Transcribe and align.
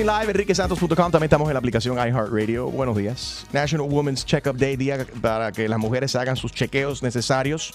Streaming 0.00 0.20
live, 0.20 0.30
enriquesantos.com. 0.30 1.10
También 1.10 1.24
estamos 1.24 1.48
en 1.48 1.54
la 1.54 1.58
aplicación 1.58 1.96
iHeartRadio. 1.96 2.70
Buenos 2.70 2.96
días. 2.96 3.46
National 3.52 3.86
Women's 3.90 4.24
Checkup 4.24 4.56
Day, 4.56 4.76
día 4.76 5.06
para 5.20 5.52
que 5.52 5.68
las 5.68 5.78
mujeres 5.78 6.16
hagan 6.16 6.36
sus 6.36 6.52
chequeos 6.52 7.02
necesarios. 7.02 7.74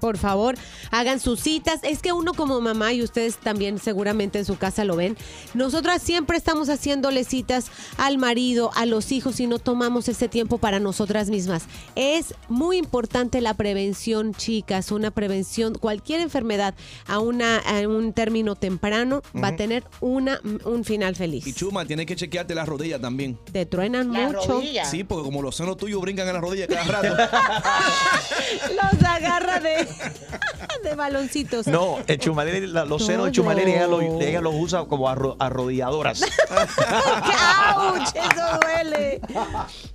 Por 0.00 0.16
favor, 0.16 0.54
hagan 0.90 1.20
sus 1.20 1.40
citas. 1.40 1.80
Es 1.82 2.00
que 2.00 2.12
uno 2.12 2.34
como 2.34 2.60
mamá, 2.60 2.92
y 2.92 3.02
ustedes 3.02 3.36
también 3.36 3.78
seguramente 3.78 4.38
en 4.38 4.44
su 4.44 4.56
casa 4.56 4.84
lo 4.84 4.96
ven, 4.96 5.16
nosotras 5.54 6.02
siempre 6.02 6.36
estamos 6.36 6.68
haciéndole 6.68 7.24
citas 7.24 7.66
al 7.96 8.18
marido, 8.18 8.70
a 8.74 8.86
los 8.86 9.12
hijos 9.12 9.40
y 9.40 9.46
no 9.46 9.58
tomamos 9.58 10.08
ese 10.08 10.28
tiempo 10.28 10.58
para 10.58 10.80
nosotras 10.80 11.30
mismas. 11.30 11.64
Es 11.96 12.34
muy 12.48 12.76
importante 12.76 13.40
la 13.40 13.54
prevención, 13.54 14.34
chicas, 14.34 14.90
una 14.92 15.10
prevención, 15.10 15.74
cualquier 15.74 16.20
enfermedad 16.20 16.74
a, 17.06 17.18
una, 17.18 17.58
a 17.58 17.86
un 17.88 18.12
término 18.12 18.56
temprano 18.56 19.22
va 19.42 19.48
a 19.48 19.56
tener 19.56 19.84
una, 20.00 20.40
un 20.64 20.84
final 20.84 21.12
Y 21.12 21.16
feliz. 21.16 21.54
Chuma, 21.54 21.84
tienes 21.84 22.06
que 22.06 22.16
chequearte 22.16 22.54
las 22.54 22.68
rodillas 22.68 23.00
también. 23.00 23.38
Te 23.52 23.66
truenan 23.66 24.12
La 24.12 24.28
mucho. 24.28 24.46
rodilla. 24.46 24.84
Sí, 24.84 25.04
porque 25.04 25.24
como 25.24 25.42
los 25.42 25.56
senos 25.56 25.76
tuyos 25.76 26.00
brincan 26.00 26.26
en 26.28 26.34
las 26.34 26.42
rodillas 26.42 26.68
cada 26.68 26.84
rato. 26.84 27.16
Los 28.70 29.04
agarra 29.04 29.60
de, 29.60 29.86
de 30.82 30.94
baloncitos. 30.94 31.66
No, 31.66 31.98
el 32.06 32.18
chumalere, 32.18 32.66
la- 32.66 32.84
los 32.84 33.04
senos 33.04 33.26
de 33.26 33.32
chumalere, 33.32 33.74
ella, 33.76 33.86
lo- 33.86 34.00
ella 34.20 34.40
los 34.40 34.54
usa 34.56 34.84
como 34.84 35.08
arro- 35.08 35.36
arrodilladoras. 35.38 36.22
¡Auch! 37.74 37.98
Eso 38.14 38.58
duele. 38.62 39.20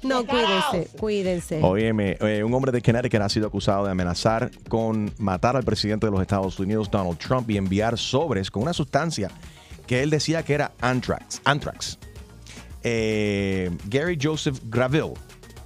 No, 0.03 0.25
cuídense, 0.25 0.87
cuídense. 0.97 1.59
Óyeme, 1.63 2.17
eh, 2.21 2.43
un 2.43 2.53
hombre 2.53 2.71
de 2.71 2.81
Connecticut 2.81 3.21
ha 3.21 3.29
sido 3.29 3.47
acusado 3.47 3.85
de 3.85 3.91
amenazar 3.91 4.51
con 4.69 5.11
matar 5.17 5.55
al 5.55 5.63
presidente 5.63 6.05
de 6.07 6.11
los 6.11 6.21
Estados 6.21 6.59
Unidos, 6.59 6.89
Donald 6.89 7.17
Trump, 7.17 7.49
y 7.49 7.57
enviar 7.57 7.97
sobres 7.97 8.49
con 8.51 8.63
una 8.63 8.73
sustancia 8.73 9.29
que 9.87 10.01
él 10.03 10.09
decía 10.09 10.43
que 10.43 10.53
era 10.53 10.71
anthrax. 10.81 11.41
anthrax. 11.45 11.97
Eh, 12.83 13.71
Gary 13.85 14.17
Joseph 14.21 14.59
Graville, 14.69 15.13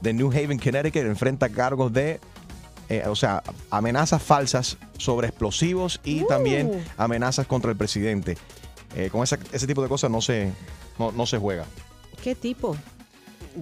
de 0.02 0.14
New 0.14 0.30
Haven, 0.31 0.58
Connecticut, 0.58 1.03
enfrenta 1.03 1.50
cargos 1.50 1.92
de, 1.92 2.20
eh, 2.89 3.03
o 3.07 3.16
sea, 3.16 3.44
amenazas 3.69 4.22
falsas 4.22 4.77
sobre 4.97 5.27
explosivos 5.27 6.00
y 6.03 6.23
Uh. 6.23 6.27
también 6.27 6.83
amenazas 6.97 7.47
contra 7.47 7.72
el 7.72 7.77
presidente. 7.77 8.38
Eh, 8.95 9.09
con 9.11 9.22
esa- 9.23 9.38
ese 9.51 9.67
tipo 9.67 9.81
de 9.83 9.88
cosas 9.88 10.09
no 10.09 10.19
se, 10.22 10.51
no, 10.97 11.11
no 11.11 11.25
se 11.25 11.38
juega. 11.38 11.66
¿Qué 12.23 12.33
tipo? 12.35 12.75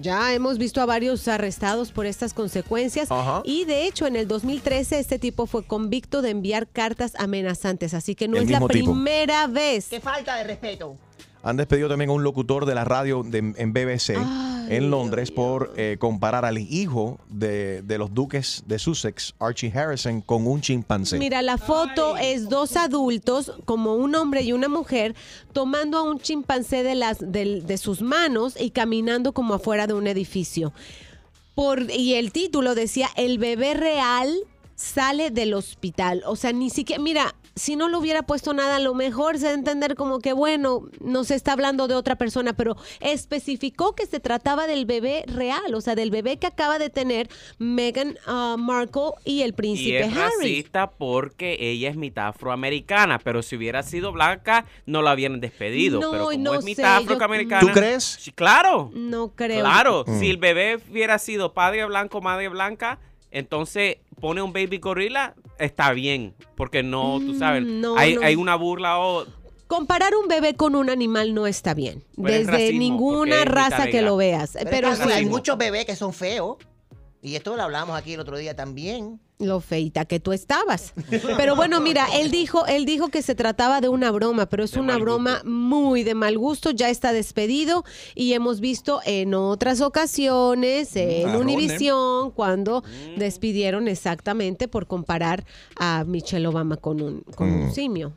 Ya 0.00 0.32
hemos 0.34 0.58
visto 0.58 0.80
a 0.80 0.86
varios 0.86 1.26
arrestados 1.28 1.92
por 1.92 2.06
estas 2.06 2.32
consecuencias 2.34 3.10
Ajá. 3.10 3.40
y 3.44 3.64
de 3.64 3.86
hecho 3.86 4.06
en 4.06 4.16
el 4.16 4.28
2013 4.28 4.98
este 4.98 5.18
tipo 5.18 5.46
fue 5.46 5.64
convicto 5.66 6.20
de 6.22 6.30
enviar 6.30 6.68
cartas 6.68 7.12
amenazantes, 7.18 7.94
así 7.94 8.14
que 8.14 8.28
no 8.28 8.36
El 8.36 8.44
es 8.44 8.50
la 8.50 8.58
tipo. 8.58 8.68
primera 8.68 9.46
vez. 9.46 9.88
Qué 9.88 10.00
falta 10.00 10.36
de 10.36 10.44
respeto. 10.44 10.96
Han 11.42 11.56
despedido 11.56 11.88
también 11.88 12.10
a 12.10 12.12
un 12.12 12.22
locutor 12.22 12.66
de 12.66 12.74
la 12.74 12.84
radio 12.84 13.22
de- 13.22 13.54
en 13.56 13.72
BBC 13.72 14.16
Ay, 14.16 14.24
en 14.68 14.90
Londres 14.90 15.30
por 15.30 15.72
eh, 15.76 15.96
comparar 15.98 16.44
al 16.44 16.58
hijo 16.58 17.18
de, 17.28 17.82
de 17.82 17.98
los 17.98 18.12
duques 18.12 18.64
de 18.66 18.78
Sussex, 18.78 19.34
Archie 19.38 19.72
Harrison, 19.74 20.20
con 20.20 20.46
un 20.46 20.60
chimpancé. 20.60 21.18
Mira, 21.18 21.42
la 21.42 21.58
foto 21.58 22.16
es 22.16 22.48
dos 22.48 22.76
adultos, 22.76 23.52
como 23.64 23.94
un 23.94 24.14
hombre 24.14 24.42
y 24.42 24.52
una 24.52 24.68
mujer, 24.68 25.14
tomando 25.52 25.98
a 25.98 26.02
un 26.02 26.18
chimpancé 26.18 26.82
de, 26.82 26.94
las, 26.94 27.18
de 27.20 27.78
sus 27.78 28.02
manos 28.02 28.54
y 28.60 28.70
caminando 28.70 29.32
como 29.32 29.54
afuera 29.54 29.86
de 29.86 29.94
un 29.94 30.06
edificio. 30.06 30.72
Por, 31.54 31.90
y 31.90 32.14
el 32.14 32.30
título 32.30 32.74
decía, 32.74 33.08
el 33.16 33.38
bebé 33.38 33.74
real 33.74 34.32
sale 34.76 35.30
del 35.30 35.54
hospital. 35.54 36.22
O 36.26 36.36
sea, 36.36 36.52
ni 36.52 36.70
siquiera, 36.70 37.02
mira, 37.02 37.34
si 37.58 37.76
no 37.76 37.88
lo 37.88 37.98
hubiera 37.98 38.22
puesto 38.22 38.54
nada, 38.54 38.76
a 38.76 38.80
lo 38.80 38.94
mejor 38.94 39.38
se 39.38 39.44
va 39.46 39.50
a 39.50 39.54
entender 39.54 39.94
como 39.96 40.20
que, 40.20 40.32
bueno, 40.32 40.82
no 41.00 41.24
se 41.24 41.34
está 41.34 41.52
hablando 41.52 41.88
de 41.88 41.94
otra 41.94 42.16
persona, 42.16 42.52
pero 42.54 42.76
especificó 43.00 43.94
que 43.94 44.06
se 44.06 44.20
trataba 44.20 44.66
del 44.66 44.86
bebé 44.86 45.24
real, 45.26 45.74
o 45.74 45.80
sea, 45.80 45.94
del 45.94 46.10
bebé 46.10 46.38
que 46.38 46.46
acaba 46.46 46.78
de 46.78 46.88
tener 46.90 47.28
Meghan 47.58 48.16
ah, 48.26 48.56
Markle 48.58 49.10
y 49.24 49.42
el 49.42 49.50
Y 49.50 49.52
príncipe 49.52 50.00
es 50.00 50.16
Harry. 50.16 50.32
racista 50.38 50.90
porque 50.90 51.56
ella 51.60 51.90
es 51.90 51.96
mitad 51.96 52.28
afroamericana, 52.28 53.18
pero 53.18 53.42
si 53.42 53.56
hubiera 53.56 53.82
sido 53.82 54.12
blanca 54.12 54.64
no 54.86 55.02
la 55.02 55.10
habían 55.10 55.40
despedido. 55.40 56.00
No, 56.00 56.10
pero 56.12 56.24
como 56.26 56.38
no 56.38 56.54
es 56.54 56.60
sé, 56.60 56.64
mitad 56.66 57.00
yo- 57.02 57.12
afroamericana. 57.14 57.60
¿Tú 57.60 57.68
crees? 57.72 58.04
Sí, 58.04 58.32
claro. 58.32 58.90
No 58.94 59.28
creo. 59.34 59.60
Claro, 59.60 60.04
Mm. 60.06 60.18
si 60.20 60.30
el 60.30 60.36
bebé 60.36 60.78
hubiera 60.90 61.18
sido 61.18 61.52
padre 61.52 61.84
blanco, 61.86 62.20
madre 62.20 62.48
blanca, 62.48 62.98
entonces 63.30 63.96
pone 64.20 64.42
un 64.42 64.52
baby 64.52 64.78
gorila, 64.78 65.34
está 65.58 65.92
bien, 65.92 66.34
porque 66.56 66.82
no, 66.82 67.20
tú 67.20 67.34
sabes, 67.38 67.62
Mm, 67.64 67.80
no, 67.80 67.96
hay, 67.96 68.14
no. 68.16 68.22
hay 68.22 68.36
una 68.36 68.56
burla 68.56 68.98
o 68.98 69.26
Comparar 69.68 70.14
un 70.16 70.28
bebé 70.28 70.54
con 70.54 70.74
un 70.74 70.88
animal 70.88 71.34
no 71.34 71.46
está 71.46 71.74
bien. 71.74 72.02
Pero 72.16 72.28
Desde 72.38 72.50
racismo, 72.52 72.78
ninguna 72.78 73.44
raza 73.44 73.86
que 73.88 74.00
lo 74.00 74.16
veas. 74.16 74.56
Pero, 74.70 74.88
hay 75.12 75.26
muchos 75.26 75.58
bebés 75.58 75.84
que 75.84 75.94
son 75.94 76.14
feos. 76.14 76.56
Y 77.20 77.34
esto 77.34 77.56
lo 77.56 77.62
hablamos 77.64 77.98
aquí 77.98 78.12
el 78.14 78.20
otro 78.20 78.36
día 78.38 78.54
también. 78.54 79.20
lo 79.40 79.60
feita 79.60 80.04
que 80.04 80.18
tú 80.20 80.32
estabas. 80.32 80.94
Pero 81.36 81.54
bueno, 81.56 81.80
mira, 81.80 82.06
él 82.14 82.30
dijo, 82.32 82.66
él 82.66 82.84
dijo 82.86 83.08
que 83.08 83.22
se 83.22 83.34
trataba 83.36 83.80
de 83.80 83.88
una 83.88 84.10
broma, 84.10 84.46
pero 84.46 84.64
es 84.64 84.72
De 84.72 84.80
una 84.80 84.98
broma 84.98 85.42
muy 85.44 86.02
de 86.02 86.14
mal 86.16 86.36
gusto. 86.38 86.70
Ya 86.72 86.90
está 86.90 87.12
despedido 87.12 87.84
y 88.16 88.32
hemos 88.32 88.58
visto 88.60 89.00
en 89.04 89.34
otras 89.34 89.80
ocasiones 89.80 90.94
en. 90.96 91.36
Univisión 91.36 92.30
cuando 92.32 92.82
Mm. 92.82 93.18
despidieron 93.18 93.86
exactamente 93.88 94.66
por 94.68 94.86
comparar 94.88 95.44
a 95.76 96.02
Michelle 96.04 96.46
Obama 96.48 96.76
con 96.76 97.00
un, 97.00 97.20
con 97.36 97.48
un 97.48 97.72
simio. 97.72 98.12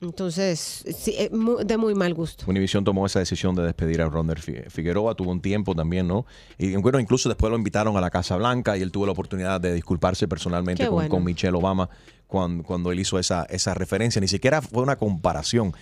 Entonces, 0.00 0.84
sí, 0.96 1.14
eh, 1.16 1.30
de 1.64 1.76
muy 1.78 1.94
mal 1.94 2.12
gusto. 2.12 2.44
Univision 2.48 2.84
tomó 2.84 3.06
esa 3.06 3.18
decisión 3.18 3.54
de 3.54 3.62
despedir 3.62 4.02
a 4.02 4.08
Ronald 4.08 4.38
Fi- 4.40 4.62
Figueroa, 4.68 5.14
tuvo 5.14 5.30
un 5.30 5.40
tiempo 5.40 5.74
también, 5.74 6.06
¿no? 6.06 6.26
Y 6.58 6.76
bueno, 6.76 7.00
incluso 7.00 7.28
después 7.30 7.50
lo 7.50 7.56
invitaron 7.56 7.96
a 7.96 8.00
la 8.02 8.10
Casa 8.10 8.36
Blanca 8.36 8.76
y 8.76 8.82
él 8.82 8.92
tuvo 8.92 9.06
la 9.06 9.12
oportunidad 9.12 9.58
de 9.60 9.72
disculparse 9.72 10.28
personalmente 10.28 10.84
con, 10.86 10.94
bueno. 10.96 11.08
con 11.08 11.24
Michelle 11.24 11.56
Obama 11.56 11.88
cuando, 12.26 12.62
cuando 12.62 12.92
él 12.92 13.00
hizo 13.00 13.18
esa, 13.18 13.44
esa 13.44 13.72
referencia. 13.72 14.20
Ni 14.20 14.28
siquiera 14.28 14.60
fue 14.60 14.82
una 14.82 14.96
comparación. 14.96 15.72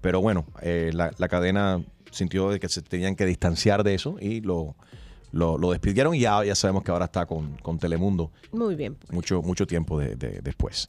Pero 0.00 0.20
bueno, 0.20 0.46
eh, 0.62 0.90
la, 0.94 1.10
la 1.18 1.28
cadena 1.28 1.82
sintió 2.12 2.50
de 2.50 2.60
que 2.60 2.68
se 2.68 2.80
tenían 2.82 3.16
que 3.16 3.26
distanciar 3.26 3.82
de 3.82 3.94
eso 3.94 4.16
y 4.20 4.40
lo, 4.40 4.76
lo, 5.32 5.58
lo 5.58 5.72
despidieron 5.72 6.14
y 6.14 6.20
ya, 6.20 6.44
ya 6.44 6.54
sabemos 6.54 6.84
que 6.84 6.92
ahora 6.92 7.06
está 7.06 7.26
con, 7.26 7.56
con 7.58 7.78
Telemundo 7.80 8.30
Muy 8.52 8.76
bien. 8.76 8.96
mucho, 9.10 9.42
mucho 9.42 9.66
tiempo 9.66 9.98
de- 9.98 10.14
de- 10.14 10.40
después. 10.42 10.84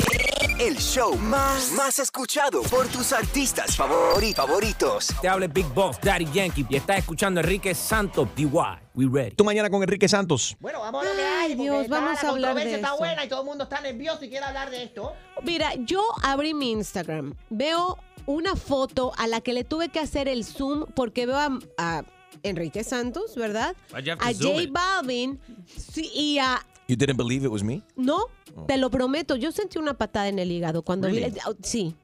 El 0.60 0.78
show 0.78 1.16
más, 1.16 1.72
más 1.72 2.00
escuchado 2.00 2.62
por 2.64 2.86
tus 2.88 3.14
artistas 3.14 3.80
favori- 3.80 4.34
favoritos. 4.36 5.08
Te 5.22 5.30
habla 5.30 5.48
Big 5.48 5.66
Boss, 5.74 5.98
Daddy 6.02 6.26
Yankee, 6.34 6.66
y 6.70 6.76
estás 6.76 6.98
escuchando 6.98 7.40
a 7.40 7.44
Enrique 7.44 7.74
Santos, 7.74 8.28
DY. 8.36 8.48
We 8.94 9.08
ready. 9.10 9.36
Tú 9.36 9.46
mañana 9.46 9.70
con 9.70 9.82
Enrique 9.82 10.10
Santos. 10.10 10.58
Bueno, 10.60 10.82
vamos 10.82 11.06
a 11.06 11.10
lo 11.10 11.16
que 11.16 11.22
Ay, 11.22 11.28
hay. 11.28 11.48
porque 11.56 11.64
Dios, 11.64 11.84
está- 11.84 11.96
vamos 12.02 12.12
la 12.24 12.28
a 12.28 12.32
hablar 12.32 12.34
de 12.34 12.42
controversia 12.62 12.76
está 12.76 12.88
eso. 12.90 12.98
buena 12.98 13.26
y 13.26 13.30
todo 13.30 13.40
el 13.40 13.46
mundo 13.46 13.64
está 13.64 13.80
nervioso 13.82 14.26
y 14.26 14.30
quiere 14.30 14.46
hablar 14.46 14.70
de 14.70 14.84
esto. 14.84 15.14
Mira, 15.44 15.72
yo 15.76 16.04
abrí 16.24 16.54
mi 16.54 16.72
Instagram, 16.72 17.36
veo 17.50 17.98
una 18.26 18.58
foto 18.58 19.14
a 19.18 19.28
la 19.28 19.40
que 19.40 19.54
le 19.54 19.64
tuve 19.64 19.88
que 19.88 20.00
hacer 20.02 20.28
el 20.28 20.44
zoom 20.44 20.86
porque 20.94 21.26
veo 21.26 21.38
a, 21.38 21.58
a 21.78 22.04
Enrique 22.44 22.84
Santos, 22.84 23.36
¿verdad? 23.36 23.76
A 23.92 24.34
J? 24.34 24.68
Balvin 24.70 25.40
sí, 25.66 26.10
y 26.14 26.38
a... 26.40 26.66
You 26.88 26.96
didn't 26.96 27.18
believe 27.18 27.46
it 27.46 27.52
was 27.52 27.64
me? 27.64 27.84
No, 27.96 28.26
te 28.68 28.78
lo 28.78 28.90
prometo, 28.90 29.36
yo 29.36 29.52
sentí 29.52 29.78
una 29.78 29.96
patada 29.96 30.28
en 30.28 30.40
el 30.40 30.52
hígado 30.52 30.82
cuando 30.82 31.08
vi... 31.08 31.24
Sí, 31.62 31.96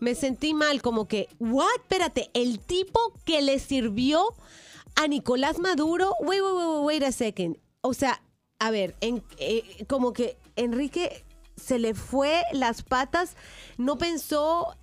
me 0.00 0.14
sentí 0.14 0.52
mal, 0.52 0.82
como 0.82 1.08
que, 1.08 1.28
¿what? 1.38 1.66
Espérate, 1.76 2.30
el 2.34 2.58
tipo 2.58 3.00
que 3.24 3.40
le 3.40 3.58
sirvió 3.58 4.34
a 4.96 5.08
Nicolás 5.08 5.58
Maduro. 5.58 6.14
Wait, 6.20 6.42
wait, 6.42 6.54
wait, 6.54 6.84
wait 6.84 7.02
a 7.02 7.12
second. 7.12 7.56
O 7.80 7.94
sea, 7.94 8.22
a 8.58 8.70
ver, 8.70 8.94
en, 9.00 9.22
eh, 9.38 9.84
como 9.88 10.12
que 10.12 10.36
Enrique 10.56 11.24
se 11.56 11.78
le 11.78 11.94
fue 11.94 12.42
las 12.52 12.82
patas, 12.82 13.36
no 13.78 13.96
pensó 13.96 14.76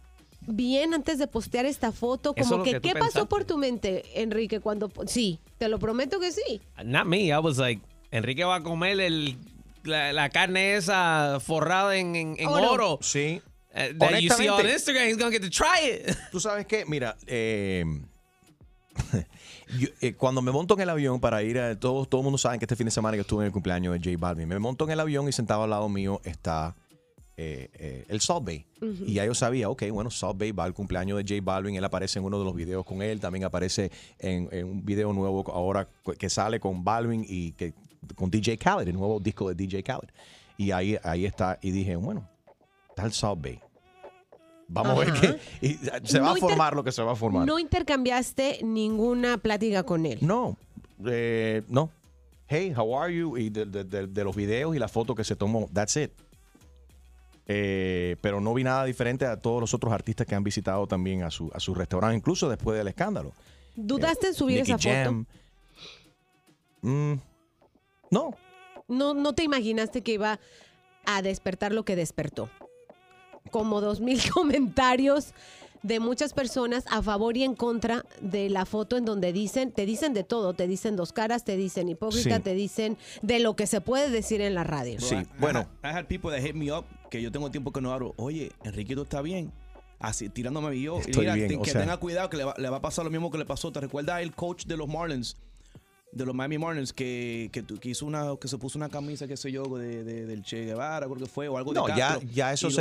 bien 0.47 0.93
antes 0.93 1.17
de 1.19 1.27
postear 1.27 1.65
esta 1.65 1.91
foto, 1.91 2.33
como 2.33 2.63
que, 2.63 2.81
¿qué 2.81 2.93
pasó 2.93 3.27
por 3.27 3.45
tu 3.45 3.57
mente, 3.57 4.03
Enrique, 4.21 4.59
cuando 4.59 4.91
sí, 5.07 5.39
te 5.57 5.69
lo 5.69 5.79
prometo 5.79 6.19
que 6.19 6.31
sí. 6.31 6.61
Not 6.83 7.05
me. 7.05 7.27
I 7.27 7.37
was 7.37 7.57
like, 7.57 7.81
Enrique 8.11 8.43
va 8.43 8.55
a 8.55 8.63
comer 8.63 8.99
el, 8.99 9.37
la, 9.83 10.13
la 10.13 10.29
carne 10.29 10.75
esa 10.75 11.39
forrada 11.39 11.95
en, 11.95 12.15
en, 12.15 12.35
en 12.37 12.47
Oro. 12.47 12.71
oro. 12.71 12.99
Sí. 13.01 13.41
Uh, 13.73 13.97
that 13.99 14.19
you 14.19 14.29
see 14.31 14.49
on. 14.49 14.65
Instagram, 14.65 15.07
he's 15.07 15.17
gonna 15.17 15.31
get 15.31 15.41
to 15.41 15.49
try 15.49 15.79
it. 15.81 16.17
Tú 16.31 16.41
sabes 16.41 16.65
qué, 16.65 16.85
mira, 16.85 17.15
eh, 17.25 17.85
yo, 19.79 19.87
eh, 20.01 20.13
cuando 20.13 20.41
me 20.41 20.51
monto 20.51 20.73
en 20.73 20.81
el 20.81 20.89
avión 20.89 21.21
para 21.21 21.41
ir 21.43 21.57
a 21.57 21.79
todo, 21.79 22.05
todo 22.05 22.19
el 22.19 22.23
mundo 22.23 22.37
sabe 22.37 22.59
que 22.59 22.65
este 22.65 22.75
fin 22.75 22.85
de 22.85 22.91
semana 22.91 23.15
que 23.15 23.21
estuve 23.21 23.43
en 23.43 23.47
el 23.47 23.53
cumpleaños 23.53 23.93
de 23.93 23.99
J 23.99 24.17
Balvin, 24.19 24.47
me 24.47 24.59
monto 24.59 24.83
en 24.83 24.91
el 24.91 24.99
avión 24.99 25.29
y 25.29 25.31
sentado 25.31 25.63
al 25.63 25.69
lado 25.69 25.87
mío 25.87 26.19
está 26.25 26.75
eh, 27.43 27.69
eh, 27.73 28.05
el 28.07 28.21
Salt 28.21 28.45
Bay. 28.45 28.65
Y 29.05 29.13
ya 29.13 29.25
yo 29.25 29.33
sabía, 29.33 29.69
ok, 29.69 29.83
bueno, 29.91 30.09
Salt 30.11 30.37
Bay 30.37 30.51
va 30.51 30.63
al 30.65 30.73
cumpleaños 30.73 31.17
de 31.17 31.23
J 31.35 31.41
Balvin, 31.43 31.75
él 31.75 31.83
aparece 31.83 32.19
en 32.19 32.25
uno 32.25 32.37
de 32.39 32.45
los 32.45 32.53
videos 32.55 32.85
con 32.85 33.01
él, 33.01 33.19
también 33.19 33.43
aparece 33.45 33.91
en, 34.19 34.47
en 34.51 34.65
un 34.67 34.85
video 34.85 35.11
nuevo 35.13 35.43
ahora 35.51 35.87
que 36.19 36.29
sale 36.29 36.59
con 36.59 36.83
Balvin 36.83 37.25
y 37.27 37.51
que 37.53 37.73
con 38.15 38.29
DJ 38.29 38.57
Khaled, 38.57 38.87
el 38.87 38.93
nuevo 38.95 39.19
disco 39.19 39.49
de 39.49 39.55
DJ 39.55 39.81
Khaled. 39.83 40.09
Y 40.57 40.71
ahí, 40.71 40.97
ahí 41.03 41.25
está, 41.25 41.57
y 41.61 41.71
dije, 41.71 41.95
bueno, 41.95 42.27
está 42.89 43.05
el 43.05 43.11
Salt 43.13 43.41
Bay. 43.41 43.59
Vamos 44.67 44.97
a 44.97 44.99
ver 45.11 45.13
qué. 45.13 45.39
y 45.67 45.73
se 46.07 46.19
va 46.19 46.27
No 46.27 46.33
a 46.33 46.35
formar 46.37 46.75
lo 46.75 46.83
que 46.83 46.91
se 46.91 47.01
va 47.03 47.11
a 47.11 47.15
formar. 47.15 47.45
No 47.45 47.59
intercambiaste 47.59 48.59
ninguna 48.63 49.37
plática 49.37 49.83
con 49.83 50.05
él. 50.05 50.19
No, 50.21 50.57
eh, 51.05 51.61
no. 51.67 51.89
Hey, 52.47 52.73
how 52.75 52.97
are 52.97 53.13
you? 53.15 53.37
Y 53.37 53.49
de, 53.49 53.65
de- 53.65 53.83
de- 53.83 54.07
de 54.07 54.23
los 54.23 54.35
videos 54.35 54.75
y 54.75 54.79
la 54.79 54.87
foto 54.87 55.13
que 55.15 55.23
se 55.23 55.35
tomó. 55.35 55.69
That's 55.73 55.95
it. 55.97 56.11
Eh, 57.47 58.15
pero 58.21 58.39
no 58.39 58.53
vi 58.53 58.63
nada 58.63 58.85
diferente 58.85 59.25
a 59.25 59.37
todos 59.37 59.59
los 59.59 59.73
otros 59.73 59.91
artistas 59.91 60.27
que 60.27 60.35
han 60.35 60.43
visitado 60.43 60.87
también 60.87 61.23
a 61.23 61.31
su, 61.31 61.51
a 61.53 61.59
su 61.59 61.73
restaurante, 61.73 62.15
incluso 62.15 62.49
después 62.49 62.77
del 62.77 62.87
escándalo. 62.87 63.33
¿Dudaste 63.75 64.27
en 64.27 64.33
subir 64.33 64.59
Nicky 64.59 64.71
esa 64.71 65.03
Jam. 65.03 65.25
Mm, 66.81 67.13
no, 68.09 68.31
foto? 68.31 68.51
No, 68.87 69.13
no 69.13 69.33
te 69.33 69.43
imaginaste 69.43 70.01
que 70.01 70.13
iba 70.13 70.39
a 71.05 71.21
despertar 71.21 71.71
lo 71.71 71.85
que 71.85 71.95
despertó. 71.95 72.49
Como 73.49 73.81
dos 73.81 74.01
mil 74.01 74.19
comentarios 74.31 75.33
de 75.83 75.99
muchas 75.99 76.33
personas 76.33 76.83
a 76.89 77.01
favor 77.01 77.35
y 77.37 77.43
en 77.43 77.55
contra 77.55 78.05
de 78.21 78.49
la 78.49 78.65
foto 78.65 78.97
en 78.97 79.05
donde 79.05 79.33
dicen, 79.33 79.71
te 79.71 79.85
dicen 79.85 80.13
de 80.13 80.23
todo, 80.23 80.53
te 80.53 80.67
dicen 80.67 80.95
dos 80.95 81.11
caras, 81.13 81.43
te 81.43 81.57
dicen 81.57 81.89
hipócrita, 81.89 82.37
Sí. 82.37 82.41
te 82.43 82.53
dicen 82.53 82.97
de 83.21 83.39
lo 83.39 83.55
que 83.55 83.65
se 83.67 83.81
puede 83.81 84.09
decir 84.09 84.41
en 84.41 84.53
la 84.53 84.63
radio. 84.63 84.97
Bro, 84.99 85.19
I- 85.19 85.21
I 85.21 85.55
had- 85.57 85.67
I 85.83 85.87
had 85.97 86.05
people 86.05 86.29
that 86.31 86.41
hit 86.45 86.53
me 86.55 86.71
up 86.71 86.85
que 87.09 87.21
yo 87.21 87.31
tengo 87.31 87.49
tiempo 87.49 87.71
que 87.71 87.81
no 87.81 87.91
hablo. 87.91 88.13
Oye, 88.17 88.51
Enriquito 88.63 89.01
está 89.03 89.21
bien. 89.21 89.51
Así, 89.99 90.29
tirándome 90.29 90.79
yo. 90.81 90.97
Y 90.97 91.01
Estoy 91.01 91.21
mira, 91.21 91.35
bien, 91.35 91.47
te- 91.47 91.55
o 91.57 91.61
que 91.61 91.71
sea- 91.71 91.81
tenga 91.81 91.97
cuidado 91.97 92.29
que 92.29 92.37
le 92.37 92.43
va, 92.43 92.55
le 92.57 92.69
va 92.69 92.77
a 92.77 92.81
pasar 92.81 93.05
lo 93.05 93.11
mismo 93.11 93.29
que 93.29 93.37
le 93.37 93.45
pasó. 93.45 93.71
¿Te 93.71 93.79
recuerdas 93.81 94.21
el 94.21 94.33
coach 94.33 94.65
de 94.65 94.75
los 94.77 94.87
Marlins? 94.87 95.35
De 96.11 96.25
los 96.25 96.35
Miami 96.35 96.57
Marlins 96.57 96.91
que, 96.91 97.49
que, 97.53 97.61
tu- 97.63 97.77
que 97.79 97.89
hizo 97.89 98.05
una, 98.05 98.35
que 98.39 98.47
se 98.47 98.57
puso 98.57 98.77
una 98.77 98.89
camisa, 98.89 99.27
qué 99.27 99.37
sé 99.37 99.51
yo, 99.51 99.63
de, 99.77 100.03
de- 100.03 100.25
del 100.25 100.41
Che 100.43 100.65
Guevara, 100.65 101.05
creo 101.05 101.17
que 101.17 101.25
fue, 101.27 101.47
o 101.47 101.57
algo 101.57 101.71
No, 101.73 101.85
de 101.87 101.93
ya- 101.95 102.07
Castro. 102.09 102.29
ya 102.33 102.51
eso 102.51 102.67
Y 102.67 102.71
los- 102.71 102.75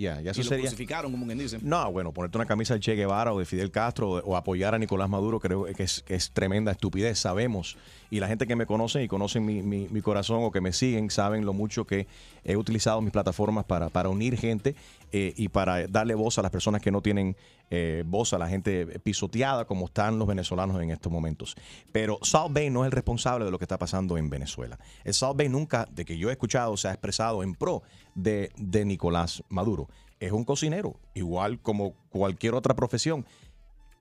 ya, 0.00 0.30
eso 0.30 0.40
y 0.40 0.44
lo 0.44 0.48
sería- 0.48 0.64
crucificaron, 0.64 1.10
como 1.12 1.26
quien 1.26 1.38
dice. 1.38 1.58
No, 1.62 1.90
bueno, 1.92 2.12
ponerte 2.12 2.38
una 2.38 2.46
camisa 2.46 2.74
de 2.74 2.80
Che 2.80 2.94
Guevara 2.94 3.32
o 3.32 3.38
de 3.38 3.44
Fidel 3.44 3.70
Castro 3.70 4.10
o, 4.10 4.18
o 4.20 4.36
apoyar 4.36 4.74
a 4.74 4.78
Nicolás 4.78 5.08
Maduro 5.08 5.40
creo 5.40 5.64
que 5.64 5.82
es, 5.82 6.02
que 6.02 6.14
es 6.14 6.30
tremenda 6.30 6.72
estupidez, 6.72 7.18
sabemos. 7.18 7.76
Y 8.10 8.18
la 8.18 8.26
gente 8.26 8.46
que 8.46 8.56
me 8.56 8.66
conoce 8.66 9.02
y 9.04 9.08
conocen 9.08 9.44
mi, 9.44 9.62
mi- 9.62 9.86
mi 9.88 10.00
corazón 10.02 10.38
o 10.42 10.50
que 10.50 10.60
me 10.60 10.72
siguen 10.72 11.10
saben 11.10 11.44
lo 11.44 11.52
mucho 11.52 11.86
que 11.86 12.06
he 12.44 12.56
utilizado 12.56 13.00
mis 13.00 13.12
plataformas 13.12 13.64
para, 13.66 13.88
para 13.88 14.08
unir 14.08 14.36
gente 14.36 14.74
eh, 15.12 15.32
y 15.36 15.48
para 15.48 15.86
darle 15.86 16.14
voz 16.14 16.38
a 16.38 16.42
las 16.42 16.50
personas 16.50 16.80
que 16.82 16.90
no 16.90 17.02
tienen 17.02 17.36
eh, 17.72 18.02
voz, 18.04 18.32
a 18.32 18.38
la 18.38 18.48
gente 18.48 18.98
pisoteada 19.00 19.64
como 19.64 19.84
están 19.86 20.18
los 20.18 20.26
venezolanos 20.26 20.80
en 20.82 20.90
estos 20.90 21.12
momentos. 21.12 21.54
Pero 21.92 22.18
South 22.22 22.50
Bay 22.50 22.68
no 22.70 22.82
es 22.84 22.86
el 22.86 22.92
responsable 22.92 23.44
de 23.44 23.52
lo 23.52 23.58
que 23.58 23.64
está 23.64 23.78
pasando 23.78 24.18
en 24.18 24.28
Venezuela. 24.28 24.76
El 25.04 25.14
South 25.14 25.36
Bay 25.36 25.48
nunca, 25.48 25.86
de 25.92 26.04
que 26.04 26.18
yo 26.18 26.30
he 26.30 26.32
escuchado, 26.32 26.76
se 26.76 26.88
ha 26.88 26.92
expresado 26.92 27.44
en 27.44 27.54
pro 27.54 27.82
de, 28.16 28.50
de 28.56 28.84
Nicolás 28.84 29.44
Maduro. 29.50 29.88
Es 30.20 30.32
un 30.32 30.44
cocinero, 30.44 31.00
igual 31.14 31.60
como 31.60 31.94
cualquier 32.10 32.54
otra 32.54 32.74
profesión 32.76 33.26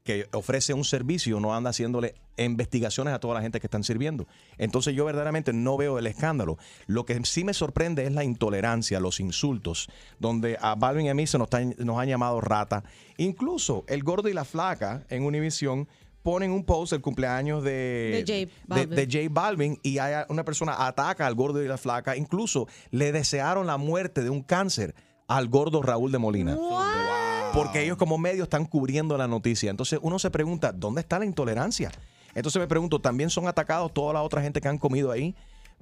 que 0.04 0.28
ofrece 0.34 0.74
un 0.74 0.84
servicio, 0.86 1.40
no 1.40 1.54
anda 1.54 1.70
haciéndole 1.70 2.16
investigaciones 2.38 3.14
a 3.14 3.20
toda 3.20 3.36
la 3.36 3.42
gente 3.42 3.60
que 3.60 3.68
están 3.68 3.84
sirviendo. 3.84 4.28
Entonces 4.58 4.96
yo 4.96 5.06
verdaderamente 5.06 5.54
no 5.54 5.78
veo 5.78 6.00
el 6.00 6.08
escándalo. 6.08 6.58
Lo 6.88 7.06
que 7.06 7.20
sí 7.26 7.44
me 7.44 7.54
sorprende 7.54 8.06
es 8.06 8.12
la 8.14 8.24
intolerancia, 8.24 9.00
los 9.00 9.20
insultos, 9.20 9.88
donde 10.20 10.58
a 10.62 10.76
Balvin 10.76 11.06
y 11.08 11.10
a 11.10 11.14
mí 11.14 11.28
se 11.28 11.38
nos, 11.38 11.46
están- 11.46 11.76
nos 11.78 12.00
han 12.00 12.08
llamado 12.08 12.42
rata. 12.42 12.84
Incluso 13.18 13.84
el 13.88 14.04
gordo 14.04 14.30
y 14.30 14.34
la 14.34 14.46
flaca 14.46 15.06
en 15.10 15.24
Univision 15.24 15.88
ponen 16.24 16.52
un 16.52 16.64
post 16.64 16.92
del 16.94 17.02
cumpleaños 17.02 17.64
de, 17.64 18.24
De 18.26 18.26
J 18.26 18.34
de- 18.34 18.50
Balvin. 18.68 18.96
de 18.96 19.06
J 19.06 19.28
Balvin 19.32 19.80
y 19.84 20.00
hay 20.00 20.24
una 20.30 20.44
persona 20.44 20.86
ataca 20.88 21.28
al 21.28 21.36
gordo 21.36 21.64
y 21.64 21.68
la 21.68 21.78
flaca. 21.78 22.16
Incluso 22.16 22.68
le 22.90 23.12
desearon 23.12 23.68
la 23.68 23.78
muerte 23.78 24.24
de 24.24 24.30
un 24.30 24.42
cáncer 24.42 24.96
al 25.30 25.48
gordo 25.48 25.82
Raúl 25.82 26.12
de 26.12 26.18
Molina. 26.18 26.58
Porque 27.54 27.84
ellos 27.84 27.98
como 27.98 28.18
medios 28.18 28.44
están 28.46 28.66
cubriendo 28.66 29.18
la 29.18 29.28
noticia. 29.28 29.70
Entonces 29.72 30.00
uno 30.02 30.20
se 30.20 30.30
pregunta, 30.30 30.72
¿dónde 30.72 31.02
está 31.02 31.18
la 31.20 31.26
intolerancia? 31.26 31.92
Entonces 32.36 32.60
me 32.60 32.68
pregunto, 32.68 33.00
¿también 33.00 33.30
son 33.30 33.48
atacados 33.48 33.94
toda 33.94 34.14
la 34.14 34.22
otra 34.22 34.42
gente 34.42 34.62
que 34.62 34.68
han 34.68 34.78
comido 34.78 35.12
ahí? 35.12 35.36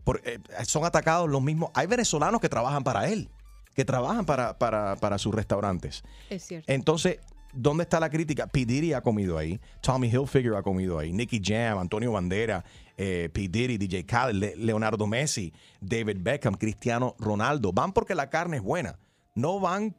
Por- 0.03 0.21
eh, 0.23 0.39
son 0.65 0.85
atacados 0.85 1.29
los 1.29 1.41
mismos. 1.41 1.71
Hay 1.73 1.87
venezolanos 1.87 2.39
que 2.39 2.47
trabajan 2.47 2.83
para 2.83 3.09
él, 3.09 3.29
que 3.75 3.83
trabajan 3.83 4.25
para, 4.25 4.57
para, 4.57 4.95
para 4.95 5.17
sus 5.17 5.35
restaurantes. 5.35 6.03
Es 6.29 6.43
cierto. 6.43 6.71
Entonces, 6.71 7.19
¿dónde 7.53 7.83
está 7.83 7.99
la 7.99 8.09
crítica? 8.09 8.47
P. 8.47 8.65
Diddy 8.65 8.93
ha 8.93 9.01
comido 9.01 9.37
ahí, 9.37 9.59
Tommy 9.81 10.07
Hilfiger 10.07 10.55
ha 10.55 10.63
comido 10.63 10.97
ahí, 10.99 11.11
Nicky 11.11 11.41
Jam, 11.43 11.77
Antonio 11.79 12.13
Bandera, 12.13 12.63
eh, 12.95 13.29
P. 13.33 13.49
Diddy, 13.49 13.77
DJ 13.77 14.05
Khaled, 14.05 14.35
Le- 14.35 14.55
Leonardo 14.55 15.05
Messi, 15.05 15.51
David 15.81 16.17
Beckham, 16.21 16.53
Cristiano 16.55 17.13
Ronaldo. 17.19 17.73
Van 17.73 17.91
porque 17.91 18.15
la 18.15 18.29
carne 18.29 18.57
es 18.57 18.63
buena. 18.63 18.97
No 19.37 19.59
van 19.59 19.95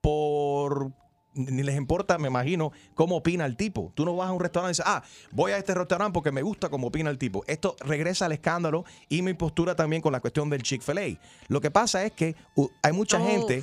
por... 0.00 0.92
Ni 1.32 1.62
les 1.62 1.76
importa, 1.76 2.18
me 2.18 2.26
imagino, 2.26 2.72
cómo 2.94 3.16
opina 3.16 3.46
el 3.46 3.56
tipo. 3.56 3.92
Tú 3.94 4.04
no 4.04 4.16
vas 4.16 4.28
a 4.28 4.32
un 4.32 4.40
restaurante 4.40 4.70
y 4.70 4.74
dices, 4.74 4.84
ah, 4.88 5.04
voy 5.30 5.52
a 5.52 5.58
este 5.58 5.74
restaurante 5.74 6.12
porque 6.12 6.32
me 6.32 6.42
gusta 6.42 6.68
cómo 6.68 6.88
opina 6.88 7.08
el 7.08 7.18
tipo. 7.18 7.44
Esto 7.46 7.76
regresa 7.80 8.26
al 8.26 8.32
escándalo 8.32 8.84
y 9.08 9.22
mi 9.22 9.32
postura 9.34 9.76
también 9.76 10.02
con 10.02 10.10
la 10.10 10.18
cuestión 10.20 10.50
del 10.50 10.64
Chick-fil-A. 10.64 11.20
Lo 11.46 11.60
que 11.60 11.70
pasa 11.70 12.04
es 12.04 12.12
que 12.12 12.34
uh, 12.56 12.66
hay 12.82 12.92
mucha 12.92 13.18
Oh. 13.20 13.24
gente 13.24 13.62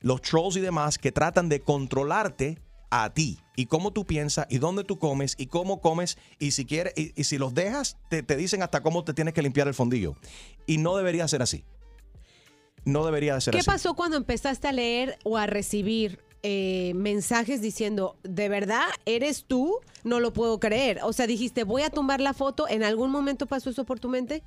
los 0.00 0.22
trolls 0.22 0.56
y 0.56 0.60
demás 0.60 0.98
que 0.98 1.10
tratan 1.10 1.48
de 1.48 1.60
controlarte 1.60 2.58
a 2.90 3.10
ti 3.12 3.40
y 3.56 3.66
cómo 3.66 3.92
tú 3.92 4.06
piensas 4.06 4.46
y 4.48 4.58
dónde 4.58 4.84
tú 4.84 4.98
comes 5.00 5.34
y 5.36 5.46
cómo 5.46 5.80
comes 5.80 6.16
y 6.38 6.52
si 6.52 6.64
quieres 6.64 6.94
y, 6.96 7.12
y 7.20 7.24
si 7.24 7.38
los 7.38 7.54
dejas 7.54 7.98
te, 8.08 8.22
te 8.22 8.36
dicen 8.36 8.62
hasta 8.62 8.82
cómo 8.82 9.02
te 9.04 9.14
tienes 9.14 9.34
que 9.34 9.42
limpiar 9.42 9.66
el 9.68 9.74
fondillo 9.74 10.14
y 10.66 10.78
no 10.78 10.96
debería 10.96 11.26
ser 11.28 11.42
así 11.42 11.64
no 12.84 13.04
debería 13.04 13.34
de 13.34 13.40
ser 13.40 13.52
¿Qué 13.52 13.60
así 13.60 13.66
pasó 13.66 13.94
cuando 13.94 14.16
empezaste 14.16 14.68
a 14.68 14.72
leer 14.72 15.18
o 15.24 15.36
a 15.36 15.46
recibir 15.46 16.20
eh, 16.42 16.92
mensajes 16.94 17.60
diciendo, 17.60 18.16
¿de 18.22 18.48
verdad 18.48 18.84
eres 19.04 19.44
tú? 19.44 19.78
No 20.04 20.20
lo 20.20 20.32
puedo 20.32 20.58
creer. 20.58 21.00
O 21.02 21.12
sea, 21.12 21.26
dijiste, 21.26 21.64
voy 21.64 21.82
a 21.82 21.90
tumbar 21.90 22.20
la 22.20 22.32
foto. 22.32 22.66
¿En 22.68 22.82
algún 22.82 23.10
momento 23.10 23.46
pasó 23.46 23.70
eso 23.70 23.84
por 23.84 24.00
tu 24.00 24.08
mente? 24.08 24.42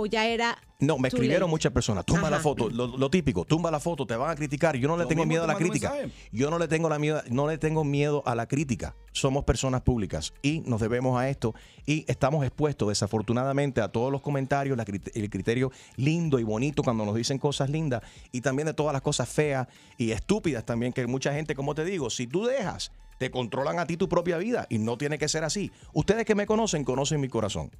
¿O 0.00 0.06
ya 0.06 0.26
era... 0.26 0.56
No, 0.78 0.96
me 0.98 1.08
escribieron 1.08 1.42
late? 1.42 1.50
muchas 1.50 1.72
personas. 1.72 2.06
Tumba 2.06 2.22
Ajá. 2.28 2.30
la 2.30 2.38
foto, 2.40 2.70
lo, 2.70 2.86
lo 2.96 3.10
típico, 3.10 3.44
tumba 3.44 3.70
la 3.70 3.80
foto, 3.80 4.06
te 4.06 4.16
van 4.16 4.30
a 4.30 4.34
criticar. 4.34 4.76
Yo 4.76 4.88
no 4.88 4.96
le 4.96 5.02
Lo 5.02 5.08
tengo 5.10 5.26
miedo 5.26 5.44
a 5.44 5.46
la 5.46 5.54
crítica. 5.56 5.90
mensaje. 5.92 6.10
Yo 6.32 6.50
no 6.50 6.58
le 6.58 6.68
tengo 6.68 6.88
la 6.88 6.98
miedo, 6.98 7.20
no 7.28 7.46
le 7.46 7.58
tengo 7.58 7.84
miedo 7.84 8.22
a 8.24 8.34
la 8.34 8.46
crítica. 8.46 8.94
Somos 9.12 9.44
personas 9.44 9.82
públicas 9.82 10.32
y 10.40 10.60
nos 10.60 10.80
debemos 10.80 11.20
a 11.20 11.28
esto 11.28 11.54
y 11.84 12.06
estamos 12.08 12.46
expuestos 12.46 12.88
desafortunadamente 12.88 13.82
a 13.82 13.88
todos 13.88 14.10
los 14.10 14.22
comentarios, 14.22 14.74
la 14.78 14.86
crit- 14.86 15.10
el 15.14 15.28
criterio 15.28 15.70
lindo 15.96 16.38
y 16.38 16.44
bonito 16.44 16.82
cuando 16.82 17.04
nos 17.04 17.14
dicen 17.14 17.36
cosas 17.38 17.68
lindas 17.68 18.00
y 18.32 18.40
también 18.40 18.64
de 18.66 18.72
todas 18.72 18.94
las 18.94 19.02
cosas 19.02 19.28
feas 19.28 19.68
y 19.98 20.12
estúpidas 20.12 20.64
también 20.64 20.94
que 20.94 21.06
mucha 21.06 21.34
gente, 21.34 21.54
como 21.54 21.74
te 21.74 21.84
digo, 21.84 22.08
si 22.08 22.26
tú 22.26 22.46
dejas, 22.46 22.90
te 23.18 23.30
controlan 23.30 23.78
a 23.78 23.86
ti 23.86 23.98
tu 23.98 24.08
propia 24.08 24.38
vida 24.38 24.66
y 24.70 24.78
no 24.78 24.96
tiene 24.96 25.18
que 25.18 25.28
ser 25.28 25.44
así. 25.44 25.70
Ustedes 25.92 26.24
que 26.24 26.34
me 26.34 26.46
conocen, 26.46 26.84
conocen 26.84 27.20
mi 27.20 27.28
corazón 27.28 27.70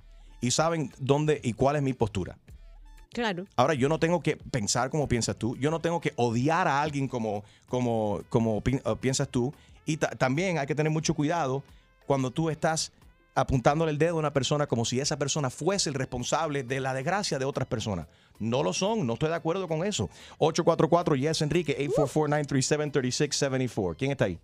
y 0.41 0.51
saben 0.51 0.93
dónde 0.99 1.41
y 1.43 1.53
cuál 1.53 1.77
es 1.77 1.83
mi 1.83 1.93
postura. 1.93 2.39
Claro. 3.13 3.47
Ahora, 3.57 3.75
yo 3.75 3.89
no 3.89 3.99
tengo 3.99 4.23
que 4.23 4.37
pensar 4.37 4.89
como 4.91 5.09
piensas 5.09 5.37
tú. 5.37 5.57
Yo 5.57 5.71
no 5.71 5.81
tengo 5.81 6.01
que 6.01 6.13
odiar 6.17 6.69
a 6.69 6.81
alguien 6.81 7.09
como, 7.09 7.45
como, 7.69 8.21
como 8.29 8.61
pi- 8.61 8.77
eh, 8.77 8.97
piensas 9.01 9.29
tú. 9.29 9.53
Y 9.85 9.97
ta- 9.97 10.11
también 10.11 10.59
hay 10.59 10.67
que 10.69 10.75
tener 10.77 10.93
mucho 10.93 11.15
cuidado 11.15 11.65
cuando 12.07 12.31
tú 12.31 12.51
estás 12.51 12.93
apuntándole 13.35 13.91
el 13.91 13.99
dedo 13.99 14.17
a 14.17 14.21
una 14.21 14.33
persona 14.33 14.67
como 14.67 14.85
si 14.85 15.01
esa 15.01 15.19
persona 15.19 15.51
fuese 15.51 15.89
el 15.89 15.95
responsable 15.95 16.63
de 16.63 16.81
la 16.81 16.95
desgracia 16.95 17.39
de 17.39 17.45
otras 17.45 17.67
personas. 17.67 18.07
No 18.39 18.63
lo 18.63 18.73
son, 18.73 19.07
no 19.07 19.15
estoy 19.15 19.29
de 19.31 19.35
acuerdo 19.35 19.67
con 19.69 19.85
eso. 19.85 20.09
844 20.39 21.17
Yes 21.17 21.43
Enrique, 21.43 21.77
844-937-3674. 21.89 23.97
¿Quién 23.97 24.13
está 24.13 24.25
ahí? 24.27 24.39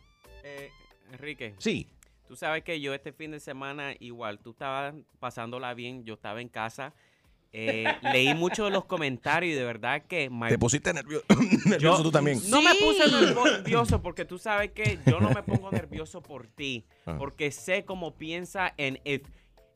Eh, 0.44 0.70
Enrique. 1.12 1.54
Sí. 1.58 1.86
Tú 2.26 2.36
sabes 2.36 2.62
que 2.64 2.80
yo 2.80 2.92
este 2.94 3.12
fin 3.12 3.30
de 3.30 3.40
semana 3.40 3.94
igual, 4.00 4.38
tú 4.38 4.50
estabas 4.50 4.94
pasándola 5.20 5.74
bien, 5.74 6.04
yo 6.04 6.14
estaba 6.14 6.40
en 6.40 6.48
casa. 6.48 6.92
Eh, 7.52 7.84
leí 8.12 8.34
muchos 8.34 8.66
de 8.66 8.70
los 8.72 8.84
comentarios 8.84 9.52
y 9.52 9.54
de 9.58 9.64
verdad 9.64 10.02
que... 10.06 10.28
my- 10.28 10.48
Te 10.48 10.58
pusiste 10.58 10.92
nervio- 10.92 11.22
nervioso 11.66 12.02
tú 12.02 12.10
también. 12.10 12.38
No 12.50 12.60
me 12.60 12.74
puse 12.74 13.04
Sí. 13.08 13.34
nervioso 13.44 14.02
porque 14.02 14.24
tú 14.24 14.38
sabes 14.38 14.72
que 14.72 14.98
yo 15.06 15.20
no 15.20 15.30
me 15.30 15.42
pongo 15.42 15.70
nervioso 15.70 16.20
por 16.20 16.46
ti. 16.48 16.84
Ah. 17.06 17.14
Porque 17.18 17.50
sé 17.52 17.84
cómo 17.84 18.14
piensa 18.16 18.74
and 18.78 18.98
if, 19.04 19.22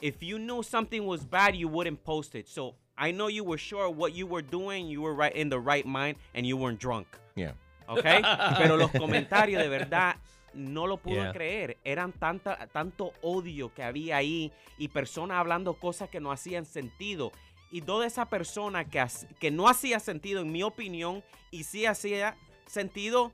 if 0.01 0.21
you 0.21 0.37
knew 0.39 0.63
something 0.63 1.03
was 1.07 1.25
bad, 1.29 1.55
you 1.55 1.69
wouldn't 1.69 2.03
post 2.03 2.35
it. 2.35 2.47
So 2.49 2.75
I 2.99 3.13
know 3.13 3.29
you 3.31 3.45
were 3.45 3.59
sure 3.59 3.89
what 3.89 4.13
you 4.13 4.27
were 4.27 4.43
doing, 4.47 4.89
you 4.89 5.01
were 5.01 5.15
right 5.15 5.35
in 5.35 5.49
the 5.49 5.59
right 5.59 5.87
mind 5.87 6.17
and 6.35 6.45
you 6.45 6.57
weren't 6.59 6.81
drunk. 6.81 7.07
Yeah. 7.37 7.55
¿ok? 7.87 8.05
Pero 8.59 8.77
los 8.77 8.91
comentarios 8.91 9.63
de 9.63 9.69
verdad 9.69 10.17
no 10.55 10.87
lo 10.87 10.97
pude 10.99 11.15
Yeah. 11.17 11.33
creer. 11.33 11.77
Eran 11.85 12.13
tanta, 12.13 12.67
tanto 12.69 13.13
odio 13.23 13.73
que 13.75 13.83
había 13.83 14.17
ahí 14.17 14.53
y 14.79 14.89
personas 14.89 15.39
hablando 15.39 15.75
cosas 15.75 16.09
que 16.09 16.21
no 16.21 16.33
hacían 16.33 16.65
sentido. 16.65 17.33
Y 17.71 17.83
toda 17.83 18.07
esa 18.07 18.27
persona 18.27 18.85
que, 18.89 19.05
que 19.39 19.51
no 19.51 19.69
hacía 19.69 20.01
sentido, 20.01 20.41
en 20.41 20.51
mi 20.51 20.63
opinión, 20.63 21.23
y 21.53 21.65
sí 21.65 21.87
hacía 21.87 22.37
sentido, 22.67 23.33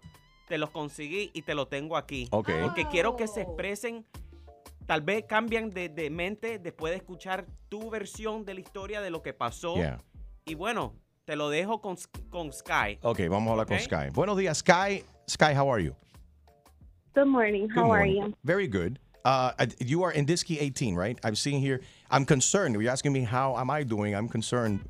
te 0.49 0.58
los 0.58 0.70
conseguí 0.70 1.30
y 1.32 1.42
te 1.42 1.54
lo 1.54 1.68
tengo 1.68 1.96
aquí. 1.96 2.28
Ok. 2.30 2.50
Porque 2.62 2.87
quiero 2.87 3.16
que 3.16 3.26
se 3.28 3.42
expresen. 3.42 4.04
Tal 4.87 5.00
vez 5.00 5.25
cambian 5.25 5.70
de, 5.70 5.88
de 5.88 6.11
mente 6.11 6.58
después 6.58 6.92
de 6.92 6.99
escuchar 6.99 7.46
tu 7.68 7.90
versión 7.90 8.44
de 8.44 8.54
la 8.54 8.61
historia 8.61 9.00
de 9.00 9.11
lo 9.11 9.23
que 9.23 9.32
pasó. 9.32 9.75
Yeah. 9.76 10.00
Y 10.44 10.54
bueno, 10.54 10.94
te 11.25 11.35
lo 11.35 11.49
dejo 11.50 11.80
con, 11.80 11.96
con 12.30 12.52
Sky. 12.52 12.99
Ok, 13.02 13.20
vamos 13.28 13.49
a 13.49 13.50
hablar 13.52 13.66
con. 13.66 13.80
Sky. 13.80 14.11
Buenos 14.12 14.37
días, 14.37 14.58
Sky. 14.58 15.02
Sky, 15.28 15.56
how 15.58 15.73
are 15.73 15.82
you? 15.82 15.92
Good 17.16 17.28
morning. 17.28 17.68
Good 17.68 17.76
How 17.76 17.90
are 17.92 18.04
you? 18.04 18.35
Very 18.44 18.68
good. 18.68 18.99
Uh, 19.25 19.52
you 19.78 20.02
are 20.02 20.12
in 20.12 20.26
Disky 20.26 20.61
18, 20.61 20.94
right? 20.94 21.18
I'm 21.25 21.35
seeing 21.35 21.62
here. 21.62 21.80
I'm 22.11 22.26
concerned. 22.26 22.75
You're 22.75 22.92
asking 22.92 23.14
me 23.14 23.23
how 23.23 23.56
am 23.56 23.70
I 23.70 23.85
doing? 23.85 24.14
I'm 24.14 24.28
concerned 24.28 24.80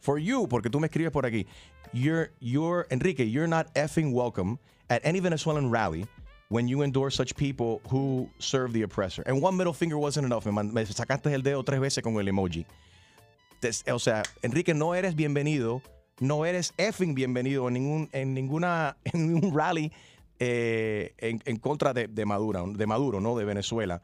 for 0.00 0.18
you 0.18 0.48
porque 0.48 0.68
tú 0.68 0.80
me 0.80 0.88
escribes 0.88 1.12
por 1.12 1.22
aquí. 1.22 1.46
You're, 1.92 2.30
you're, 2.40 2.88
Enrique, 2.90 3.22
you're 3.22 3.46
not 3.46 3.72
effing 3.76 4.12
welcome 4.12 4.58
at 4.90 5.00
any 5.04 5.20
Venezuelan 5.20 5.70
rally 5.70 6.08
when 6.48 6.66
you 6.66 6.82
endorse 6.82 7.14
such 7.14 7.36
people 7.36 7.80
who 7.88 8.28
serve 8.40 8.72
the 8.72 8.82
oppressor. 8.82 9.22
And 9.24 9.40
one 9.40 9.56
middle 9.56 9.72
finger 9.72 9.96
wasn't 9.96 10.26
enough. 10.26 10.44
Me, 10.44 10.52
sacaste 10.86 11.32
el 11.32 11.42
dedo 11.42 11.64
tres 11.64 11.78
veces 11.78 12.02
con 12.02 12.14
el 12.14 12.26
emoji. 12.26 12.64
O 13.92 13.98
sea, 13.98 14.24
Enrique, 14.42 14.74
no 14.74 14.92
eres 14.92 15.14
bienvenido, 15.14 15.80
no 16.18 16.42
eres 16.44 16.72
effing 16.78 17.14
bienvenido 17.14 17.68
en 17.68 17.74
ningún, 17.74 18.08
en 18.12 18.34
ninguna, 18.34 18.96
en 19.04 19.34
ningún 19.34 19.54
rally 19.54 19.92
eh, 20.38 21.14
en, 21.18 21.56
contra 21.58 21.92
de, 21.92 22.26
Maduro, 22.26 22.66
de 22.66 22.86
Maduro, 22.86 23.20
no 23.20 23.36
de 23.36 23.44
Venezuela. 23.44 24.02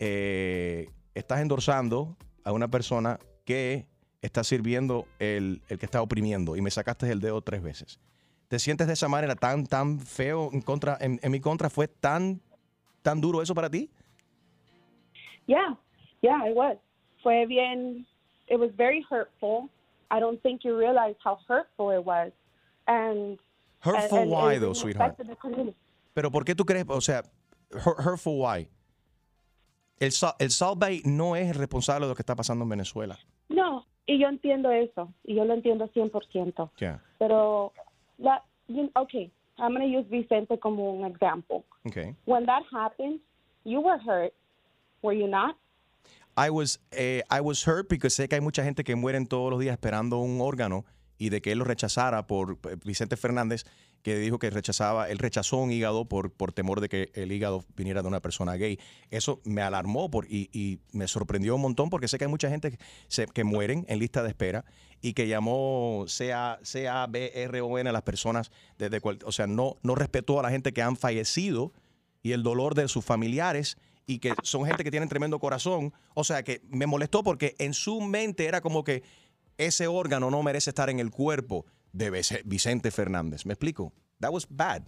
Eh, 0.00 0.88
estás 1.14 1.40
endorsando 1.40 2.16
a 2.44 2.52
una 2.52 2.68
persona 2.68 3.18
que 3.44 3.86
está 4.20 4.44
sirviendo 4.44 5.06
el, 5.18 5.62
que 5.68 5.84
está 5.86 6.02
oprimiendo 6.02 6.56
y 6.56 6.60
me 6.60 6.70
sacaste 6.70 7.10
el 7.10 7.20
dedo 7.20 7.40
tres 7.42 7.62
veces. 7.62 8.00
¿Te 8.48 8.58
sientes 8.58 8.86
de 8.86 8.92
esa 8.92 9.08
manera 9.08 9.34
tan, 9.34 9.66
tan 9.66 9.98
feo 9.98 10.50
en 10.52 10.60
contra, 10.60 10.98
en 11.00 11.18
mi 11.30 11.40
contra? 11.40 11.70
¿Fue 11.70 11.88
tan, 11.88 12.40
tan 13.02 13.20
duro 13.20 13.40
eso 13.40 13.54
para 13.54 13.70
ti? 13.70 13.90
Yeah, 15.46 15.76
yeah, 16.22 16.46
it 16.46 16.54
was. 16.54 16.78
Fue 17.22 17.46
bien. 17.46 18.06
It 18.48 18.58
was 18.58 18.70
very 18.76 19.04
hurtful. 19.10 19.68
I 20.10 20.20
don't 20.20 20.40
think 20.42 20.64
you 20.64 20.76
realize 20.76 21.16
how 21.24 21.38
hurtful 21.48 21.90
it 21.90 22.04
was. 22.04 22.32
And 22.86 23.38
Hurtful 23.84 24.18
and- 24.18 24.32
and 24.32 24.32
why 24.32 24.54
it 24.56 24.60
though, 24.60 24.74
sweetheart? 24.74 25.18
Pero 26.14 26.30
¿por 26.30 26.44
qué 26.44 26.54
tú 26.54 26.64
crees? 26.64 26.84
O 26.88 27.00
sea, 27.00 27.22
hur- 27.70 27.96
hurtful 27.98 28.38
why? 28.40 28.68
El, 29.98 30.10
el 30.38 30.50
Bay 30.76 31.00
no 31.04 31.36
es 31.36 31.56
responsable 31.56 32.06
de 32.06 32.10
lo 32.10 32.14
que 32.16 32.22
está 32.22 32.34
pasando 32.34 32.64
en 32.64 32.68
Venezuela. 32.70 33.18
No, 33.48 33.86
y 34.06 34.18
yo 34.20 34.28
entiendo 34.28 34.70
eso, 34.70 35.12
y 35.24 35.34
yo 35.36 35.44
lo 35.44 35.54
entiendo 35.54 35.88
100%. 35.88 36.70
Yeah. 36.78 37.00
Pero, 37.18 37.72
la, 38.18 38.42
you, 38.66 38.90
okay, 38.96 39.30
I'm 39.58 39.74
going 39.74 39.82
to 39.92 39.98
use 39.98 40.08
Vicente 40.10 40.58
como 40.58 40.92
un 40.92 41.04
example. 41.06 41.64
Okay. 41.86 42.16
When 42.24 42.46
that 42.46 42.64
happened, 42.72 43.20
you 43.64 43.80
were 43.80 43.98
hurt, 43.98 44.32
were 45.02 45.16
you 45.16 45.28
not? 45.28 45.56
I 46.36 46.50
was, 46.50 46.80
eh, 46.92 47.22
I 47.30 47.40
was 47.40 47.64
hurt 47.66 47.88
porque 47.88 48.08
sé 48.10 48.26
que 48.28 48.36
hay 48.36 48.40
mucha 48.40 48.64
gente 48.64 48.82
que 48.84 48.96
mueren 48.96 49.26
todos 49.26 49.50
los 49.50 49.60
días 49.60 49.72
esperando 49.74 50.18
un 50.18 50.40
órgano 50.40 50.84
y 51.24 51.28
de 51.28 51.40
que 51.40 51.52
él 51.52 51.58
lo 51.58 51.64
rechazara 51.64 52.26
por 52.26 52.58
eh, 52.68 52.76
Vicente 52.84 53.16
Fernández, 53.16 53.64
que 54.02 54.16
dijo 54.18 54.40
que 54.40 54.50
rechazaba, 54.50 55.08
él 55.08 55.18
rechazó 55.18 55.58
un 55.58 55.70
hígado 55.70 56.04
por, 56.06 56.32
por 56.32 56.52
temor 56.52 56.80
de 56.80 56.88
que 56.88 57.10
el 57.14 57.30
hígado 57.30 57.64
viniera 57.76 58.02
de 58.02 58.08
una 58.08 58.18
persona 58.20 58.56
gay. 58.56 58.80
Eso 59.10 59.40
me 59.44 59.62
alarmó 59.62 60.10
por, 60.10 60.26
y, 60.28 60.50
y 60.52 60.80
me 60.90 61.06
sorprendió 61.06 61.54
un 61.54 61.60
montón 61.62 61.90
porque 61.90 62.08
sé 62.08 62.18
que 62.18 62.24
hay 62.24 62.30
mucha 62.30 62.48
gente 62.50 62.72
que, 62.72 62.78
se- 63.06 63.26
que 63.26 63.44
mueren 63.44 63.84
en 63.88 64.00
lista 64.00 64.24
de 64.24 64.30
espera 64.30 64.64
y 65.00 65.12
que 65.12 65.28
llamó 65.28 66.06
CA, 66.08 66.58
C-A-B-R-O-N 66.62 67.88
a 67.88 67.92
las 67.92 68.02
personas 68.02 68.50
desde 68.78 69.00
cual, 69.00 69.18
o 69.24 69.30
sea, 69.32 69.46
no, 69.46 69.76
no 69.82 69.94
respetó 69.94 70.40
a 70.40 70.42
la 70.42 70.50
gente 70.50 70.72
que 70.72 70.82
han 70.82 70.96
fallecido 70.96 71.72
y 72.22 72.32
el 72.32 72.42
dolor 72.42 72.74
de 72.74 72.88
sus 72.88 73.04
familiares 73.04 73.76
y 74.06 74.18
que 74.18 74.34
son 74.42 74.64
gente 74.66 74.82
que 74.82 74.90
tienen 74.90 75.08
tremendo 75.08 75.38
corazón. 75.38 75.92
O 76.14 76.24
sea, 76.24 76.42
que 76.42 76.62
me 76.68 76.86
molestó 76.86 77.22
porque 77.22 77.54
en 77.58 77.74
su 77.74 78.00
mente 78.00 78.46
era 78.46 78.60
como 78.60 78.82
que 78.84 79.02
ese 79.58 79.86
órgano 79.86 80.30
no 80.30 80.42
merece 80.42 80.70
estar 80.70 80.88
en 80.90 80.98
el 81.00 81.10
cuerpo 81.10 81.64
de 81.92 82.10
Vice- 82.10 82.42
Vicente 82.44 82.90
Fernández. 82.90 83.44
¿Me 83.46 83.52
explico? 83.54 83.92
That 84.20 84.30
was 84.32 84.46
bad. 84.48 84.82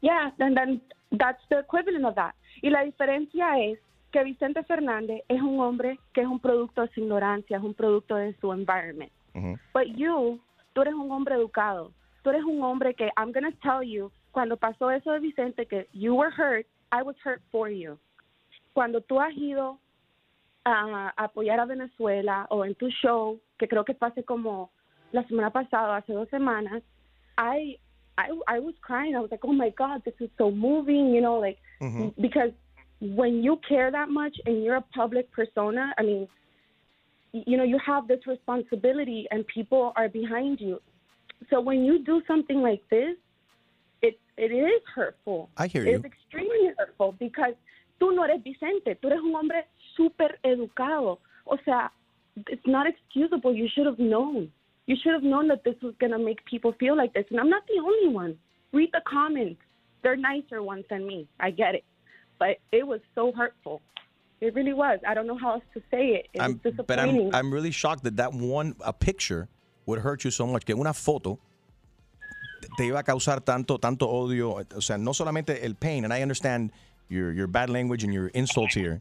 Yeah, 0.00 0.32
and 0.38 0.56
then 0.56 0.82
that's 1.18 1.42
the 1.48 1.60
equivalent 1.60 2.04
of 2.04 2.14
that. 2.16 2.34
Y 2.62 2.70
la 2.70 2.82
diferencia 2.84 3.58
es 3.58 3.78
que 4.12 4.22
Vicente 4.22 4.62
Fernández 4.64 5.22
es 5.28 5.40
un 5.40 5.58
hombre 5.60 5.98
que 6.12 6.20
es 6.20 6.26
un 6.26 6.38
producto 6.40 6.82
de 6.82 6.88
su 6.94 7.00
ignorancia, 7.00 7.56
es 7.56 7.62
un 7.64 7.74
producto 7.74 8.16
de 8.16 8.34
su 8.40 8.52
environment. 8.52 9.10
But 9.72 9.96
you, 9.96 10.40
tú 10.74 10.82
eres 10.82 10.94
un 10.94 11.10
hombre 11.10 11.34
educado. 11.34 11.92
Tú 12.22 12.30
eres 12.30 12.44
un 12.44 12.62
hombre 12.62 12.94
que, 12.94 13.10
I'm 13.16 13.32
going 13.32 13.50
to 13.50 13.58
tell 13.62 13.82
you, 13.82 14.12
cuando 14.30 14.56
pasó 14.56 14.90
eso 14.90 15.10
de 15.10 15.18
Vicente, 15.18 15.66
que 15.66 15.88
you 15.92 16.14
were 16.14 16.30
hurt, 16.30 16.66
I 16.92 17.02
was 17.02 17.16
hurt 17.24 17.42
for 17.50 17.68
you. 17.68 17.98
Cuando 18.72 19.00
tú 19.00 19.20
has 19.20 19.34
ido 19.36 19.78
a 20.64 21.12
apoyar 21.16 21.60
a 21.60 21.66
Venezuela 21.66 22.46
o 22.50 22.64
en 22.64 22.74
tu 22.74 22.88
show, 22.90 23.38
que 23.58 23.68
creo 23.68 23.84
que 23.84 23.94
fue 23.94 24.08
hace 24.08 24.22
como 24.24 24.70
la 25.12 25.22
semana 25.24 25.50
pasada, 25.50 25.96
hace 25.96 26.12
dos 26.12 26.28
semanas, 26.30 26.82
I, 27.36 27.78
I, 28.16 28.30
I 28.48 28.58
was 28.60 28.74
crying. 28.80 29.14
I 29.14 29.20
was 29.20 29.30
like, 29.30 29.44
oh 29.44 29.52
my 29.52 29.70
God, 29.70 30.02
this 30.04 30.14
is 30.20 30.30
so 30.38 30.50
moving, 30.50 31.12
you 31.12 31.20
know, 31.20 31.38
like, 31.38 31.58
because 32.20 32.52
when 33.00 33.42
you 33.42 33.58
care 33.68 33.90
that 33.90 34.08
much 34.08 34.36
and 34.46 34.62
you're 34.64 34.76
a 34.76 34.80
public 34.94 35.30
persona, 35.32 35.92
I 35.98 36.02
mean, 36.02 36.28
you 37.32 37.56
know, 37.56 37.64
you 37.64 37.78
have 37.84 38.06
this 38.08 38.26
responsibility 38.26 39.26
and 39.30 39.46
people 39.46 39.92
are 39.96 40.08
behind 40.08 40.60
you. 40.60 40.80
So 41.50 41.60
when 41.60 41.84
you 41.84 41.98
do 41.98 42.22
something 42.26 42.62
like 42.62 42.82
this, 42.90 43.16
it 44.00 44.18
it 44.36 44.52
is 44.52 44.82
hurtful. 44.94 45.50
I 45.56 45.66
hear 45.66 45.84
It's 45.84 46.02
you. 46.04 46.08
extremely 46.08 46.72
hurtful 46.78 47.12
because 47.18 47.54
tú 48.00 48.14
no 48.14 48.22
eres 48.24 48.42
Vicente, 48.42 48.94
tú 49.00 49.08
eres 49.08 49.20
un 49.20 49.34
hombre 49.34 49.66
súper 49.96 50.38
educado. 50.44 51.18
O 51.46 51.56
sea, 51.64 51.90
it's 52.48 52.66
not 52.66 52.86
excusable. 52.86 53.54
You 53.54 53.68
should 53.68 53.86
have 53.86 53.98
known. 53.98 54.50
You 54.86 54.96
should 55.02 55.12
have 55.14 55.22
known 55.22 55.48
that 55.48 55.64
this 55.64 55.76
was 55.82 55.94
going 55.98 56.12
to 56.12 56.18
make 56.18 56.44
people 56.44 56.72
feel 56.78 56.96
like 56.96 57.14
this. 57.14 57.24
And 57.30 57.40
I'm 57.40 57.48
not 57.48 57.62
the 57.66 57.80
only 57.82 58.08
one. 58.08 58.36
Read 58.72 58.90
the 58.92 59.00
comments. 59.08 59.60
They're 60.02 60.16
nicer 60.16 60.62
ones 60.62 60.84
than 60.90 61.06
me. 61.06 61.26
I 61.40 61.50
get 61.50 61.74
it. 61.74 61.84
But 62.38 62.58
it 62.72 62.86
was 62.86 63.00
so 63.14 63.32
hurtful. 63.32 63.80
It 64.40 64.54
really 64.54 64.74
was. 64.74 64.98
I 65.06 65.14
don't 65.14 65.26
know 65.26 65.38
how 65.38 65.54
else 65.54 65.64
to 65.74 65.80
say 65.90 66.08
it. 66.08 66.28
It 66.34 66.40
I'm- 66.42 66.60
but. 66.86 66.98
I'm, 66.98 67.34
I'm 67.34 67.52
really 67.52 67.70
shocked 67.70 68.04
that 68.04 68.16
that 68.16 68.32
one 68.34 68.74
a 68.84 68.92
picture 68.92 69.48
would 69.86 70.00
hurt 70.00 70.24
you 70.24 70.30
so 70.30 70.46
much. 70.46 70.66
Que 70.66 70.74
una 70.74 70.92
foto 70.92 71.38
te- 72.60 72.68
te 72.76 72.84
iba 72.90 72.98
a 72.98 73.02
causar 73.02 73.40
tanto, 73.40 73.78
tanto 73.78 74.06
odio. 74.06 74.66
O 74.76 74.80
sea, 74.80 74.98
no 74.98 75.12
solamente 75.12 75.64
el 75.64 75.74
pain, 75.74 76.04
and 76.04 76.12
I 76.12 76.20
understand 76.20 76.72
your, 77.08 77.32
your 77.32 77.46
bad 77.46 77.70
language 77.70 78.04
and 78.04 78.12
your 78.12 78.28
insults 78.28 78.74
here 78.74 79.00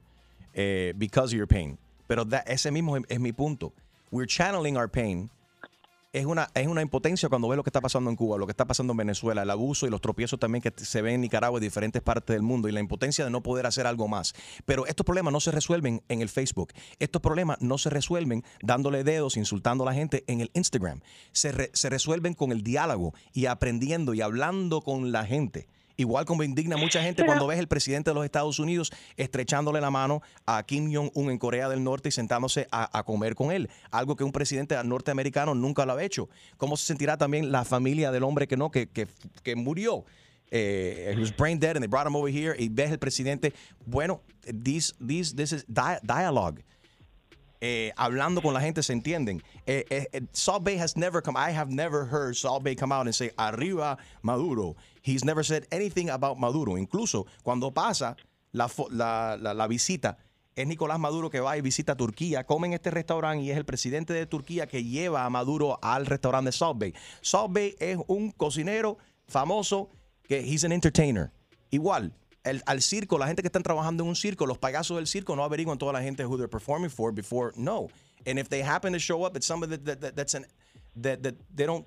eh, 0.53 0.93
because 0.95 1.33
of 1.33 1.37
your 1.37 1.47
pain. 1.47 1.77
Pero 2.07 2.25
ese 2.45 2.71
mismo 2.71 2.97
es, 2.97 3.19
mi 3.19 3.31
punto. 3.31 3.73
We're 4.11 4.27
channeling 4.27 4.77
our 4.77 4.89
pain. 4.89 5.29
Es 6.11 6.27
una, 6.27 6.47
es 6.53 6.67
una 6.67 6.83
impotencia 6.83 7.27
cuando 7.27 7.47
ves 7.47 7.57
lo 7.57 7.63
que 7.63 7.69
está 7.69 7.81
pasando 7.81 8.11
en 8.11 8.15
Cuba, 8.15 8.37
lo 8.37 8.45
que 8.45 8.51
está 8.51 8.65
pasando 8.65 8.91
en 8.93 8.97
Venezuela, 8.97 9.41
el 9.41 9.49
abuso 9.49 9.87
y 9.87 9.89
los 9.89 9.99
tropiezos 9.99 10.39
también 10.39 10.61
que 10.61 10.71
se 10.75 11.01
ven 11.01 11.15
en 11.15 11.21
Nicaragua 11.21 11.57
y 11.59 11.63
diferentes 11.63 12.03
partes 12.03 12.35
del 12.35 12.43
mundo 12.43 12.69
y 12.69 12.71
la 12.71 12.79
impotencia 12.79 13.25
de 13.25 13.31
no 13.31 13.41
poder 13.41 13.65
hacer 13.65 13.87
algo 13.87 14.07
más. 14.07 14.35
Pero 14.65 14.85
estos 14.85 15.07
problemas 15.07 15.33
no 15.33 15.39
se 15.39 15.49
resuelven 15.49 16.03
en 16.09 16.21
el 16.21 16.29
Facebook. 16.29 16.71
Estos 16.99 17.19
problemas 17.19 17.59
no 17.61 17.79
se 17.79 17.89
resuelven 17.89 18.43
dándole 18.61 19.03
dedos, 19.03 19.37
insultando 19.37 19.87
a 19.87 19.91
la 19.91 19.95
gente 19.95 20.23
en 20.27 20.41
el 20.41 20.51
Instagram. 20.53 21.01
Se, 21.31 21.71
se 21.73 21.89
resuelven 21.89 22.35
con 22.35 22.51
el 22.51 22.61
diálogo 22.61 23.15
y 23.33 23.47
aprendiendo 23.47 24.13
y 24.13 24.21
hablando 24.21 24.81
con 24.81 25.11
la 25.11 25.25
gente. 25.25 25.67
Igual 25.95 26.25
como 26.25 26.43
indigna 26.43 26.75
a 26.75 26.79
mucha 26.79 27.01
gente 27.01 27.17
Pero- 27.21 27.27
cuando 27.27 27.47
ves 27.47 27.59
el 27.59 27.67
presidente 27.67 28.09
de 28.09 28.15
los 28.15 28.25
Estados 28.25 28.57
Unidos 28.59 28.91
estrechándole 29.17 29.79
la 29.79 29.91
mano 29.91 30.21
a 30.45 30.63
Kim 30.63 30.91
Jong-un 30.93 31.29
en 31.31 31.37
Corea 31.37 31.69
del 31.69 31.83
Norte 31.83 32.09
y 32.09 32.11
sentándose 32.11 32.67
a, 32.71 32.97
a 32.97 33.03
comer 33.03 33.35
con 33.35 33.51
él. 33.51 33.69
Algo 33.91 34.15
que 34.15 34.23
un 34.23 34.31
presidente 34.31 34.75
norteamericano 34.83 35.53
nunca 35.55 35.85
lo 35.85 35.93
ha 35.93 36.03
hecho. 36.03 36.29
¿Cómo 36.57 36.77
se 36.77 36.85
sentirá 36.85 37.17
también 37.17 37.51
la 37.51 37.63
familia 37.63 38.11
del 38.11 38.23
hombre 38.23 38.47
que 38.47 38.57
no, 38.57 38.71
que, 38.71 38.87
que, 38.89 39.07
que 39.43 39.55
murió? 39.55 40.05
eh, 40.55 41.11
he 41.15 41.19
was 41.19 41.35
brain 41.35 41.59
dead 41.59 41.75
and 41.75 41.81
they 41.81 41.87
brought 41.87 42.05
him 42.05 42.15
over 42.15 42.29
here. 42.31 42.55
Y 42.57 42.69
ves 42.69 42.91
el 42.91 42.99
presidente, 42.99 43.53
bueno, 43.87 44.21
this, 44.63 44.93
this, 44.99 45.35
this 45.35 45.51
is 45.51 45.65
di- 45.67 45.99
dialogue. 46.03 46.63
Eh, 47.65 47.93
hablando 47.95 48.41
con 48.41 48.53
la 48.53 48.59
gente 48.59 48.83
se 48.83 48.91
entienden. 48.91 49.41
Eh, 49.65 49.85
eh, 49.89 50.07
eh, 50.11 50.59
Bay 50.61 50.77
has 50.77 50.97
never 50.97 51.21
come. 51.23 51.37
I 51.39 51.53
have 51.53 51.71
never 51.71 52.05
heard 52.05 52.35
Salt 52.35 52.61
Bay 52.61 52.75
come 52.75 52.91
out 52.93 53.05
and 53.07 53.13
say 53.15 53.31
arriba 53.37 53.97
Maduro. 54.21 54.75
He's 55.01 55.23
never 55.23 55.45
said 55.45 55.65
anything 55.71 56.09
about 56.09 56.37
Maduro. 56.37 56.77
Incluso 56.77 57.25
cuando 57.41 57.71
pasa 57.71 58.17
la, 58.51 58.69
la- 58.91 59.37
la 59.53 59.67
visita, 59.67 60.17
es 60.57 60.67
Nicolás 60.67 60.99
Maduro 60.99 61.29
que 61.29 61.39
va 61.39 61.57
y 61.57 61.61
visita 61.61 61.95
Turquía, 61.95 62.43
come 62.45 62.67
en 62.67 62.73
este 62.73 62.91
restaurante 62.91 63.45
y 63.45 63.51
es 63.51 63.55
el 63.57 63.63
presidente 63.63 64.11
de 64.11 64.25
Turquía 64.25 64.67
que 64.67 64.83
lleva 64.83 65.23
a 65.23 65.29
Maduro 65.29 65.79
al 65.81 66.05
restaurante 66.05 66.49
de 66.49 66.51
Salt 66.51 66.77
Bay. 66.77 66.93
Salt 67.21 67.53
Bay 67.53 67.75
es 67.79 67.97
un 68.07 68.31
cocinero 68.31 68.97
famoso 69.25 69.89
que 70.27 70.39
he's 70.41 70.65
an 70.65 70.73
entertainer. 70.73 71.31
Igual, 71.71 72.11
el- 72.43 72.61
al 72.65 72.81
circo, 72.81 73.17
la 73.17 73.27
gente 73.27 73.41
que 73.41 73.47
están 73.47 73.63
trabajando 73.63 74.03
en 74.03 74.09
un 74.09 74.15
circo, 74.15 74.45
los 74.45 74.57
payasos 74.57 74.97
del 74.97 75.07
circo 75.07 75.35
no 75.35 75.43
averiguan 75.43 75.77
toda 75.77 75.93
la 75.93 76.01
gente 76.01 76.25
who 76.25 76.37
they're 76.37 76.47
performing 76.49 76.89
for 76.89 77.11
before, 77.13 77.51
no. 77.55 77.89
And 78.25 78.39
if 78.39 78.47
they 78.49 78.61
happen 78.61 78.93
to 78.93 78.99
show 78.99 79.25
up, 79.25 79.35
it's 79.35 79.45
somebody 79.45 79.77
that, 79.77 79.99
that, 80.01 80.15
that's 80.15 80.33
an, 80.33 80.45
that, 81.01 81.21
that 81.23 81.35
they 81.53 81.65
don't 81.65 81.85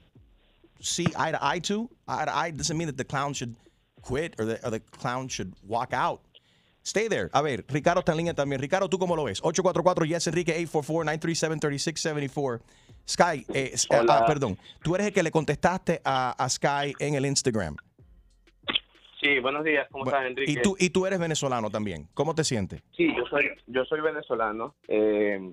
see 0.80 1.06
eye 1.16 1.32
to 1.32 1.38
eye 1.40 1.60
to. 1.60 1.88
Eye 2.06 2.24
to 2.26 2.36
eye 2.36 2.50
doesn't 2.50 2.76
mean 2.76 2.86
that 2.88 2.96
the 2.96 3.04
clown 3.04 3.32
should 3.34 3.54
quit 4.02 4.34
or 4.38 4.44
the, 4.44 4.58
or 4.64 4.70
the 4.70 4.80
clown 4.80 5.28
should 5.28 5.52
walk 5.66 5.92
out. 5.92 6.20
Stay 6.82 7.08
there. 7.08 7.30
A 7.32 7.42
ver, 7.42 7.64
Ricardo 7.68 8.00
está 8.00 8.12
en 8.12 8.18
línea 8.18 8.34
también. 8.34 8.60
Ricardo, 8.60 8.88
¿tú 8.88 8.96
cómo 8.98 9.16
lo 9.16 9.24
ves? 9.24 9.40
844 9.42 10.04
Yes 10.06 10.26
Enrique 10.28 10.54
844-937-3674. 10.68 12.60
Sky, 13.08 13.44
eh, 13.54 13.74
ah, 14.08 14.24
perdón. 14.26 14.58
Tú 14.82 14.94
eres 14.94 15.08
el 15.08 15.12
que 15.12 15.22
le 15.22 15.30
contestaste 15.30 16.00
a, 16.04 16.32
a 16.32 16.48
Sky 16.48 16.94
en 16.98 17.14
el 17.14 17.26
Instagram. 17.26 17.76
Sí, 19.26 19.40
buenos 19.40 19.64
días, 19.64 19.88
¿cómo 19.90 20.04
estás, 20.04 20.24
Enrique? 20.24 20.52
Y 20.52 20.62
tú, 20.62 20.76
y 20.78 20.90
tú 20.90 21.04
eres 21.04 21.18
venezolano 21.18 21.68
también. 21.68 22.06
¿Cómo 22.14 22.32
te 22.36 22.44
sientes? 22.44 22.80
Sí, 22.96 23.12
yo 23.16 23.24
soy, 23.26 23.44
yo 23.66 23.84
soy 23.84 24.00
venezolano. 24.00 24.76
Eh, 24.86 25.52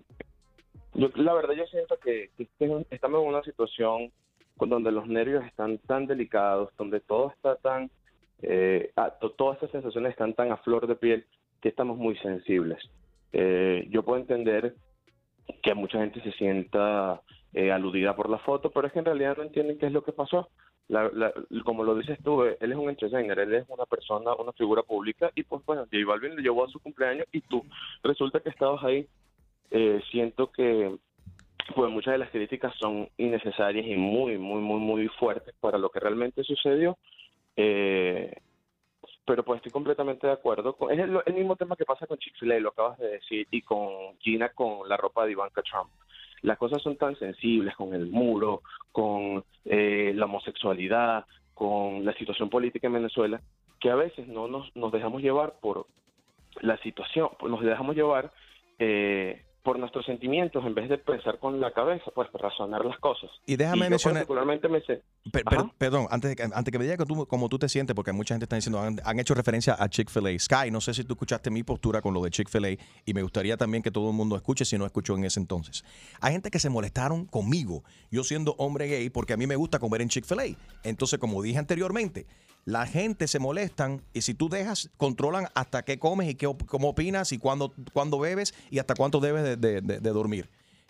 yo, 0.93 1.09
la 1.15 1.33
verdad, 1.33 1.55
yo 1.55 1.65
siento 1.65 1.97
que, 1.97 2.29
que 2.37 2.43
este- 2.43 2.85
estamos 2.91 3.23
en 3.23 3.29
una 3.29 3.41
situación 3.41 4.11
donde 4.57 4.91
los 4.91 5.07
nervios 5.07 5.43
están 5.45 5.79
tan 5.79 6.05
delicados, 6.05 6.69
donde 6.77 6.99
todo 6.99 7.31
está 7.31 7.55
tan, 7.55 7.89
eh, 8.43 8.91
to- 9.19 9.31
todas 9.31 9.57
esas 9.57 9.71
sensaciones 9.71 10.11
están 10.11 10.35
tan 10.35 10.51
a 10.51 10.57
flor 10.57 10.85
de 10.85 10.95
piel 10.95 11.25
que 11.59 11.69
estamos 11.69 11.97
muy 11.97 12.15
sensibles. 12.19 12.77
Eh, 13.31 13.87
yo 13.89 14.03
puedo 14.03 14.19
entender 14.19 14.75
que 15.63 15.73
mucha 15.73 15.97
gente 15.97 16.21
se 16.21 16.31
sienta 16.33 17.21
eh, 17.55 17.71
aludida 17.71 18.15
por 18.15 18.29
la 18.29 18.37
foto, 18.39 18.69
pero 18.69 18.85
es 18.87 18.93
que 18.93 18.99
en 18.99 19.05
realidad 19.05 19.35
no 19.37 19.43
entienden 19.43 19.79
qué 19.79 19.87
es 19.87 19.91
lo 19.91 20.03
que 20.03 20.11
pasó. 20.11 20.49
La- 20.89 21.09
la- 21.13 21.33
como 21.63 21.83
lo 21.83 21.95
dices 21.95 22.19
tú, 22.23 22.43
eh, 22.43 22.57
él 22.59 22.71
es 22.71 22.77
un 22.77 22.89
entertainer, 22.89 23.39
él 23.39 23.53
es 23.55 23.65
una 23.69 23.85
persona, 23.85 24.35
una 24.35 24.51
figura 24.51 24.83
pública, 24.83 25.31
y 25.33 25.43
pues 25.43 25.65
bueno, 25.65 25.83
J 25.91 26.27
le 26.27 26.41
llevó 26.41 26.65
a 26.65 26.69
su 26.69 26.79
cumpleaños 26.79 27.25
y 27.31 27.41
tú 27.41 27.63
resulta 28.03 28.41
que 28.41 28.49
estabas 28.49 28.83
ahí. 28.83 29.07
Eh, 29.71 30.01
siento 30.11 30.51
que 30.51 30.95
pues 31.75 31.91
muchas 31.91 32.13
de 32.13 32.17
las 32.17 32.29
críticas 32.29 32.73
son 32.77 33.09
innecesarias 33.17 33.85
y 33.85 33.95
muy, 33.95 34.37
muy, 34.37 34.61
muy, 34.61 34.79
muy 34.79 35.07
fuertes 35.07 35.55
para 35.59 35.77
lo 35.77 35.89
que 35.89 35.99
realmente 35.99 36.43
sucedió. 36.43 36.97
Eh, 37.55 38.35
pero 39.25 39.43
pues 39.43 39.57
estoy 39.57 39.71
completamente 39.71 40.27
de 40.27 40.33
acuerdo. 40.33 40.73
Con, 40.75 40.91
es 40.91 40.99
el, 40.99 41.33
mismo 41.33 41.55
tema 41.55 41.75
que 41.75 41.85
pasa 41.85 42.07
con 42.07 42.17
Chick-fil-A, 42.17 42.59
lo 42.59 42.69
acabas 42.69 42.99
de 42.99 43.07
decir, 43.11 43.47
y 43.51 43.61
con 43.61 44.17
Gina 44.19 44.49
con 44.49 44.87
la 44.89 44.97
ropa 44.97 45.25
de 45.25 45.31
Ivanka 45.31 45.61
Trump. 45.61 45.89
Las 46.43 46.57
cosas 46.57 46.81
son 46.81 46.97
tan 46.97 47.15
sensibles 47.15 47.75
con 47.75 47.93
el 47.93 48.07
muro, 48.07 48.61
con 48.91 49.43
eh, 49.65 50.11
la 50.15 50.25
homosexualidad, 50.25 51.25
con 51.53 52.05
la 52.05 52.13
situación 52.13 52.49
política 52.49 52.87
en 52.87 52.93
Venezuela, 52.93 53.41
que 53.79 53.89
a 53.89 53.95
veces 53.95 54.27
no 54.27 54.47
nos, 54.47 54.75
nos 54.75 54.91
dejamos 54.91 55.21
llevar 55.21 55.55
por 55.61 55.87
la 56.61 56.77
situación, 56.77 57.29
nos 57.47 57.61
dejamos 57.61 57.95
llevar 57.95 58.31
eh, 58.79 59.41
por 59.63 59.79
nuestros 59.79 60.05
sentimientos 60.05 60.63
en 60.65 60.75
vez 60.75 60.89
de 60.89 60.97
pensar 60.97 61.39
con 61.39 61.61
la 61.61 61.71
cabeza, 61.71 62.03
pues 62.13 62.27
razonar 62.33 62.83
las 62.83 62.97
cosas. 62.99 63.29
Y 63.45 63.55
déjame 63.55 63.85
yo 63.85 63.89
mencionar- 63.91 64.23
particularmente 64.23 64.67
me 64.67 64.81
sé. 64.81 65.01
Per- 65.31 65.45
per- 65.45 65.59
perdón, 65.77 66.07
antes 66.11 66.35
de, 66.35 66.43
antes 66.43 66.69
que 66.71 66.77
me 66.77 66.83
diga 66.83 66.97
que 66.97 67.05
tú, 67.05 67.25
cómo 67.27 67.47
tú 67.47 67.57
te 67.57 67.69
sientes, 67.69 67.95
porque 67.95 68.11
mucha 68.11 68.33
gente 68.35 68.43
está 68.43 68.57
diciendo, 68.57 68.79
han, 68.81 68.99
han 69.05 69.19
hecho 69.19 69.33
referencia 69.33 69.75
a 69.79 69.87
Chick-fil-A. 69.87 70.37
Sky, 70.37 70.69
no 70.69 70.81
sé 70.81 70.93
si 70.93 71.05
tú 71.05 71.13
escuchaste 71.13 71.49
mi 71.49 71.63
postura 71.63 72.01
con 72.01 72.13
lo 72.13 72.21
de 72.21 72.29
Chick-fil-A 72.29 72.69
y 73.05 73.13
me 73.13 73.21
gustaría 73.23 73.55
también 73.55 73.81
que 73.81 73.89
todo 73.91 74.09
el 74.09 74.15
mundo 74.15 74.35
escuche 74.35 74.65
si 74.65 74.77
no 74.77 74.85
escuchó 74.85 75.15
en 75.15 75.23
ese 75.23 75.39
entonces. 75.39 75.85
Hay 76.19 76.33
gente 76.33 76.51
que 76.51 76.59
se 76.59 76.69
molestaron 76.69 77.25
conmigo, 77.25 77.83
yo 78.11 78.23
siendo 78.25 78.55
hombre 78.57 78.87
gay, 78.87 79.09
porque 79.09 79.31
a 79.33 79.37
mí 79.37 79.47
me 79.47 79.55
gusta 79.55 79.79
comer 79.79 80.01
en 80.01 80.09
Chick-fil-A. 80.09 80.43
Entonces, 80.83 81.17
como 81.19 81.41
dije 81.41 81.57
anteriormente, 81.57 82.25
la 82.65 82.85
gente 82.85 83.27
se 83.27 83.39
molestan 83.39 84.01
y 84.13 84.21
si 84.21 84.33
tú 84.33 84.47
dejas, 84.49 84.89
controlan 84.97 85.47
hasta 85.53 85.83
qué 85.83 85.99
comes 85.99 86.29
y 86.29 86.35
qué, 86.35 86.49
cómo 86.67 86.89
opinas 86.89 87.31
y 87.31 87.37
cuándo, 87.37 87.73
cuándo 87.91 88.19
bebes 88.19 88.53
y 88.71 88.79
hasta 88.79 88.95
cuánto 88.95 89.19
debes 89.19 89.43
de- 89.43 89.57
de- 89.57 89.81
de- 89.81 89.99
de 89.99 90.09
dormir. 90.11 90.49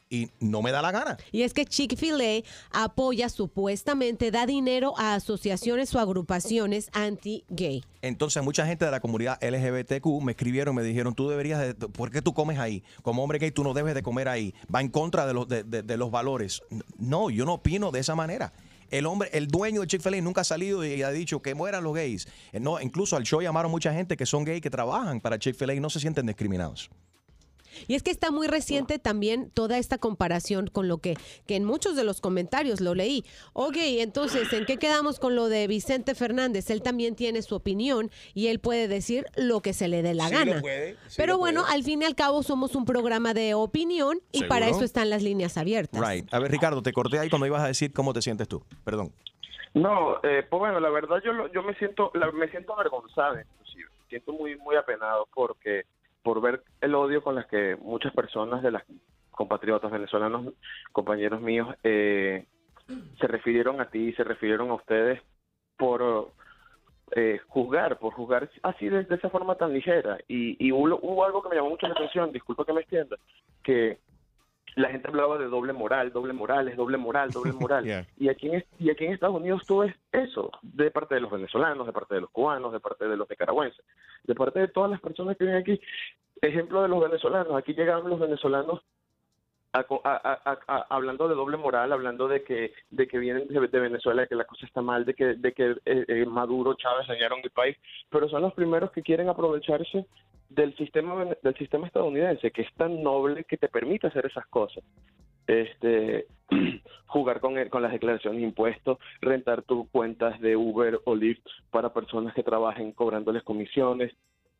Y 0.09 0.29
no 0.39 0.61
me 0.61 0.71
da 0.71 0.83
la 0.83 0.91
gana. 0.91 1.17
Y 1.31 1.41
es 1.41 1.55
que 1.55 1.65
Chick-fil-A 1.65 2.43
apoya 2.83 3.29
supuestamente, 3.29 4.29
da 4.29 4.45
dinero 4.45 4.93
a 4.99 5.15
asociaciones 5.15 5.95
o 5.95 5.99
agrupaciones 5.99 6.89
anti-gay. 6.93 7.83
Entonces 8.03 8.43
mucha 8.43 8.67
gente 8.67 8.85
de 8.85 8.91
la 8.91 8.99
comunidad 8.99 9.39
LGBTQ 9.43 10.05
me 10.21 10.33
escribieron, 10.33 10.75
me 10.75 10.83
dijeron, 10.83 11.15
tú 11.15 11.29
deberías, 11.29 11.59
de, 11.61 11.73
¿por 11.73 12.11
qué 12.11 12.21
tú 12.21 12.33
comes 12.35 12.59
ahí? 12.59 12.83
Como 13.01 13.23
hombre 13.23 13.39
gay 13.39 13.49
tú 13.49 13.63
no 13.63 13.73
debes 13.73 13.95
de 13.95 14.03
comer 14.03 14.27
ahí. 14.27 14.53
Va 14.73 14.81
en 14.81 14.89
contra 14.89 15.25
de 15.25 15.33
los, 15.33 15.47
de, 15.47 15.63
de- 15.63 15.81
de 15.81 15.97
los 15.97 16.11
valores. 16.11 16.61
No, 16.99 17.31
yo 17.31 17.45
no 17.45 17.53
opino 17.53 17.89
de 17.91 17.99
esa 18.01 18.13
manera. 18.13 18.53
El 18.93 19.07
hombre, 19.07 19.27
el 19.33 19.47
dueño 19.47 19.81
de 19.81 19.87
Chick-fil-A 19.87 20.21
nunca 20.21 20.41
ha 20.41 20.43
salido 20.43 20.85
y 20.85 21.01
ha 21.01 21.09
dicho 21.09 21.41
que 21.41 21.55
mueran 21.55 21.83
los 21.83 21.95
gays. 21.95 22.27
Eh, 22.51 22.59
No, 22.59 22.79
incluso 22.79 23.15
al 23.15 23.23
show 23.23 23.41
llamaron 23.41 23.71
mucha 23.71 23.91
gente 23.91 24.15
que 24.15 24.27
son 24.27 24.43
gays 24.43 24.61
que 24.61 24.69
trabajan 24.69 25.19
para 25.19 25.39
Chick-fil-A 25.39 25.73
y 25.73 25.79
no 25.79 25.89
se 25.89 25.99
sienten 25.99 26.27
discriminados. 26.27 26.91
Y 27.87 27.95
es 27.95 28.03
que 28.03 28.11
está 28.11 28.31
muy 28.31 28.47
reciente 28.47 28.99
también 28.99 29.49
toda 29.53 29.77
esta 29.77 29.97
comparación 29.97 30.67
con 30.67 30.87
lo 30.87 30.97
que, 30.99 31.15
que 31.47 31.55
en 31.55 31.65
muchos 31.65 31.95
de 31.95 32.03
los 32.03 32.21
comentarios 32.21 32.81
lo 32.81 32.95
leí. 32.95 33.23
Ok, 33.53 33.75
entonces, 33.77 34.51
¿en 34.53 34.65
qué 34.65 34.77
quedamos 34.77 35.19
con 35.19 35.35
lo 35.35 35.49
de 35.49 35.67
Vicente 35.67 36.15
Fernández? 36.15 36.69
Él 36.69 36.81
también 36.81 37.15
tiene 37.15 37.41
su 37.41 37.55
opinión 37.55 38.11
y 38.33 38.47
él 38.47 38.59
puede 38.59 38.87
decir 38.87 39.25
lo 39.35 39.61
que 39.61 39.73
se 39.73 39.87
le 39.87 40.01
dé 40.01 40.13
la 40.13 40.27
Sí 40.27 40.33
gana. 40.33 40.55
lo 40.55 40.61
puede, 40.61 40.93
sí 41.07 41.15
Pero 41.17 41.33
lo 41.33 41.39
bueno, 41.39 41.61
puede. 41.61 41.73
al 41.75 41.83
fin 41.83 42.01
y 42.01 42.05
al 42.05 42.15
cabo 42.15 42.43
somos 42.43 42.75
un 42.75 42.85
programa 42.85 43.33
de 43.33 43.53
opinión 43.53 44.19
y 44.31 44.43
para 44.45 44.67
eso 44.69 44.83
están 44.83 45.09
las 45.09 45.23
líneas 45.23 45.57
abiertas. 45.57 45.99
Right. 45.99 46.33
A 46.33 46.39
ver, 46.39 46.51
Ricardo, 46.51 46.81
te 46.81 46.93
corté 46.93 47.19
ahí 47.19 47.29
cuando 47.29 47.45
ibas 47.47 47.63
a 47.63 47.67
decir 47.67 47.91
cómo 47.93 48.13
te 48.13 48.21
sientes 48.21 48.47
tú. 48.47 48.63
Perdón. 48.83 49.11
No, 49.73 50.17
eh, 50.23 50.45
pues 50.49 50.59
bueno, 50.59 50.79
la 50.79 50.89
verdad 50.89 51.17
yo 51.25 51.33
lo- 51.33 51.51
yo 51.51 51.63
me 51.63 51.73
siento 51.75 52.11
la- 52.13 52.31
me 52.31 52.47
siento 52.49 52.73
avergonzado 52.73 53.39
inclusive, 53.39 53.89
me 54.03 54.07
siento 54.07 54.31
muy 54.33 54.55
muy 54.57 54.75
apenado 54.75 55.27
porque 55.33 55.83
por 56.23 56.41
ver 56.41 56.63
el 56.81 56.95
odio 56.95 57.21
con 57.21 57.35
las 57.35 57.45
que 57.47 57.75
muchas 57.75 58.13
personas 58.13 58.63
de 58.63 58.71
las 58.71 58.83
compatriotas 59.31 59.91
venezolanos, 59.91 60.53
compañeros 60.91 61.41
míos, 61.41 61.75
eh, 61.83 62.45
se 63.19 63.27
refirieron 63.27 63.81
a 63.81 63.89
ti, 63.89 64.13
se 64.13 64.23
refirieron 64.23 64.69
a 64.69 64.75
ustedes 64.75 65.21
por 65.77 66.31
eh, 67.11 67.39
juzgar, 67.47 67.99
por 67.99 68.13
juzgar 68.13 68.49
así 68.63 68.89
de, 68.89 69.03
de 69.03 69.15
esa 69.15 69.29
forma 69.29 69.55
tan 69.55 69.73
ligera. 69.73 70.17
Y, 70.27 70.65
y 70.65 70.71
hubo, 70.71 70.97
hubo 71.01 71.25
algo 71.25 71.41
que 71.41 71.49
me 71.49 71.55
llamó 71.55 71.69
mucho 71.69 71.87
la 71.87 71.93
atención, 71.93 72.31
disculpa 72.31 72.65
que 72.65 72.73
me 72.73 72.81
extienda, 72.81 73.17
que 73.63 73.99
la 74.75 74.89
gente 74.89 75.07
hablaba 75.07 75.37
de 75.37 75.45
doble 75.45 75.73
moral, 75.73 76.11
doble 76.11 76.33
moral, 76.33 76.67
es 76.67 76.75
doble 76.75 76.97
moral, 76.97 77.31
doble 77.31 77.53
moral. 77.59 77.83
Yeah. 77.83 78.07
Y 78.17 78.29
aquí, 78.29 78.49
en, 78.49 78.63
y 78.79 78.89
aquí 78.89 79.05
en 79.05 79.13
Estados 79.13 79.35
Unidos 79.35 79.63
tú 79.67 79.79
ves 79.79 79.95
eso, 80.11 80.51
de 80.61 80.91
parte 80.91 81.15
de 81.15 81.21
los 81.21 81.31
venezolanos, 81.31 81.85
de 81.85 81.93
parte 81.93 82.15
de 82.15 82.21
los 82.21 82.29
cubanos, 82.31 82.73
de 82.73 82.79
parte 82.79 83.07
de 83.07 83.17
los 83.17 83.29
nicaragüenses, 83.29 83.83
de 84.23 84.35
parte 84.35 84.59
de 84.59 84.67
todas 84.67 84.91
las 84.91 85.01
personas 85.01 85.37
que 85.37 85.45
viven 85.45 85.59
aquí. 85.59 85.79
Ejemplo 86.41 86.81
de 86.81 86.89
los 86.89 87.01
venezolanos, 87.01 87.55
aquí 87.55 87.73
llegaban 87.73 88.09
los 88.09 88.19
venezolanos 88.19 88.81
a 89.73 89.85
a- 90.03 90.59
a- 90.67 90.85
hablando 90.89 91.27
de 91.27 91.35
doble 91.35 91.57
moral, 91.57 91.91
hablando 91.91 92.27
de 92.27 92.43
que 92.43 92.73
de 92.91 93.07
que 93.07 93.17
vienen 93.17 93.47
de, 93.47 93.79
Venezuela, 93.79 94.21
de 94.21 94.27
que 94.27 94.35
la 94.35 94.45
cosa 94.45 94.65
está 94.65 94.81
mal, 94.81 95.03
de 95.05 95.13
que 95.13 95.25
de 95.35 95.51
que 95.53 95.71
eh, 95.85 96.05
eh, 96.07 96.25
Maduro, 96.25 96.75
Chávez 96.75 97.07
dañaron 97.07 97.39
el 97.43 97.49
país, 97.51 97.75
pero 98.09 98.29
son 98.29 98.41
los 98.43 98.53
primeros 98.53 98.91
que 98.91 99.01
quieren 99.01 99.29
aprovecharse 99.29 100.05
del 100.49 100.75
sistema 100.77 101.25
del 101.41 101.55
sistema 101.55 101.87
estadounidense, 101.87 102.51
que 102.51 102.61
es 102.61 102.73
tan 102.75 103.01
noble 103.01 103.43
que 103.45 103.57
te 103.57 103.67
permite 103.67 104.07
hacer 104.07 104.25
esas 104.27 104.45
cosas. 104.47 104.83
Este 105.47 106.27
jugar 107.07 107.39
con 107.41 107.57
el- 107.57 107.69
con 107.69 107.81
las 107.81 107.91
declaraciones 107.91 108.39
de 108.41 108.47
impuestos, 108.47 108.97
rentar 109.21 109.63
tus 109.63 109.89
cuentas 109.89 110.39
de 110.39 110.55
Uber 110.55 110.99
o 111.05 111.15
Lyft 111.15 111.45
para 111.71 111.93
personas 111.93 112.33
que 112.33 112.43
trabajen 112.43 112.91
cobrándoles 112.91 113.43
comisiones, 113.43 114.13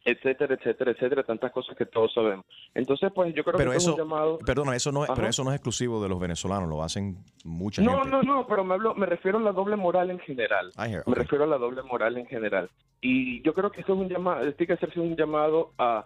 etcétera, 0.06 0.56
etcétera, 0.56 0.92
etcétera, 0.92 1.24
tantas 1.24 1.52
cosas 1.52 1.78
que 1.78 1.86
todos 1.86 2.14
sabemos. 2.14 2.46
Entonces, 2.74 3.12
pues 3.14 3.34
yo 3.34 3.44
creo 3.44 3.58
Pero 3.58 3.72
que 3.72 3.78
eso, 3.78 3.92
es 3.92 3.96
un 4.00 4.04
llamado 4.04 4.38
perdona, 4.40 4.76
eso 4.76 4.92
no, 4.92 5.04
es, 5.06 5.12
pero 5.16 5.28
eso 5.28 5.44
no 5.44 5.52
es 5.52 5.56
exclusivo 5.56 6.02
de 6.02 6.10
los 6.10 6.20
venezolanos, 6.20 6.70
lo 6.70 6.84
hacen 6.84 7.18
mucha 7.46 7.82
No, 7.82 8.04
gente. 8.04 8.10
no, 8.10 8.24
no, 8.24 8.48
pero 8.48 8.64
me, 8.64 8.74
hablo, 8.74 8.96
me 8.96 9.06
refiero 9.06 9.38
a 9.38 9.42
la 9.42 9.52
doble 9.52 9.76
moral 9.76 10.12
en 10.12 10.20
general. 10.20 10.72
Me 10.78 11.16
refiero 11.16 11.46
a 11.46 11.48
la 11.48 11.58
doble 11.58 11.84
moral 11.84 12.18
en 12.18 12.26
general. 12.26 12.70
Y 13.02 13.42
yo 13.44 13.54
creo 13.54 13.72
que 13.72 13.82
esto 13.82 13.94
es 13.94 14.00
un 14.00 14.10
llamado, 14.10 14.42
tiene 14.54 14.68
que 14.68 14.74
hacerse 14.74 15.00
un 15.00 15.16
llamado 15.16 15.72
a 15.78 16.06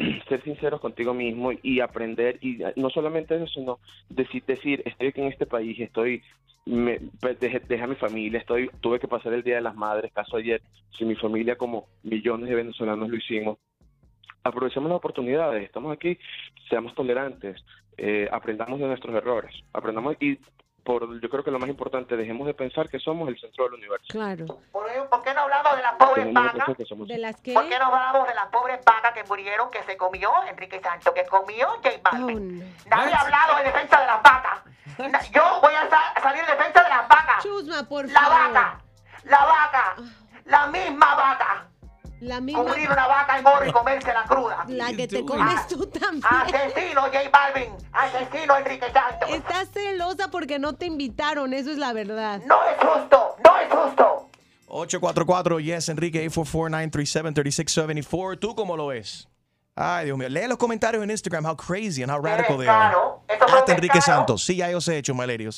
ser 0.28 0.42
sinceros 0.42 0.80
contigo 0.80 1.14
mismo 1.14 1.50
y 1.62 1.80
aprender, 1.80 2.38
y 2.40 2.58
no 2.76 2.90
solamente 2.90 3.36
eso, 3.36 3.46
sino 3.46 3.78
decir, 4.08 4.44
decir 4.46 4.82
estoy 4.84 5.08
aquí 5.08 5.20
en 5.20 5.28
este 5.28 5.46
país, 5.46 5.78
estoy, 5.78 6.22
me, 6.66 7.00
pues, 7.20 7.38
dejé, 7.38 7.60
a 7.82 7.86
mi 7.86 7.96
familia, 7.96 8.38
estoy, 8.38 8.70
tuve 8.80 8.98
que 8.98 9.08
pasar 9.08 9.32
el 9.32 9.42
Día 9.42 9.56
de 9.56 9.62
las 9.62 9.76
Madres, 9.76 10.12
caso 10.12 10.36
ayer, 10.36 10.62
si 10.96 11.04
mi 11.04 11.14
familia 11.14 11.56
como 11.56 11.86
millones 12.02 12.48
de 12.48 12.54
venezolanos 12.54 13.08
lo 13.08 13.16
hicimos, 13.16 13.58
aprovechemos 14.42 14.88
las 14.88 14.98
oportunidades, 14.98 15.64
estamos 15.64 15.92
aquí, 15.92 16.18
seamos 16.68 16.94
tolerantes, 16.94 17.62
eh, 17.98 18.28
aprendamos 18.32 18.80
de 18.80 18.86
nuestros 18.86 19.14
errores, 19.14 19.54
aprendamos 19.72 20.16
y 20.20 20.38
por, 20.84 21.20
yo 21.20 21.28
creo 21.28 21.44
que 21.44 21.50
lo 21.50 21.58
más 21.58 21.68
importante, 21.68 22.16
dejemos 22.16 22.46
de 22.46 22.54
pensar 22.54 22.88
que 22.88 22.98
somos 22.98 23.28
el 23.28 23.38
centro 23.38 23.64
del 23.64 23.74
universo. 23.74 24.06
Claro. 24.08 24.46
¿Por, 24.72 24.86
por 25.08 25.22
qué 25.22 25.34
no 25.34 25.40
hablamos 25.42 25.76
de 25.76 25.82
las 25.82 25.92
pobres 25.94 26.32
vacas? 26.32 26.66
¿De 27.06 27.18
las 27.18 27.40
qué? 27.40 27.52
¿Por 27.54 27.68
qué 27.68 27.78
no 27.78 27.86
hablamos 27.86 28.28
de 28.28 28.34
las 28.34 28.46
pobres 28.46 28.80
vacas 28.84 29.12
que 29.12 29.24
murieron, 29.24 29.70
que 29.70 29.82
se 29.84 29.96
comió 29.96 30.30
Enrique 30.48 30.80
Santos, 30.80 31.12
que 31.14 31.24
comió 31.26 31.68
J 31.68 31.90
Oh, 31.90 32.00
Balvin? 32.02 32.58
no. 32.60 32.64
Nadie 32.86 33.14
ha 33.14 33.20
hablado 33.20 33.58
en 33.58 33.64
defensa 33.64 34.00
de 34.00 34.06
las 34.06 34.22
vacas. 34.22 34.60
Yo 35.32 35.60
voy 35.62 35.74
a 35.74 35.88
sa- 35.88 36.20
salir 36.22 36.42
en 36.42 36.56
defensa 36.58 36.82
de 36.82 36.88
las 36.88 37.08
vacas. 37.08 37.42
Chusma, 37.42 37.82
por 37.88 38.06
La 38.10 38.20
favor. 38.20 38.52
vaca, 38.54 38.80
la 39.24 39.44
vaca, 39.44 39.96
la 40.44 40.66
misma 40.66 41.14
vaca. 41.14 41.66
La 42.20 42.40
misma. 42.40 42.64
Cubrir 42.64 42.90
una 42.90 43.06
vaca 43.06 43.38
en 43.38 43.46
oro 43.46 43.64
y 43.66 43.72
comérsela 43.72 44.24
cruda. 44.24 44.64
La 44.68 44.92
que 44.92 45.06
te 45.08 45.24
comes 45.24 45.66
tú 45.68 45.86
también. 45.86 46.24
Asesino 46.28 47.00
J 47.02 47.30
Balvin, 47.32 47.70
asesino 47.92 48.56
Enrique 48.58 48.86
Santos. 48.92 49.30
Estás 49.30 49.68
celosa 49.72 50.28
porque 50.30 50.58
no 50.58 50.74
te 50.74 50.84
invitaron, 50.86 51.54
eso 51.54 51.70
es 51.70 51.78
la 51.78 51.92
verdad. 51.94 52.40
No 52.44 52.56
es 52.64 52.76
justo, 52.78 53.36
no 53.44 53.58
es 53.58 53.72
justo. 53.72 54.28
844 54.66 55.60
Yes, 55.60 55.88
Enrique, 55.88 56.28
844-937-3674. 56.30 58.38
¿Tú 58.38 58.54
cómo 58.54 58.76
lo 58.76 58.88
ves? 58.88 59.26
Ay, 59.74 60.04
Dios 60.06 60.18
mío. 60.18 60.28
Lee 60.28 60.46
los 60.46 60.58
comentarios 60.58 61.02
en 61.02 61.10
Instagram, 61.10 61.46
how 61.46 61.56
crazy 61.56 62.02
and 62.02 62.12
how 62.12 62.20
radical 62.20 62.58
they 62.58 62.68
are. 62.68 62.94
Un 62.96 63.20
Hasta 63.54 63.72
Enrique. 63.72 64.00
Santos. 64.00 64.44
Sí, 64.44 64.56
ya 64.56 64.70
yo 64.70 64.80
sé, 64.80 64.98
hecho 64.98 65.14
Malerio. 65.14 65.50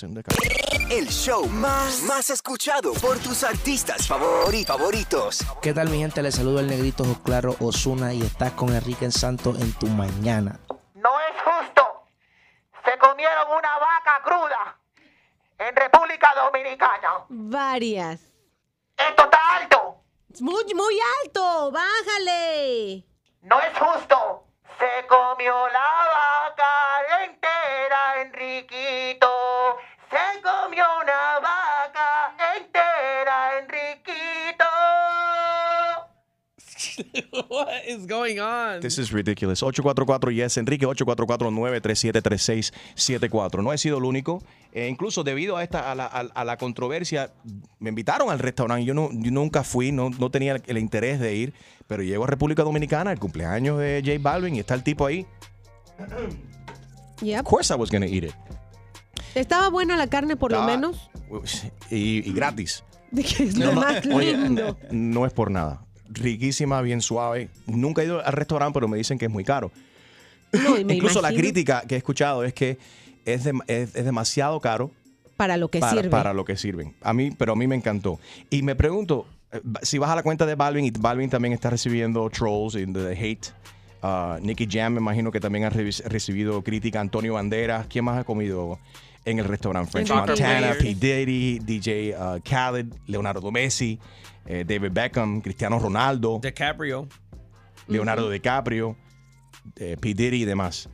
El 0.92 1.08
show 1.08 1.46
más, 1.46 2.02
más 2.02 2.28
escuchado 2.28 2.92
por 2.94 3.16
tus 3.18 3.44
artistas 3.44 4.06
favori- 4.10 4.66
favoritos. 4.66 5.38
¿Qué 5.62 5.72
tal 5.72 5.88
mi 5.88 5.98
gente? 6.00 6.22
Les 6.22 6.34
saludo 6.34 6.60
el 6.60 6.66
negrito 6.66 7.04
Claro 7.24 7.56
Osuna 7.60 8.12
y 8.12 8.20
estás 8.20 8.52
con 8.52 8.74
Enrique 8.74 9.10
Santos 9.10 9.58
en 9.58 9.72
tu 9.78 9.86
mañana. 9.86 10.60
No 10.94 11.10
es 11.20 11.42
justo. 11.42 11.82
Se 12.84 12.98
comieron 12.98 13.46
una 13.50 13.78
vaca 13.78 14.20
cruda 14.22 14.76
en 15.58 15.74
República 15.76 16.28
Dominicana. 16.36 17.24
Varias. 17.30 18.20
Esto 18.98 19.24
está 19.24 19.38
alto. 19.56 19.96
Muy, 20.40 20.74
muy 20.74 20.98
alto, 21.24 21.72
bájale. 21.72 23.04
No 23.40 23.58
es 23.60 23.78
justo. 23.78 24.44
Se 24.78 25.06
comió 25.06 25.54
la 25.68 25.88
vaca 26.50 27.24
entera, 27.24 28.20
Enriquito. 28.22 29.28
Se 30.10 30.42
comió 30.42 30.81
What 37.48 37.68
is 37.88 38.06
going 38.06 38.38
on? 38.40 38.80
This 38.80 38.98
is 38.98 39.12
ridiculous. 39.12 39.62
844 39.62 40.30
Yes, 40.32 40.56
Enrique, 40.56 40.86
844-937-3674. 40.86 43.62
No 43.62 43.72
he 43.72 43.78
sido 43.78 43.98
el 43.98 44.04
único. 44.04 44.42
Eh, 44.72 44.88
incluso 44.88 45.22
debido 45.24 45.56
a 45.56 45.62
esta 45.62 45.90
a 45.90 45.94
la, 45.94 46.06
a- 46.06 46.28
a 46.34 46.44
la 46.44 46.56
controversia, 46.56 47.32
me 47.78 47.90
invitaron 47.90 48.30
al 48.30 48.38
restaurante. 48.38 48.84
Yo, 48.84 48.94
no, 48.94 49.10
yo 49.12 49.30
nunca 49.30 49.64
fui, 49.64 49.92
no, 49.92 50.10
no 50.10 50.30
tenía 50.30 50.52
el, 50.56 50.62
el 50.66 50.78
interés 50.78 51.20
de 51.20 51.34
ir, 51.34 51.54
pero 51.86 52.02
llego 52.02 52.24
a 52.24 52.26
República 52.26 52.62
Dominicana, 52.62 53.12
el 53.12 53.18
cumpleaños 53.18 53.78
de 53.78 54.02
J 54.04 54.18
Balvin, 54.20 54.56
y 54.56 54.60
está 54.60 54.74
el 54.74 54.82
tipo 54.82 55.06
ahí. 55.06 55.26
Yep. 57.20 57.40
Of 57.40 57.46
course 57.46 57.72
I 57.72 57.76
was 57.76 57.90
going 57.90 58.02
to 58.02 58.08
eat 58.08 58.24
it. 58.24 58.34
Estaba 59.34 59.68
buena 59.70 59.96
la 59.96 60.08
carne 60.08 60.36
por 60.36 60.52
lo 60.52 60.62
menos. 60.64 61.08
Y, 61.90 62.28
y 62.28 62.32
gratis. 62.32 62.84
De 63.12 63.22
es 63.22 63.56
lo 63.58 63.72
más 63.72 64.04
Oye, 64.06 64.36
lindo. 64.36 64.76
no 64.90 65.26
es 65.26 65.32
por 65.34 65.50
nada. 65.50 65.84
Riquísima, 66.12 66.80
bien 66.82 67.00
suave. 67.00 67.48
Nunca 67.66 68.02
he 68.02 68.06
ido 68.06 68.24
al 68.24 68.32
restaurante, 68.32 68.74
pero 68.74 68.88
me 68.88 68.96
dicen 68.98 69.18
que 69.18 69.26
es 69.26 69.30
muy 69.30 69.44
caro. 69.44 69.70
No, 70.52 70.78
y 70.78 70.84
me 70.84 70.94
Incluso 70.94 71.20
la 71.22 71.32
crítica 71.32 71.82
que 71.86 71.94
he 71.94 71.98
escuchado 71.98 72.44
es 72.44 72.52
que 72.54 72.78
es, 73.24 73.44
dem- 73.46 73.62
es- 73.66 73.94
es 73.94 74.04
demasiado 74.04 74.60
caro 74.60 74.90
Para 75.36 75.56
lo 75.56 75.68
que 75.68 75.80
para, 75.80 75.92
sirve. 75.92 76.08
para 76.10 76.32
lo 76.34 76.44
que 76.44 76.56
sirven. 76.56 76.94
A 77.02 77.12
mí, 77.12 77.30
pero 77.30 77.52
a 77.52 77.56
mí 77.56 77.66
me 77.66 77.76
encantó. 77.76 78.18
Y 78.50 78.62
me 78.62 78.74
pregunto, 78.74 79.26
eh, 79.52 79.60
si 79.82 79.98
vas 79.98 80.10
a 80.10 80.16
la 80.16 80.22
cuenta 80.22 80.44
de 80.46 80.54
Balvin, 80.54 80.84
y 80.84 80.90
Balvin 80.90 81.30
también 81.30 81.54
está 81.54 81.70
recibiendo 81.70 82.28
trolls 82.30 82.74
y 82.74 82.86
the 82.92 83.12
hate. 83.18 83.46
Uh, 84.04 84.44
Nicky 84.44 84.66
Jam, 84.68 84.94
me 84.94 84.98
imagino 85.00 85.30
que 85.30 85.38
también 85.38 85.64
ha 85.64 85.70
re- 85.70 85.88
recibido 86.06 86.60
crítica. 86.62 87.00
Antonio 87.00 87.34
Banderas, 87.34 87.86
¿quién 87.86 88.04
más 88.04 88.18
ha 88.18 88.24
comido 88.24 88.80
en 89.24 89.38
el 89.38 89.44
restaurante? 89.44 89.92
French 89.92 90.10
Montana. 90.10 90.74
P. 90.76 90.96
Diddy, 90.96 91.60
DJ 91.60 92.14
uh, 92.18 92.40
Khaled, 92.42 92.86
Leonardo 93.06 93.48
Messi, 93.52 94.00
eh, 94.46 94.64
David 94.66 94.90
Beckham, 94.92 95.40
Cristiano 95.40 95.78
Ronaldo, 95.78 96.40
DiCaprio. 96.42 97.08
Leonardo 97.88 98.30
DiCaprio, 98.30 98.96
eh, 99.76 99.96
P. 100.00 100.14
Diddy 100.14 100.42
y 100.42 100.44
demás. 100.44 100.88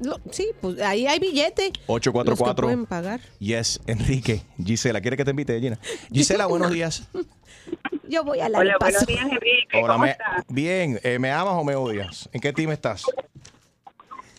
Lo- 0.00 0.18
sí, 0.32 0.48
pues 0.60 0.80
ahí 0.80 1.06
hay 1.06 1.20
billete. 1.20 1.66
Los 1.68 1.76
que 1.76 1.92
844 2.10 2.66
pueden 2.66 2.86
pagar. 2.86 3.20
Yes, 3.38 3.80
Enrique. 3.86 4.42
Gisela, 4.62 5.00
¿quiere 5.00 5.16
que 5.16 5.24
te 5.24 5.30
invite, 5.30 5.60
Gina? 5.60 5.78
Gisela, 6.12 6.46
buenos 6.46 6.72
días. 6.72 7.08
Yo 8.08 8.24
voy 8.24 8.40
a 8.40 8.48
la 8.48 8.58
Hola, 8.58 8.76
buenos 8.80 9.06
días, 9.06 9.22
Enrique. 9.30 9.78
Hola, 9.80 9.92
¿Cómo 9.92 10.04
me- 10.04 10.10
estás? 10.10 10.44
bien. 10.48 10.98
eh, 11.04 11.18
¿Me 11.20 11.30
amas 11.30 11.54
o 11.54 11.62
me 11.64 11.76
odias? 11.76 12.28
¿En 12.32 12.40
qué 12.40 12.52
team 12.52 12.72
estás? 12.72 13.04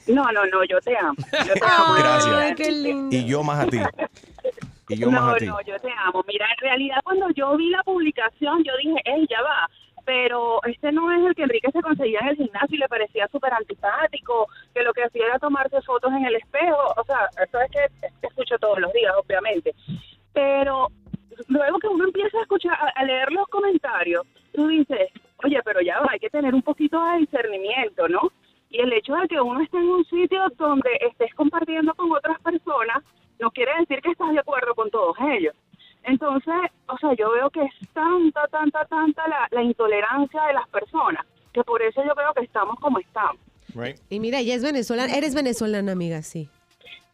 No, 0.06 0.24
no, 0.34 0.46
no, 0.46 0.66
yo 0.70 0.80
te 0.82 0.98
amo. 0.98 1.16
Yo 1.48 1.54
te 1.54 1.66
amo. 1.78 1.94
Gracias. 1.98 2.36
Ay, 2.36 2.56
qué 2.56 2.72
lindo. 2.72 3.16
Y 3.16 3.26
yo 3.26 3.42
más 3.42 3.66
a 3.66 3.70
ti. 3.70 3.80
Y 4.94 5.00
yo 5.00 5.12
no, 5.12 5.22
más 5.22 5.36
a 5.36 5.38
ti. 5.38 5.46
no, 5.46 5.62
yo 5.62 5.80
te 5.80 5.90
amo. 6.06 6.24
Mira, 6.28 6.48
en 6.52 6.58
realidad 6.58 6.98
cuando 7.04 7.30
yo 7.32 7.56
vi 7.58 7.70
la 7.70 7.84
publicación, 7.84 8.64
yo 8.64 8.74
dije, 8.78 9.02
ey, 9.06 9.26
ya 9.30 9.42
va. 9.42 9.70
Pero 10.06 10.60
este 10.64 10.92
no 10.92 11.12
es 11.12 11.26
el 11.26 11.36
que 11.36 11.44
Enrique 11.44 11.72
se 11.72 11.82
conseguía 11.82 12.20
en 12.20 12.30
el 12.30 12.36
gimnasio 12.36 12.76
y 12.76 12.80
le 12.80 12.90
parecía 12.90 13.28
súper 13.30 13.54
antipático, 13.54 14.48
que 14.74 14.84
lo 14.84 14.94
que 14.94 15.04
hacía 15.04 15.26
era 15.26 15.40
tomarse 15.40 15.82
fotos 15.82 16.12
en 16.12 16.26
el 16.26 16.36
espejo. 16.36 16.94
O 16.98 17.04
sea, 17.06 17.30
eso 17.42 17.60
es 17.62 17.72
que 17.72 18.28
escucho 18.28 18.58
todos 18.60 18.80
los 18.80 18.92
días, 18.92 19.14
obviamente. 19.18 19.74
Pero 20.34 20.90
luego 21.48 21.80
que 21.80 21.88
uno 21.88 22.06
empieza 22.06 22.38
a 22.38 22.42
escuchar, 22.42 22.78
a 22.96 23.04
leer 23.06 23.32
los 23.32 23.48
comentarios, 23.48 24.26
tú 24.54 24.68
dices, 24.68 25.10
oye, 25.44 25.60
pero 25.64 25.82
ya 25.82 26.00
va, 26.00 26.10
hay 26.12 26.20
que 26.20 26.30
tener 26.30 26.54
un 26.54 26.62
poquito 26.62 27.04
de 27.04 27.20
discernimiento, 27.20 28.08
¿no? 28.08 28.32
Y 28.70 28.80
el 28.80 28.92
hecho 28.94 29.16
de 29.16 29.28
que 29.28 29.40
uno 29.40 29.62
esté 29.62 29.78
en 29.78 29.90
un 29.90 30.06
sitio 30.06 30.42
donde 30.58 30.90
estés 31.02 31.34
compartiendo 31.36 31.94
con 31.94 32.12
otras 32.12 32.40
personas, 32.42 33.04
no 33.40 33.52
quiere 33.52 33.72
decir 33.80 34.02
que 34.02 34.12
estás 34.12 34.32
de 34.32 34.40
acuerdo 34.40 34.74
con 34.76 34.90
todos 34.90 35.16
ellos. 35.36 35.56
Entonces, 36.04 36.54
o 36.88 36.98
sea, 36.98 37.14
yo 37.14 37.32
veo 37.32 37.50
que 37.50 37.62
es 37.64 37.74
tanta, 37.94 38.48
tanta, 38.48 38.86
tanta 38.86 39.28
la, 39.28 39.48
la 39.52 39.64
intolerancia 39.64 40.44
de 40.44 40.54
las 40.54 40.68
personas, 40.70 41.26
que 41.54 41.64
por 41.64 41.82
eso 41.82 42.04
yo 42.04 42.14
veo 42.16 42.34
que 42.34 42.44
estamos 42.44 42.78
como 42.80 43.00
estamos. 43.00 43.38
Right. 43.74 43.98
Y 44.10 44.20
mira, 44.20 44.40
ella 44.40 44.56
es 44.56 44.64
venezolana. 44.64 45.16
Eres 45.16 45.34
venezolana, 45.34 45.92
amiga, 45.92 46.22
sí. 46.22 46.50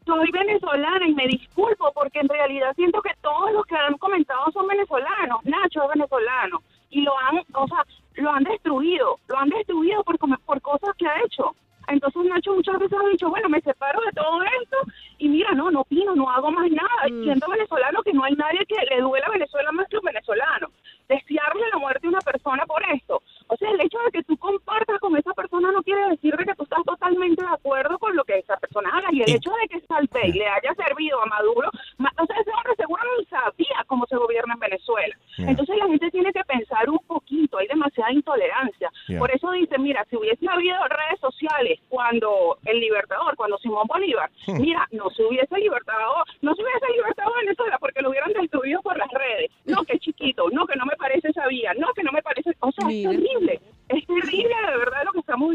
Soy 0.05 0.32
venezolana 0.32 1.08
y 1.08 1.13
me 1.13 1.27
disculpo 1.27 1.91
porque 1.93 2.19
en 2.19 2.29
realidad 2.29 2.73
siento 2.75 3.01
que 3.01 3.12
todos 3.21 3.51
los 3.53 3.65
que 3.65 3.75
han 3.75 3.95
comentado 3.97 4.51
son 4.51 4.67
venezolanos. 4.67 5.39
Nacho 5.43 5.84
es 5.84 5.89
venezolano 5.89 6.62
y 6.89 7.01
lo 7.01 7.17
han, 7.19 7.38
o 7.53 7.67
sea, 7.67 7.86
lo 8.15 8.32
han 8.32 8.43
destruido, 8.43 9.17
lo 9.27 9.38
han 9.38 9.49
destruido 9.49 10.03
por, 10.03 10.17
por 10.17 10.62
cosas 10.62 10.95
que 10.97 11.08
ha 11.08 11.23
hecho. 11.23 11.55
Entonces 11.89 12.23
Nacho 12.25 12.54
muchas 12.54 12.80
veces 12.80 12.97
ha 13.04 13.10
dicho, 13.10 13.30
bueno, 13.30 13.49
me 13.49 13.62
separo 13.62 13.99
de 14.06 14.12
todo 14.13 14.41
esto 14.62 14.78
y 15.17 15.28
mira, 15.30 15.52
no, 15.54 15.69
no 15.71 15.82
opino, 15.82 16.15
no 16.15 16.30
hago 16.30 16.52
más 16.52 16.69
nada. 16.71 17.08
Y 17.10 17.23
Siendo 17.23 17.47
venezolano 17.47 18.02
que 18.04 18.13
no 18.13 18.23
hay 18.23 18.34
nadie 18.34 18.65
que 18.65 18.75
le 18.89 19.02
duela 19.02 19.25
a 19.28 19.32
Venezuela 19.32 19.71
más 19.71 19.88
que 19.89 19.97
un 19.97 20.04
venezolano. 20.06 20.67
Desearle 21.08 21.63
la 21.71 21.80
muerte 21.80 22.06
a 22.06 22.10
una 22.10 22.19
persona 22.21 22.65
por 22.67 22.84
esto. 22.93 23.21
O 23.47 23.58
sea, 23.58 23.71
el 23.71 23.82
hecho 23.82 23.97
de 24.06 24.12
que 24.12 24.23
tú 24.23 24.38
compartas 24.38 24.99
con 24.99 25.17
esa 25.17 25.34
persona 25.34 25.71
no 25.71 25.82
quiere 25.82 26.08
decir 26.10 26.36
de 26.36 26.45
que 26.45 26.54
tú 26.56 26.63
estás 26.63 26.84
totalmente 26.86 27.43
de 27.43 27.49
acuerdo 27.52 27.97
con 27.97 28.15
lo 28.15 28.23
que 28.23 28.38
esa 28.38 28.56
persona 28.58 28.89
haga. 28.93 29.08
Y 29.12 29.23
el 29.23 29.32
hecho 29.36 29.52
de 29.62 29.67
que 29.69 29.82
Salpey 29.88 30.32
le 30.34 30.45
haya 30.47 30.73
servido 30.75 31.19
a 31.21 31.25
Maduro, 31.25 31.69
ma- 31.97 32.13
o 32.21 32.25
sea, 32.28 32.36
ese 32.39 32.52
hombre 32.52 32.75
seguro 32.78 33.02
no 33.17 33.23
sabía 33.28 33.84
cómo 33.88 34.06
se 34.06 34.17
gobierna 34.17 34.54
en 34.54 34.60
Venezuela. 34.60 35.15
Yeah. 35.38 35.49
Entonces 35.49 35.78
la 35.78 35.88
gente 35.88 36.12
tiene 36.12 36.32
que 36.32 36.43
pensar 36.43 36.88
un 36.89 36.99
poquito, 37.08 37.58
hay 37.58 37.67
demasiada 37.67 38.12
intolerancia. 38.12 38.91
Yeah. 39.08 39.17
Por 39.19 39.32
eso 39.32 39.49
dice, 39.52 39.80
mira, 39.80 40.06
si 40.12 40.15
hubiese 40.15 40.47
habido 40.47 40.78
redes 40.89 41.19
sociales 41.19 41.80
cuando 41.89 42.60
el 42.65 42.80
Libertador, 42.80 43.36
cuando 43.36 43.58
Simón 43.58 43.88
Bolívar, 43.88 44.30
Hmm. 44.45 44.62
mira, 44.62 44.88
no 44.91 45.10
se 45.10 45.23
hubiese 45.23 45.58
libertado, 45.58 46.23
no 46.41 46.54
se 46.54 46.62
hubiese 46.62 46.91
libertado 46.95 47.34
Venezuela 47.41 47.78
porque 47.80 48.02
lo 48.04 48.10
hubieran 48.12 48.32
destruido 48.34 48.82
por 48.84 48.95
las 48.97 49.10
redes. 49.10 49.49
No, 49.65 49.84
que 49.86 49.97
chiquito, 49.97 50.49
no, 50.52 50.67
que 50.67 50.75
no 50.75 50.86
me 50.86 50.95
parece 50.97 51.30
esa 51.30 51.47
vía, 51.47 51.73
no, 51.78 51.88
que 51.95 52.04
no 52.04 52.12
me 52.12 52.21
parece, 52.21 52.52
o 52.60 52.71
sea, 52.71 52.86
Mira. 52.88 53.12
es 53.12 53.17
terrible, 53.17 53.62
es 53.89 54.06
terrible 54.06 54.56
de 54.71 54.78
verdad 54.78 55.04
lo 55.06 55.12
que 55.13 55.19
estamos 55.19 55.54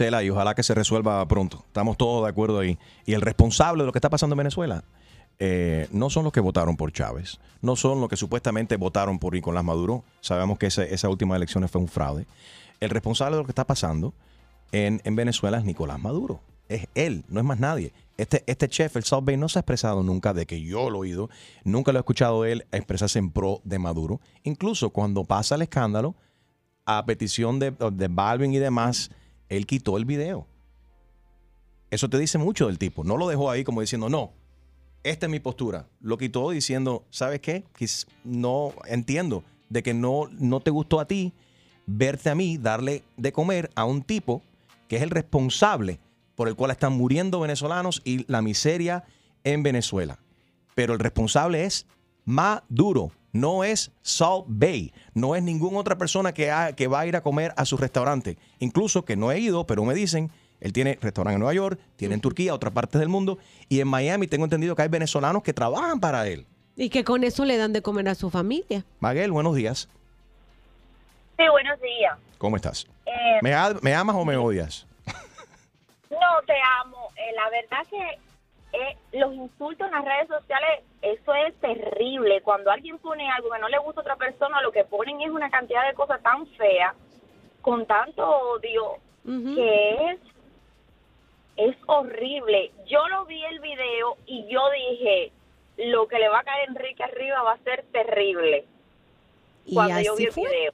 y 0.00 0.30
ojalá 0.30 0.54
que 0.54 0.62
se 0.62 0.74
resuelva 0.74 1.26
pronto. 1.26 1.64
Estamos 1.66 1.96
todos 1.96 2.24
de 2.24 2.30
acuerdo 2.30 2.58
ahí. 2.58 2.78
Y 3.06 3.14
el 3.14 3.22
responsable 3.22 3.82
de 3.82 3.86
lo 3.86 3.92
que 3.92 3.98
está 3.98 4.10
pasando 4.10 4.34
en 4.34 4.38
Venezuela 4.38 4.84
eh, 5.38 5.88
no 5.90 6.10
son 6.10 6.24
los 6.24 6.32
que 6.32 6.40
votaron 6.40 6.76
por 6.76 6.92
Chávez, 6.92 7.38
no 7.62 7.76
son 7.76 8.00
los 8.00 8.08
que 8.08 8.16
supuestamente 8.16 8.76
votaron 8.76 9.18
por 9.18 9.32
Nicolás 9.32 9.64
Maduro. 9.64 10.04
Sabemos 10.20 10.58
que 10.58 10.66
esa 10.66 11.08
última 11.08 11.36
elección 11.36 11.66
fue 11.68 11.80
un 11.80 11.88
fraude. 11.88 12.26
El 12.80 12.90
responsable 12.90 13.36
de 13.36 13.42
lo 13.42 13.46
que 13.46 13.52
está 13.52 13.66
pasando 13.66 14.12
en, 14.72 15.00
en 15.04 15.16
Venezuela 15.16 15.58
es 15.58 15.64
Nicolás 15.64 15.98
Maduro. 15.98 16.40
Es 16.68 16.88
él, 16.94 17.24
no 17.28 17.40
es 17.40 17.46
más 17.46 17.60
nadie. 17.60 17.92
Este, 18.16 18.42
este 18.46 18.68
chef, 18.68 18.96
el 18.96 19.04
South 19.04 19.24
Bay, 19.24 19.36
no 19.36 19.48
se 19.48 19.58
ha 19.58 19.60
expresado 19.60 20.02
nunca 20.02 20.34
de 20.34 20.46
que 20.46 20.60
yo 20.60 20.90
lo 20.90 20.98
he 20.98 21.00
oído. 21.08 21.30
Nunca 21.64 21.92
lo 21.92 21.98
he 21.98 22.00
escuchado 22.00 22.44
él 22.44 22.66
expresarse 22.72 23.18
en 23.18 23.30
pro 23.30 23.60
de 23.64 23.78
Maduro. 23.78 24.20
Incluso 24.42 24.90
cuando 24.90 25.24
pasa 25.24 25.54
el 25.54 25.62
escándalo, 25.62 26.14
a 26.86 27.04
petición 27.04 27.58
de, 27.58 27.72
de 27.72 28.08
Balvin 28.08 28.54
y 28.54 28.58
demás, 28.58 29.10
él 29.48 29.66
quitó 29.66 29.96
el 29.96 30.04
video. 30.04 30.46
Eso 31.90 32.08
te 32.08 32.18
dice 32.18 32.38
mucho 32.38 32.66
del 32.66 32.78
tipo. 32.78 33.04
No 33.04 33.16
lo 33.16 33.28
dejó 33.28 33.50
ahí 33.50 33.64
como 33.64 33.80
diciendo, 33.80 34.08
no, 34.08 34.32
esta 35.04 35.26
es 35.26 35.30
mi 35.30 35.40
postura. 35.40 35.86
Lo 36.00 36.18
quitó 36.18 36.50
diciendo, 36.50 37.04
¿sabes 37.10 37.40
qué? 37.40 37.64
No 38.24 38.72
entiendo 38.86 39.44
de 39.68 39.82
que 39.82 39.94
no, 39.94 40.28
no 40.32 40.60
te 40.60 40.70
gustó 40.70 41.00
a 41.00 41.06
ti 41.06 41.32
verte 41.86 42.30
a 42.30 42.34
mí 42.34 42.58
darle 42.58 43.04
de 43.16 43.32
comer 43.32 43.70
a 43.76 43.84
un 43.84 44.02
tipo 44.02 44.42
que 44.88 44.96
es 44.96 45.02
el 45.02 45.10
responsable 45.10 46.00
por 46.34 46.48
el 46.48 46.54
cual 46.54 46.70
están 46.70 46.92
muriendo 46.92 47.40
venezolanos 47.40 48.02
y 48.04 48.30
la 48.30 48.42
miseria 48.42 49.04
en 49.44 49.62
Venezuela. 49.62 50.18
Pero 50.74 50.92
el 50.92 50.98
responsable 50.98 51.64
es 51.64 51.86
Maduro, 52.24 53.12
no 53.40 53.64
es 53.64 53.92
Salt 54.02 54.44
Bay, 54.48 54.92
no 55.14 55.34
es 55.36 55.42
ninguna 55.42 55.78
otra 55.78 55.96
persona 55.98 56.32
que, 56.32 56.50
ha- 56.50 56.72
que 56.74 56.86
va 56.88 57.00
a 57.00 57.06
ir 57.06 57.16
a 57.16 57.22
comer 57.22 57.52
a 57.56 57.64
su 57.64 57.76
restaurante. 57.76 58.36
Incluso 58.58 59.04
que 59.04 59.16
no 59.16 59.30
he 59.32 59.38
ido, 59.40 59.66
pero 59.66 59.84
me 59.84 59.94
dicen, 59.94 60.30
él 60.60 60.72
tiene 60.72 60.98
restaurante 61.00 61.34
en 61.34 61.40
Nueva 61.40 61.54
York, 61.54 61.78
tiene 61.96 62.14
en 62.14 62.20
Turquía, 62.20 62.54
otras 62.54 62.72
partes 62.72 62.98
del 62.98 63.08
mundo, 63.08 63.38
y 63.68 63.80
en 63.80 63.88
Miami 63.88 64.26
tengo 64.26 64.44
entendido 64.44 64.74
que 64.74 64.82
hay 64.82 64.88
venezolanos 64.88 65.42
que 65.42 65.52
trabajan 65.52 66.00
para 66.00 66.26
él. 66.28 66.46
Y 66.76 66.88
que 66.90 67.04
con 67.04 67.24
eso 67.24 67.44
le 67.44 67.56
dan 67.56 67.72
de 67.72 67.82
comer 67.82 68.08
a 68.08 68.14
su 68.14 68.30
familia. 68.30 68.84
Maguel, 69.00 69.32
buenos 69.32 69.54
días. 69.54 69.88
Sí, 71.38 71.44
buenos 71.50 71.80
días. 71.80 72.16
¿Cómo 72.38 72.56
estás? 72.56 72.86
Eh, 73.06 73.38
¿Me, 73.42 73.94
amas 73.94 74.16
o 74.16 74.24
me 74.24 74.36
odias? 74.36 74.86
no, 76.10 76.18
te 76.46 76.54
amo. 76.82 77.08
Eh, 77.16 77.32
la 77.34 77.50
verdad 77.50 77.86
que 77.90 78.18
eh, 78.76 78.96
los 79.12 79.32
insultos 79.34 79.86
en 79.86 79.92
las 79.94 80.04
redes 80.04 80.28
sociales, 80.28 80.80
eso 81.02 81.34
es 81.34 81.54
terrible. 81.60 82.40
Cuando 82.42 82.70
alguien 82.70 82.98
pone 82.98 83.28
algo 83.30 83.50
que 83.50 83.58
no 83.58 83.68
le 83.68 83.78
gusta 83.78 84.00
a 84.00 84.02
otra 84.02 84.16
persona, 84.16 84.60
lo 84.62 84.72
que 84.72 84.84
ponen 84.84 85.20
es 85.20 85.30
una 85.30 85.50
cantidad 85.50 85.86
de 85.86 85.94
cosas 85.94 86.22
tan 86.22 86.46
feas, 86.48 86.94
con 87.62 87.86
tanto 87.86 88.24
odio, 88.28 88.96
que 89.54 90.10
es, 90.12 90.20
es 91.56 91.76
horrible. 91.86 92.70
Yo 92.86 93.06
lo 93.08 93.24
vi 93.24 93.42
el 93.44 93.60
video 93.60 94.16
y 94.26 94.46
yo 94.48 94.60
dije, 94.70 95.32
lo 95.78 96.06
que 96.06 96.18
le 96.18 96.28
va 96.28 96.40
a 96.40 96.44
caer 96.44 96.68
a 96.68 96.70
Enrique 96.72 97.02
arriba 97.02 97.42
va 97.42 97.52
a 97.52 97.58
ser 97.58 97.84
terrible. 97.92 98.64
Y 99.64 99.74
Cuando 99.74 100.00
yo 100.00 100.14
vi 100.16 100.24
el 100.26 100.32
fue. 100.32 100.48
video. 100.48 100.72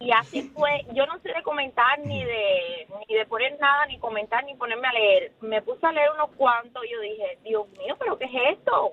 Y 0.00 0.12
así 0.12 0.42
fue, 0.42 0.86
yo 0.92 1.06
no 1.06 1.18
sé 1.18 1.32
de 1.32 1.42
comentar 1.42 1.98
ni 1.98 2.22
de 2.24 2.86
ni 3.08 3.16
de 3.16 3.26
poner 3.26 3.58
nada, 3.58 3.84
ni 3.86 3.98
comentar, 3.98 4.44
ni 4.44 4.54
ponerme 4.54 4.86
a 4.86 4.92
leer. 4.92 5.32
Me 5.40 5.60
puse 5.60 5.84
a 5.84 5.92
leer 5.92 6.10
unos 6.14 6.30
cuantos 6.36 6.84
y 6.84 6.90
yo 6.90 7.00
dije, 7.00 7.38
Dios 7.42 7.68
mío, 7.70 7.96
¿pero 7.98 8.16
qué 8.16 8.26
es 8.26 8.58
esto? 8.58 8.92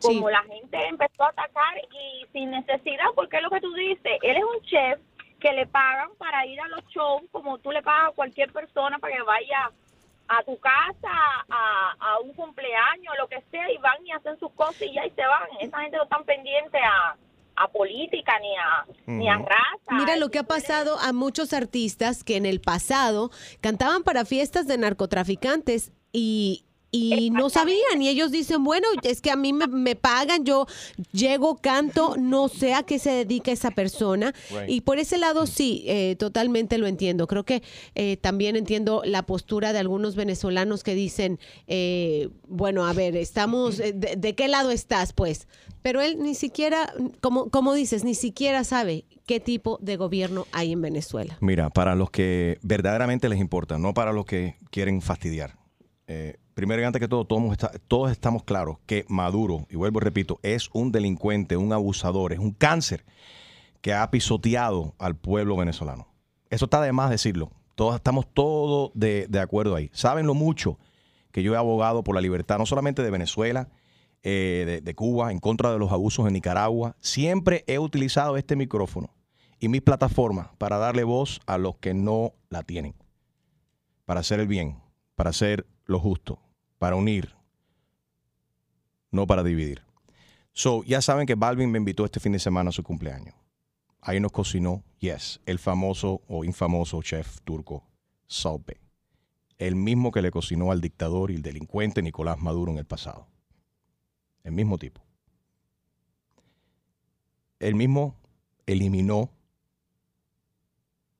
Como 0.00 0.30
la 0.30 0.42
gente 0.44 0.86
empezó 0.86 1.24
a 1.24 1.28
atacar 1.28 1.76
y 1.78 2.26
sin 2.32 2.50
necesidad, 2.50 3.04
porque 3.14 3.36
es 3.36 3.42
lo 3.42 3.50
que 3.50 3.60
tú 3.60 3.72
dices, 3.74 4.18
él 4.22 4.36
es 4.36 4.42
un 4.42 4.62
chef 4.62 4.98
que 5.38 5.52
le 5.52 5.66
pagan 5.66 6.10
para 6.16 6.46
ir 6.46 6.58
a 6.60 6.68
los 6.68 6.84
shows, 6.86 7.22
como 7.30 7.58
tú 7.58 7.70
le 7.70 7.82
pagas 7.82 8.10
a 8.10 8.14
cualquier 8.14 8.50
persona 8.50 8.98
para 8.98 9.14
que 9.14 9.22
vaya 9.22 9.70
a 10.28 10.42
tu 10.44 10.58
casa, 10.58 11.44
a, 11.50 11.94
a 11.98 12.18
un 12.20 12.32
cumpleaños, 12.32 13.14
lo 13.18 13.28
que 13.28 13.42
sea, 13.50 13.70
y 13.70 13.76
van 13.76 14.06
y 14.06 14.12
hacen 14.12 14.38
sus 14.38 14.52
cosas 14.52 14.82
y 14.82 14.94
ya 14.94 15.04
y 15.04 15.10
se 15.10 15.26
van. 15.26 15.48
Esa 15.60 15.80
gente 15.80 15.98
no 15.98 16.04
están 16.04 16.24
pendiente 16.24 16.78
a, 16.78 17.14
a 17.56 17.68
política 17.68 18.32
ni 18.40 18.56
a, 18.56 18.86
ni 19.06 19.28
a 19.28 19.36
raza. 19.36 19.92
Mira 19.92 20.16
lo 20.16 20.30
que 20.30 20.38
ha 20.38 20.44
pasado 20.44 20.98
a 20.98 21.12
muchos 21.12 21.52
artistas 21.52 22.24
que 22.24 22.36
en 22.36 22.46
el 22.46 22.60
pasado 22.60 23.30
cantaban 23.60 24.02
para 24.02 24.24
fiestas 24.24 24.66
de 24.66 24.78
narcotraficantes 24.78 25.92
y, 26.12 26.64
y 26.92 27.30
no 27.30 27.48
sabían. 27.50 28.00
Y 28.00 28.08
ellos 28.08 28.30
dicen, 28.30 28.62
bueno, 28.62 28.86
es 29.02 29.20
que 29.22 29.30
a 29.30 29.36
mí 29.36 29.52
me, 29.52 29.66
me 29.66 29.96
pagan, 29.96 30.44
yo 30.44 30.66
llego, 31.10 31.56
canto, 31.56 32.16
no 32.18 32.48
sé 32.48 32.74
a 32.74 32.82
qué 32.82 32.98
se 32.98 33.10
dedica 33.10 33.50
esa 33.50 33.70
persona. 33.70 34.34
Right. 34.50 34.68
Y 34.68 34.80
por 34.82 34.98
ese 34.98 35.16
lado 35.18 35.46
sí, 35.46 35.84
eh, 35.86 36.16
totalmente 36.18 36.76
lo 36.76 36.86
entiendo. 36.86 37.26
Creo 37.26 37.44
que 37.44 37.62
eh, 37.94 38.18
también 38.18 38.56
entiendo 38.56 39.02
la 39.04 39.22
postura 39.22 39.72
de 39.72 39.78
algunos 39.78 40.14
venezolanos 40.14 40.84
que 40.84 40.94
dicen, 40.94 41.40
eh, 41.66 42.28
bueno, 42.46 42.84
a 42.86 42.92
ver, 42.92 43.16
estamos, 43.16 43.80
eh, 43.80 43.92
de, 43.94 44.16
de 44.16 44.34
qué 44.34 44.46
lado 44.48 44.70
estás? 44.70 45.14
Pues, 45.14 45.48
pero 45.80 46.02
él 46.02 46.18
ni 46.20 46.34
siquiera, 46.34 46.92
como, 47.20 47.48
como 47.48 47.72
dices, 47.72 48.04
ni 48.04 48.14
siquiera 48.14 48.64
sabe 48.64 49.06
qué 49.24 49.40
tipo 49.40 49.78
de 49.80 49.96
gobierno 49.96 50.46
hay 50.52 50.72
en 50.72 50.82
Venezuela. 50.82 51.38
Mira, 51.40 51.70
para 51.70 51.94
los 51.94 52.10
que 52.10 52.58
verdaderamente 52.60 53.30
les 53.30 53.40
importa, 53.40 53.78
no 53.78 53.94
para 53.94 54.12
los 54.12 54.26
que 54.26 54.56
quieren 54.70 55.00
fastidiar. 55.00 55.61
Eh, 56.06 56.36
primero 56.54 56.82
y 56.82 56.84
antes 56.84 57.00
que 57.00 57.08
todo, 57.08 57.24
todos, 57.24 57.52
está- 57.52 57.72
todos 57.88 58.10
estamos 58.10 58.42
claros 58.44 58.78
que 58.86 59.04
Maduro, 59.08 59.66
y 59.70 59.76
vuelvo 59.76 59.98
y 60.00 60.02
repito, 60.02 60.38
es 60.42 60.68
un 60.72 60.92
delincuente, 60.92 61.56
un 61.56 61.72
abusador, 61.72 62.32
es 62.32 62.38
un 62.38 62.52
cáncer 62.52 63.04
que 63.80 63.94
ha 63.94 64.10
pisoteado 64.10 64.94
al 64.98 65.16
pueblo 65.16 65.56
venezolano. 65.56 66.08
Eso 66.50 66.66
está 66.66 66.80
de 66.80 66.92
más 66.92 67.10
decirlo. 67.10 67.50
Todos 67.74 67.94
estamos 67.96 68.26
todos 68.32 68.90
de, 68.94 69.26
de 69.28 69.40
acuerdo 69.40 69.74
ahí. 69.74 69.90
Saben 69.92 70.26
lo 70.26 70.34
mucho 70.34 70.78
que 71.32 71.42
yo 71.42 71.54
he 71.54 71.56
abogado 71.56 72.04
por 72.04 72.14
la 72.14 72.20
libertad, 72.20 72.58
no 72.58 72.66
solamente 72.66 73.02
de 73.02 73.10
Venezuela, 73.10 73.70
eh, 74.22 74.64
de, 74.66 74.80
de 74.82 74.94
Cuba, 74.94 75.32
en 75.32 75.38
contra 75.40 75.72
de 75.72 75.78
los 75.78 75.90
abusos 75.90 76.26
en 76.26 76.34
Nicaragua. 76.34 76.94
Siempre 77.00 77.64
he 77.66 77.78
utilizado 77.78 78.36
este 78.36 78.54
micrófono 78.54 79.14
y 79.58 79.68
mis 79.68 79.80
plataformas 79.82 80.48
para 80.58 80.76
darle 80.76 81.04
voz 81.04 81.40
a 81.46 81.56
los 81.58 81.76
que 81.78 81.94
no 81.94 82.34
la 82.50 82.62
tienen, 82.62 82.94
para 84.04 84.20
hacer 84.20 84.38
el 84.40 84.46
bien, 84.46 84.78
para 85.16 85.30
hacer 85.30 85.66
lo 85.84 85.98
justo, 85.98 86.40
para 86.78 86.96
unir, 86.96 87.34
no 89.10 89.26
para 89.26 89.42
dividir. 89.42 89.82
So, 90.52 90.82
ya 90.84 91.00
saben 91.00 91.26
que 91.26 91.34
Balvin 91.34 91.70
me 91.70 91.78
invitó 91.78 92.04
este 92.04 92.20
fin 92.20 92.32
de 92.32 92.38
semana 92.38 92.70
a 92.70 92.72
su 92.72 92.82
cumpleaños. 92.82 93.34
Ahí 94.00 94.20
nos 94.20 94.32
cocinó, 94.32 94.82
yes, 94.98 95.40
el 95.46 95.58
famoso 95.58 96.22
o 96.26 96.44
infamoso 96.44 97.00
chef 97.02 97.40
turco 97.42 97.84
Salpe, 98.26 98.80
el 99.58 99.76
mismo 99.76 100.10
que 100.10 100.22
le 100.22 100.30
cocinó 100.30 100.72
al 100.72 100.80
dictador 100.80 101.30
y 101.30 101.36
el 101.36 101.42
delincuente 101.42 102.02
Nicolás 102.02 102.40
Maduro 102.40 102.72
en 102.72 102.78
el 102.78 102.84
pasado. 102.84 103.28
El 104.42 104.52
mismo 104.52 104.76
tipo. 104.78 105.02
El 107.60 107.76
mismo 107.76 108.16
eliminó 108.66 109.30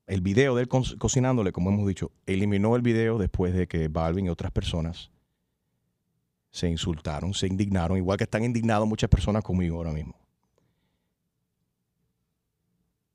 el 0.07 0.21
video 0.21 0.55
de 0.55 0.63
él 0.63 0.67
co- 0.67 0.83
cocinándole, 0.99 1.51
como 1.51 1.69
hemos 1.69 1.87
dicho, 1.87 2.11
eliminó 2.25 2.75
el 2.75 2.81
video 2.81 3.17
después 3.17 3.53
de 3.53 3.67
que 3.67 3.87
Balvin 3.87 4.25
y 4.25 4.29
otras 4.29 4.51
personas 4.51 5.11
se 6.51 6.69
insultaron, 6.69 7.33
se 7.33 7.47
indignaron, 7.47 7.97
igual 7.97 8.17
que 8.17 8.25
están 8.25 8.43
indignados 8.43 8.87
muchas 8.87 9.09
personas 9.09 9.43
conmigo 9.43 9.77
ahora 9.77 9.91
mismo. 9.91 10.15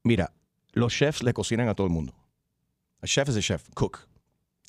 Mira, 0.03 0.33
los 0.73 0.93
chefs 0.93 1.23
le 1.23 1.35
cocinan 1.35 1.69
a 1.69 1.75
todo 1.75 1.87
el 1.87 1.93
mundo. 1.93 2.15
A 3.01 3.07
chef 3.07 3.29
es 3.29 3.37
a 3.37 3.41
chef, 3.41 3.69
cook. 3.75 4.09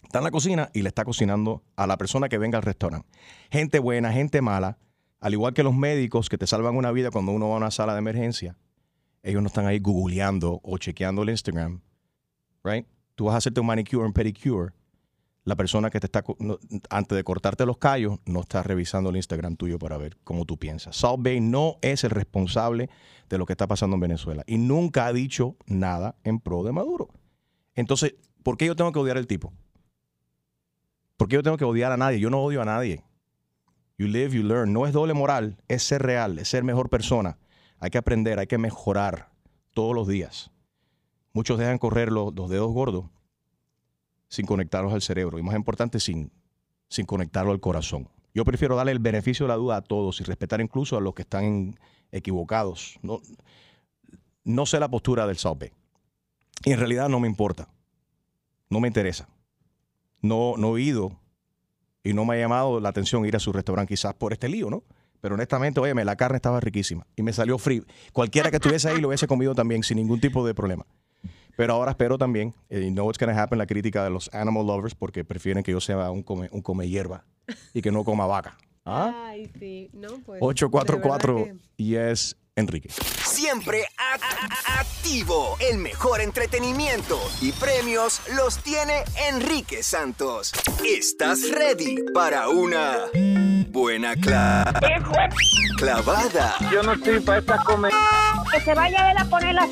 Está 0.03 0.19
en 0.19 0.23
la 0.23 0.32
cocina 0.32 0.69
y 0.73 0.82
le 0.82 0.89
está 0.89 1.03
cocinando 1.03 1.63
a 1.75 1.88
la 1.88 1.97
persona 1.97 2.29
que 2.29 2.38
venga 2.38 2.58
al 2.58 2.63
restaurante. 2.63 3.08
Gente 3.49 3.79
buena, 3.79 4.12
gente 4.13 4.41
mala, 4.41 4.77
al 5.19 5.34
igual 5.34 5.53
que 5.53 5.63
los 5.63 5.75
médicos 5.75 6.29
que 6.29 6.38
te 6.38 6.47
salvan 6.47 6.75
una 6.75 6.91
vida 6.91 7.12
cuando 7.12 7.32
uno 7.32 7.49
va 7.49 7.55
a 7.55 7.58
una 7.58 7.71
sala 7.71 7.93
de 7.93 7.99
emergencia. 7.99 8.55
Ellos 9.23 9.41
no 9.41 9.47
están 9.47 9.65
ahí 9.65 9.79
googleando 9.79 10.62
o 10.63 10.77
chequeando 10.77 11.23
el 11.23 11.29
Instagram 11.29 11.82
right? 12.63 12.86
Tú 13.15 13.26
vas 13.26 13.36
a 13.36 13.38
hacerte 13.38 13.60
un 13.60 13.67
manicure, 13.67 14.06
un 14.06 14.13
pedicure. 14.13 14.74
La 15.43 15.56
persona 15.56 15.89
que 15.89 16.00
te 16.00 16.06
está, 16.06 16.24
antes 16.89 17.15
de 17.15 17.24
cortarte 17.24 17.65
los 17.65 17.78
callos, 17.78 18.19
no 18.26 18.41
está 18.41 18.62
revisando 18.62 19.10
el 19.10 19.15
Instagram 19.15 19.56
tuyo 19.56 19.80
para 19.80 19.98
ver 19.98 20.17
cómo 20.24 20.45
tú 20.45 20.58
piensas. 20.58 20.95
Salt 20.95 21.24
Bay 21.24 21.39
no 21.39 21.78
es 21.82 22.04
el 22.04 22.12
responsable 22.12 22.89
de 23.30 23.38
lo 23.38 23.45
que 23.45 23.54
está 23.54 23.65
pasando 23.67 23.95
en 23.95 24.02
Venezuela 24.02 24.43
y 24.45 24.58
nunca 24.58 25.06
ha 25.06 25.13
dicho 25.13 25.56
nada 25.65 26.15
en 26.24 26.39
pro 26.39 26.63
de 26.63 26.72
Maduro. 26.72 27.10
Entonces, 27.74 28.15
¿por 28.43 28.58
qué 28.58 28.65
yo 28.65 28.76
tengo 28.76 28.91
que 28.91 29.00
odiar 29.00 29.17
al 29.17 29.28
tipo? 29.28 29.54
¿Por 31.17 31.28
qué 31.28 31.36
yo 31.36 31.43
tengo 31.43 31.58
que 31.58 31.65
odiar 31.65 31.91
a 31.91 31.98
nadie? 31.98 32.19
Yo 32.19 32.30
no 32.30 32.41
odio 32.41 32.62
a 32.62 32.65
nadie. 32.65 33.04
You 33.98 34.08
live, 34.08 34.36
you 34.36 34.43
learn. 34.43 34.72
No 34.72 34.88
es 34.88 34.93
doble 34.93 35.13
moral, 35.13 35.58
es 35.67 35.84
ser 35.84 36.02
real, 36.02 36.39
es 36.39 36.48
ser 36.48 36.63
mejor 36.63 36.89
persona. 36.89 37.38
Hay 37.80 37.89
que 37.89 37.98
aprender, 37.98 38.39
hay 38.39 38.48
que 38.48 38.58
mejorar 38.58 39.30
todos 39.74 39.93
los 39.93 40.08
días. 40.08 40.52
Muchos 41.34 41.58
dejan 41.60 41.78
correr 41.78 42.12
los, 42.12 42.34
los 42.36 42.50
dedos 42.50 42.72
gordos 42.72 43.06
sin 44.30 44.46
conectarlos 44.46 44.94
al 44.94 45.02
cerebro. 45.02 45.39
Y 45.39 45.44
más 45.44 45.56
importante, 45.56 46.00
sin, 46.00 46.32
sin 46.88 47.06
conectarlo 47.06 47.52
al 47.52 47.60
corazón. 47.60 48.10
Yo 48.34 48.46
prefiero 48.46 48.76
darle 48.76 48.92
el 48.92 49.00
beneficio 49.00 49.46
de 49.46 49.50
la 49.50 49.56
duda 49.56 49.78
a 49.78 49.82
todos 49.82 50.22
y 50.22 50.24
respetar 50.24 50.62
incluso 50.62 50.98
a 50.98 51.02
los 51.02 51.13
que 51.13 51.24
están 51.24 51.80
equivocados. 52.12 53.00
No, 53.02 53.22
no 54.44 54.65
sé 54.65 54.80
la 54.80 54.89
postura 54.89 55.28
del 55.28 55.38
South 55.38 55.58
Bay. 55.60 55.72
Y 56.65 56.72
en 56.72 56.80
realidad 56.80 57.10
no 57.10 57.20
me 57.20 57.28
importa. 57.28 57.70
No 58.70 58.80
me 58.80 58.88
interesa. 58.88 59.28
No, 60.22 60.56
no 60.58 60.78
he 60.78 60.82
ido 60.82 61.20
y 62.04 62.13
no 62.13 62.26
me 62.26 62.36
ha 62.36 62.39
llamado 62.39 62.80
la 62.80 62.89
atención 62.89 63.26
ir 63.26 63.36
a 63.36 63.39
su 63.39 63.52
restaurante 63.52 63.94
quizás 63.94 64.13
por 64.13 64.34
este 64.34 64.48
lío, 64.48 64.70
¿no? 64.70 64.84
Pero 65.22 65.36
honestamente, 65.36 65.80
óyeme, 65.80 66.06
la 66.06 66.15
carne 66.15 66.38
estaba 66.38 66.60
riquísima 66.60 67.06
y 67.15 67.24
me 67.24 67.34
salió 67.34 67.58
free. 67.58 67.84
Cualquiera 68.13 68.50
que 68.50 68.58
estuviese 68.58 68.89
ahí 68.89 69.02
lo 69.02 69.10
hubiese 69.10 69.28
comido 69.28 69.54
también 69.54 69.84
sin 69.84 69.98
ningún 69.98 70.20
tipo 70.20 70.46
de 70.46 70.54
problema. 70.54 70.86
Pero 71.60 71.74
ahora 71.74 71.91
espero 71.91 72.17
también, 72.17 72.56
eh, 72.69 72.86
y 72.88 72.89
know 72.89 73.06
what's 73.06 73.17
going 73.19 73.30
to 73.36 73.38
happen, 73.38 73.58
la 73.58 73.65
crítica 73.67 74.02
de 74.02 74.10
los 74.10 74.34
animal 74.34 74.65
lovers, 74.65 74.95
porque 74.95 75.26
prefieren 75.26 75.62
que 75.62 75.74
yo 75.74 75.82
sea 75.82 76.10
un 76.10 76.24
come, 76.24 76.48
un 76.54 76.62
come 76.62 76.88
hierba 76.88 77.26
y 77.74 77.82
que 77.82 77.91
no 77.91 78.06
coma 78.06 78.26
vaca. 78.26 78.58
¿Ah? 78.86 79.26
Ay, 79.26 79.52
sí. 79.60 79.89
No, 79.91 80.08
pues. 80.26 80.39
844 80.41 81.48
Yes 81.76 82.38
Enrique. 82.56 82.88
Siempre 83.26 83.84
activo. 84.78 85.58
El 85.60 85.80
mejor 85.80 86.22
entretenimiento 86.22 87.19
y 87.41 87.52
premios 87.52 88.22
los 88.38 88.60
tiene 88.63 89.04
Enrique 89.30 89.84
Santos. 89.84 90.54
¿Estás 90.86 91.41
ready 91.52 91.98
para 92.13 92.48
una 92.48 93.00
buena 93.69 94.15
cla- 94.15 94.72
clavada? 95.78 96.56
Yo 96.72 96.84
no 96.84 96.93
estoy 96.93 97.19
para 97.19 97.39
esta 97.39 97.58
comer. 97.63 97.91
Que 98.52 98.62
se 98.62 98.74
vaya 98.74 99.12
él 99.12 99.18
a 99.18 99.26
poner 99.26 99.54
la 99.54 99.68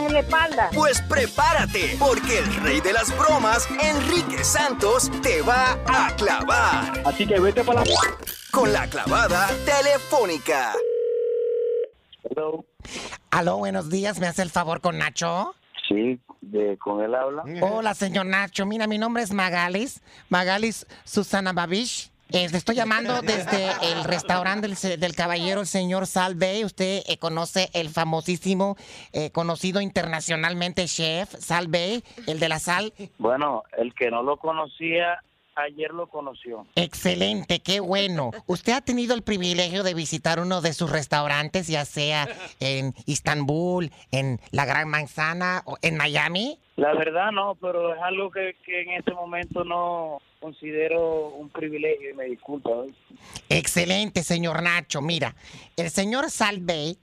en 0.00 0.12
la 0.12 0.20
espalda. 0.20 0.70
Pues 0.74 1.00
prepárate, 1.02 1.96
porque 1.98 2.38
el 2.38 2.54
rey 2.62 2.80
de 2.80 2.92
las 2.92 3.16
bromas, 3.18 3.68
Enrique 3.82 4.42
Santos, 4.42 5.10
te 5.22 5.42
va 5.42 5.78
a 5.86 6.14
clavar. 6.16 7.02
Así 7.04 7.26
que 7.26 7.38
vete 7.38 7.62
para 7.62 7.84
la... 7.84 7.96
Con 8.50 8.72
la 8.72 8.86
clavada 8.88 9.48
telefónica. 9.64 10.72
Aló, 13.30 13.58
buenos 13.58 13.90
días. 13.90 14.18
¿Me 14.18 14.26
hace 14.26 14.42
el 14.42 14.50
favor 14.50 14.80
con 14.80 14.98
Nacho? 14.98 15.54
Sí, 15.88 16.20
de, 16.40 16.78
con 16.78 17.02
él 17.02 17.14
habla. 17.14 17.44
Hola, 17.60 17.94
señor 17.94 18.26
Nacho. 18.26 18.66
Mira, 18.66 18.86
mi 18.86 18.98
nombre 18.98 19.22
es 19.22 19.32
Magalis. 19.32 20.00
Magalis 20.28 20.86
Susana 21.04 21.52
Babish. 21.52 22.11
Eh, 22.32 22.48
le 22.50 22.56
estoy 22.58 22.74
llamando 22.76 23.20
desde 23.22 23.66
el 23.92 24.04
restaurante 24.04 24.66
del, 24.66 24.76
se- 24.76 24.96
del 24.96 25.14
caballero, 25.14 25.60
el 25.60 25.66
señor 25.66 26.06
Salve. 26.06 26.64
Usted 26.64 27.02
eh, 27.06 27.18
conoce 27.18 27.70
el 27.74 27.90
famosísimo, 27.90 28.76
eh, 29.12 29.30
conocido 29.30 29.80
internacionalmente 29.80 30.86
chef 30.86 31.30
Salve, 31.38 32.02
el 32.26 32.40
de 32.40 32.48
la 32.48 32.58
sal. 32.58 32.92
Bueno, 33.18 33.62
el 33.76 33.92
que 33.94 34.10
no 34.10 34.22
lo 34.22 34.38
conocía, 34.38 35.22
ayer 35.56 35.90
lo 35.92 36.08
conoció. 36.08 36.66
Excelente, 36.74 37.60
qué 37.60 37.80
bueno. 37.80 38.30
¿Usted 38.46 38.72
ha 38.72 38.80
tenido 38.80 39.14
el 39.14 39.22
privilegio 39.22 39.82
de 39.82 39.92
visitar 39.92 40.40
uno 40.40 40.62
de 40.62 40.72
sus 40.72 40.90
restaurantes, 40.90 41.66
ya 41.68 41.84
sea 41.84 42.26
en 42.60 42.94
Istambul, 43.04 43.92
en 44.10 44.40
la 44.52 44.64
Gran 44.64 44.88
Manzana 44.88 45.62
o 45.66 45.76
en 45.82 45.96
Miami? 45.98 46.58
La 46.76 46.94
verdad 46.94 47.30
no, 47.32 47.54
pero 47.60 47.94
es 47.94 48.00
algo 48.02 48.30
que, 48.30 48.56
en 48.66 48.90
este 48.92 49.12
momento 49.12 49.62
no 49.64 50.18
considero 50.40 51.28
un 51.28 51.50
privilegio 51.50 52.10
y 52.10 52.14
me 52.14 52.24
disculpa. 52.24 52.70
¿oíste? 52.70 52.98
Excelente, 53.48 54.22
señor 54.22 54.62
Nacho. 54.62 55.00
Mira, 55.02 55.34
el 55.76 55.90
señor 55.90 56.30
Salve 56.30 56.96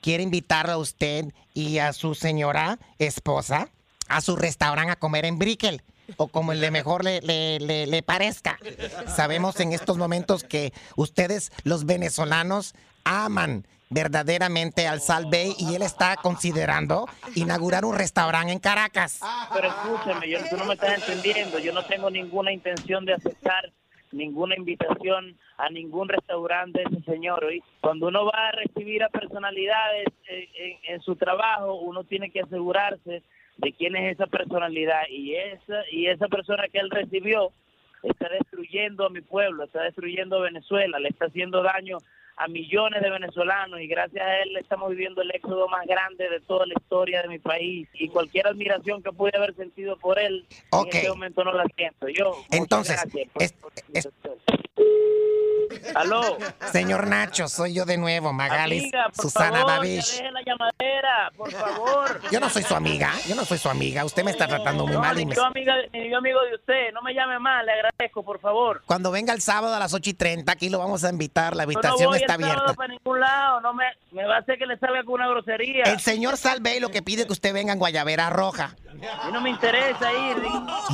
quiere 0.00 0.22
invitarlo 0.22 0.72
a 0.72 0.76
usted 0.78 1.26
y 1.54 1.78
a 1.78 1.92
su 1.92 2.14
señora 2.14 2.78
esposa 2.98 3.68
a 4.08 4.20
su 4.20 4.36
restaurante 4.36 4.92
a 4.92 4.96
comer 4.96 5.24
en 5.24 5.38
Brickell. 5.38 5.80
O 6.18 6.28
como 6.28 6.52
le 6.52 6.70
mejor 6.70 7.02
le, 7.02 7.22
le- 7.22 7.58
le- 7.58 7.86
le 7.86 8.02
parezca. 8.02 8.58
Sabemos 9.06 9.58
en 9.60 9.72
estos 9.72 9.96
momentos 9.96 10.44
que 10.44 10.74
ustedes, 10.96 11.50
los 11.64 11.86
venezolanos, 11.86 12.74
aman 13.04 13.66
verdaderamente 13.94 14.88
al 14.88 15.00
Salve 15.00 15.52
y 15.56 15.74
él 15.76 15.82
está 15.82 16.16
considerando 16.16 17.06
inaugurar 17.36 17.84
un 17.84 17.96
restaurante 17.96 18.52
en 18.52 18.58
Caracas. 18.58 19.20
Pero 19.54 19.68
escúchame, 19.68 20.28
yo, 20.28 20.38
tú 20.50 20.56
no 20.56 20.64
me 20.66 20.74
estás 20.74 20.98
entendiendo. 20.98 21.60
Yo 21.60 21.72
no 21.72 21.84
tengo 21.84 22.10
ninguna 22.10 22.52
intención 22.52 23.04
de 23.04 23.14
aceptar 23.14 23.72
ninguna 24.10 24.56
invitación 24.56 25.36
a 25.56 25.70
ningún 25.70 26.08
restaurante 26.08 26.82
ese 26.82 27.02
señor. 27.02 27.44
¿oíste? 27.44 27.68
Cuando 27.80 28.08
uno 28.08 28.26
va 28.26 28.48
a 28.48 28.52
recibir 28.52 29.02
a 29.02 29.08
personalidades 29.08 30.06
eh, 30.28 30.48
en, 30.54 30.94
en 30.94 31.00
su 31.02 31.16
trabajo, 31.16 31.74
uno 31.74 32.04
tiene 32.04 32.30
que 32.30 32.40
asegurarse 32.40 33.22
de 33.56 33.72
quién 33.72 33.94
es 33.96 34.14
esa 34.14 34.26
personalidad 34.26 35.02
y 35.08 35.36
esa 35.36 35.82
y 35.90 36.06
esa 36.06 36.26
persona 36.26 36.64
que 36.72 36.78
él 36.78 36.90
recibió 36.90 37.52
está 38.02 38.28
destruyendo 38.28 39.06
a 39.06 39.10
mi 39.10 39.20
pueblo, 39.20 39.64
está 39.64 39.82
destruyendo 39.82 40.38
a 40.38 40.42
Venezuela, 40.42 40.98
le 40.98 41.08
está 41.08 41.26
haciendo 41.26 41.62
daño 41.62 41.98
a 42.36 42.48
millones 42.48 43.00
de 43.02 43.10
venezolanos 43.10 43.80
y 43.80 43.86
gracias 43.86 44.24
a 44.26 44.38
él 44.42 44.56
estamos 44.56 44.90
viviendo 44.90 45.22
el 45.22 45.30
éxodo 45.30 45.68
más 45.68 45.86
grande 45.86 46.28
de 46.28 46.40
toda 46.40 46.66
la 46.66 46.74
historia 46.74 47.22
de 47.22 47.28
mi 47.28 47.38
país 47.38 47.88
y 47.94 48.08
cualquier 48.08 48.46
admiración 48.48 49.02
que 49.02 49.12
pude 49.12 49.30
haber 49.36 49.54
sentido 49.54 49.96
por 49.96 50.18
él 50.18 50.44
en 50.72 50.96
este 50.96 51.08
momento 51.08 51.44
no 51.44 51.52
la 51.52 51.64
siento. 51.76 52.08
Yo 52.08 52.32
Entonces, 52.50 52.96
gracias 53.00 53.30
por- 53.60 53.70
por- 53.70 54.38
Aló. 55.94 56.36
Señor 56.72 57.06
Nacho, 57.06 57.48
soy 57.48 57.74
yo 57.74 57.84
de 57.84 57.96
nuevo, 57.96 58.28
Amiga, 58.30 59.10
por 59.14 59.22
Susana 59.24 59.58
favor, 59.60 59.66
Babish. 59.72 60.16
ya 60.16 60.22
deje 60.22 60.30
la 60.32 60.42
llamadera, 60.42 61.32
por 61.36 61.50
favor. 61.52 62.20
Yo 62.30 62.40
no 62.40 62.48
soy 62.50 62.62
su 62.62 62.74
amiga, 62.74 63.12
yo 63.28 63.34
no 63.34 63.44
soy 63.44 63.58
su 63.58 63.68
amiga. 63.68 64.04
Usted 64.04 64.24
me 64.24 64.30
está 64.30 64.46
tratando 64.46 64.84
muy 64.86 64.94
No, 64.94 65.00
mal 65.00 65.16
y 65.18 65.24
ni 65.24 65.30
me... 65.30 65.36
yo, 65.36 65.44
amiga, 65.44 65.74
ni 65.92 66.10
yo 66.10 66.18
amigo 66.18 66.40
de 66.42 66.54
usted, 66.56 66.92
no 66.92 67.02
me 67.02 67.14
llame 67.14 67.38
más, 67.38 67.64
le 67.64 67.72
agradezco, 67.72 68.22
por 68.24 68.40
favor. 68.40 68.82
Cuando 68.86 69.10
venga 69.10 69.32
el 69.32 69.40
sábado 69.40 69.74
a 69.74 69.78
las 69.78 69.92
8 69.94 70.10
y 70.10 70.14
30, 70.14 70.50
aquí 70.52 70.68
lo 70.68 70.78
vamos 70.78 71.04
a 71.04 71.10
invitar. 71.10 71.54
La 71.56 71.64
Yo 71.64 71.70
no 71.72 71.78
habitación 71.78 72.08
voy 72.10 72.18
está 72.18 72.34
el 72.34 72.40
sábado 72.40 72.58
abierta. 72.60 72.74
para 72.74 72.88
ningún 72.92 73.20
lado, 73.20 73.60
no 73.60 73.74
me, 73.74 73.84
me 74.12 74.24
va 74.26 74.36
a 74.36 74.38
hacer 74.40 74.58
que 74.58 74.66
le 74.66 74.78
salga 74.78 75.02
con 75.04 75.14
una 75.14 75.28
grosería. 75.28 75.84
El 75.84 76.00
señor 76.00 76.36
Salve 76.36 76.80
lo 76.80 76.90
que 76.90 77.02
pide 77.02 77.26
que 77.26 77.32
usted 77.32 77.52
venga 77.54 77.72
en 77.72 77.78
Guayabera 77.78 78.30
Roja. 78.30 78.74
A 79.20 79.26
mí 79.26 79.32
no 79.32 79.40
me 79.40 79.50
interesa 79.50 80.12
ir. 80.12 80.36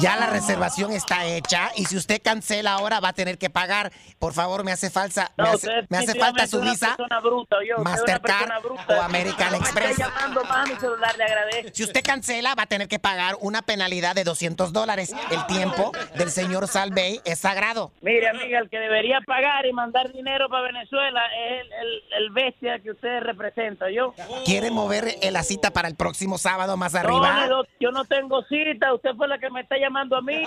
Ya 0.01 0.17
la 0.17 0.27
reservación 0.27 0.91
está 0.93 1.27
hecha 1.27 1.71
y 1.77 1.85
si 1.85 1.97
usted 1.97 2.21
cancela 2.23 2.73
ahora 2.73 2.99
va 2.99 3.09
a 3.09 3.13
tener 3.13 3.39
que 3.39 3.51
pagar. 3.51 3.93
Por 4.19 4.33
favor, 4.33 4.60
me 4.65 4.73
hace 4.73 4.91
falta, 4.91 5.31
me 5.37 5.45
No, 5.45 5.51
hace, 5.53 5.69
me 5.89 5.99
hace 5.99 6.15
falta 6.19 6.47
su 6.47 6.61
visa. 6.61 6.97
bruta, 7.23 7.57
yo, 7.69 7.83
Mastercard 7.83 8.63
bruta. 8.63 8.85
o 8.99 9.03
American 9.03 9.55
Express. 9.55 9.97
llamando 9.99 10.43
celular, 10.81 11.15
le. 11.17 11.73
Si 11.75 11.85
usted 11.85 12.03
cancela, 12.03 12.55
va 12.55 12.63
a 12.65 12.67
tener 12.67 12.89
que 12.89 12.99
pagar 12.99 13.37
una 13.41 13.63
penalidad 13.63 14.15
de 14.15 14.25
200 14.25 14.73
dólares. 14.73 15.15
El 15.31 15.47
tiempo 15.47 15.93
del 16.17 16.31
señor 16.31 16.69
Salvey 16.69 17.21
es 17.25 17.39
sagrado. 17.39 17.93
Mire, 18.01 18.29
amiga, 18.29 18.59
el 18.59 18.69
que 18.71 18.79
debería 18.79 19.21
pagar 19.27 19.67
y 19.67 19.73
mandar 19.73 20.13
dinero 20.13 20.49
para 20.49 20.63
Venezuela 20.65 21.21
es 21.37 21.61
el, 21.63 21.73
el- 21.73 22.01
el 22.21 22.31
bestia 22.31 22.79
que 22.81 22.91
usted 22.91 23.21
representa, 23.21 23.91
yo. 23.91 24.15
¿Quiere 24.45 24.71
mover 24.71 25.17
la 25.31 25.43
cita 25.43 25.71
para 25.71 25.89
el 25.89 25.95
próximo 25.97 26.39
sábado 26.39 26.77
más 26.77 26.95
arriba? 26.95 27.47
no, 27.47 27.63
yo 27.81 27.91
no 27.91 28.05
tengo 28.05 28.43
cita, 28.45 28.93
usted 28.95 29.11
fue 29.17 29.29
la 29.29 29.39
que 29.39 29.51
me 29.51 29.61
está 29.61 29.77
llamando 29.79 30.17
a 30.17 30.23
mí. 30.23 30.43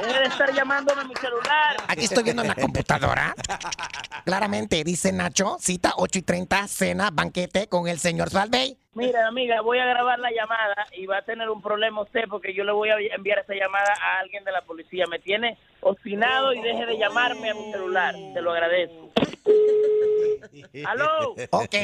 Debe 0.00 0.18
de 0.20 0.24
estar 0.26 0.52
llamándome 0.52 1.02
a 1.02 1.04
mi 1.04 1.14
celular. 1.16 1.76
Aquí 1.88 2.04
estoy 2.04 2.22
viendo 2.24 2.42
en 2.42 2.48
la 2.48 2.54
computadora. 2.54 3.34
Claramente 4.24 4.84
dice 4.84 5.12
Nacho, 5.12 5.56
cita 5.60 5.94
8 5.96 6.18
y 6.18 6.22
30, 6.22 6.68
cena, 6.68 7.10
banquete 7.12 7.68
con 7.68 7.88
el 7.88 7.98
señor 7.98 8.30
Salvey. 8.30 8.76
Mira, 8.94 9.26
amiga, 9.26 9.62
voy 9.62 9.78
a 9.78 9.86
grabar 9.86 10.18
la 10.18 10.30
llamada 10.30 10.86
y 10.92 11.06
va 11.06 11.18
a 11.18 11.22
tener 11.22 11.48
un 11.48 11.62
problema 11.62 12.02
usted 12.02 12.24
porque 12.28 12.54
yo 12.54 12.62
le 12.62 12.72
voy 12.72 12.90
a 12.90 12.96
enviar 13.14 13.38
esa 13.38 13.54
llamada 13.54 13.92
a 14.00 14.20
alguien 14.20 14.44
de 14.44 14.52
la 14.52 14.60
policía. 14.62 15.06
Me 15.06 15.18
tiene 15.18 15.56
obstinado 15.80 16.52
y 16.52 16.60
deje 16.60 16.84
de 16.84 16.98
llamarme 16.98 17.50
a 17.50 17.54
mi 17.54 17.72
celular. 17.72 18.14
Te 18.34 18.42
lo 18.42 18.52
agradezco. 18.52 19.10
¿Aló? 20.86 21.34
Ok. 21.50 21.74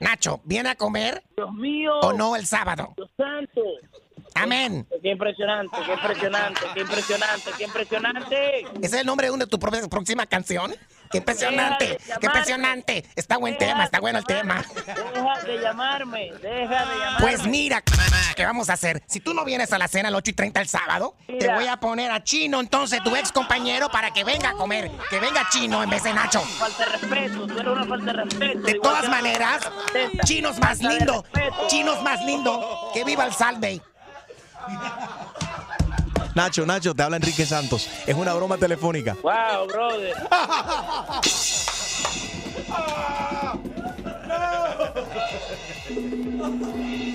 Nacho, 0.00 0.40
¿viene 0.44 0.70
a 0.70 0.74
comer? 0.74 1.22
Dios 1.36 1.52
mío. 1.52 2.00
¿O 2.00 2.12
no 2.12 2.34
el 2.34 2.46
sábado? 2.46 2.94
Dios 2.96 3.10
santo. 3.16 3.62
Amén. 4.34 4.86
Qué 5.02 5.10
impresionante, 5.10 5.76
qué 5.86 5.92
impresionante, 5.92 6.60
qué 6.74 6.80
impresionante, 6.80 7.50
qué 7.56 7.64
impresionante. 7.64 8.60
¿Ese 8.60 8.86
es 8.86 8.92
el 8.94 9.06
nombre 9.06 9.28
de 9.28 9.30
una 9.32 9.44
de 9.44 9.50
tus 9.50 9.60
próxima 9.60 10.26
canción? 10.26 10.74
¡Qué 11.10 11.18
impresionante! 11.18 11.86
De 11.86 11.98
¡Qué 12.20 12.26
impresionante! 12.26 13.04
Está 13.14 13.36
buen 13.36 13.56
tema, 13.56 13.84
está 13.84 14.00
bueno 14.00 14.18
el 14.18 14.24
tema. 14.24 14.64
Deja 14.74 15.40
de 15.46 15.58
llamarme, 15.60 16.32
deja 16.42 16.86
de 16.86 16.98
llamarme. 16.98 17.18
Pues 17.20 17.46
mira, 17.46 17.82
¿qué 18.34 18.44
vamos 18.44 18.68
a 18.68 18.72
hacer? 18.72 19.02
Si 19.06 19.20
tú 19.20 19.32
no 19.32 19.44
vienes 19.44 19.72
a 19.72 19.78
la 19.78 19.86
cena 19.86 20.08
a 20.08 20.10
las 20.10 20.18
8 20.18 20.30
y 20.30 20.34
30 20.34 20.60
el 20.60 20.68
sábado, 20.68 21.16
te 21.26 21.52
voy 21.52 21.68
a 21.68 21.76
poner 21.76 22.10
a 22.10 22.24
Chino, 22.24 22.58
entonces, 22.58 23.02
tu 23.04 23.14
ex 23.14 23.30
compañero, 23.30 23.88
para 23.90 24.12
que 24.12 24.24
venga 24.24 24.50
a 24.50 24.52
comer. 24.54 24.90
Que 25.10 25.20
venga 25.20 25.46
Chino 25.50 25.82
en 25.82 25.90
vez 25.90 26.02
de 26.02 26.12
Nacho. 26.12 26.40
Falta 26.40 26.84
de 26.84 26.92
respeto, 26.92 27.46
tú 27.46 27.58
eres 27.60 27.72
una 27.72 27.84
falta 27.84 28.06
de 28.06 28.12
respeto. 28.24 28.60
De 28.60 28.74
todas 28.74 29.08
maneras, 29.08 29.70
Chinos 30.24 30.58
más 30.58 30.80
lindo. 30.80 31.24
Chinos 31.68 32.02
más 32.02 32.24
lindo. 32.24 32.90
Que 32.92 33.04
viva 33.04 33.24
el 33.24 33.32
Salve. 33.32 33.80
Nacho, 36.34 36.66
Nacho, 36.66 36.94
te 36.94 37.02
habla 37.02 37.16
Enrique 37.16 37.46
Santos. 37.46 37.88
Es 38.06 38.16
una 38.16 38.34
broma 38.34 38.56
telefónica. 38.56 39.16
Wow, 39.22 39.66
brother. 39.68 40.14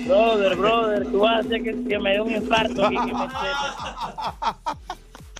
Brother, 0.06 0.56
brother, 0.56 1.06
tú 1.10 1.20
vas 1.20 1.36
a 1.36 1.38
hacer 1.40 1.62
que, 1.62 1.84
que 1.84 1.98
me 1.98 2.12
dé 2.14 2.20
un 2.20 2.30
infarto 2.32 2.86
aquí. 2.86 2.96
Que 2.96 3.12
me, 3.12 3.12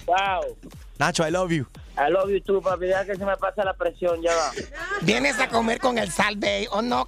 wow. 0.06 0.56
Nacho, 0.98 1.26
I 1.26 1.30
love 1.30 1.50
you. 1.50 1.66
I 2.02 2.08
love 2.10 2.30
you 2.30 2.40
too, 2.40 2.60
papi. 2.62 2.86
Deja 2.86 3.04
que 3.04 3.14
se 3.14 3.24
me 3.26 3.36
pasa 3.36 3.62
la 3.64 3.74
presión, 3.74 4.22
ya 4.22 4.34
va. 4.34 4.50
¿Vienes 5.02 5.38
a 5.38 5.48
comer 5.48 5.78
con 5.78 5.98
el 5.98 6.10
Salve 6.10 6.66
o 6.70 6.80
no? 6.80 7.06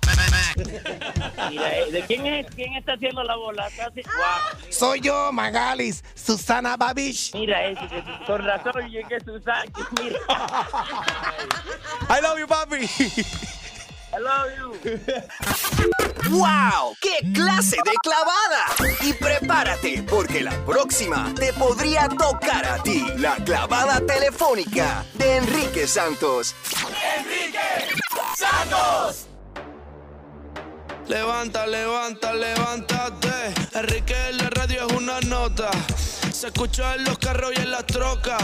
Mira, 1.49 1.79
eh, 1.79 1.91
¿de 1.91 2.03
quién 2.03 2.27
es? 2.27 2.47
¿Quién 2.55 2.75
está 2.75 2.93
haciendo 2.93 3.23
la 3.25 3.37
bola? 3.37 3.69
Wow. 3.79 4.71
Soy 4.71 5.01
yo, 5.01 5.33
Magalis, 5.33 6.05
Susana 6.15 6.77
Babish. 6.77 7.33
Mira, 7.35 7.65
ese, 7.65 7.87
que- 7.89 8.05
con 8.27 8.45
razón, 8.45 8.91
yo 8.91 9.01
que 9.09 9.19
Susana, 9.21 9.63
que 9.65 10.03
mira. 10.03 10.19
I 12.11 12.21
love 12.21 12.39
you, 12.39 12.47
papi. 12.47 12.87
I 14.15 14.19
love 14.19 14.51
you. 14.59 14.73
¡Wow! 16.31 16.95
¡Qué 17.01 17.33
clase 17.33 17.77
de 17.85 17.93
clavada! 18.03 18.99
Y 19.01 19.15
prepárate, 19.15 20.03
porque 20.03 20.43
la 20.43 20.53
próxima 20.67 21.33
te 21.35 21.53
podría 21.55 22.09
tocar 22.09 22.67
a 22.67 22.83
ti. 22.83 23.07
La 23.17 23.37
clavada 23.37 24.01
telefónica 24.07 25.05
de 25.15 25.37
Enrique 25.37 25.87
Santos. 25.87 26.55
¡Enrique 27.19 27.59
Santos! 28.37 29.27
Levanta, 31.09 31.67
levanta, 31.67 32.35
levántate. 32.35 33.55
Enrique 33.73 34.15
en 34.29 34.37
la 34.39 34.51
radio 34.51 34.87
es 34.87 34.93
una 34.93 35.21
nota. 35.21 35.71
Se 36.43 36.49
escucha 36.49 36.97
en 36.97 37.05
los 37.05 37.19
carros 37.19 37.53
y 37.57 37.61
en 37.61 37.71
las 37.71 37.87
trocas. 37.87 38.43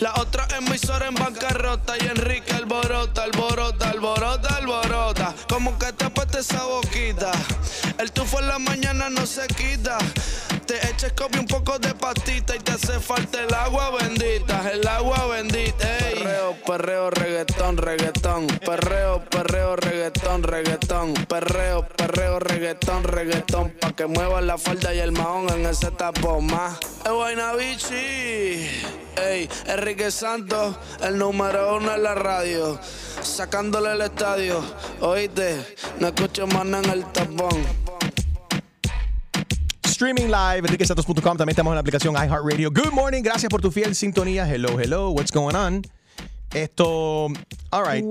La 0.00 0.14
otra 0.14 0.48
emisora 0.56 1.08
en 1.08 1.14
bancarrota. 1.16 1.94
Y 2.00 2.06
Enrique 2.06 2.54
alborota, 2.54 3.24
alborota, 3.24 3.90
alborota, 3.90 4.56
alborota. 4.56 5.34
Como 5.46 5.78
que 5.78 5.92
te 5.92 6.08
puesta 6.08 6.38
esa 6.38 6.64
boquita. 6.64 7.32
El 7.98 8.10
tufo 8.10 8.40
en 8.40 8.48
la 8.48 8.58
mañana 8.58 9.10
no 9.10 9.26
se 9.26 9.46
quita. 9.48 9.98
Te 10.66 10.76
eches 10.88 11.12
copia 11.12 11.40
un 11.40 11.46
poco 11.46 11.78
de 11.78 11.94
pastita 11.94 12.56
y 12.56 12.58
te 12.58 12.72
hace 12.72 12.98
falta 13.00 13.40
el 13.42 13.52
agua 13.52 13.90
bendita, 13.90 14.70
el 14.72 14.88
agua 14.88 15.26
bendita. 15.26 15.98
Ey. 15.98 16.14
Perreo, 16.14 16.56
perreo, 16.66 17.10
reggaetón, 17.10 17.76
reggaetón. 17.76 18.46
Perreo, 18.64 19.24
perreo, 19.26 19.76
reggaetón, 19.76 20.42
reggaetón. 20.42 21.12
Perreo, 21.28 21.86
perreo, 21.86 22.38
reggaetón, 22.38 23.04
reggaetón. 23.04 23.74
Pa' 23.78 23.92
que 23.92 24.06
mueva 24.06 24.40
la 24.40 24.56
falda 24.56 24.94
y 24.94 25.00
el 25.00 25.12
mahón 25.12 25.50
en 25.50 25.66
ese 25.66 25.90
tapón 25.90 26.46
más. 26.46 26.78
Vaina 27.26 27.56
bichi. 27.56 28.68
Ey, 29.16 29.48
Enrique 29.66 30.12
Santos, 30.12 30.76
el 31.02 31.18
número 31.18 31.76
uno 31.76 31.92
en 31.92 32.02
la 32.02 32.14
radio. 32.14 32.78
Sacándole 33.20 33.92
el 33.92 34.02
estadio. 34.02 34.62
Oíste, 35.00 35.76
no 35.98 36.08
escucho 36.08 36.46
más 36.46 36.64
en 36.64 36.90
el 36.90 37.04
tapón. 37.06 37.64
Streaming 39.82 40.26
live, 40.26 40.68
enriquesantos.com. 40.68 41.36
También 41.36 41.50
estamos 41.50 41.72
en 41.72 41.74
la 41.74 41.80
aplicación 41.80 42.14
iHeartRadio. 42.14 42.70
Good 42.70 42.92
morning, 42.92 43.22
gracias 43.22 43.50
por 43.50 43.60
tu 43.60 43.72
fiel 43.72 43.96
sintonía. 43.96 44.46
Hello, 44.46 44.78
hello, 44.78 45.10
what's 45.10 45.32
going 45.32 45.56
on? 45.56 45.82
Esto, 46.54 47.26
all 47.70 47.84
right. 47.84 48.04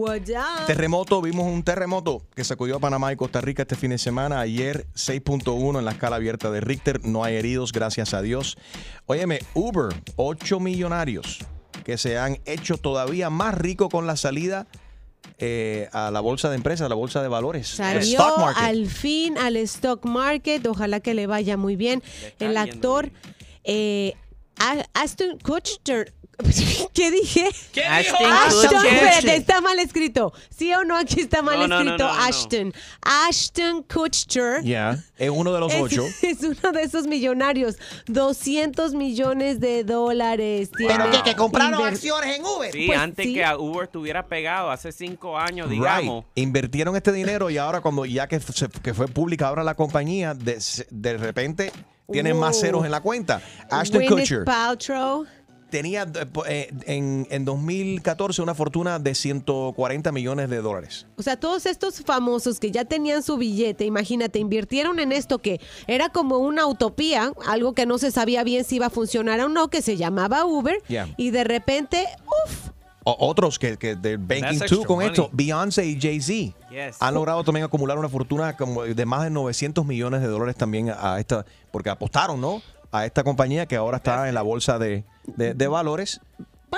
Terremoto, 0.68 1.22
vimos 1.22 1.46
un 1.46 1.64
terremoto 1.64 2.22
que 2.36 2.44
sacudió 2.44 2.76
a 2.76 2.80
Panamá 2.80 3.12
y 3.12 3.16
Costa 3.16 3.42
Rica 3.42 3.64
este 3.64 3.76
fin 3.76 3.92
de 3.92 3.98
semana. 3.98 4.40
Ayer 4.40 4.86
6.1 4.96 5.80
en 5.80 5.86
la 5.86 5.92
escala 5.92 6.18
abierta 6.18 6.52
de 6.52 6.62
Richter. 6.62 7.06
No 7.06 7.24
hay 7.24 7.36
heridos, 7.36 7.72
gracias 7.72 8.14
a 8.14 8.22
Dios. 8.22 8.58
Óyeme, 9.06 9.40
Uber, 9.54 9.96
8 10.16 10.60
millonarios 10.60 11.40
que 11.84 11.98
se 11.98 12.18
han 12.18 12.40
hecho 12.46 12.78
todavía 12.78 13.30
más 13.30 13.56
ricos 13.56 13.90
con 13.90 14.08
la 14.08 14.18
salida 14.18 14.68
eh, 15.38 15.90
a 15.92 16.12
la 16.12 16.20
bolsa 16.20 16.50
de 16.50 16.56
empresas, 16.56 16.86
a 16.86 16.90
la 16.90 16.96
bolsa 16.96 17.22
de 17.22 17.28
valores. 17.28 17.68
Salió 17.68 18.02
stock 18.02 18.38
market. 18.38 18.64
al 18.64 18.88
fin 18.88 19.38
al 19.38 19.58
stock 19.58 20.06
market. 20.06 20.66
Ojalá 20.68 21.00
que 21.00 21.14
le 21.14 21.28
vaya 21.28 21.58
muy 21.58 21.76
bien. 21.76 22.04
El 22.40 22.58
actor 22.58 23.12
eh, 23.64 24.14
Aston 24.94 25.38
Kutcher. 25.40 26.14
¿Qué 26.94 27.12
dije? 27.12 27.50
¿Qué 27.72 27.84
Ashton 27.86 28.18
dijo? 28.20 28.32
Ashton, 28.32 28.70
Kutcher. 28.70 28.94
espérate, 28.94 29.36
está 29.36 29.62
mal 29.62 29.80
escrito. 29.80 30.34
¿Sí 30.56 30.74
o 30.74 30.84
no? 30.84 30.98
Aquí 30.98 31.22
está 31.22 31.42
mal 31.42 31.60
No, 31.60 31.68
no, 31.68 31.76
no, 31.76 31.82
escrito 31.92 32.08
no, 32.08 32.14
no. 32.16 32.24
Ashton. 32.24 32.74
Ashton 33.02 33.84
Kutcher. 33.84 34.64
Ya, 34.64 34.98
es 35.18 35.30
uno 35.30 35.54
de 35.54 35.60
los 35.60 35.74
Es, 35.74 35.82
ocho. 35.82 36.06
es 36.22 36.42
uno 36.42 36.72
de 36.72 36.82
esos 36.84 37.08
millonarios. 37.08 37.76
200 38.08 38.94
millones 38.94 39.60
de 39.60 39.84
dólares. 39.84 40.70
Pero 40.78 41.04
tiene 41.10 41.24
que, 41.24 41.32
que 41.32 41.36
compraron 41.36 41.80
inver- 41.80 41.88
acciones 41.94 42.38
en 42.38 42.46
Uber. 42.46 42.72
Sí, 42.72 42.88
Pues 42.88 43.00
antes 43.00 43.26
sí. 43.26 43.34
que 43.34 43.44
a 43.46 43.58
Uber 43.58 43.86
estuviera 43.86 44.26
pegado, 44.28 44.72
hace 44.72 44.92
cinco 44.92 45.38
años, 45.38 45.70
digamos. 45.70 46.24
Right. 46.26 46.32
Invirtieron 46.46 46.96
este 46.96 47.12
dinero 47.12 47.50
y 47.50 47.58
ahora 47.58 47.82
cuando 47.82 48.06
ya 48.06 48.28
que, 48.28 48.40
se- 48.40 48.70
que 48.70 48.94
fue 48.94 49.08
pública 49.08 49.48
ahora 49.48 49.64
la 49.64 49.76
compañía, 49.76 50.34
de, 50.34 50.58
de 50.90 51.18
repente 51.18 51.72
tienen 52.12 52.38
más 52.38 52.54
Wow. 52.56 52.62
ceros 52.62 52.86
en 52.86 52.92
la 52.92 53.02
cuenta. 53.02 53.42
Ashton 53.70 54.02
Gwyneth 54.02 54.20
Kutcher 54.20 54.46
Paltrow. 54.46 55.26
Tenía 55.76 56.04
eh, 56.04 56.26
eh, 56.48 56.72
en, 56.86 57.28
en 57.30 57.44
2014 57.44 58.42
una 58.42 58.56
fortuna 58.56 58.98
de 58.98 59.14
140 59.14 60.12
millones 60.14 60.50
de 60.50 60.62
dólares. 60.62 61.06
O 61.18 61.22
sea, 61.22 61.38
todos 61.38 61.66
estos 61.66 62.00
famosos 62.02 62.62
que 62.62 62.72
ya 62.72 62.86
tenían 62.86 63.22
su 63.24 63.36
billete, 63.36 63.84
imagínate, 63.84 64.40
invirtieron 64.40 65.00
en 65.00 65.12
esto 65.12 65.40
que 65.40 65.60
era 65.88 66.08
como 66.08 66.38
una 66.38 66.66
utopía, 66.66 67.34
algo 67.46 67.74
que 67.74 67.86
no 67.86 67.98
se 67.98 68.12
sabía 68.12 68.46
bien 68.46 68.64
si 68.64 68.78
iba 68.78 68.86
a 68.86 68.90
funcionar 68.90 69.42
o 69.42 69.50
no, 69.50 69.68
que 69.68 69.82
se 69.82 69.98
llamaba 69.98 70.46
Uber, 70.46 70.78
Yeah. 70.88 71.14
y 71.18 71.32
de 71.32 71.44
repente, 71.44 72.06
uff, 72.46 72.70
O- 73.08 73.18
otros 73.30 73.60
que, 73.60 73.78
que 73.78 73.96
de 73.96 74.18
banking 74.18 74.42
That's 74.42 74.58
too 74.60 74.66
extra 74.78 74.88
con 74.88 74.96
money. 74.98 75.10
esto, 75.12 75.30
Beyoncé 75.34 75.86
y 75.86 76.00
Jay-Z 76.02 76.58
Yes. 76.72 76.98
han 77.00 77.14
logrado 77.14 77.44
también 77.44 77.64
acumular 77.66 77.98
una 78.00 78.10
fortuna 78.10 78.56
como 78.58 78.84
de 78.84 79.06
más 79.06 79.24
de 79.24 79.30
900 79.30 79.86
millones 79.86 80.22
de 80.22 80.28
dólares 80.28 80.56
también 80.56 80.90
a 80.90 81.20
esta, 81.20 81.46
porque 81.72 81.90
apostaron, 81.92 82.40
¿no? 82.42 82.62
A 82.98 83.06
esta 83.06 83.24
compañía 83.24 83.66
que 83.66 83.76
ahora 83.76 83.98
está 83.98 84.28
en 84.30 84.36
la 84.36 84.42
bolsa 84.42 84.80
de, 84.80 85.04
de- 85.36 85.54
de 85.54 85.68
valores. 85.68 86.20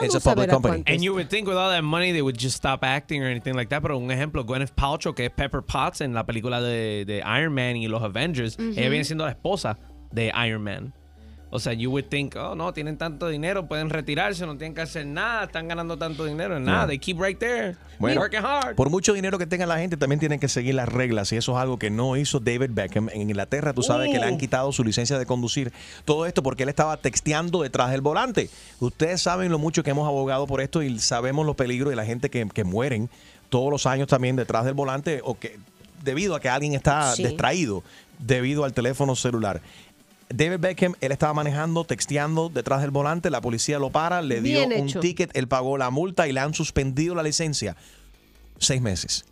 It's 0.01 0.13
a 0.15 0.19
public 0.19 0.49
company. 0.51 0.83
And 0.85 1.01
you 1.01 1.13
would 1.13 1.27
think 1.29 1.47
with 1.47 1.57
all 1.57 1.71
that 1.71 1.81
money 1.83 2.11
they 2.11 2.21
would 2.21 2.37
just 2.37 2.55
stop 2.55 2.83
acting 2.83 3.23
or 3.23 3.27
anything 3.27 3.55
like 3.55 3.69
that. 3.69 3.81
Pero 3.81 3.97
un 3.97 4.11
ejemplo, 4.11 4.43
Gwyneth 4.43 4.71
Paltrow, 4.75 5.15
que 5.15 5.25
es 5.25 5.31
Pepper 5.31 5.61
Potts 5.63 6.01
en 6.01 6.13
la 6.13 6.23
película 6.25 6.61
de, 6.61 7.03
de 7.05 7.23
Iron 7.39 7.53
Man 7.53 7.77
y 7.77 7.87
los 7.87 8.03
Avengers, 8.03 8.57
Ujú. 8.59 8.71
ella 8.77 8.89
viene 8.89 9.03
siendo 9.05 9.25
la 9.25 9.31
esposa 9.31 9.77
de 10.11 10.31
Iron 10.45 10.63
Man. 10.63 10.93
O 11.57 11.59
sea, 11.59 11.73
you 11.73 11.89
would 11.91 12.05
think, 12.05 12.35
oh, 12.35 12.55
no, 12.55 12.71
tienen 12.73 12.97
tanto 12.97 13.27
dinero, 13.27 13.67
pueden 13.67 13.89
retirarse, 13.89 14.45
no 14.45 14.57
tienen 14.57 14.73
que 14.75 14.81
hacer 14.81 15.05
nada, 15.05 15.45
están 15.45 15.67
ganando 15.67 15.97
tanto 15.97 16.23
dinero 16.25 16.55
en 16.57 16.63
nada. 16.65 16.79
Yeah. 16.81 16.87
They 16.87 16.99
keep 16.99 17.19
right 17.19 17.37
there, 17.37 17.75
Bueno, 17.99 18.21
working 18.21 18.39
hard. 18.45 18.75
por 18.75 18.89
mucho 18.89 19.13
dinero 19.13 19.37
que 19.37 19.45
tenga 19.47 19.65
la 19.65 19.77
gente, 19.79 19.97
también 19.97 20.19
tienen 20.19 20.39
que 20.39 20.47
seguir 20.47 20.75
las 20.75 20.87
reglas. 20.87 21.31
Y 21.33 21.37
eso 21.37 21.51
es 21.53 21.57
algo 21.57 21.77
que 21.79 21.89
no 21.89 22.15
hizo 22.15 22.39
David 22.39 22.69
Beckham. 22.71 23.09
En 23.11 23.21
Inglaterra, 23.23 23.73
tú 23.73 23.81
sabes 23.83 24.09
que 24.11 24.19
le 24.19 24.25
han 24.25 24.35
Uh. 24.35 24.37
quitado 24.37 24.71
su 24.71 24.83
licencia 24.83 25.17
de 25.19 25.25
conducir. 25.25 25.73
Todo 26.05 26.25
esto 26.25 26.43
porque 26.43 26.63
él 26.63 26.69
estaba 26.69 26.97
texteando 26.97 27.61
detrás 27.63 27.91
del 27.91 28.01
volante. 28.01 28.49
Ustedes 28.79 29.21
saben 29.21 29.51
lo 29.51 29.59
mucho 29.59 29.83
que 29.83 29.89
hemos 29.89 30.07
abogado 30.07 30.47
por 30.47 30.61
esto 30.61 30.83
y 30.83 30.99
sabemos 30.99 31.45
los 31.45 31.55
peligros 31.55 31.89
de 31.89 31.95
la 31.95 32.05
gente 32.05 32.29
que, 32.29 32.47
que 32.53 32.63
mueren 32.63 33.09
todos 33.49 33.71
los 33.71 33.85
años 33.85 34.07
también 34.07 34.35
detrás 34.35 34.65
del 34.65 34.73
volante 34.75 35.21
o 35.23 35.37
que 35.39 35.57
debido 36.03 36.35
a 36.35 36.39
que 36.39 36.49
alguien 36.49 36.73
está 36.73 37.13
Sí. 37.15 37.23
distraído 37.23 37.83
debido 38.19 38.63
al 38.63 38.73
teléfono 38.73 39.15
celular. 39.15 39.61
David 40.29 40.59
Beckham, 40.59 40.93
él 40.99 41.11
estaba 41.11 41.33
manejando, 41.33 41.83
texteando 41.85 42.49
detrás 42.49 42.81
del 42.81 42.91
volante, 42.91 43.29
la 43.29 43.39
policía 43.41 43.79
lo 43.79 43.89
para, 43.89 44.21
le 44.21 44.41
dio 44.41 44.67
Bien 44.67 44.81
un 44.81 44.89
hecho. 44.89 44.99
ticket, 44.99 45.35
él 45.35 45.47
pagó 45.47 45.77
la 45.77 45.89
multa 45.89 46.27
y 46.27 46.33
le 46.33 46.39
han 46.41 46.53
suspendido 46.53 47.15
la 47.15 47.23
licencia. 47.23 47.75
Seis 48.59 48.81
meses. 48.81 49.25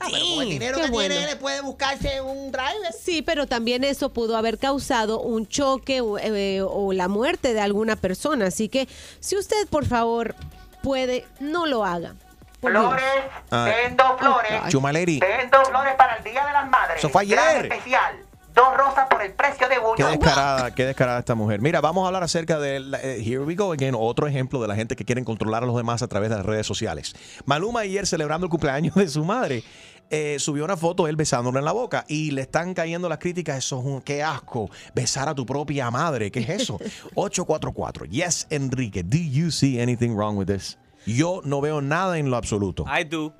Ah, 0.00 0.06
pero 0.10 0.24
con 0.34 0.42
el 0.42 0.48
dinero 0.50 0.76
Qué 0.78 0.84
que 0.86 0.90
bueno. 0.90 1.14
tiene, 1.14 1.30
él 1.32 1.38
puede 1.38 1.60
buscarse 1.60 2.20
un 2.20 2.50
driver. 2.50 2.92
Sí, 3.00 3.22
pero 3.22 3.46
también 3.46 3.84
eso 3.84 4.12
pudo 4.12 4.36
haber 4.36 4.58
causado 4.58 5.20
un 5.20 5.46
choque 5.46 6.00
o, 6.00 6.18
eh, 6.18 6.60
o 6.62 6.92
la 6.92 7.06
muerte 7.06 7.54
de 7.54 7.60
alguna 7.60 7.94
persona. 7.94 8.46
Así 8.46 8.68
que 8.68 8.88
si 9.20 9.36
usted, 9.36 9.68
por 9.70 9.86
favor, 9.86 10.34
puede, 10.82 11.26
no 11.38 11.66
lo 11.66 11.84
haga. 11.84 12.14
Por 12.60 12.72
Dios. 12.72 12.82
Flores, 12.86 13.04
Ah. 13.50 13.70
vendo 13.84 14.04
flores. 14.18 14.50
Chumaleri, 14.68 15.20
Vendo 15.20 15.64
flores 15.64 15.94
para 15.96 16.16
el 16.16 16.24
Día 16.24 16.44
de 16.44 16.52
las 16.52 16.68
Madres. 16.68 16.98
Eso 16.98 17.08
fue 17.08 17.24
Gran 17.26 17.46
ayer. 17.56 17.66
especial. 17.72 18.16
Dos 18.58 18.76
rosas 18.76 19.06
por 19.08 19.22
el 19.22 19.32
precio 19.34 19.68
de 19.68 19.76
qué 19.96 20.04
descarada, 20.04 20.74
qué 20.74 20.84
descarada 20.84 21.20
esta 21.20 21.36
mujer. 21.36 21.60
Mira, 21.60 21.80
vamos 21.80 22.02
a 22.02 22.08
hablar 22.08 22.24
acerca 22.24 22.58
de, 22.58 22.80
la- 22.80 23.00
eh, 23.00 23.22
here 23.24 23.38
we 23.44 23.54
go 23.54 23.72
again, 23.72 23.94
otro 23.96 24.26
ejemplo 24.26 24.60
de 24.60 24.66
la 24.66 24.74
gente 24.74 24.96
que 24.96 25.04
quieren 25.04 25.24
controlar 25.24 25.62
a 25.62 25.66
los 25.66 25.76
demás 25.76 26.02
a 26.02 26.08
través 26.08 26.28
de 26.30 26.36
las 26.36 26.44
redes 26.44 26.66
sociales. 26.66 27.14
Maluma 27.44 27.80
ayer 27.80 28.04
celebrando 28.06 28.46
el 28.46 28.50
cumpleaños 28.50 28.94
de 28.96 29.06
su 29.08 29.24
madre. 29.24 29.62
eh, 30.10 30.36
subió 30.40 30.64
una 30.64 30.76
foto 30.76 31.04
de 31.04 31.10
él 31.10 31.16
besándole 31.16 31.58
en 31.60 31.66
la 31.66 31.72
boca 31.72 32.04
y 32.08 32.30
le 32.32 32.40
están 32.40 32.72
cayendo 32.74 33.08
las 33.10 33.18
críticas. 33.18 33.58
Eso 33.58 33.78
es 33.78 33.84
un 33.84 34.00
qué 34.00 34.22
asco. 34.22 34.70
Besar 34.94 35.28
a 35.28 35.34
tu 35.34 35.44
propia 35.46 35.90
madre. 35.90 36.30
¿Qué 36.32 36.40
es 36.40 36.48
eso? 36.62 36.78
844. 37.14 38.06
Yes, 38.06 38.46
Enrique. 38.50 39.02
Do 39.04 39.18
you 39.18 39.50
see 39.50 39.78
anything 39.80 40.16
wrong 40.16 40.36
with 40.36 40.46
this? 40.46 40.78
Yo 41.06 41.42
no 41.44 41.60
veo 41.60 41.80
nada 41.82 42.18
en 42.18 42.30
lo 42.30 42.36
absoluto. 42.38 42.84
I 42.88 43.04
do. 43.04 43.32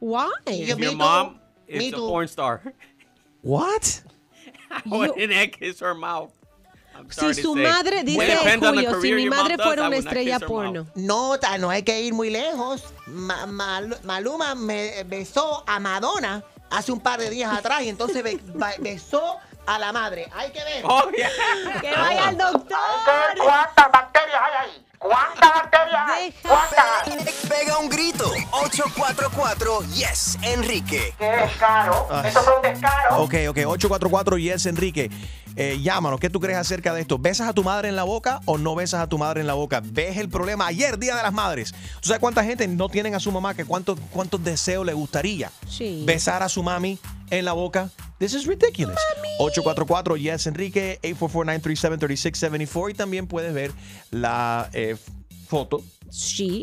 Why? 0.00 0.28
Your 0.64 0.94
mom 0.94 1.40
is 1.66 1.92
a 1.92 1.96
porn 1.96 2.26
star, 2.28 2.60
What? 3.42 4.02
I 4.70 4.82
wouldn't 4.88 5.52
kiss 5.58 5.80
her 5.80 5.94
mouth. 5.94 6.30
Si 7.10 7.34
su 7.34 7.54
say. 7.54 7.62
madre, 7.62 8.02
dice 8.04 8.36
Julio, 8.58 9.00
si 9.02 9.12
mi 9.12 9.28
madre 9.28 9.56
fuera 9.58 9.86
una 9.86 9.96
estrella 9.96 10.38
porno. 10.40 10.84
mouth. 10.84 10.96
No, 10.96 11.36
no 11.58 11.68
hay 11.70 11.82
que 11.82 12.00
ir 12.00 12.14
muy 12.14 12.30
lejos. 12.30 12.84
Ma- 13.06 13.44
Mal- 13.46 13.98
Maluma 14.04 14.54
me 14.54 15.04
besó 15.04 15.62
a 15.66 15.78
Madonna 15.78 16.42
hace 16.70 16.92
un 16.92 17.00
par 17.00 17.20
de 17.20 17.28
días 17.28 17.52
atrás 17.56 17.82
y 17.82 17.90
entonces 17.90 18.22
be- 18.22 18.40
ba- 18.54 18.74
besó 18.78 19.36
a 19.66 19.78
la 19.78 19.92
madre. 19.92 20.28
Hay 20.34 20.50
que 20.52 20.64
ver. 20.64 20.84
Oh, 20.84 21.10
yeah. 21.10 21.28
Que 21.82 21.90
vaya 21.92 22.28
al 22.28 22.38
doctor. 22.38 22.78
¿Cuántas 23.42 23.92
bacterias 23.92 24.40
hay 24.42 24.66
ahí? 24.70 24.85
¿Cuántas 25.06 25.50
bacterias 25.54 26.10
hay? 26.10 26.34
¿Cuántas? 26.42 27.48
Pega 27.48 27.78
un 27.78 27.88
grito. 27.88 28.30
844 28.52 29.82
Yes, 29.94 30.38
Enrique. 30.42 31.14
¡Qué 31.18 31.24
descaro! 31.26 32.06
Ay. 32.10 32.28
Eso 32.30 32.40
fue 32.42 32.56
un 32.56 32.62
descaro. 32.62 33.16
Ok, 33.22 33.34
ok, 33.48 33.58
844 33.66 34.38
Yes 34.38 34.66
Enrique. 34.66 35.10
Eh, 35.58 35.80
llámanos, 35.80 36.20
¿qué 36.20 36.28
tú 36.28 36.38
crees 36.38 36.58
acerca 36.58 36.92
de 36.92 37.00
esto? 37.00 37.18
¿Besas 37.18 37.48
a 37.48 37.54
tu 37.54 37.64
madre 37.64 37.88
en 37.88 37.96
la 37.96 38.02
boca 38.02 38.40
o 38.44 38.58
no 38.58 38.74
besas 38.74 39.00
a 39.00 39.06
tu 39.06 39.16
madre 39.16 39.40
en 39.40 39.46
la 39.46 39.54
boca? 39.54 39.80
¿Ves 39.82 40.18
el 40.18 40.28
problema? 40.28 40.66
Ayer, 40.66 40.98
Día 40.98 41.16
de 41.16 41.22
las 41.22 41.32
Madres. 41.32 41.72
¿Tú 42.00 42.08
sabes 42.08 42.20
cuánta 42.20 42.44
gente 42.44 42.68
no 42.68 42.88
tienen 42.90 43.14
a 43.14 43.20
su 43.20 43.32
mamá? 43.32 43.54
que 43.54 43.64
cuántos, 43.64 43.98
¿Cuántos 44.10 44.44
deseos 44.44 44.84
le 44.84 44.92
gustaría 44.92 45.50
Sí. 45.68 46.02
besar 46.06 46.42
a 46.42 46.48
su 46.50 46.62
mami 46.62 46.98
en 47.30 47.44
la 47.46 47.52
boca? 47.54 47.88
This 48.18 48.32
is 48.34 48.46
ridiculous. 48.46 48.98
844 49.38 50.16
Yes 50.16 50.46
Enrique 50.46 50.98
844-937-3674 51.02 52.90
y 52.90 52.94
también 52.94 53.26
puedes 53.26 53.52
ver 53.52 53.72
la 54.10 54.70
eh, 54.72 54.96
foto 55.48 55.82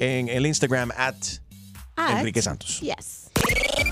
en 0.02 0.30
el 0.30 0.46
Instagram 0.48 0.92
at, 0.98 1.16
At- 1.96 2.18
Enrique 2.20 2.42
Santos. 2.42 2.80
Yes. 2.82 3.30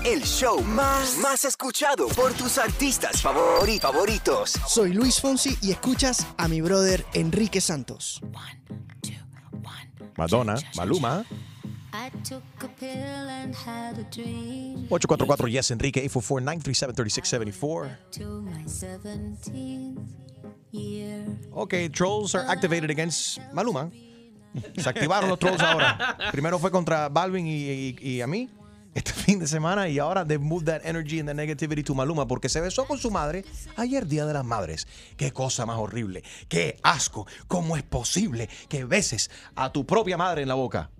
El 0.04 0.22
show 0.24 0.60
más, 0.62 1.16
más 1.18 1.44
escuchado 1.44 2.08
por 2.08 2.32
tus 2.32 2.58
artistas 2.58 3.22
favori- 3.22 3.78
favoritos. 3.78 4.54
Soy 4.68 4.92
Luis 4.92 5.20
Fonsi 5.20 5.56
y 5.62 5.70
escuchas 5.70 6.26
a 6.38 6.48
mi 6.48 6.60
brother 6.60 7.04
Enrique 7.14 7.60
Santos. 7.60 8.20
Madonna, 10.16 10.56
Maluma. 10.76 11.24
I 11.94 12.10
took 12.28 12.42
a 12.62 12.68
pill 12.68 13.28
and 13.28 13.54
had 13.54 13.98
a 13.98 14.04
dream 14.10 14.86
844 14.90 15.48
Yes 15.48 15.70
Enrique 15.70 16.00
844-937-3674. 16.08 17.96
to 18.12 18.42
my 18.42 18.64
17th 18.64 19.98
year. 20.72 21.26
Ok, 21.52 21.74
trolls 21.92 22.34
are 22.34 22.46
activated 22.48 22.90
against 22.90 23.38
Maluma. 23.52 23.90
Se 24.76 24.88
activaron 24.88 25.28
los 25.28 25.38
trolls 25.38 25.60
ahora. 25.60 26.16
Primero 26.32 26.58
fue 26.58 26.70
contra 26.70 27.08
Balvin 27.10 27.46
y, 27.46 27.68
y- 27.70 27.96
y 28.00 28.20
a 28.22 28.26
mí 28.26 28.48
este 28.94 29.12
fin 29.26 29.38
de 29.38 29.46
semana 29.46 29.88
y 29.88 29.98
ahora 29.98 30.24
they 30.26 30.38
moved 30.38 30.66
that 30.66 30.80
energy 30.84 31.18
and 31.20 31.28
the 31.28 31.34
negativity 31.34 31.82
to 31.82 31.94
Maluma 31.94 32.26
porque 32.26 32.48
se 32.48 32.60
besó 32.60 32.86
con 32.86 32.98
su 32.98 33.10
madre 33.10 33.44
ayer 33.76 34.06
Día 34.06 34.24
de 34.26 34.32
las 34.32 34.44
Madres. 34.46 34.86
Qué 35.18 35.30
cosa 35.32 35.66
más 35.66 35.76
horrible. 35.78 36.22
Qué 36.48 36.78
asco. 36.82 37.26
¿Cómo 37.48 37.76
es 37.76 37.82
posible 37.82 38.48
que 38.68 38.84
beses 38.86 39.30
a 39.54 39.70
tu 39.72 39.84
propia 39.86 40.16
madre 40.16 40.40
en 40.42 40.48
la 40.48 40.54
boca? 40.54 40.90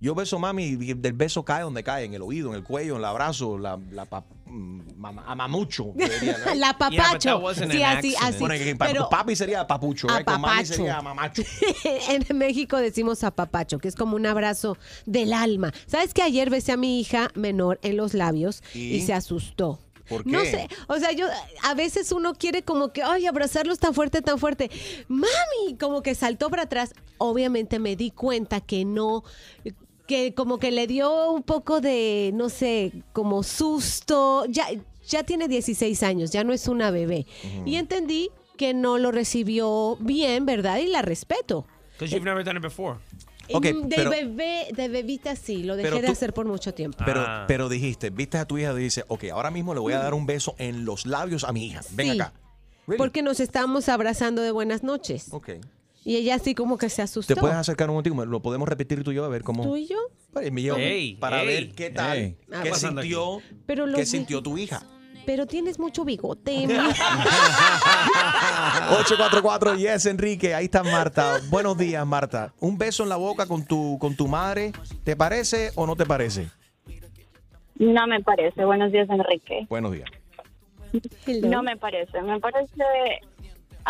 Yo 0.00 0.14
beso 0.14 0.38
mami 0.38 0.64
y 0.64 0.94
del 0.94 1.12
beso 1.12 1.44
cae 1.44 1.62
donde 1.62 1.82
cae, 1.84 2.04
en 2.06 2.14
el 2.14 2.22
oído, 2.22 2.48
en 2.48 2.54
el 2.56 2.62
cuello, 2.64 2.94
en 2.94 3.00
el 3.00 3.04
abrazo, 3.04 3.58
la, 3.58 3.78
la 3.90 4.06
pa- 4.06 4.24
mm, 4.46 4.80
mama- 4.96 5.24
amamucho. 5.26 5.92
debería, 5.94 6.38
¿no? 6.38 6.54
La 6.54 6.78
papacho. 6.78 7.42
sí, 7.54 7.82
así, 7.82 8.14
así. 8.18 8.38
Bueno, 8.38 8.54
que 8.54 8.74
Pero 8.76 9.08
papi 9.10 9.36
sería 9.36 9.66
papucho, 9.66 10.08
right? 10.08 10.24
Con 10.24 10.40
mami 10.40 10.64
sería 10.64 11.02
mamacho. 11.02 11.42
en 12.08 12.38
México 12.38 12.78
decimos 12.78 13.22
apapacho, 13.24 13.78
que 13.78 13.88
es 13.88 13.94
como 13.94 14.16
un 14.16 14.24
abrazo 14.24 14.78
del 15.04 15.34
alma. 15.34 15.72
¿Sabes 15.86 16.14
que 16.14 16.22
ayer 16.22 16.48
besé 16.48 16.72
a 16.72 16.76
mi 16.78 16.98
hija 17.00 17.30
menor 17.34 17.78
en 17.82 17.98
los 17.98 18.14
labios 18.14 18.62
y, 18.74 18.94
¿Y? 18.96 19.00
se 19.02 19.12
asustó? 19.12 19.80
¿Por 20.08 20.26
No 20.26 20.40
qué? 20.40 20.50
sé, 20.50 20.68
o 20.88 20.96
sea, 20.98 21.12
yo 21.12 21.26
a 21.62 21.74
veces 21.74 22.10
uno 22.10 22.32
quiere 22.34 22.62
como 22.64 22.92
que, 22.92 23.00
ay, 23.02 23.26
abrazarlos 23.26 23.78
tan 23.78 23.94
fuerte, 23.94 24.22
tan 24.22 24.38
fuerte. 24.40 24.68
Mami, 25.06 25.76
como 25.78 26.02
que 26.02 26.16
saltó 26.16 26.50
para 26.50 26.62
atrás. 26.62 26.94
Obviamente 27.18 27.78
me 27.78 27.94
di 27.94 28.10
cuenta 28.10 28.60
que 28.60 28.84
no, 28.84 29.22
que 30.10 30.34
como 30.34 30.58
que 30.58 30.72
le 30.72 30.88
dio 30.88 31.30
un 31.30 31.44
poco 31.44 31.80
de, 31.80 32.32
no 32.34 32.48
sé, 32.48 32.90
como 33.12 33.44
susto. 33.44 34.44
Ya, 34.48 34.66
ya 35.08 35.22
tiene 35.22 35.46
16 35.46 36.02
años, 36.02 36.32
ya 36.32 36.42
no 36.42 36.52
es 36.52 36.66
una 36.66 36.90
bebé. 36.90 37.26
Y 37.64 37.76
entendí 37.76 38.28
que 38.58 38.74
no 38.74 38.98
lo 38.98 39.12
recibió 39.12 39.96
bien, 40.00 40.44
¿verdad? 40.46 40.78
Y 40.78 40.88
la 40.88 41.02
respeto. 41.02 41.64
Because 41.92 42.12
you've 42.12 42.24
never 42.28 42.44
done 42.44 42.56
it 42.58 42.62
before. 42.62 42.98
Ok, 43.52 43.66
Mm, 43.72 43.88
de 43.88 43.96
pero- 43.96 44.10
bebé, 44.10 44.66
de 44.74 44.88
bebita 44.88 45.36
sí, 45.36 45.62
lo 45.62 45.76
dejé 45.76 45.88
Pero 45.88 46.00
de 46.00 46.06
tú- 46.08 46.12
hacer 46.12 46.32
por 46.34 46.46
mucho 46.46 46.74
tiempo. 46.74 46.98
Pero, 47.04 47.20
Ah. 47.26 47.44
pero 47.46 47.68
dijiste, 47.68 48.10
viste 48.10 48.38
a 48.38 48.44
tu 48.46 48.58
hija 48.58 48.72
y 48.72 48.82
dices, 48.82 49.04
ok, 49.08 49.24
ahora 49.32 49.50
mismo 49.50 49.74
le 49.74 49.80
voy 49.80 49.92
a 49.92 49.98
dar 50.00 50.14
un 50.14 50.26
beso 50.26 50.54
en 50.58 50.84
los 50.84 51.06
labios 51.06 51.44
a 51.44 51.52
mi 51.52 51.66
hija. 51.66 51.80
Ven 51.92 52.12
Sí. 52.14 52.20
acá. 52.20 52.32
Porque 52.98 53.22
nos 53.22 53.38
estábamos 53.38 53.88
abrazando 53.88 54.42
de 54.42 54.50
buenas 54.50 54.82
noches. 54.82 55.28
Ok. 55.32 55.50
Y 56.02 56.16
ella 56.16 56.36
así 56.36 56.54
como 56.54 56.78
que 56.78 56.88
se 56.88 57.02
asustó. 57.02 57.34
¿Te 57.34 57.40
puedes 57.40 57.56
acercar 57.56 57.88
un 57.90 57.96
momentico? 57.96 58.24
¿Lo 58.24 58.40
podemos 58.40 58.68
repetir 58.68 59.04
tú 59.04 59.12
y 59.12 59.16
yo 59.16 59.24
a 59.24 59.28
ver 59.28 59.42
cómo? 59.42 59.62
¿Tú 59.64 59.76
y 59.76 59.86
yo? 59.86 59.98
Para, 60.32 60.46
Ey, 60.46 61.16
para 61.16 61.42
ey, 61.42 61.46
ver 61.46 61.74
qué 61.74 61.90
tal, 61.90 62.16
ey. 62.16 62.36
Ah, 62.52 62.60
qué 62.62 62.70
pasando 62.70 63.02
sintió, 63.02 63.42
Pero 63.66 63.86
qué 63.94 64.06
sintió 64.06 64.42
tu 64.42 64.56
hija. 64.56 64.82
Pero 65.26 65.46
tienes 65.46 65.78
mucho 65.78 66.04
bigote. 66.04 66.66
mija. 66.66 66.82
844 69.00 69.76
Yes 69.76 70.06
Enrique, 70.06 70.54
ahí 70.54 70.64
está 70.64 70.82
Marta. 70.82 71.38
Buenos 71.50 71.76
días, 71.76 72.06
Marta. 72.06 72.54
Un 72.60 72.78
beso 72.78 73.02
en 73.02 73.08
la 73.10 73.16
boca 73.16 73.46
con 73.46 73.64
tu 73.64 73.98
con 73.98 74.16
tu 74.16 74.26
madre, 74.28 74.72
¿te 75.04 75.16
parece 75.16 75.72
o 75.74 75.86
no 75.86 75.96
te 75.96 76.06
parece? 76.06 76.48
No 77.76 78.06
me 78.06 78.20
parece. 78.20 78.64
Buenos 78.64 78.92
días, 78.92 79.08
Enrique. 79.10 79.66
Buenos 79.68 79.92
días. 79.92 80.08
No 81.42 81.62
me 81.62 81.76
parece. 81.76 82.20
Me 82.22 82.40
parece 82.40 82.74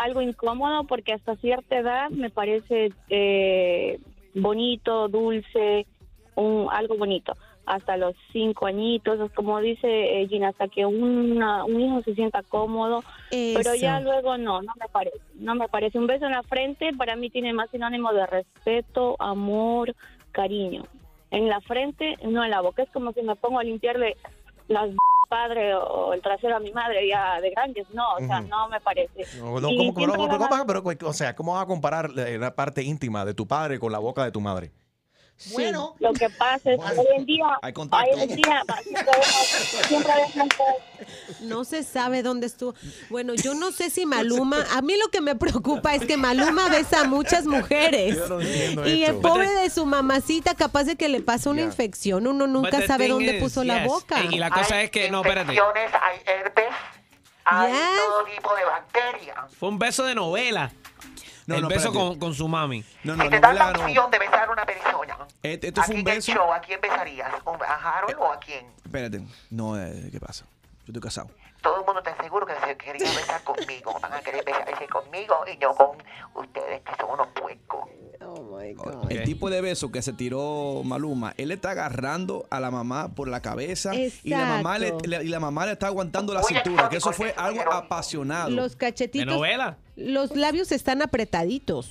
algo 0.04 0.22
incómodo 0.22 0.84
porque 0.84 1.12
hasta 1.12 1.36
cierta 1.36 1.76
edad 1.78 2.10
me 2.10 2.30
parece 2.30 2.90
eh, 3.08 3.98
bonito, 4.34 5.08
dulce, 5.08 5.86
un, 6.34 6.68
algo 6.70 6.96
bonito. 6.96 7.34
Hasta 7.66 7.96
los 7.96 8.14
cinco 8.32 8.66
añitos, 8.66 9.30
como 9.32 9.60
dice 9.60 9.86
eh, 10.22 10.26
Gina, 10.28 10.48
hasta 10.48 10.66
que 10.68 10.86
una- 10.86 11.64
un 11.64 11.80
hijo 11.80 12.02
se 12.02 12.14
sienta 12.14 12.42
cómodo. 12.42 13.04
Pero 13.30 13.74
ya 13.74 14.00
luego 14.00 14.38
no, 14.38 14.62
no 14.62 14.72
me 14.80 14.88
parece. 14.90 15.18
No 15.34 15.54
me 15.54 15.68
parece. 15.68 15.98
Un 15.98 16.06
beso 16.06 16.24
en 16.26 16.32
la 16.32 16.42
frente 16.42 16.90
para 16.96 17.14
mí 17.16 17.30
tiene 17.30 17.52
más 17.52 17.70
sinónimo 17.70 18.12
de 18.12 18.26
respeto, 18.26 19.16
amor, 19.20 19.94
cariño. 20.32 20.84
En 21.30 21.48
la 21.48 21.60
frente, 21.60 22.16
no 22.24 22.42
en 22.42 22.50
la 22.50 22.60
boca. 22.60 22.82
Es 22.82 22.90
como 22.90 23.12
si 23.12 23.22
me 23.22 23.36
pongo 23.36 23.58
a 23.60 23.64
limpiarle 23.64 24.16
las 24.66 24.90
padre 25.30 25.74
o 25.74 26.12
el 26.12 26.20
trasero 26.20 26.56
a 26.56 26.60
mi 26.60 26.72
madre 26.72 27.08
ya 27.08 27.40
de 27.40 27.50
grandes. 27.50 27.86
No, 27.94 28.14
o 28.14 28.18
sea, 28.18 28.40
no 28.42 28.68
me 28.68 28.80
parece. 28.80 29.24
No, 29.38 29.60
no, 29.60 29.70
Y 29.70 29.76
¿cómo- 29.76 29.94
cómo- 29.94 29.98
siempre 30.00 30.04
cómo- 30.16 30.26
la 30.26 30.48
cómo- 30.48 30.66
pero, 30.66 31.08
o 31.08 31.12
sea, 31.12 31.34
¿cómo 31.36 31.54
vas 31.54 31.62
a 31.62 31.66
comparar 31.66 32.10
la 32.10 32.54
parte 32.54 32.82
íntima 32.82 33.24
de 33.24 33.32
tu 33.32 33.46
padre 33.46 33.78
con 33.78 33.92
la 33.92 33.98
boca 34.00 34.24
de 34.24 34.32
tu 34.32 34.40
madre? 34.40 34.72
Bueno, 35.52 35.96
lo 36.00 36.12
que 36.12 36.28
pasa 36.30 36.70
es 36.72 36.78
que 36.78 36.98
hoy 37.00 37.06
en 37.16 37.24
día, 37.26 37.46
Hay 37.62 37.72
contacto. 37.72 38.06
hoy 38.14 38.20
en 38.22 38.36
día 38.36 38.62
siempre 39.88 40.12
No 41.40 41.64
se 41.64 41.82
sabe 41.82 42.22
dónde 42.22 42.46
estuvo. 42.46 42.74
Bueno, 43.08 43.34
yo 43.34 43.54
no 43.54 43.72
sé 43.72 43.88
si 43.88 44.04
Maluma. 44.04 44.66
A 44.72 44.82
mí 44.82 44.94
lo 45.02 45.08
que 45.08 45.20
me 45.22 45.34
preocupa 45.36 45.94
es 45.94 46.04
que 46.04 46.16
Maluma 46.18 46.68
besa 46.68 47.00
a 47.00 47.04
muchas 47.04 47.46
mujeres. 47.46 48.16
Yo 48.16 48.28
no 48.28 48.40
entiendo 48.40 48.86
Y 48.86 49.04
el 49.04 49.16
esto. 49.16 49.22
pobre 49.22 49.48
de 49.50 49.70
su 49.70 49.86
mamacita, 49.86 50.54
capaz 50.54 50.84
de 50.84 50.96
que 50.96 51.08
le 51.08 51.20
pasa 51.20 51.48
una 51.50 51.62
infección. 51.62 52.26
Uno 52.26 52.46
nunca 52.46 52.86
sabe 52.86 53.08
dónde 53.08 53.36
is, 53.36 53.42
puso 53.42 53.64
la 53.64 53.86
boca. 53.86 54.22
Y 54.24 54.38
la 54.38 54.50
cosa 54.50 54.82
es 54.82 54.90
que, 54.90 55.10
no, 55.10 55.22
espérate. 55.22 55.52
infecciones, 55.54 55.90
hay 56.02 56.18
herpes, 56.26 56.64
hay 57.44 57.72
todo 57.72 58.24
tipo 58.24 58.54
de 58.54 58.64
bacterias. 58.64 59.36
Fue 59.58 59.68
un 59.70 59.78
beso 59.78 60.04
de 60.04 60.14
novela. 60.14 60.70
No, 61.50 61.56
el 61.56 61.62
no, 61.62 61.68
beso 61.68 61.92
con, 61.92 62.18
con 62.18 62.34
su 62.34 62.48
mami. 62.48 62.84
No, 63.04 63.14
Si 63.20 63.28
te 63.28 63.40
dan 63.40 63.54
la 63.56 63.70
opción 63.70 64.10
de 64.10 64.18
besar 64.18 64.48
a 64.48 64.52
una 64.52 64.64
persona, 64.64 65.16
Este, 65.42 65.68
este 65.68 65.80
aquí 65.80 65.86
fue 65.86 65.94
un 65.96 66.00
en 66.02 66.08
el 66.08 66.14
beso. 66.16 66.32
show, 66.32 66.52
¿a 66.52 66.60
quién 66.60 66.80
besarías? 66.80 67.28
¿A 67.32 67.98
Harold 67.98 68.16
o 68.18 68.32
a 68.32 68.38
quién? 68.38 68.66
Espérate. 68.84 69.20
No, 69.50 69.78
eh, 69.80 70.08
¿qué 70.12 70.20
pasa? 70.20 70.44
Yo 70.86 70.92
estoy 70.92 71.00
casado. 71.02 71.30
Todo 71.60 71.80
el 71.80 71.84
mundo 71.84 72.00
está 72.00 72.16
seguro 72.22 72.46
que 72.46 72.54
se 72.66 72.76
quería 72.76 73.06
besar 73.10 73.42
conmigo. 73.44 73.94
Van 74.00 74.14
a 74.14 74.20
querer 74.20 74.44
besarse 74.44 74.88
conmigo 74.88 75.34
y 75.52 75.58
yo 75.58 75.74
con 75.74 75.90
ustedes 76.34 76.80
que 76.82 76.92
son 76.98 77.10
unos 77.10 77.26
puercos. 77.28 77.88
El 79.08 79.24
tipo 79.24 79.50
de 79.50 79.60
beso 79.60 79.90
que 79.90 80.02
se 80.02 80.12
tiró 80.12 80.82
Maluma, 80.84 81.34
él 81.36 81.50
está 81.50 81.70
agarrando 81.70 82.46
a 82.50 82.60
la 82.60 82.70
mamá 82.70 83.08
por 83.08 83.28
la 83.28 83.40
cabeza 83.40 83.94
y 83.94 84.12
la 84.24 84.44
mamá 84.46 84.78
le, 84.78 84.94
y 85.04 85.28
la 85.28 85.40
mamá 85.40 85.66
le 85.66 85.72
está 85.72 85.88
aguantando 85.88 86.32
la 86.34 86.42
cintura, 86.42 86.88
que 86.88 86.96
eso 86.98 87.12
fue 87.12 87.34
algo 87.36 87.60
apasionado. 87.72 88.50
Los 88.50 88.76
cachetitos. 88.76 89.26
Los 90.00 90.34
labios 90.34 90.72
están 90.72 91.02
apretaditos. 91.02 91.90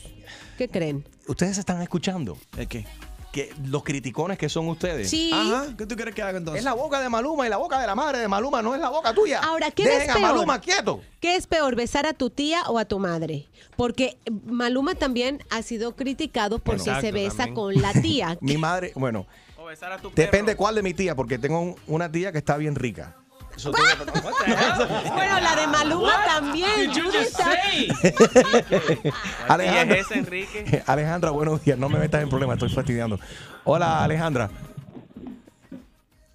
¿Qué 0.57 0.68
creen? 0.68 1.05
¿Ustedes 1.28 1.57
están 1.57 1.82
escuchando? 1.82 2.38
¿El 2.57 2.68
qué? 2.68 2.86
Que 3.32 3.53
los 3.66 3.84
criticones 3.84 4.39
que 4.39 4.49
son 4.49 4.68
ustedes. 4.70 5.07
Sí. 5.10 5.30
Ajá, 5.32 5.68
¿qué 5.78 5.86
tú 5.86 5.95
quieres 5.95 6.16
que 6.16 6.24
haga 6.24 6.38
entonces? 6.39 6.60
Es 6.62 6.66
la 6.66 6.74
boca 6.74 6.99
de 6.99 7.07
Maluma 7.10 7.45
y 7.45 7.49
la 7.51 7.57
boca 7.57 7.80
de 7.80 7.86
la 7.86 7.93
madre 7.93 8.18
de 8.18 8.28
Maluma 8.28 8.64
no 8.64 8.74
es 8.74 8.82
la 8.82 8.89
boca 8.89 9.14
tuya. 9.14 9.39
Ahora, 9.43 9.70
¿qué 9.70 9.84
Dejen 9.84 10.10
a 10.10 10.14
peor? 10.16 10.28
Maluma 10.34 10.60
quieto. 10.60 11.01
¿Qué 11.20 11.36
es 11.36 11.45
peor, 11.45 11.76
besar 11.76 12.07
a 12.07 12.14
tu 12.14 12.32
tía 12.32 12.64
o 12.68 12.80
a 12.80 12.86
tu 12.86 12.97
madre? 12.97 13.45
Porque 13.78 14.18
Maluma 14.45 14.95
también 14.95 15.43
ha 15.51 15.62
sido 15.62 15.95
criticado 15.95 16.57
porque 16.57 16.82
Bueno. 16.82 17.01
se 17.01 17.07
Exacto, 17.10 17.14
besa 17.24 17.38
también. 17.38 17.55
con 17.55 17.76
la 17.82 17.93
tía. 18.01 18.38
Mi 18.41 18.57
madre, 18.57 18.91
bueno, 18.95 19.28
O 19.57 19.66
besar 19.66 19.91
a 19.91 19.99
tu 19.99 20.10
depende 20.16 20.55
cuál 20.55 20.74
de 20.74 20.82
mi 20.82 20.95
tía, 20.95 21.16
porque 21.16 21.38
tengo 21.38 21.62
un- 21.62 21.76
una 21.86 22.12
tía 22.12 22.32
que 22.32 22.39
está 22.39 22.57
bien 22.57 22.74
rica. 22.74 23.16
Eso 23.60 23.72
tengo- 23.72 23.89
bueno, 25.16 25.39
la 25.41 25.55
de 25.57 25.68
Maluma 25.68 26.14
también. 26.26 26.93
Judy 26.93 27.18
está- 27.18 27.51
Alejandra, 29.49 29.97
es 29.97 30.12
Enrique? 30.12 30.82
Alejandra, 30.88 31.32
buenos 31.32 31.62
días. 31.66 31.78
No 31.78 31.89
me 31.89 31.99
metas 31.99 32.24
en 32.24 32.30
problemas, 32.30 32.53
estoy 32.55 32.70
fastidiando. 32.70 33.20
Hola, 33.66 34.01
Alejandra. 34.01 34.49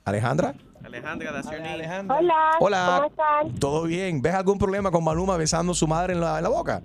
Alejandra. 0.05 0.53
Alejandra, 0.85 1.33
that's 1.33 1.51
your 1.51 1.61
name. 1.62 2.12
Hola, 2.12 2.51
Hola. 2.61 2.93
¿cómo 2.97 3.07
están? 3.09 3.55
¿Todo 3.59 3.85
bien? 3.85 4.20
¿Ves 4.20 4.35
algún 4.35 4.59
problema 4.59 4.91
con 4.91 5.03
Maluma 5.03 5.39
besando 5.39 5.72
a 5.72 5.75
su 5.75 5.89
madre 5.89 6.12
en 6.12 6.20
la, 6.20 6.37
en 6.37 6.43
la 6.43 6.51
boca? 6.51 6.83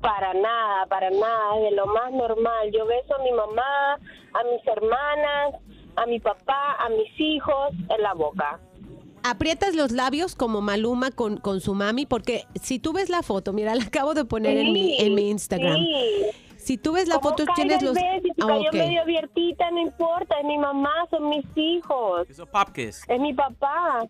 Para 0.00 0.32
nada, 0.32 0.86
para 0.88 1.10
nada, 1.10 1.56
es 1.58 1.64
de 1.70 1.76
lo 1.76 1.84
más 1.86 2.10
normal. 2.12 2.70
Yo 2.72 2.86
beso 2.86 3.14
a 3.14 3.18
mi 3.22 3.30
mamá, 3.32 3.92
a 3.92 4.42
mis 4.50 4.66
hermanas, 4.66 5.52
a 5.96 6.06
mi 6.06 6.20
papá, 6.20 6.76
a 6.78 6.88
mis 6.90 7.18
hijos 7.20 7.70
en 7.96 8.02
la 8.02 8.14
boca. 8.14 8.60
aprietas 9.22 9.74
los 9.74 9.90
labios 9.90 10.34
como 10.34 10.60
Maluma 10.60 11.10
con, 11.10 11.38
con 11.38 11.60
su 11.60 11.74
mami, 11.74 12.04
porque 12.06 12.44
si 12.60 12.78
tú 12.78 12.92
ves 12.92 13.08
la 13.08 13.22
foto, 13.22 13.52
mira, 13.52 13.74
la 13.74 13.84
acabo 13.84 14.12
de 14.14 14.24
poner 14.24 14.56
en, 14.58 14.72
mi, 14.72 14.98
en 14.98 15.14
mi 15.14 15.30
Instagram. 15.30 15.76
Sí. 15.76 16.26
Si 16.56 16.78
tú 16.78 16.92
ves 16.92 17.08
la 17.08 17.16
¿Cómo 17.18 17.30
foto, 17.30 17.44
tienes 17.54 17.82
los... 17.82 17.94
beso? 17.94 18.06
Si 18.22 18.30
Ah, 18.42 18.46
cayó 18.46 18.68
ok. 18.68 18.72
medio 18.74 19.02
abiertita, 19.02 19.70
no 19.70 19.80
importa, 19.80 20.34
es 20.40 20.44
mi 20.46 20.56
mamá, 20.58 20.92
son 21.10 21.28
mis 21.28 21.44
hijos. 21.56 22.26
Es 22.28 23.20
mi 23.20 23.34
papá. 23.34 24.06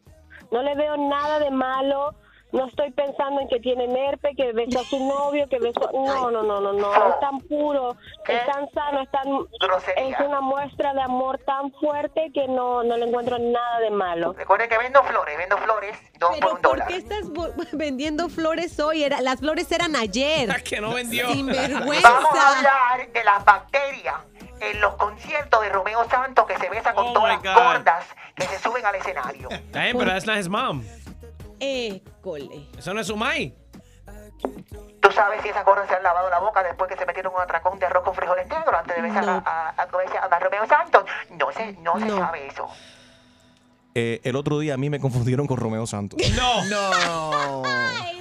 No 0.52 0.62
le 0.62 0.74
veo 0.76 0.96
nada 0.96 1.40
de 1.40 1.50
malo. 1.50 2.14
No 2.54 2.66
estoy 2.68 2.92
pensando 2.92 3.40
en 3.40 3.48
que 3.48 3.58
tiene 3.58 3.88
nerpe, 3.88 4.32
que 4.36 4.52
besó 4.52 4.78
a 4.80 4.84
su 4.84 4.98
novio, 5.08 5.48
que 5.48 5.58
besó... 5.58 5.90
No, 5.92 6.30
no, 6.30 6.44
no, 6.44 6.60
no, 6.60 6.72
no. 6.72 7.08
Es 7.08 7.18
tan 7.18 7.40
puro, 7.40 7.96
es 8.28 8.46
tan 8.46 8.70
sano, 8.70 9.02
es 9.02 9.10
tan... 9.10 9.26
Es 9.96 10.20
una 10.20 10.40
muestra 10.40 10.94
de 10.94 11.02
amor 11.02 11.38
tan 11.44 11.72
fuerte 11.72 12.30
que 12.32 12.46
no, 12.46 12.84
no 12.84 12.96
le 12.96 13.06
encuentro 13.06 13.38
nada 13.40 13.80
de 13.80 13.90
malo. 13.90 14.34
Recuerden 14.34 14.68
que 14.68 14.78
vendo 14.78 15.02
flores, 15.02 15.36
vendo 15.36 15.58
flores, 15.58 15.96
dos 16.20 16.38
por 16.38 16.52
un 16.52 16.60
¿Por 16.60 16.70
dólar. 16.70 16.86
qué 16.88 16.96
estás 16.96 17.24
vendiendo 17.72 18.28
flores 18.28 18.78
hoy? 18.78 19.02
Era, 19.02 19.20
las 19.20 19.40
flores 19.40 19.70
eran 19.72 19.96
ayer. 19.96 20.62
que 20.64 20.80
no 20.80 20.94
vendió. 20.94 21.28
Sinvergüenza. 21.32 22.08
Vamos 22.08 22.38
a 22.38 22.56
hablar 22.56 23.12
de 23.12 23.24
las 23.24 23.44
bacterias 23.44 24.14
en 24.60 24.80
los 24.80 24.94
conciertos 24.94 25.60
de 25.60 25.70
Romeo 25.70 26.08
Santos 26.08 26.46
que 26.46 26.56
se 26.56 26.70
besa 26.70 26.94
con 26.94 27.08
Oh 27.08 27.12
todas 27.14 27.42
las 27.42 27.54
gordas 27.54 28.06
que 28.36 28.44
se 28.44 28.58
suben 28.60 28.86
al 28.86 28.94
escenario. 28.94 29.48
Damn, 29.72 29.98
pero 29.98 30.06
that's 30.12 30.24
not 30.24 30.38
his 30.38 30.48
mom. 30.48 30.84
Eso 32.78 32.94
no 32.94 33.00
es 33.00 33.06
su 33.06 33.16
mai. 33.16 33.54
¿Tú 35.00 35.10
sabes 35.12 35.42
si 35.42 35.48
esas 35.48 35.64
gordas 35.64 35.86
se 35.88 35.94
han 35.94 36.02
lavado 36.02 36.28
la 36.30 36.38
boca 36.40 36.62
después 36.62 36.90
que 36.90 36.96
se 36.96 37.06
metieron 37.06 37.34
un 37.34 37.40
atracón 37.40 37.78
de 37.78 37.86
arroz 37.86 38.04
con 38.04 38.14
frijoles 38.14 38.46
negros 38.48 38.74
antes 38.74 38.96
de 38.96 39.02
besar 39.02 39.28
a, 39.28 39.36
a, 39.36 39.68
a- 39.70 40.26
a 40.36 40.38
Romeo 40.38 40.66
Santos? 40.66 41.04
No 41.38 41.52
se, 41.52 41.72
no 41.74 41.98
se 42.00 42.08
sabe 42.08 42.46
eso. 42.46 42.68
Eh, 43.96 44.20
el 44.24 44.34
otro 44.34 44.58
día 44.58 44.74
a 44.74 44.76
mí 44.76 44.90
me 44.90 44.98
confundieron 44.98 45.46
con 45.46 45.56
Romeo 45.58 45.86
Santos. 45.86 46.18
No. 46.36 46.64
No. 46.64 47.62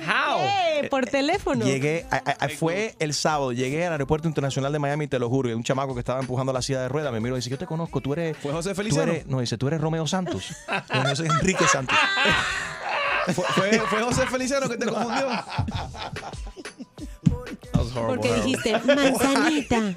How? 0.05 0.37
Eh, 0.41 0.87
por 0.91 1.05
teléfono. 1.05 1.63
Llegué, 1.65 2.05
a- 2.11 2.17
a- 2.17 2.45
a- 2.45 2.49
fue 2.49 2.93
el 2.99 3.13
sábado, 3.13 3.53
llegué 3.53 3.85
al 3.87 3.93
aeropuerto 3.93 4.27
internacional 4.27 4.71
de 4.73 4.79
Miami, 4.79 5.07
te 5.07 5.17
lo 5.17 5.29
juro, 5.29 5.49
y 5.49 5.53
un 5.53 5.63
chamaco 5.63 5.93
que 5.93 5.99
estaba 5.99 6.19
empujando 6.19 6.51
la 6.51 6.61
silla 6.61 6.81
de 6.81 6.89
ruedas 6.89 7.11
me 7.13 7.21
miró 7.21 7.35
y 7.35 7.39
dice, 7.39 7.49
yo 7.49 7.57
te 7.57 7.65
conozco, 7.65 8.01
tú 8.01 8.11
eres... 8.13 8.35
¿Fue 8.37 8.51
José 8.51 8.71
tú 8.71 8.75
Feliciano? 8.75 9.11
eres- 9.13 9.25
no, 9.27 9.39
dice, 9.39 9.57
tú 9.57 9.67
eres 9.69 9.79
Romeo 9.81 10.05
Santos. 10.05 10.53
Y 10.93 11.03
yo 11.07 11.15
soy 11.15 11.27
Enrique 11.27 11.65
Santos. 11.67 11.97
¿Fue, 13.25 13.45
fue, 13.55 13.79
fue 13.89 14.01
José 14.03 14.27
Feliciano 14.27 14.67
que 14.69 14.77
te 14.77 14.85
confundió? 14.85 15.27
Porque 18.07 18.33
dijiste, 18.35 18.79
manzanita. 18.79 19.93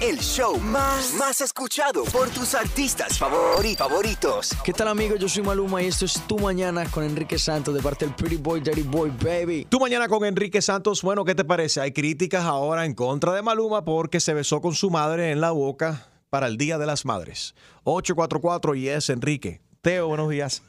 El 0.00 0.18
show 0.18 0.58
más, 0.58 1.12
más 1.14 1.40
escuchado 1.40 2.04
por 2.04 2.28
tus 2.30 2.54
artistas 2.54 3.20
favori- 3.20 3.76
favoritos. 3.76 4.50
¿Qué 4.64 4.72
tal 4.72 4.88
amigos? 4.88 5.18
Yo 5.18 5.28
soy 5.28 5.42
Maluma 5.42 5.82
y 5.82 5.86
esto 5.86 6.04
es 6.04 6.14
Tu 6.26 6.38
Mañana 6.38 6.84
con 6.90 7.04
Enrique 7.04 7.38
Santos 7.38 7.74
de 7.74 7.82
parte 7.82 8.06
del 8.06 8.14
Pretty 8.14 8.36
Boy, 8.36 8.60
Dirty 8.60 8.82
Boy, 8.82 9.10
baby. 9.22 9.66
Tú 9.68 9.78
mañana 9.80 10.08
con 10.08 10.24
Enrique 10.24 10.62
Santos, 10.62 11.02
bueno, 11.02 11.24
¿qué 11.24 11.34
te 11.34 11.44
parece? 11.44 11.80
Hay 11.80 11.92
críticas 11.92 12.44
ahora 12.44 12.84
en 12.86 12.94
contra 12.94 13.32
de 13.32 13.42
Maluma 13.42 13.84
porque 13.84 14.20
se 14.20 14.32
besó 14.34 14.60
con 14.60 14.74
su 14.74 14.90
madre 14.90 15.32
en 15.32 15.40
la 15.40 15.50
boca 15.50 16.08
para 16.30 16.46
el 16.46 16.56
Día 16.56 16.78
de 16.78 16.86
las 16.86 17.04
Madres. 17.04 17.54
844 17.84 18.74
y 18.74 18.88
es 18.88 19.10
Enrique. 19.10 19.60
Teo, 19.82 20.08
buenos 20.08 20.30
días. 20.30 20.62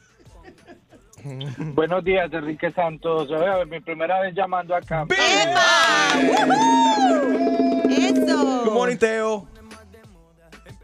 Buenos 1.74 2.04
días, 2.04 2.32
Enrique 2.32 2.72
Santos. 2.72 3.30
A 3.32 3.38
ver, 3.38 3.66
mi 3.66 3.80
primera 3.80 4.20
vez 4.20 4.34
llamando 4.34 4.74
acá. 4.74 5.06
Eso. 7.88 8.64
Good 8.64 8.72
morning, 8.72 8.96
Teo. 8.96 9.46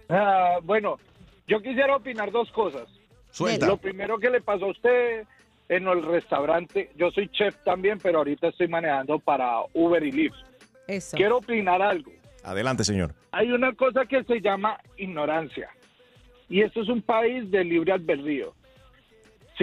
Ah, 0.08 0.58
bueno, 0.62 0.98
yo 1.46 1.60
quisiera 1.62 1.96
opinar 1.96 2.30
dos 2.30 2.50
cosas. 2.52 2.88
Suelta. 3.30 3.66
Lo 3.66 3.76
primero 3.76 4.18
que 4.18 4.30
le 4.30 4.40
pasó 4.40 4.66
a 4.66 4.70
usted 4.70 5.24
en 5.68 5.88
el 5.88 6.02
restaurante, 6.02 6.90
yo 6.96 7.10
soy 7.10 7.28
chef 7.30 7.56
también, 7.64 7.98
pero 8.02 8.18
ahorita 8.18 8.48
estoy 8.48 8.68
manejando 8.68 9.18
para 9.18 9.60
Uber 9.72 10.02
y 10.02 10.12
Lyft. 10.12 10.36
Eso. 10.86 11.16
Quiero 11.16 11.38
opinar 11.38 11.80
algo. 11.80 12.12
Adelante, 12.44 12.84
señor. 12.84 13.14
Hay 13.30 13.50
una 13.52 13.72
cosa 13.72 14.04
que 14.04 14.22
se 14.24 14.40
llama 14.40 14.78
ignorancia. 14.96 15.70
Y 16.48 16.60
esto 16.60 16.82
es 16.82 16.88
un 16.88 17.00
país 17.00 17.50
de 17.50 17.64
libre 17.64 17.92
albedrío. 17.92 18.52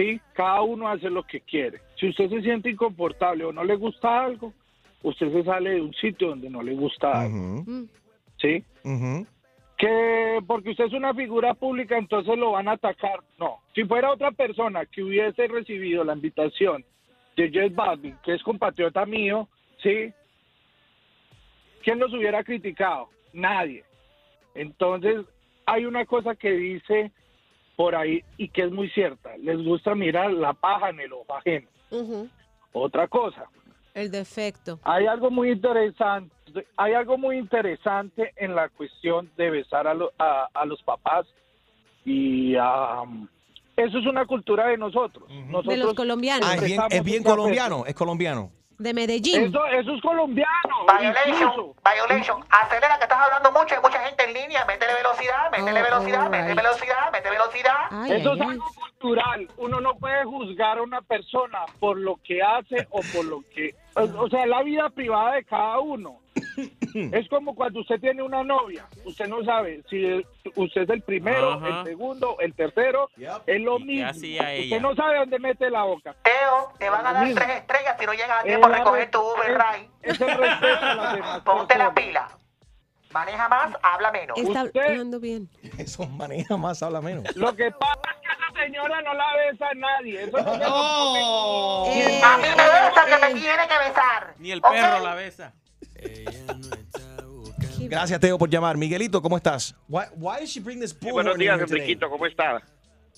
Sí, 0.00 0.18
cada 0.32 0.62
uno 0.62 0.88
hace 0.88 1.10
lo 1.10 1.22
que 1.24 1.42
quiere. 1.42 1.78
Si 1.96 2.08
usted 2.08 2.30
se 2.30 2.40
siente 2.40 2.70
inconfortable 2.70 3.44
o 3.44 3.52
no 3.52 3.62
le 3.62 3.76
gusta 3.76 4.24
algo, 4.24 4.54
usted 5.02 5.30
se 5.30 5.44
sale 5.44 5.72
de 5.72 5.82
un 5.82 5.92
sitio 5.92 6.28
donde 6.28 6.48
no 6.48 6.62
le 6.62 6.72
gusta 6.72 7.20
algo. 7.20 7.62
¿Sí? 8.38 8.64
Que 9.76 10.38
porque 10.46 10.70
usted 10.70 10.86
es 10.86 10.94
una 10.94 11.12
figura 11.12 11.52
pública, 11.52 11.98
entonces 11.98 12.38
lo 12.38 12.52
van 12.52 12.68
a 12.68 12.72
atacar. 12.72 13.20
No. 13.38 13.58
Si 13.74 13.84
fuera 13.84 14.10
otra 14.10 14.30
persona 14.30 14.86
que 14.86 15.02
hubiese 15.02 15.46
recibido 15.48 16.02
la 16.02 16.14
invitación 16.14 16.82
de 17.36 17.50
Jet 17.50 17.74
Balvin, 17.74 18.16
que 18.24 18.32
es 18.32 18.42
compatriota 18.42 19.04
mío, 19.04 19.48
¿sí? 19.82 20.14
¿Quién 21.82 21.98
los 21.98 22.14
hubiera 22.14 22.42
criticado? 22.42 23.10
Nadie. 23.34 23.84
Entonces, 24.54 25.26
hay 25.66 25.84
una 25.84 26.06
cosa 26.06 26.34
que 26.36 26.52
dice 26.52 27.12
por 27.80 27.96
ahí 27.96 28.22
y 28.36 28.48
que 28.48 28.60
es 28.64 28.70
muy 28.70 28.90
cierta. 28.90 29.30
Les 29.38 29.56
gusta 29.64 29.94
mirar 29.94 30.30
la 30.34 30.52
paja 30.52 30.90
en 30.90 31.00
el 31.00 31.14
ojo 31.14 31.34
ajeno. 31.34 31.66
Otra 32.74 33.08
cosa. 33.08 33.44
El 33.94 34.10
defecto. 34.10 34.78
Hay 34.82 35.06
algo 35.06 35.30
muy 35.30 35.50
interesante, 35.50 36.30
hay 36.76 36.92
algo 36.92 37.16
muy 37.16 37.38
interesante 37.38 38.32
en 38.36 38.54
la 38.54 38.68
cuestión 38.68 39.30
de 39.38 39.48
besar 39.48 39.86
a, 39.86 39.94
lo- 39.94 40.12
a, 40.18 40.48
a 40.52 40.66
los 40.66 40.82
papás 40.82 41.26
y 42.04 42.54
um, 42.56 43.26
eso 43.76 43.98
es 43.98 44.04
una 44.06 44.26
cultura 44.26 44.66
de 44.68 44.76
nosotros. 44.76 45.26
nosotros 45.46 45.74
De 45.74 45.76
los 45.78 45.94
colombianos. 45.94 46.46
Ah, 46.50 46.56
es 46.56 46.62
bien, 46.64 46.80
es 46.90 47.02
bien 47.02 47.22
colombiano, 47.22 47.86
es 47.86 47.94
colombiano. 47.94 48.50
De 48.80 48.94
Medellín. 48.94 49.44
Eso, 49.44 49.66
eso 49.66 49.94
es 49.94 50.00
colombiano. 50.00 50.86
Violation, 50.98 51.74
violation. 51.84 52.42
Acelera 52.48 52.96
que 52.96 53.04
estás 53.04 53.18
hablando 53.20 53.52
mucho, 53.52 53.74
hay 53.74 53.82
mucha 53.82 54.00
gente 54.06 54.24
en 54.24 54.32
línea. 54.32 54.64
Métele 54.64 54.94
velocidad, 54.94 55.50
métele 55.52 55.80
Oh, 55.80 55.84
velocidad, 55.84 56.30
métele 56.30 56.54
velocidad, 56.54 57.12
métele 57.12 57.36
velocidad. 57.36 58.10
Eso 58.10 58.32
es 58.32 58.40
algo 58.40 58.64
cultural. 58.74 59.48
Uno 59.58 59.82
no 59.82 59.96
puede 59.96 60.24
juzgar 60.24 60.78
a 60.78 60.82
una 60.82 61.02
persona 61.02 61.66
por 61.78 61.98
lo 61.98 62.16
que 62.24 62.42
hace 62.42 62.86
o 62.88 63.02
por 63.14 63.26
lo 63.26 63.42
que... 63.54 63.74
O, 63.96 64.24
o 64.24 64.28
sea, 64.30 64.46
la 64.46 64.62
vida 64.62 64.88
privada 64.88 65.34
de 65.34 65.44
cada 65.44 65.78
uno. 65.78 66.18
Es 67.12 67.28
como 67.28 67.54
cuando 67.54 67.80
usted 67.80 68.00
tiene 68.00 68.22
una 68.22 68.42
novia. 68.42 68.86
Usted 69.04 69.26
no 69.28 69.44
sabe 69.44 69.82
si 69.88 70.24
usted 70.56 70.82
es 70.82 70.90
el 70.90 71.02
primero, 71.02 71.52
Ajá. 71.52 71.80
el 71.80 71.84
segundo, 71.86 72.36
el 72.40 72.54
tercero. 72.54 73.10
Es 73.46 73.60
lo 73.60 73.78
¿Y 73.78 73.86
qué 73.86 73.86
mismo. 73.86 74.10
Usted 74.10 74.80
no 74.80 74.94
sabe 74.94 75.18
dónde 75.18 75.38
mete 75.38 75.70
la 75.70 75.82
boca. 75.84 76.14
Teo, 76.22 76.72
te 76.78 76.88
van 76.90 77.06
a 77.06 77.12
dar 77.12 77.34
tres 77.34 77.48
estrellas 77.50 77.96
si 77.98 78.06
no 78.06 78.12
llegas 78.12 78.40
a 78.40 78.42
tiempo 78.42 78.66
a 78.66 78.70
recoger 78.78 79.10
tu 79.10 79.20
Uber 79.20 79.52
Ride. 79.58 79.90
Es 80.02 80.20
el 80.20 80.28
respeto 80.36 80.84
a 80.86 80.94
las 80.94 81.14
demás 81.16 81.40
Ponte 81.40 81.78
la 81.78 81.92
pila. 81.94 82.28
Maneja 83.12 83.48
más, 83.48 83.72
habla 83.82 84.12
menos. 84.12 84.38
Está 84.38 84.62
Usted- 84.64 84.80
hablando 84.82 85.18
bien. 85.18 85.48
Eso 85.78 86.06
maneja 86.06 86.56
más, 86.56 86.80
habla 86.80 87.00
menos. 87.00 87.24
Lo 87.34 87.54
que 87.56 87.68
pasa 87.72 88.00
es 88.14 88.20
que 88.20 88.28
esa 88.28 88.64
señora 88.64 89.02
no 89.02 89.14
la 89.14 89.34
besa 89.36 89.66
a 89.68 89.74
nadie. 89.74 90.22
Eso 90.22 90.36
no 90.42 90.52
Oh. 90.68 91.86
come. 91.88 92.22
A 92.22 92.36
mí 92.36 92.42
me 92.42 92.54
besa 92.54 93.04
que 93.06 93.18
me 93.34 93.40
tiene 93.40 93.62
que 93.68 93.88
besar. 93.88 94.34
Ni 94.38 94.52
el 94.52 94.60
perro 94.60 95.00
la 95.04 95.14
besa. 95.16 95.52
Gracias, 97.90 98.20
Teo, 98.20 98.38
por 98.38 98.48
llamar. 98.48 98.76
Miguelito, 98.76 99.20
¿cómo 99.20 99.36
estás? 99.36 99.74
Why, 99.88 100.04
why 100.16 100.38
did 100.40 100.46
she 100.46 100.60
bring 100.60 100.80
this 100.80 100.92
bullhorn 100.98 101.12
buenos 101.14 101.38
días? 101.38 101.60
Enriquito, 101.60 102.08
¿cómo 102.08 102.24
está? 102.26 102.62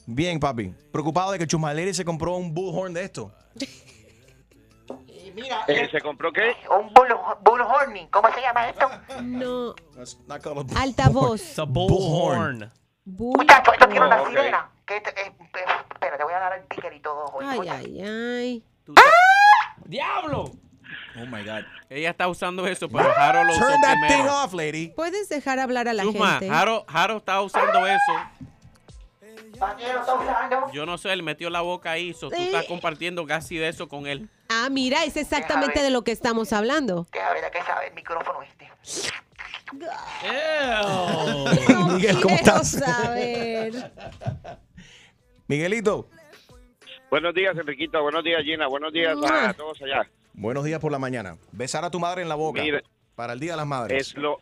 Bien, 0.06 0.40
papi. 0.40 0.74
Preocupado 0.90 1.32
de 1.32 1.38
que 1.38 1.46
Chusmaleri 1.46 1.92
se 1.94 2.04
compró 2.04 2.36
un 2.36 2.52
bullhorn 2.54 2.92
de 2.94 3.04
esto. 3.04 3.30
Mira, 5.34 5.64
Eh, 5.66 5.88
¿Se 5.90 6.00
compró 6.00 6.30
qué? 6.32 6.54
un 6.78 6.92
bull, 6.92 7.08
bullhorning, 7.42 8.08
¿cómo 8.08 8.28
se 8.34 8.40
llama 8.42 8.68
esto? 8.68 8.88
No. 9.22 9.74
Altavoz. 10.76 11.56
Bullhorn. 11.68 12.70
Muchacho, 13.04 13.72
esto 13.72 13.88
tiene 13.88 14.06
una 14.06 14.26
sirena. 14.28 14.70
Que 14.86 14.96
este- 14.98 15.10
eh, 15.10 15.32
espera, 15.92 16.18
te 16.18 16.24
voy 16.24 16.32
a 16.34 16.38
dar 16.38 16.58
el 16.58 16.66
ticket 16.68 16.92
y 16.94 17.00
todo. 17.00 17.24
Ay, 17.40 17.58
oye. 17.60 17.70
ay, 17.70 18.00
ay. 18.02 18.64
¡Diablo! 19.86 20.50
Oh 21.16 21.26
my 21.26 21.44
God. 21.44 21.64
Ella 21.90 22.10
está 22.10 22.28
usando 22.28 22.66
eso, 22.66 22.88
pero 22.88 23.12
Jaro 23.12 23.44
lo 23.44 23.52
usó 23.52 23.60
Turn 23.60 23.80
that 23.82 23.98
thing 24.08 24.26
off, 24.28 24.54
lady. 24.54 24.88
¿Puedes 24.96 25.28
dejar 25.28 25.58
hablar 25.58 25.88
a 25.88 25.92
la 25.92 26.04
Chusma, 26.04 26.30
gente? 26.38 26.48
Jaro, 26.48 26.84
Jaro 26.88 27.18
está 27.18 27.42
usando 27.42 27.86
eso. 27.86 28.12
Yo 30.72 30.86
no 30.86 30.98
sé, 30.98 31.12
él 31.12 31.22
metió 31.22 31.50
la 31.50 31.60
boca 31.60 31.92
ahí, 31.92 32.14
so 32.14 32.30
tú 32.30 32.36
estás 32.36 32.66
compartiendo 32.66 33.26
casi 33.26 33.56
de 33.56 33.68
eso 33.68 33.88
con 33.88 34.06
él. 34.06 34.28
Ah, 34.48 34.68
mira, 34.70 35.04
es 35.04 35.16
exactamente 35.16 35.82
de 35.82 35.90
lo 35.90 36.02
que 36.02 36.12
estamos 36.12 36.52
hablando. 36.52 37.06
Ver 37.12 37.44
a 37.44 37.50
qué 37.50 37.62
sabe 37.62 37.88
el 37.88 37.94
micrófono 37.94 38.42
este. 38.42 38.70
Miguel, 41.94 42.20
¿cómo 42.20 42.36
Quiero 42.36 42.56
estás? 42.60 42.70
saber. 42.72 43.92
Miguelito. 45.46 46.08
Buenos 47.10 47.34
días, 47.34 47.56
Enriquito. 47.56 48.02
Buenos 48.02 48.24
días, 48.24 48.42
Gina. 48.42 48.66
Buenos 48.68 48.92
días 48.92 49.16
a 49.22 49.54
todos 49.54 49.80
allá. 49.82 50.08
Buenos 50.34 50.64
días 50.64 50.80
por 50.80 50.92
la 50.92 50.98
mañana. 50.98 51.36
Besar 51.52 51.84
a 51.84 51.90
tu 51.90 52.00
madre 52.00 52.22
en 52.22 52.28
la 52.28 52.34
boca 52.34 52.62
Mira. 52.62 52.82
para 53.14 53.32
el 53.34 53.40
Día 53.40 53.52
de 53.52 53.56
las 53.58 53.66
Madres. 53.66 54.08
Es 54.08 54.16
lo, 54.16 54.38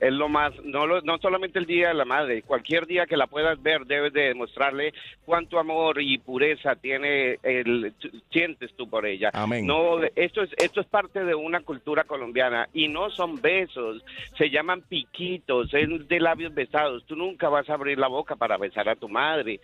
Es 0.00 0.12
lo 0.12 0.28
más, 0.28 0.52
no, 0.62 0.86
lo- 0.86 1.00
no 1.00 1.18
solamente 1.18 1.58
el 1.58 1.66
Día 1.66 1.88
de 1.88 1.94
la 1.94 2.04
Madre, 2.04 2.42
cualquier 2.42 2.86
día 2.86 3.06
que 3.06 3.16
la 3.16 3.26
puedas 3.26 3.60
ver 3.60 3.84
debes 3.84 4.12
de 4.12 4.28
demostrarle 4.28 4.94
cuánto 5.24 5.58
amor 5.58 6.00
y 6.00 6.18
pureza 6.18 6.76
tiene 6.76 7.36
el, 7.42 7.92
sientes 8.30 8.72
tú 8.76 8.88
por 8.88 9.04
ella. 9.06 9.30
Amén. 9.32 9.66
No, 9.66 10.00
esto 10.14 10.42
es, 10.44 10.50
esto 10.56 10.80
es 10.82 10.86
parte 10.86 11.24
de 11.24 11.34
una 11.34 11.62
cultura 11.62 12.04
colombiana 12.04 12.68
y 12.72 12.86
no 12.86 13.10
son 13.10 13.40
besos, 13.42 14.04
se 14.36 14.50
llaman 14.50 14.82
piquitos, 14.82 15.74
es 15.74 15.88
de 16.06 16.20
labios 16.20 16.54
besados. 16.54 17.04
Tú 17.06 17.16
nunca 17.16 17.48
vas 17.48 17.68
a 17.68 17.74
abrir 17.74 17.98
la 17.98 18.06
boca 18.06 18.36
para 18.36 18.56
besar 18.56 18.88
a 18.88 18.94
tu 18.94 19.08
madre. 19.08 19.58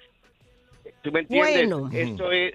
¿Tú 1.03 1.13
me 1.13 1.21
entiendes? 1.21 1.69
Bueno. 1.71 1.91
Esto 1.93 2.33
es 2.33 2.55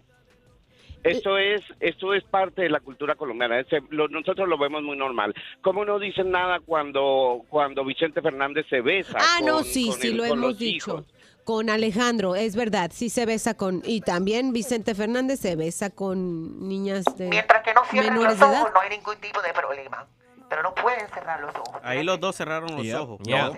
esto 1.03 1.37
es 1.37 1.61
esto 1.79 2.13
es 2.13 2.23
parte 2.25 2.61
de 2.63 2.69
la 2.69 2.79
cultura 2.79 3.15
colombiana. 3.15 3.63
Lo- 3.89 4.07
nosotros 4.07 4.47
lo 4.47 4.57
vemos 4.57 4.83
muy 4.83 4.97
normal. 4.97 5.33
¿Cómo 5.61 5.85
no 5.85 5.99
dicen 5.99 6.31
nada 6.31 6.59
cuando 6.65 7.41
cuando 7.49 7.83
Vicente 7.85 8.21
Fernández 8.21 8.65
se 8.69 8.81
besa? 8.81 9.17
Ah, 9.19 9.39
no, 9.43 9.63
sí, 9.63 9.87
con 9.89 9.99
sí, 9.99 10.07
el- 10.09 10.17
lo 10.17 10.25
hemos 10.25 10.57
dicho. 10.57 10.91
hijos? 10.91 11.05
Con 11.45 11.69
Alejandro, 11.71 12.35
es 12.35 12.55
verdad, 12.55 12.91
sí 12.93 13.09
se 13.09 13.25
besa 13.25 13.55
con... 13.55 13.81
Y 13.83 14.01
también 14.01 14.53
Vicente 14.53 14.93
Fernández 14.93 15.39
se 15.39 15.55
besa 15.55 15.89
con 15.89 16.67
niñas 16.67 17.05
de 17.17 17.27
Mientras 17.29 17.63
que 17.63 17.73
no 17.73 17.83
cierren 17.85 18.13
menores 18.13 18.37
los 18.37 18.47
de 18.47 18.53
edad. 18.55 18.61
ojos, 18.61 18.73
no 18.75 18.79
hay 18.81 18.89
ningún 18.91 19.15
tipo 19.17 19.41
de 19.41 19.51
problema. 19.53 20.05
Pero 20.47 20.61
no 20.61 20.75
pueden 20.75 21.07
cerrar 21.09 21.39
los 21.41 21.55
ojos. 21.55 21.81
Ahí 21.83 22.03
los 22.03 22.19
dos 22.19 22.35
cerraron 22.35 22.75
los 22.75 22.83
Yeah. 22.83 23.01
ojos. 23.01 23.19
Yeah. 23.23 23.51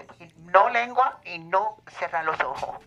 No 0.53 0.69
lengua 0.69 1.19
y 1.25 1.39
no 1.39 1.77
cerrar 1.99 2.23
los 2.23 2.39
ojos. 2.39 2.77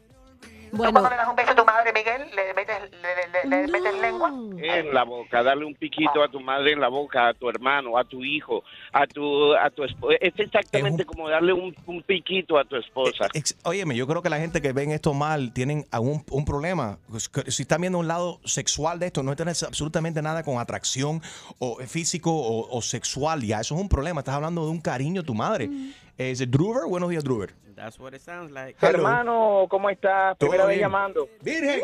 ¿Tú 0.74 0.78
Bueno, 0.78 0.92
cuando 0.92 1.10
le 1.10 1.16
das 1.16 1.28
un 1.28 1.36
beso 1.36 1.50
a 1.52 1.54
tu 1.54 1.64
madre, 1.64 1.92
Miguel, 1.92 2.22
le 2.34 2.52
metes, 2.54 2.76
le, 2.90 3.48
le- 3.50 3.62
le 3.62 3.68
metes 3.72 4.00
lengua? 4.00 4.28
En 4.58 4.92
la 4.92 5.04
boca, 5.04 5.42
darle 5.42 5.64
un 5.64 5.74
piquito 5.74 6.22
a 6.22 6.28
tu 6.28 6.40
madre 6.40 6.72
en 6.72 6.80
la 6.80 6.88
boca, 6.88 7.28
a 7.28 7.34
tu 7.34 7.48
hermano, 7.48 7.96
a 7.96 8.04
tu 8.04 8.24
hijo, 8.24 8.64
a 8.92 9.06
tu 9.06 9.54
a 9.54 9.70
tu 9.70 9.84
esposa. 9.84 10.16
Es 10.20 10.34
exactamente 10.38 11.04
como 11.04 11.28
darle 11.28 11.52
un, 11.52 11.74
un 11.86 12.02
piquito 12.02 12.58
a 12.58 12.64
tu 12.64 12.76
esposa. 12.76 13.28
Ex- 13.34 13.56
Óyeme, 13.64 13.94
yo 13.94 14.06
creo 14.06 14.20
que 14.22 14.30
la 14.30 14.38
gente 14.38 14.60
que 14.60 14.72
ven 14.72 14.90
esto 14.90 15.14
mal 15.14 15.52
tienen 15.52 15.84
algún 15.90 16.24
un 16.30 16.44
problema. 16.44 16.98
Pues, 17.08 17.30
Si 17.48 17.62
están 17.62 17.80
viendo 17.80 17.98
un 17.98 18.08
lado 18.08 18.40
sexual 18.44 18.98
de 18.98 19.06
esto, 19.06 19.22
no 19.22 19.36
tiene 19.36 19.52
absolutamente 19.52 20.22
nada 20.22 20.42
con 20.42 20.58
atracción 20.58 21.22
o 21.58 21.80
eh, 21.80 21.86
físico 21.86 22.32
o, 22.32 22.76
o 22.76 22.82
sexual. 22.82 23.42
Ya, 23.42 23.60
eso 23.60 23.74
es 23.74 23.80
un 23.80 23.88
problema. 23.88 24.20
Estás 24.20 24.34
hablando 24.34 24.64
de 24.64 24.70
un 24.70 24.80
cariño 24.80 25.20
a 25.20 25.24
tu 25.24 25.34
madre. 25.34 25.70
¿Es 26.18 26.40
it 26.40 26.50
Druber? 26.50 26.84
Buenos 26.88 27.10
días, 27.10 27.22
Druber. 27.24 27.54
That's 27.74 27.98
what 27.98 28.14
it 28.14 28.20
sounds 28.20 28.52
like. 28.52 28.76
Hermano, 28.80 29.66
¿cómo 29.68 29.90
estás? 29.90 30.36
Primera 30.38 30.64
vez 30.66 30.78
llamando. 30.78 31.28
Virgen. 31.42 31.80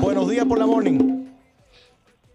Buenos 0.00 0.28
días 0.28 0.44
por 0.44 0.58
la 0.58 0.66
morning. 0.66 1.26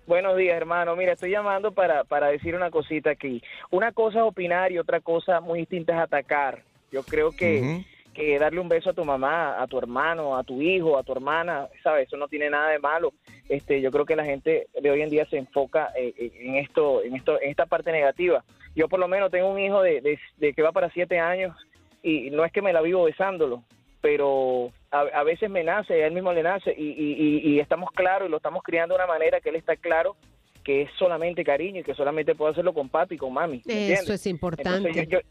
Buenos 0.07 0.37
días, 0.37 0.55
hermano. 0.55 0.95
Mira, 0.95 1.13
estoy 1.13 1.31
llamando 1.31 1.71
para, 1.71 2.03
para 2.03 2.27
decir 2.27 2.55
una 2.55 2.71
cosita 2.71 3.11
aquí. 3.11 3.41
Una 3.69 3.91
cosa 3.91 4.19
es 4.19 4.23
opinar 4.25 4.71
y 4.71 4.79
otra 4.79 4.99
cosa 5.01 5.41
muy 5.41 5.59
distinta 5.59 5.93
es 5.93 5.99
atacar. 5.99 6.63
Yo 6.91 7.03
creo 7.03 7.31
que, 7.31 7.83
que 8.13 8.37
darle 8.39 8.59
un 8.59 8.67
beso 8.69 8.89
a 8.89 8.93
tu 8.93 9.05
mamá, 9.05 9.61
a 9.61 9.67
tu 9.67 9.77
hermano, 9.77 10.37
a 10.37 10.43
tu 10.43 10.61
hijo, 10.61 10.97
a 10.97 11.03
tu 11.03 11.11
hermana, 11.13 11.67
¿sabes? 11.83 12.07
Eso 12.07 12.17
no 12.17 12.27
tiene 12.27 12.49
nada 12.49 12.69
de 12.69 12.79
malo. 12.79 13.13
Este, 13.49 13.81
yo 13.81 13.91
creo 13.91 14.05
que 14.05 14.15
la 14.15 14.25
gente 14.25 14.67
de 14.81 14.91
hoy 14.91 15.01
en 15.01 15.09
día 15.09 15.25
se 15.29 15.37
enfoca 15.37 15.89
eh, 15.97 16.13
eh, 16.17 16.31
en 16.41 16.55
esto, 16.55 17.03
en 17.03 17.15
esto, 17.15 17.39
en 17.41 17.49
esta 17.49 17.65
parte 17.65 17.91
negativa. 17.91 18.43
Yo 18.75 18.87
por 18.89 18.99
lo 18.99 19.07
menos 19.07 19.31
tengo 19.31 19.49
un 19.49 19.59
hijo 19.59 19.81
de, 19.81 19.99
de- 20.01 20.19
de 20.37 20.53
que 20.53 20.61
va 20.61 20.71
para 20.71 20.89
siete 20.91 21.19
años 21.19 21.55
y 22.03 22.29
no 22.31 22.43
es 22.45 22.51
que 22.51 22.61
me 22.61 22.73
la 22.73 22.81
vivo 22.81 23.03
besándolo, 23.03 23.63
pero 24.01 24.71
a, 24.91 25.01
a 25.01 25.23
veces 25.23 25.49
me 25.49 25.63
nace, 25.63 26.03
a 26.03 26.07
él 26.07 26.13
mismo 26.13 26.33
le 26.33 26.43
nace 26.43 26.73
y, 26.77 26.83
y- 26.89 27.15
y- 27.43 27.49
y 27.55 27.59
estamos 27.59 27.91
claros 27.91 28.27
y 28.27 28.31
lo 28.31 28.37
estamos 28.37 28.63
criando 28.63 28.95
de 28.95 29.03
una 29.03 29.07
manera 29.13 29.39
que 29.39 29.49
él 29.49 29.55
está 29.55 29.75
claro 29.75 30.15
que 30.63 30.83
es 30.83 30.89
solamente 30.97 31.43
cariño 31.43 31.79
y 31.81 31.83
que 31.83 31.95
solamente 31.95 32.35
puedo 32.35 32.51
hacerlo 32.51 32.73
con 32.73 32.89
papi 32.89 33.15
y 33.15 33.17
con 33.17 33.33
mami. 33.33 33.61
Eso 33.93 34.13
es 34.13 34.27
importante. 34.27 34.89
Entonces 34.89 35.07
yo, 35.09 35.19
yo- 35.19 35.27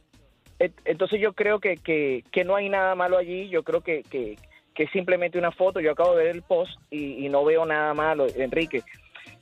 et- 0.59 0.81
entonces 0.85 1.21
yo 1.21 1.33
creo 1.33 1.61
que, 1.61 1.77
que, 1.77 2.25
que 2.33 2.45
no 2.45 2.57
hay 2.57 2.68
nada 2.68 2.95
malo 2.95 3.16
allí, 3.16 3.49
yo 3.49 3.62
creo 3.62 3.81
que, 3.81 4.03
que, 4.05 4.37
que 4.75 4.83
es 4.85 4.91
simplemente 4.91 5.39
una 5.39 5.53
foto, 5.53 5.81
yo 5.81 5.93
acabo 5.93 6.16
de 6.16 6.25
ver 6.25 6.35
el 6.37 6.43
post 6.43 6.73
y, 6.91 7.25
y 7.25 7.29
no 7.29 7.45
veo 7.45 7.64
nada 7.66 7.95
malo, 7.95 8.27
Enrique. 8.37 8.83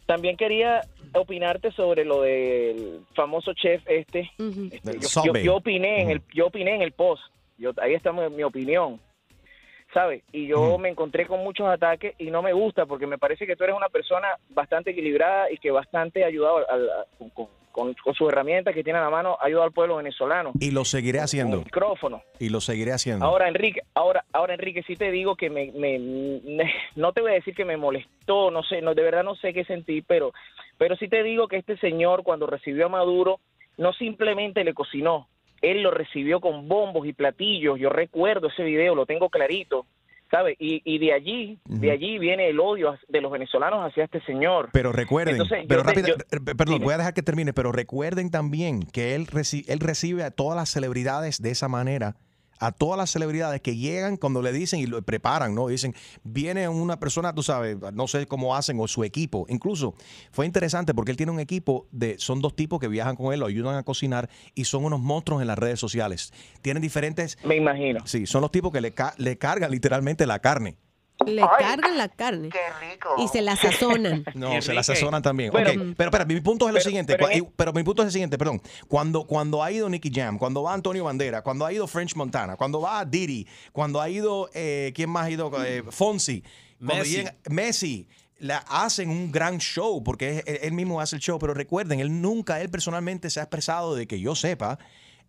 También 0.07 0.37
quería 0.37 0.81
opinarte 1.14 1.70
sobre 1.72 2.04
lo 2.04 2.22
del 2.22 3.00
famoso 3.14 3.52
chef 3.54 3.82
este. 3.88 4.30
Este, 4.72 4.92
yo, 5.00 5.09
yo- 5.26 5.32
yo 5.44 5.56
opiné 5.56 6.02
en 6.02 6.11
el 6.11 6.22
yo 6.34 6.46
opiné 6.46 6.74
en 6.74 6.82
el 6.82 6.92
post. 6.92 7.22
Yo, 7.59 7.72
ahí 7.82 7.94
está 7.94 8.12
mi, 8.12 8.28
mi 8.30 8.42
opinión. 8.42 9.00
¿Sabes? 9.95 10.22
Y 10.32 10.47
yo 10.47 10.76
me 10.78 10.91
encontré 10.91 11.26
con 11.26 11.41
muchos 11.41 11.66
ataques 11.66 12.14
y 12.18 12.30
no 12.30 12.43
me 12.43 12.53
gusta 12.53 12.84
porque 12.86 13.07
me 13.07 13.16
parece 13.18 13.47
que 13.47 13.57
tú 13.57 13.64
eres 13.64 13.74
una 13.76 13.89
persona 13.89 14.28
bastante 14.51 14.91
equilibrada 14.91 15.51
y 15.51 15.57
que 15.57 15.70
bastante 15.70 16.24
ha 16.24 16.26
ayudado 16.26 16.59
al- 16.70 16.91
con, 17.18 17.30
con, 17.30 17.47
con- 17.72 17.95
con 17.95 18.14
sus 18.14 18.28
herramientas 18.28 18.74
que 18.74 18.84
tiene 18.84 18.99
a 18.99 19.03
la 19.03 19.09
mano, 19.11 19.39
ha 19.41 19.47
ayudado 19.47 19.64
al 19.64 19.72
pueblo 19.72 19.97
venezolano. 19.97 20.53
Y 20.61 20.72
lo 20.72 20.84
seguiré 20.84 21.20
haciendo. 21.20 21.59
Micrófono. 21.59 22.22
Y 22.39 22.51
lo 22.51 22.61
seguiré 22.61 22.93
haciendo. 22.93 23.24
Ahora, 23.24 23.49
Enrique, 23.49 23.80
ahora, 23.95 24.24
ahora 24.32 24.55
Enrique, 24.55 24.82
sí 24.82 24.95
te 24.97 25.11
digo 25.11 25.36
que 25.36 25.49
me, 25.49 25.72
me- 25.72 25.99
me- 25.99 26.72
no 26.97 27.12
te 27.12 27.20
voy 27.22 27.30
a 27.30 27.34
decir 27.34 27.55
que 27.55 27.64
me 27.64 27.76
molestó, 27.78 28.51
no 28.51 28.62
sé, 28.64 28.82
no, 28.82 28.95
de 28.95 29.03
verdad 29.03 29.24
no 29.24 29.36
sé 29.36 29.55
qué 29.55 29.64
sentí, 29.64 30.03
pero, 30.03 30.32
pero 30.76 30.97
sí 30.97 31.09
te 31.09 31.22
digo 31.22 31.49
que 31.49 31.57
este 31.57 31.78
señor 31.78 32.24
cuando 32.24 32.47
recibió 32.47 32.86
a 32.86 32.91
Maduro 32.91 33.41
no 33.78 33.93
simplemente 33.95 34.64
le 34.64 34.74
cocinó, 34.74 35.28
él 35.62 35.82
lo 35.82 35.90
recibió 35.90 36.40
con 36.40 36.68
bombos 36.68 37.06
y 37.06 37.12
platillos. 37.12 37.78
Yo 37.78 37.88
recuerdo 37.90 38.48
ese 38.48 38.62
video, 38.64 38.94
lo 38.94 39.06
tengo 39.06 39.28
clarito, 39.30 39.86
¿sabes? 40.30 40.56
Y, 40.59 40.82
y 40.84 40.98
de 40.98 41.12
allí, 41.12 41.59
de 41.64 41.90
allí 41.90 42.18
viene 42.18 42.48
el 42.48 42.61
odio 42.61 42.96
de 43.09 43.20
los 43.20 43.32
venezolanos 43.32 43.80
hacia 43.88 44.04
este 44.04 44.20
señor. 44.22 44.68
Pero 44.72 44.92
recuerden, 44.92 45.34
Entonces, 45.36 45.64
pero 45.68 45.82
te- 45.82 45.88
rápido, 45.88 46.09
yo- 46.09 46.14
eh, 46.14 46.54
perdón, 46.56 46.80
voy 46.80 46.94
a 46.94 46.98
dejar 46.98 47.14
que 47.14 47.22
termine, 47.22 47.52
pero 47.52 47.72
recuerden 47.72 48.30
también 48.30 48.82
que 48.82 49.14
él, 49.14 49.26
reci- 49.26 49.64
él 49.68 49.80
recibe 49.80 50.22
a 50.24 50.30
todas 50.30 50.56
las 50.56 50.68
celebridades 50.68 51.40
de 51.42 51.50
esa 51.50 51.68
manera, 51.68 52.14
a 52.61 52.72
todas 52.72 52.98
las 52.98 53.11
celebridades 53.11 53.61
que 53.61 53.76
llegan 53.76 54.16
cuando 54.16 54.42
le 54.42 54.52
dicen 54.52 54.80
y 54.80 54.86
lo 54.86 55.00
preparan, 55.02 55.54
¿no? 55.54 55.68
Dicen, 55.68 55.94
viene 56.24 56.68
una 56.68 56.98
persona, 56.98 57.34
tú 57.34 57.42
sabes, 57.42 57.76
no 57.92 58.09
sé 58.09 58.26
cómo 58.26 58.54
hacen, 58.56 58.78
o 58.80 58.88
su 58.88 59.04
equipo. 59.04 59.46
Incluso 59.48 59.94
fue 60.30 60.46
interesante 60.46 60.94
porque 60.94 61.11
él 61.11 61.16
tiene 61.16 61.32
un 61.32 61.40
equipo 61.40 61.86
de, 61.90 62.18
son 62.18 62.40
dos 62.40 62.54
tipos 62.56 62.80
que 62.80 62.88
viajan 62.88 63.16
con 63.16 63.32
él, 63.32 63.40
lo 63.40 63.46
ayudan 63.46 63.76
a 63.76 63.82
cocinar 63.82 64.28
y 64.54 64.64
son 64.64 64.84
unos 64.84 65.00
monstruos 65.00 65.40
en 65.40 65.46
las 65.48 65.59
redes 65.59 65.78
sociales. 65.80 66.32
Tienen 66.62 66.82
diferentes... 66.82 67.38
Me 67.44 67.56
imagino. 67.56 68.00
Sí, 68.06 68.26
son 68.26 68.40
los 68.42 68.50
tipos 68.50 68.72
que 68.72 68.80
le, 68.80 68.92
ca- 68.92 69.14
le 69.18 69.38
cargan 69.38 69.70
literalmente 69.70 70.26
la 70.26 70.38
carne. 70.40 70.76
Le 71.29 71.43
cargan 71.59 71.97
la 71.99 72.09
carne. 72.09 72.51
Y 73.18 73.29
se 73.29 73.41
la 73.43 73.57
sazonan. 73.57 74.24
No, 74.35 74.61
se 74.62 74.72
la 74.72 74.83
sazonan 74.83 75.22
también. 75.22 75.51
Bueno, 75.51 75.70
Ok, 75.70 75.95
pero 75.97 76.11
espera, 76.11 76.24
mi 76.24 76.41
punto 76.41 76.66
es 76.66 76.72
lo 76.72 76.79
pero- 76.79 76.85
siguiente. 76.85 77.16
pero 77.18 77.33
y- 77.33 77.49
Pero, 77.57 77.72
mi 77.72 77.83
punto 77.83 78.03
es 78.03 78.07
el 78.07 78.12
siguiente, 78.12 78.39
perdón. 78.39 78.61
Cuando, 78.89 79.24
cuando 79.26 79.62
ha 79.62 79.70
ido 79.70 79.89
Nicky 79.89 80.11
Jam, 80.14 80.39
cuando 80.39 80.62
va 80.62 80.74
Antonio 80.74 81.05
Bandera, 81.05 81.43
cuando 81.43 81.64
ha 81.66 81.72
ido 81.72 81.87
French 81.87 82.14
Montana, 82.14 82.57
cuando 82.57 82.81
va 82.81 83.05
Diddy, 83.05 83.47
cuando 83.72 84.01
ha 84.01 84.09
ido, 84.09 84.49
eh, 84.55 84.93
¿quién 84.95 85.11
más 85.11 85.26
ha 85.26 85.31
ido? 85.31 85.51
Eh, 85.64 85.83
Fonsi. 85.91 86.43
Messi. 86.79 87.11
llega- 87.16 87.35
Messi. 87.51 88.07
La 88.41 88.59
hacen 88.68 89.11
un 89.11 89.33
gran 89.33 89.59
show 89.59 90.05
porque 90.05 90.45
él 90.62 90.72
mismo 90.72 91.01
hace 91.01 91.16
el 91.16 91.22
show, 91.22 91.41
pero 91.41 91.55
recuerden, 91.55 91.99
él 91.99 92.20
nunca, 92.22 92.61
él 92.61 92.70
personalmente 92.70 93.31
se 93.31 93.41
ha 93.41 93.43
expresado 93.43 93.97
de 93.97 94.07
que 94.07 94.20
yo 94.20 94.37
sepa 94.37 94.79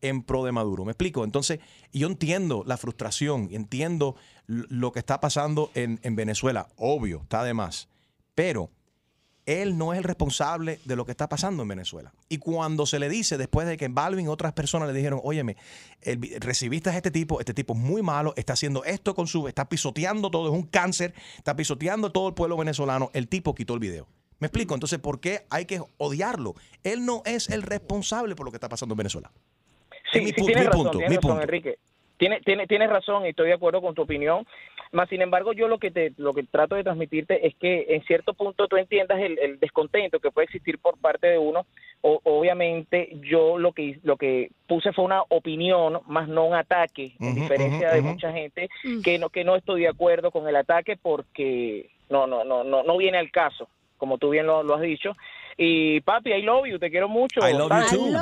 en 0.02 0.24
pro 0.24 0.44
de 0.44 0.52
Maduro. 0.52 0.86
¿Me 0.86 0.92
explico? 0.92 1.24
Entonces, 1.24 1.60
yo 1.94 2.08
entiendo 2.08 2.64
la 2.66 2.78
frustración, 2.78 3.50
entiendo 3.52 4.16
lo 4.48 4.92
que 4.92 5.00
está 5.00 5.20
pasando 5.20 5.72
en, 5.76 6.00
en 6.04 6.16
Venezuela, 6.16 6.68
obvio, 6.76 7.22
está 7.24 7.44
de 7.44 7.54
más. 7.54 7.88
Pero 8.36 8.72
él 9.50 9.80
no 9.80 9.94
es 9.94 9.98
el 9.98 10.04
responsable 10.04 10.80
de 10.86 10.96
lo 10.96 11.06
que 11.06 11.12
está 11.12 11.28
pasando 11.28 11.64
en 11.64 11.70
Venezuela. 11.70 12.14
Y 12.30 12.38
cuando 12.38 12.86
se 12.86 13.00
le 13.00 13.10
dice, 13.10 13.36
después 13.36 13.68
de 13.68 13.78
que 13.78 13.88
Balvin 13.88 14.26
y 14.26 14.30
otras 14.30 14.54
personas 14.54 14.88
le 14.88 14.94
dijeron, 14.94 15.20
óyeme, 15.24 15.58
el 16.02 16.22
recibiste 16.40 16.92
a 16.92 16.96
este 16.96 17.10
tipo, 17.10 17.40
este 17.40 17.56
tipo 17.56 17.74
es 17.74 17.80
muy 17.80 18.04
malo, 18.04 18.34
está 18.38 18.54
haciendo 18.54 18.84
esto 18.84 19.16
con 19.16 19.26
su, 19.26 19.48
está 19.48 19.68
pisoteando 19.68 20.30
todo, 20.30 20.50
es 20.50 20.54
un 20.54 20.68
cáncer, 20.68 21.16
está 21.36 21.56
pisoteando 21.56 22.12
todo 22.12 22.28
el 22.28 22.36
pueblo 22.36 22.58
venezolano, 22.58 23.10
el 23.14 23.28
tipo 23.28 23.56
quitó 23.56 23.74
el 23.74 23.80
video. 23.80 24.08
¿Me 24.38 24.46
explico? 24.48 24.76
Entonces, 24.76 25.00
¿por 25.00 25.20
qué 25.20 25.48
hay 25.50 25.66
que 25.66 25.82
odiarlo? 25.98 26.54
Él 26.84 27.04
no 27.06 27.24
es 27.26 27.50
el 27.50 27.64
responsable 27.64 28.36
por 28.36 28.46
lo 28.46 28.52
que 28.52 28.58
está 28.58 28.70
pasando 28.70 28.94
en 28.94 28.98
Venezuela. 28.98 29.32
Sí, 30.14 30.22
mi 30.22 30.32
sí, 30.32 30.42
pu- 30.42 30.46
tienes 30.46 30.64
mi 30.64 30.68
razón, 30.70 30.84
punto, 30.84 30.92
tienes 31.00 31.10
mi 31.10 31.16
razón, 31.18 31.30
punto. 31.32 31.44
Enrique. 31.44 31.76
Tiene, 32.18 32.42
tiene, 32.42 32.68
tienes 32.68 32.90
razón 32.90 33.26
y 33.26 33.30
estoy 33.30 33.48
de 33.48 33.54
acuerdo 33.54 33.82
con 33.82 33.96
tu 33.96 34.02
opinión. 34.02 34.46
Más 34.92 35.08
sin 35.08 35.22
embargo, 35.22 35.54
yo 35.54 35.70
lo 35.70 35.78
que 35.78 35.90
te, 35.90 36.12
lo 36.18 36.34
que 36.34 36.44
trato 36.44 36.76
de 36.76 36.84
transmitirte 36.84 37.48
es 37.48 37.56
que 37.56 37.86
en 37.90 38.04
cierto 38.04 38.34
punto 38.34 38.68
tú 38.68 38.76
entiendas 38.76 39.20
el, 39.22 39.40
el 39.40 39.58
descontento 39.58 40.20
que 40.20 40.30
puede 40.32 40.46
existir 40.46 40.80
por 40.80 41.00
parte 41.00 41.28
de 41.28 41.38
uno. 41.38 41.66
O, 42.02 42.20
obviamente, 42.24 43.10
yo 43.22 43.58
lo 43.58 43.72
que 43.72 44.00
lo 44.04 44.18
que 44.18 44.50
puse 44.68 44.92
fue 44.92 45.06
una 45.06 45.22
opinión, 45.30 46.02
más 46.08 46.28
no 46.28 46.44
un 46.46 46.56
ataque, 46.56 47.14
en 47.22 47.32
Ujú, 47.32 47.42
diferencia 47.42 47.92
de 47.92 48.02
mucha 48.02 48.32
gente 48.34 48.68
que 49.02 49.18
no 49.18 49.30
que 49.30 49.46
no 49.46 49.56
estoy 49.56 49.82
de 49.82 49.88
acuerdo 49.90 50.32
con 50.32 50.46
el 50.48 50.56
ataque 50.58 50.98
porque 51.02 51.90
no 52.10 52.28
no 52.28 52.44
no 52.44 52.66
no 52.66 52.84
no 52.84 52.98
viene 52.98 53.18
al 53.18 53.32
caso, 53.32 53.70
como 53.96 54.18
tú 54.18 54.30
bien 54.32 54.46
lo, 54.46 54.62
lo 54.64 54.76
has 54.76 54.82
dicho. 54.82 55.16
Y 55.62 56.00
papi, 56.02 56.32
I 56.32 56.42
love 56.42 56.66
you, 56.68 56.80
te 56.80 56.90
quiero 56.90 57.10
mucho. 57.10 57.42
I 57.46 57.52
love 57.52 57.70
you 57.92 57.98
too. 57.98 58.18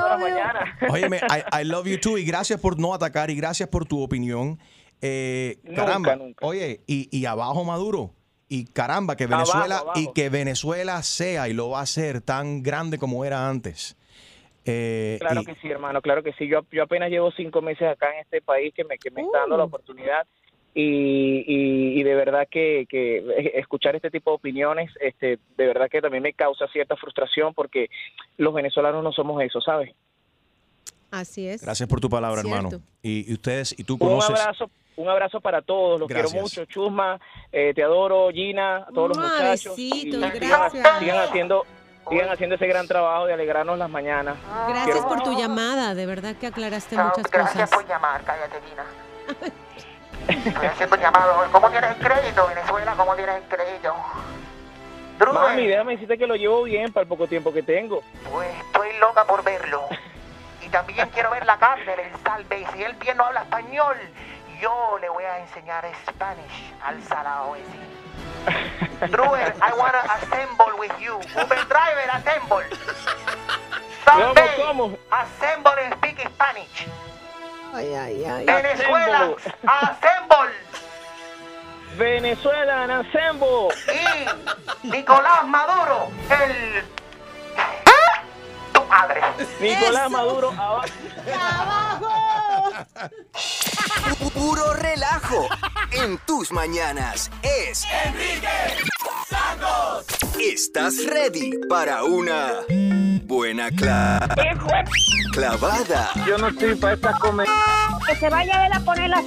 Óyeme, 0.89 1.17
I, 1.17 1.61
I 1.61 1.63
love 1.65 1.85
you 1.87 1.99
too 1.99 2.17
y 2.17 2.25
gracias 2.25 2.59
por 2.59 2.79
no 2.79 2.95
atacar 2.95 3.29
y 3.29 3.35
gracias 3.35 3.69
por 3.69 3.85
tu 3.85 4.01
opinión. 4.01 4.57
Eh, 5.01 5.57
Nunca, 5.63 5.85
caramba, 5.85 6.15
nunca. 6.15 6.43
oye, 6.45 6.81
y, 6.87 7.07
y 7.15 7.25
abajo 7.27 7.63
Maduro. 7.63 8.11
Y 8.49 8.65
caramba, 8.65 9.15
que 9.15 9.27
Venezuela 9.27 9.79
abajo. 9.79 9.99
y 9.99 10.11
que 10.13 10.29
Venezuela 10.29 11.03
sea 11.03 11.47
y 11.47 11.53
lo 11.53 11.69
va 11.69 11.81
a 11.81 11.85
ser 11.85 12.21
tan 12.21 12.63
grande 12.63 12.97
como 12.97 13.23
era 13.23 13.47
antes. 13.47 13.95
Eh, 14.65 15.17
Claro 15.19 15.41
y- 15.41 15.45
que 15.45 15.55
sí, 15.61 15.69
hermano, 15.69 16.01
claro 16.01 16.23
que 16.23 16.33
sí. 16.33 16.47
Yo, 16.47 16.61
yo 16.71 16.83
apenas 16.83 17.09
llevo 17.11 17.31
cinco 17.33 17.61
meses 17.61 17.87
acá 17.87 18.11
en 18.13 18.21
este 18.21 18.41
país 18.41 18.73
que 18.73 18.83
me, 18.83 18.97
que 18.97 19.11
me 19.11 19.21
está 19.21 19.39
dando 19.41 19.57
la 19.57 19.65
oportunidad 19.65 20.25
y, 20.79 21.43
y, 21.47 21.99
y 21.99 22.03
de 22.03 22.13
verdad 22.13 22.47
que, 22.51 22.85
que 22.87 23.51
escuchar 23.55 23.95
este 23.95 24.11
tipo 24.11 24.29
de 24.29 24.35
opiniones, 24.35 24.91
este, 25.01 25.39
de 25.57 25.65
verdad 25.65 25.89
que 25.89 26.01
también 26.01 26.21
me 26.21 26.33
causa 26.33 26.67
cierta 26.67 26.95
frustración 26.95 27.55
porque 27.55 27.89
los 28.37 28.53
venezolanos 28.53 29.03
no 29.03 29.11
somos 29.11 29.41
eso, 29.41 29.59
¿sabes? 29.59 29.95
Así 31.09 31.47
es. 31.47 31.63
Gracias 31.63 31.89
por 31.89 31.99
tu 31.99 32.09
palabra, 32.09 32.41
Cierto. 32.41 32.57
hermano. 32.57 32.81
Y, 33.01 33.27
y 33.27 33.33
ustedes, 33.33 33.73
y 33.79 33.83
tú 33.85 33.93
Un 33.93 33.99
conoces... 33.99 34.39
abrazo, 34.39 34.69
un 34.97 35.09
abrazo 35.09 35.41
para 35.41 35.63
todos, 35.63 35.99
los 35.99 36.07
Gracias. 36.07 36.31
quiero 36.31 36.43
mucho, 36.43 36.65
Chusma, 36.65 37.19
eh, 37.51 37.71
te 37.73 37.81
adoro, 37.83 38.29
Gina, 38.31 38.77
a 38.77 38.87
todos 38.93 39.09
los 39.09 39.17
Mua, 39.17 39.29
muchachos. 39.29 39.79
y 39.79 39.89
sigan, 40.11 40.31
gracias. 40.35 40.99
sigan 40.99 41.17
haciendo, 41.17 41.65
sigan 42.09 42.29
haciendo 42.29 42.55
ese 42.55 42.67
gran 42.67 42.87
trabajo 42.87 43.25
de 43.25 43.33
alegrarnos 43.33 43.79
las 43.79 43.89
mañanas. 43.89 44.37
Gracias 44.67 44.85
Quiero- 44.95 45.07
por 45.07 45.23
tu 45.23 45.33
llamada, 45.39 45.95
de 45.95 46.05
verdad 46.05 46.35
que 46.35 46.45
aclaraste 46.47 46.95
Chao, 46.95 47.07
muchas 47.15 47.31
gracias 47.31 47.53
cosas. 47.67 47.69
por 47.71 47.87
llamar, 47.89 48.23
cállate, 48.23 48.57
Gina. 48.69 48.85
Haciendo 50.27 50.95
llamado. 50.97 51.45
¿Cómo 51.51 51.69
tienes 51.69 51.91
el 51.91 51.97
crédito, 51.97 52.47
Venezuela? 52.47 52.93
¿Cómo 52.97 53.15
tienes 53.15 53.35
el 53.35 53.43
crédito? 53.43 53.95
Mami, 55.33 55.67
déjame 55.67 55.93
decirte 55.93 56.17
que 56.17 56.27
lo 56.27 56.35
llevo 56.35 56.63
bien 56.63 56.91
para 56.93 57.03
el 57.03 57.07
poco 57.07 57.27
tiempo 57.27 57.51
que 57.51 57.63
tengo. 57.63 58.03
Pues 58.31 58.49
estoy 58.65 58.89
loca 58.99 59.25
por 59.25 59.43
verlo. 59.43 59.87
Y 60.63 60.69
también 60.69 61.09
quiero 61.09 61.31
ver 61.31 61.45
la 61.45 61.57
cárcel, 61.57 61.99
el 61.99 62.11
salve. 62.23 62.65
Si 62.73 62.83
él 62.83 62.93
bien 62.99 63.17
no 63.17 63.25
habla 63.25 63.41
español, 63.41 63.95
yo 64.61 64.97
le 64.99 65.09
voy 65.09 65.23
a 65.23 65.39
enseñar 65.39 65.85
Spanish 66.07 66.73
al 66.83 67.01
salado 67.03 67.55
ese. 67.55 69.07
Druel, 69.07 69.53
I 69.61 69.73
wanna 69.77 69.99
assemble 69.99 70.73
with 70.79 70.91
you. 70.99 71.15
Uber 71.35 71.67
driver, 71.67 72.09
assemble. 72.11 72.65
Salve, 74.05 74.41
¿Cómo, 74.57 74.97
assemble 75.11 75.71
and 75.83 75.95
speak 75.95 76.19
Spanish. 76.19 76.87
Ay, 77.73 77.93
ay, 77.93 78.25
ay. 78.25 78.45
Venezuela, 78.45 79.35
assemble. 79.63 80.67
Venezuela, 81.97 82.87
Nacembo. 82.87 83.69
Y 84.83 84.87
Nicolás 84.87 85.47
Maduro, 85.47 86.09
el... 86.29 86.83
Tu 88.73 88.83
madre. 88.85 89.21
Nicolás 89.59 90.11
Maduro, 90.11 90.51
abajo. 90.51 90.97
Puro 94.33 94.73
relajo 94.75 95.47
en 95.91 96.17
tus 96.19 96.51
mañanas 96.51 97.31
es 97.41 97.83
Enrique 98.05 98.47
Santos. 99.27 100.05
¿Estás 100.39 101.03
ready 101.05 101.51
para 101.67 102.03
una 102.03 102.61
buena 103.27 103.69
cla- 103.69 104.19
clavada? 105.33 106.11
Yo 106.25 106.37
no 106.37 106.47
estoy 106.47 106.75
para 106.75 106.93
esta 106.93 107.13
comedia. 107.19 107.51
Que 108.07 108.15
se 108.15 108.29
vaya 108.29 108.65
él 108.65 108.73
a 108.73 108.79
poner 108.79 109.09
la 109.09 109.21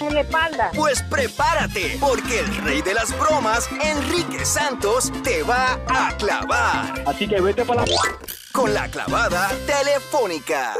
en 0.00 0.14
la 0.14 0.20
espalda. 0.20 0.70
Pues 0.74 1.02
prepárate, 1.04 1.96
porque 1.98 2.40
el 2.40 2.56
rey 2.58 2.82
de 2.82 2.92
las 2.94 3.18
bromas, 3.18 3.68
Enrique 3.82 4.44
Santos, 4.44 5.10
te 5.24 5.42
va 5.42 5.80
a 5.88 6.14
clavar. 6.18 7.02
Así 7.06 7.26
que 7.26 7.40
vete 7.40 7.64
para 7.64 7.86
la... 7.86 7.94
Con 8.52 8.74
la 8.74 8.88
clavada 8.88 9.48
telefónica. 9.66 10.74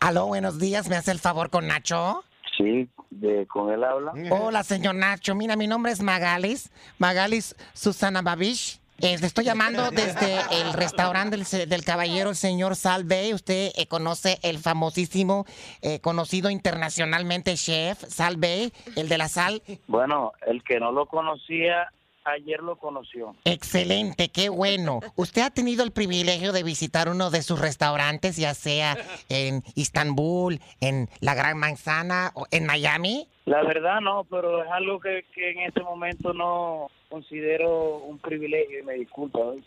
Aló, 0.00 0.26
buenos 0.26 0.58
días. 0.58 0.88
¿Me 0.88 0.96
hace 0.96 1.10
el 1.10 1.18
favor 1.18 1.50
con 1.50 1.66
Nacho? 1.66 2.24
Sí, 2.56 2.88
de, 3.10 3.46
con 3.46 3.70
él 3.72 3.84
habla. 3.84 4.12
Hola, 4.30 4.62
señor 4.62 4.94
Nacho. 4.94 5.34
Mira, 5.34 5.56
mi 5.56 5.66
nombre 5.66 5.92
es 5.92 6.00
Magalis. 6.00 6.70
Magalis 6.98 7.54
Susana 7.74 8.22
Babish. 8.22 8.80
Eh, 9.00 9.18
le 9.18 9.26
estoy 9.26 9.44
llamando 9.44 9.90
desde 9.90 10.38
el 10.60 10.72
restaurante 10.72 11.36
del, 11.36 11.68
del 11.68 11.84
caballero, 11.84 12.30
el 12.30 12.36
señor 12.36 12.76
Salve. 12.76 13.34
Usted 13.34 13.72
eh, 13.76 13.86
conoce 13.86 14.38
el 14.42 14.58
famosísimo, 14.58 15.46
eh, 15.82 15.98
conocido 16.00 16.48
internacionalmente 16.48 17.54
chef 17.54 18.04
Salve, 18.08 18.70
el 18.96 19.08
de 19.08 19.18
la 19.18 19.28
sal. 19.28 19.62
Bueno, 19.88 20.32
el 20.46 20.62
que 20.62 20.78
no 20.78 20.92
lo 20.92 21.06
conocía, 21.06 21.92
ayer 22.24 22.60
lo 22.60 22.76
conoció. 22.76 23.34
Excelente, 23.44 24.28
qué 24.28 24.48
bueno. 24.48 25.00
¿Usted 25.16 25.42
ha 25.42 25.50
tenido 25.50 25.84
el 25.84 25.92
privilegio 25.92 26.52
de 26.52 26.62
visitar 26.62 27.08
uno 27.08 27.30
de 27.30 27.42
sus 27.42 27.60
restaurantes, 27.60 28.36
ya 28.36 28.54
sea 28.54 28.96
en 29.28 29.62
Istambul, 29.74 30.60
en 30.80 31.08
la 31.20 31.34
Gran 31.34 31.58
Manzana 31.58 32.32
o 32.34 32.46
en 32.50 32.66
Miami? 32.66 33.28
La 33.44 33.62
verdad 33.62 34.00
no, 34.00 34.24
pero 34.24 34.64
es 34.64 34.70
algo 34.70 35.00
que, 35.00 35.24
que 35.34 35.50
en 35.50 35.60
este 35.60 35.82
momento 35.82 36.32
no 36.32 36.90
considero 37.10 37.98
un 37.98 38.18
privilegio 38.18 38.80
y 38.80 38.82
me 38.82 38.94
disculpa. 38.94 39.38
¿oí? 39.40 39.62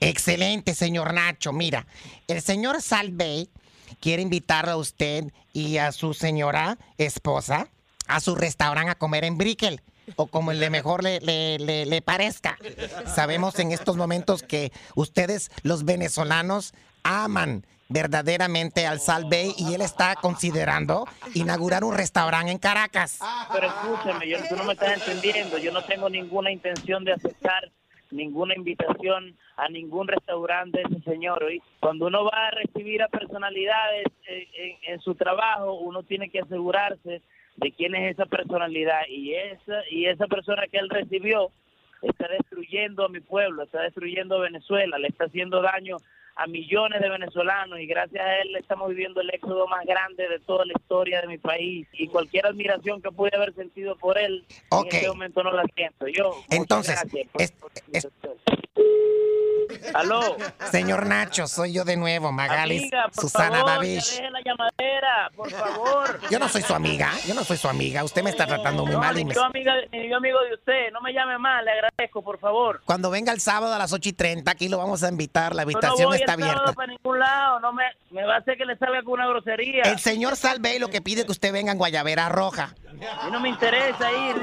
Excelente, 0.00 0.74
señor 0.74 1.12
Nacho. 1.12 1.52
Mira, 1.52 1.86
el 2.28 2.40
señor 2.40 2.80
Salve 2.80 3.48
quiere 4.00 4.22
invitarlo 4.22 4.72
a 4.72 4.76
usted 4.76 5.24
y 5.52 5.78
a 5.78 5.90
su 5.92 6.14
señora 6.14 6.78
esposa 6.98 7.68
a 8.06 8.20
su 8.20 8.34
restaurante 8.34 8.90
a 8.90 8.94
comer 8.96 9.24
en 9.24 9.38
Brickell. 9.38 9.80
O 10.14 10.28
como 10.28 10.52
le 10.52 10.70
mejor 10.70 11.02
le, 11.02 11.18
le- 11.20 11.58
le- 11.86 12.02
parezca. 12.02 12.56
Sabemos 13.06 13.58
en 13.58 13.72
estos 13.72 13.96
momentos 13.96 14.42
que 14.44 14.70
ustedes, 14.94 15.50
los 15.62 15.84
venezolanos, 15.84 16.72
aman 17.02 17.66
verdaderamente 17.88 18.86
al 18.86 19.00
Salve 19.00 19.52
y 19.56 19.74
él 19.74 19.80
está 19.80 20.14
considerando 20.16 21.06
inaugurar 21.34 21.84
un 21.84 21.94
restaurante 21.96 22.50
en 22.52 22.58
Caracas. 22.58 23.18
Pero 23.52 23.66
escúchame, 23.68 24.28
yo, 24.28 24.38
tú 24.48 24.56
no 24.56 24.64
me 24.64 24.72
estás 24.74 24.94
entendiendo. 25.06 25.58
Yo 25.58 25.72
no 25.72 25.82
tengo 25.84 26.08
ninguna 26.08 26.50
intención 26.50 27.04
de 27.04 27.12
aceptar 27.12 27.70
ninguna 28.10 28.54
invitación 28.54 29.36
a 29.56 29.68
ningún 29.68 30.06
restaurante 30.06 30.78
de 30.78 30.84
ese 30.96 31.02
señor. 31.10 31.42
¿oí? 31.42 31.60
Cuando 31.80 32.06
uno 32.06 32.24
va 32.24 32.48
a 32.48 32.50
recibir 32.52 33.02
a 33.02 33.08
personalidades 33.08 34.06
eh, 34.28 34.78
en 34.86 35.00
su 35.00 35.14
trabajo, 35.14 35.74
uno 35.74 36.02
tiene 36.04 36.30
que 36.30 36.40
asegurarse 36.40 37.22
de 37.56 37.72
quién 37.72 37.94
es 37.94 38.12
esa 38.12 38.26
personalidad 38.26 39.02
y 39.08 39.34
esa 39.34 39.80
y 39.90 40.06
esa 40.06 40.26
persona 40.26 40.66
que 40.70 40.78
él 40.78 40.88
recibió 40.90 41.50
está 42.02 42.28
destruyendo 42.28 43.04
a 43.04 43.08
mi 43.08 43.20
pueblo, 43.20 43.62
está 43.62 43.80
destruyendo 43.82 44.36
a 44.36 44.40
Venezuela, 44.40 44.98
le 44.98 45.08
está 45.08 45.24
haciendo 45.24 45.62
daño 45.62 45.96
a 46.38 46.46
millones 46.46 47.00
de 47.00 47.08
venezolanos 47.08 47.80
y 47.80 47.86
gracias 47.86 48.22
a 48.22 48.38
él 48.40 48.54
estamos 48.56 48.90
viviendo 48.90 49.22
el 49.22 49.30
éxodo 49.30 49.66
más 49.68 49.86
grande 49.86 50.28
de 50.28 50.38
toda 50.40 50.66
la 50.66 50.74
historia 50.74 51.22
de 51.22 51.28
mi 51.28 51.38
país 51.38 51.88
y 51.94 52.08
cualquier 52.08 52.44
admiración 52.46 53.00
que 53.00 53.10
pude 53.10 53.30
haber 53.34 53.54
sentido 53.54 53.96
por 53.96 54.18
él 54.18 54.44
en 54.70 54.86
este 54.88 55.08
momento 55.08 55.42
no 55.42 55.52
la 55.52 55.64
siento 55.74 56.06
yo. 56.08 56.32
muchas 56.50 56.58
Entonces, 56.58 57.00
gracias 57.00 57.52
por- 57.52 57.72
Aló. 59.94 60.36
Señor 60.70 61.06
Nacho, 61.06 61.46
soy 61.46 61.72
yo 61.72 61.84
de 61.84 61.96
nuevo, 61.96 62.32
Magalis 62.32 62.82
Amiga, 62.82 63.08
por 63.14 63.22
Susana 63.24 63.58
favor, 63.58 63.70
Babish. 63.72 64.16
ya 64.16 64.22
deje 64.22 64.30
la 64.30 64.40
llamadera, 64.44 65.30
por 65.36 65.50
favor. 65.50 66.20
Yo 66.30 66.38
no 66.38 66.48
soy 66.48 66.62
su 66.62 66.74
amiga, 66.74 67.10
yo 67.26 67.34
no 67.34 67.44
soy 67.44 67.56
su 67.56 67.68
amiga. 67.68 68.04
Usted 68.04 68.22
me 68.22 68.30
está 68.30 68.46
tratando 68.46 68.84
muy 68.84 68.92
No, 68.94 69.00
mal. 69.00 69.14
ni 69.14 69.20
Y 69.22 69.24
me- 69.24 69.34
yo 69.34 69.44
amiga, 69.44 69.74
ni 69.92 70.08
yo 70.08 70.16
amigo 70.16 70.38
de 70.48 70.54
usted, 70.54 70.92
no 70.92 71.00
me 71.00 71.12
llame 71.12 71.38
más, 71.38 71.62
le 71.64 71.70
agradezco, 71.72 72.22
por 72.22 72.38
favor. 72.38 72.80
Cuando 72.84 73.10
venga 73.10 73.32
el 73.32 73.40
sábado 73.40 73.74
a 73.74 73.78
las 73.78 73.92
8 73.92 74.08
y 74.08 74.12
30, 74.12 74.50
aquí 74.52 74.68
lo 74.68 74.78
vamos 74.78 75.02
a 75.02 75.08
invitar. 75.08 75.54
La 75.54 75.62
Yo 75.64 75.70
no 75.70 75.78
habitación 75.78 76.08
voy 76.08 76.18
está 76.18 76.34
el 76.34 76.40
sábado 76.40 76.58
abierta. 76.60 76.72
para 76.74 76.92
ningún 76.92 77.18
lado, 77.18 77.60
no 77.60 77.72
me, 77.72 77.84
me 78.10 78.24
va 78.24 78.36
a 78.36 78.38
hacer 78.38 78.56
que 78.56 78.64
le 78.64 78.76
salga 78.78 79.02
con 79.02 79.14
una 79.14 79.26
grosería. 79.26 79.82
El 79.82 79.98
señor 79.98 80.36
Salve 80.36 80.78
lo 80.78 80.88
que 80.88 81.00
pide 81.00 81.24
que 81.24 81.32
usted 81.32 81.52
venga 81.52 81.72
en 81.72 81.78
Guayabera 81.78 82.28
Roja. 82.28 82.74
A 83.20 83.26
mí 83.26 83.30
no 83.32 83.40
me 83.40 83.50
interesa 83.50 84.10
ir. 84.10 84.36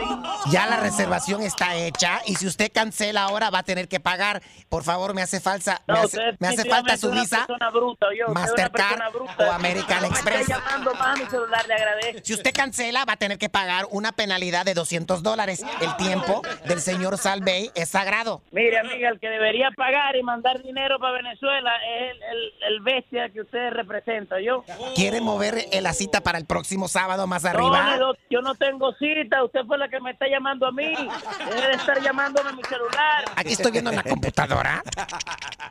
Ya 0.51 0.67
la 0.67 0.77
reservación 0.77 1.41
está 1.41 1.73
hecha 1.75 2.21
y 2.27 2.36
si 2.36 2.45
usted 2.45 2.71
cancela 2.71 3.23
ahora 3.23 3.49
va 3.49 3.59
a 3.59 3.63
tener 3.63 3.88
que 3.88 3.99
pagar. 3.99 4.43
Por 4.69 4.84
favor, 4.84 5.15
me 5.15 5.22
hace 5.24 5.39
falta, 5.39 5.82
me 5.88 5.99
hace, 5.99 6.19
me 6.39 6.55
falta 6.69 6.97
su 6.97 7.11
visa. 7.11 7.45
bruta, 7.74 8.07
yo, 8.17 8.34
Mastercard 8.34 9.11
bruta. 9.13 9.36
o 9.49 9.51
American 9.51 10.05
Express. 10.05 10.47
llamando 10.47 10.93
más 10.93 11.19
a 11.19 11.24
mi 11.24 11.30
celular, 11.30 11.67
le 11.67 11.74
agradezco. 11.74 12.21
Si 12.24 12.34
usted 12.34 12.53
cancela, 12.53 13.05
va 13.05 13.13
a 13.13 13.17
tener 13.17 13.38
que 13.38 13.49
pagar 13.49 13.86
una 13.91 14.11
penalidad 14.11 14.65
de 14.65 14.74
200 14.74 15.24
dólares. 15.24 15.63
El 15.82 15.95
tiempo 15.97 16.41
del 16.65 16.80
señor 16.82 17.17
Salvey 17.17 17.71
es 17.76 17.89
sagrado. 17.89 18.41
Mire, 18.51 18.80
amiga, 18.80 19.09
el 19.09 19.19
que 19.19 19.30
debería 19.30 19.69
pagar 19.76 20.15
y 20.15 20.24
mandar 20.24 20.61
dinero 20.61 20.99
para 20.99 21.13
Venezuela 21.13 21.71
es 21.97 22.11
el, 22.11 22.24
el- 22.24 22.53
el 22.74 22.80
bestia 22.82 23.30
que 23.30 23.41
usted 23.41 23.69
representa, 23.71 24.39
yo. 24.41 24.63
¿Quiere 24.95 25.21
mover 25.21 25.65
la 25.82 25.93
cita 25.93 26.21
para 26.21 26.38
el 26.38 26.45
próximo 26.45 26.88
sábado 26.88 27.28
más 27.28 27.45
arriba? 27.45 27.97
no, 27.97 28.13
yo 28.30 28.41
no 28.41 28.55
tengo 28.55 28.93
cita, 28.93 29.43
usted 29.43 29.61
fue 29.65 29.78
la 29.78 29.88
que 29.89 29.99
me 29.99 30.11
está 30.11 30.28
llamando 30.28 30.67
a 30.67 30.71
mí. 30.71 30.93
Deje 30.93 31.67
de 31.67 31.74
estar 31.74 32.01
llamándome 32.01 32.49
a 32.49 32.53
mi 32.53 32.63
celular. 32.63 33.26
Aquí 33.36 33.53
estoy 33.53 33.71
viendo 33.71 33.89
en 33.89 33.95
la 33.97 34.03
computadora. 34.03 34.84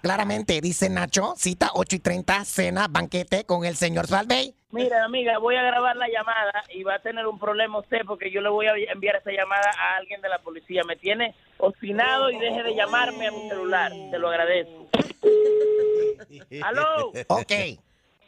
Claramente 0.02 0.60
dice 0.60 0.88
Nacho, 0.88 1.34
cita 1.36 1.70
8 1.74 1.96
y 1.96 1.98
30, 1.98 2.44
cena, 2.44 2.88
banquete 2.88 3.44
con 3.44 3.64
el 3.64 3.76
señor 3.76 4.06
Salvey. 4.06 4.54
Mira, 4.70 5.04
amiga, 5.04 5.38
voy 5.38 5.56
a 5.56 5.62
grabar 5.62 5.96
la 5.96 6.08
llamada 6.08 6.64
y 6.72 6.82
va 6.82 6.94
a 6.94 6.98
tener 6.98 7.26
un 7.26 7.38
problema 7.38 7.78
usted 7.78 8.00
porque 8.06 8.30
yo 8.30 8.40
le 8.40 8.48
voy 8.48 8.66
a 8.66 8.72
enviar 8.90 9.16
esa 9.16 9.30
llamada 9.30 9.70
a 9.78 9.96
alguien 9.98 10.22
de 10.22 10.28
la 10.30 10.38
policía. 10.38 10.82
Me 10.84 10.96
tiene 10.96 11.34
obstinado 11.58 12.30
y 12.30 12.38
deje 12.38 12.62
de 12.62 12.74
llamarme 12.74 13.26
a 13.26 13.30
mi 13.32 13.48
celular. 13.48 13.92
Te 14.10 14.18
lo 14.18 14.28
agradezco. 14.28 14.88
¿Aló? 16.62 17.12
Ok. 17.28 17.52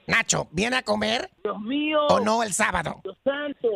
Nacho, 0.07 0.49
¿viene 0.51 0.77
a 0.77 0.83
comer 0.83 1.31
Dios 1.43 1.59
mío. 1.61 2.07
o 2.09 2.21
no 2.21 2.43
el 2.43 2.53
sábado? 2.53 3.01
Dios 3.03 3.17
santo. 3.25 3.69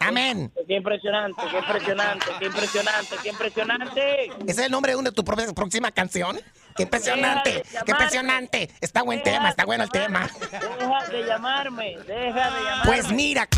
Amén. 0.00 0.52
Qué 0.66 0.74
impresionante, 0.74 1.40
qué 1.48 1.58
impresionante, 1.58 2.26
qué 2.40 2.46
impresionante, 2.46 3.16
qué 3.22 3.28
impresionante. 3.28 4.24
¿Ese 4.24 4.50
es 4.50 4.58
el 4.58 4.72
nombre 4.72 4.92
de 4.92 4.98
una 4.98 5.10
de 5.10 5.14
tus 5.14 5.24
próximas 5.24 5.92
canción? 5.92 6.40
Qué 6.76 6.84
impresionante, 6.84 7.62
qué 7.84 7.90
impresionante. 7.90 8.70
Está 8.80 9.02
buen 9.02 9.22
tema, 9.22 9.50
está 9.50 9.64
bueno 9.64 9.84
el 9.84 9.90
tema. 9.90 10.28
Deja 10.50 11.06
de 11.10 11.26
llamarme, 11.26 11.96
deja 12.06 12.50
de 12.50 12.62
llamarme. 12.64 12.82
Pues 12.84 13.10
mira, 13.12 13.48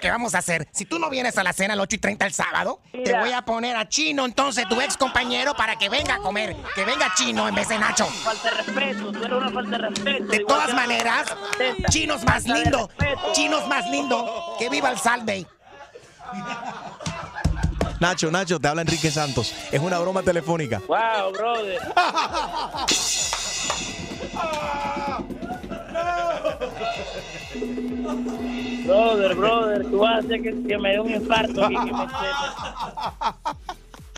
¿qué 0.00 0.10
vamos 0.10 0.34
a 0.34 0.38
hacer? 0.38 0.68
Si 0.72 0.84
tú 0.84 0.98
no 0.98 1.10
vienes 1.10 1.36
a 1.38 1.42
la 1.42 1.52
cena 1.52 1.74
a 1.74 1.76
las 1.76 1.84
8 1.84 1.96
y 1.96 1.98
30 1.98 2.26
el 2.26 2.32
sábado, 2.32 2.80
te 2.92 3.16
voy 3.18 3.32
a 3.32 3.42
poner 3.42 3.76
a 3.76 3.88
Chino, 3.88 4.24
entonces, 4.24 4.66
tu 4.68 4.80
ex 4.80 4.96
compañero, 4.96 5.54
para 5.54 5.76
que 5.76 5.88
venga 5.88 6.14
a 6.14 6.18
comer. 6.18 6.56
Que 6.74 6.84
venga 6.84 7.12
Chino 7.14 7.48
en 7.48 7.54
vez 7.54 7.68
de 7.68 7.78
Nacho. 7.78 8.06
Falta 8.06 8.50
de 8.50 8.56
respeto, 8.62 9.12
tú 9.12 9.24
eres 9.24 9.32
una 9.38 9.50
falta 9.50 9.70
de 9.70 9.78
respeto. 9.88 10.24
De 10.24 10.38
todas 10.40 10.74
maneras, 10.74 11.34
Chinos 11.90 12.24
más 12.24 12.44
Falta 12.44 12.54
de 12.54 12.60
lindo. 12.64 12.90
respeto. 12.98 13.32
Chinos 13.32 13.68
más 13.68 13.88
lindo. 13.90 14.56
Que 14.58 14.68
viva 14.68 14.90
el 14.90 14.98
Salve. 14.98 15.46
Nacho, 18.02 18.32
Nacho, 18.32 18.58
te 18.58 18.66
habla 18.66 18.82
Enrique 18.82 19.12
Santos. 19.12 19.54
Es 19.70 19.80
una 19.80 19.96
broma 20.00 20.24
telefónica. 20.24 20.82
Wow, 20.88 21.30
brother. 21.32 21.78
Brother, 28.84 29.36
brother, 29.36 29.84
tú 29.88 29.98
vas 29.98 30.16
a 30.16 30.18
hacer 30.18 30.42
que, 30.42 30.62
que 30.66 30.76
me 30.76 30.90
dé 30.90 31.00
un 31.00 31.10
infarto 31.10 31.64
aquí. 31.64 31.76
Que 31.76 31.92
me... 31.92 31.92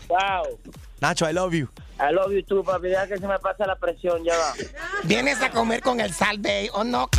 Wow. 0.09 0.57
Nacho, 0.99 1.29
I 1.29 1.33
love 1.33 1.53
you. 1.53 1.69
I 1.97 2.11
love 2.11 2.31
you 2.33 2.41
too, 2.43 2.63
papi. 2.63 2.89
Deja 2.89 3.07
que 3.07 3.17
se 3.17 3.27
me 3.27 3.39
pasa 3.39 3.65
la 3.65 3.75
presión, 3.75 4.23
ya 4.25 4.35
va. 4.37 4.53
¿Vienes 5.03 5.41
a 5.41 5.49
comer 5.49 5.81
con 5.81 5.99
el 6.01 6.13
Salve 6.13 6.69
o 6.73 6.83
no? 6.83 7.09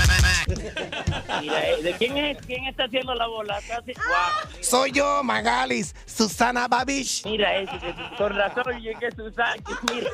Mira, 1.41 1.67
eh, 1.69 1.83
¿de 1.83 1.93
quién 1.95 2.17
es? 2.19 2.39
¿Quién 2.47 2.67
está 2.67 2.85
haciendo 2.85 3.15
la 3.15 3.27
bola? 3.27 3.59
Wow. 3.69 4.53
Soy 4.61 4.93
yo, 4.93 5.23
Magalis, 5.25 5.95
Susana 6.05 6.69
Babish. 6.69 7.25
Mira, 7.25 7.57
ese, 7.57 7.73
que- 7.79 7.95
con 8.19 8.37
razón, 8.37 8.65
que 9.01 9.11
Susana, 9.13 9.55
mira. 9.93 10.11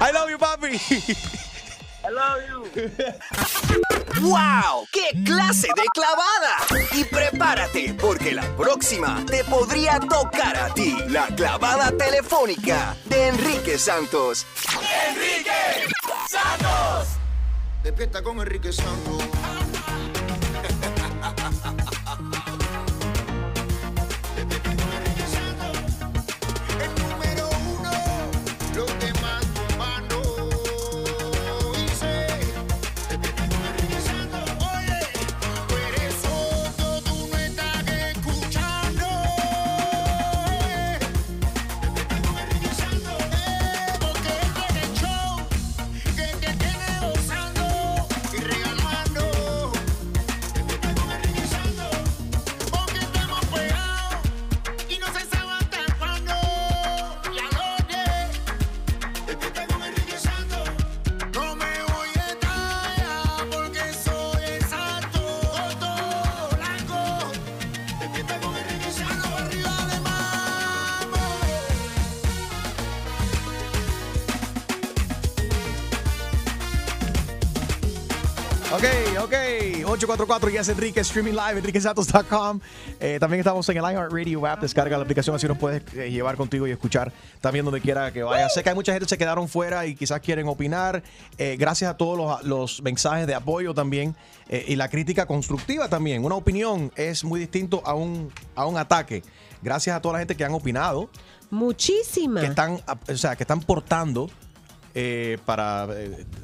I 0.00 0.12
love 0.12 0.30
you, 0.30 0.38
papi. 0.38 0.78
I 2.06 2.10
love 2.12 2.40
you. 2.48 2.62
¡Wow! 4.20 4.86
¡Qué 4.92 5.24
clase 5.24 5.66
de 5.74 5.82
clavada! 5.92 6.86
Y 6.92 7.04
prepárate, 7.04 7.94
porque 7.94 8.32
la 8.32 8.44
próxima 8.56 9.24
te 9.26 9.42
podría 9.44 9.98
tocar 9.98 10.56
a 10.56 10.72
ti. 10.72 10.96
La 11.08 11.26
clavada 11.26 11.90
telefónica 11.90 12.96
de 13.06 13.28
Enrique 13.28 13.76
Santos. 13.76 14.46
Enrique 15.08 15.94
Santos. 16.28 17.08
Despierta 17.82 18.22
con 18.22 18.38
Enrique 18.38 18.72
Santos. 18.72 19.35
844 80.06 80.50
Yes 80.50 80.68
Enrique, 80.68 81.00
streaming 81.00 81.32
live, 81.32 81.58
enriquesantos.com. 81.58 82.60
Eh, 83.00 83.18
también 83.18 83.40
estamos 83.40 83.68
en 83.68 83.76
el 83.76 83.82
iHeartRadio 83.82 84.46
app. 84.46 84.60
Descarga 84.60 84.96
la 84.96 85.02
aplicación, 85.02 85.34
así 85.34 85.48
nos 85.48 85.58
puedes 85.58 85.82
eh, 85.94 86.12
llevar 86.12 86.36
contigo 86.36 86.64
y 86.68 86.70
escuchar 86.70 87.12
también 87.40 87.64
donde 87.64 87.80
quiera 87.80 88.12
que 88.12 88.22
vayas. 88.22 88.54
Sé 88.54 88.62
que 88.62 88.68
hay 88.68 88.76
mucha 88.76 88.92
gente 88.92 89.06
que 89.06 89.10
se 89.10 89.18
quedaron 89.18 89.48
fuera 89.48 89.84
y 89.84 89.96
quizás 89.96 90.20
quieren 90.20 90.46
opinar. 90.46 91.02
Eh, 91.38 91.56
gracias 91.58 91.90
a 91.90 91.96
todos 91.96 92.16
los, 92.16 92.44
los 92.44 92.82
mensajes 92.82 93.26
de 93.26 93.34
apoyo 93.34 93.74
también 93.74 94.14
eh, 94.48 94.64
y 94.68 94.76
la 94.76 94.88
crítica 94.88 95.26
constructiva 95.26 95.88
también. 95.88 96.24
Una 96.24 96.36
opinión 96.36 96.92
es 96.94 97.24
muy 97.24 97.40
distinto 97.40 97.82
a 97.84 97.94
un, 97.94 98.30
a 98.54 98.64
un 98.66 98.76
ataque. 98.78 99.24
Gracias 99.60 99.96
a 99.96 100.00
toda 100.00 100.12
la 100.12 100.18
gente 100.20 100.36
que 100.36 100.44
han 100.44 100.52
opinado, 100.52 101.10
Muchísima. 101.50 102.40
que 102.42 102.46
están, 102.46 102.80
o 103.08 103.16
sea, 103.16 103.34
que 103.34 103.42
están 103.42 103.60
portando 103.60 104.30
para 105.44 105.88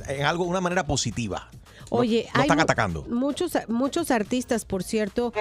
en 0.08 0.24
algo, 0.26 0.44
una 0.44 0.60
manera 0.60 0.84
positiva. 0.84 1.48
Oye, 1.94 2.24
no, 2.34 2.40
hay 2.40 2.42
están 2.46 2.60
atacando. 2.60 3.04
Muchos, 3.08 3.52
muchos 3.68 4.10
artistas, 4.10 4.64
por 4.64 4.82
cierto, 4.82 5.32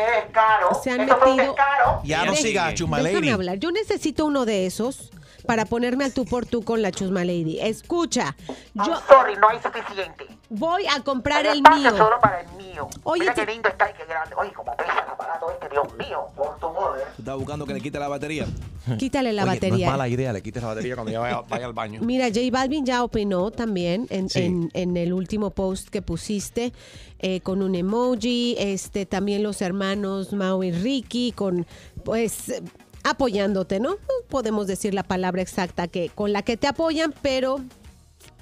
se 0.83 0.91
han 0.91 0.99
metido. 1.05 1.55
Ya 2.03 2.25
no 2.25 2.33
Deje- 2.33 2.41
siga, 2.41 2.73
Chusma 2.73 2.97
Déjame 2.99 3.19
Lady. 3.21 3.29
hablar. 3.29 3.57
Yo 3.57 3.71
necesito 3.71 4.25
uno 4.25 4.45
de 4.45 4.65
esos 4.65 5.11
para 5.45 5.65
ponerme 5.65 6.05
al 6.05 6.13
tú 6.13 6.25
por 6.25 6.45
tú 6.45 6.63
con 6.63 6.81
la 6.81 6.91
Chusma 6.91 7.23
Lady. 7.25 7.59
Escucha, 7.59 8.35
yo 8.73 8.95
Sorry, 9.07 9.35
no 9.37 9.49
hay 9.49 9.59
suficiente. 9.61 10.27
voy 10.49 10.85
a 10.87 11.01
comprar 11.03 11.45
Hay 11.45 11.51
el 11.51 11.57
espacio 11.57 11.91
mío. 11.91 11.97
solo 11.97 12.19
para 12.21 12.41
el 12.41 12.47
mío. 12.57 12.87
Oye, 13.03 13.21
Mira 13.21 13.33
te- 13.33 13.45
qué 13.45 13.51
lindo 13.51 13.69
está 13.69 13.89
y 13.89 13.93
qué 13.93 14.05
grande. 14.05 14.35
Oye, 14.35 14.51
como 14.53 14.75
pesa 14.75 14.93
el 14.93 14.99
aparato 15.11 15.51
este, 15.51 15.69
Dios 15.69 15.87
mío, 15.97 16.27
por 16.35 16.57
tu 16.59 16.67
madre. 16.71 17.03
Tú 17.15 17.21
estás 17.21 17.37
buscando 17.37 17.65
que 17.65 17.73
le 17.73 17.81
quite 17.81 17.99
la 17.99 18.07
batería. 18.07 18.45
Quítale 18.97 19.31
la 19.33 19.43
Oye, 19.43 19.51
batería. 19.53 19.77
No 19.87 19.91
es 19.93 19.97
mala 19.97 20.07
idea, 20.07 20.33
le 20.33 20.41
quites 20.41 20.61
la 20.63 20.69
batería 20.69 20.95
cuando 20.95 21.11
ya 21.11 21.19
vaya, 21.19 21.41
vaya 21.47 21.65
al 21.65 21.73
baño. 21.73 22.01
Mira, 22.01 22.27
J 22.27 22.39
Balvin 22.51 22.85
ya 22.85 23.03
opinó 23.03 23.51
también 23.51 24.07
en, 24.09 24.29
Sí. 24.29 24.41
en- 24.43 24.71
en 24.73 24.97
el 24.97 25.13
último 25.13 25.51
post 25.51 25.89
que 25.89 26.01
pusiste 26.01 26.73
eh, 27.19 27.41
con 27.41 27.61
un 27.61 27.75
emoji. 27.75 28.55
Este, 28.57 29.05
también 29.05 29.43
los 29.43 29.61
hermanos 29.61 30.33
Mau 30.33 30.63
y 30.63 30.71
Ricky 30.71 31.31
con, 31.33 31.67
pues, 32.03 32.49
eh, 32.49 32.63
apoyándote, 33.03 33.79
¿no? 33.79 33.91
No 33.91 33.97
podemos 34.29 34.67
decir 34.67 34.93
la 34.93 35.03
palabra 35.03 35.41
exacta 35.41 35.87
que 35.87 36.09
con 36.13 36.31
la 36.33 36.41
que 36.41 36.57
te 36.57 36.67
apoyan, 36.67 37.13
pero 37.21 37.59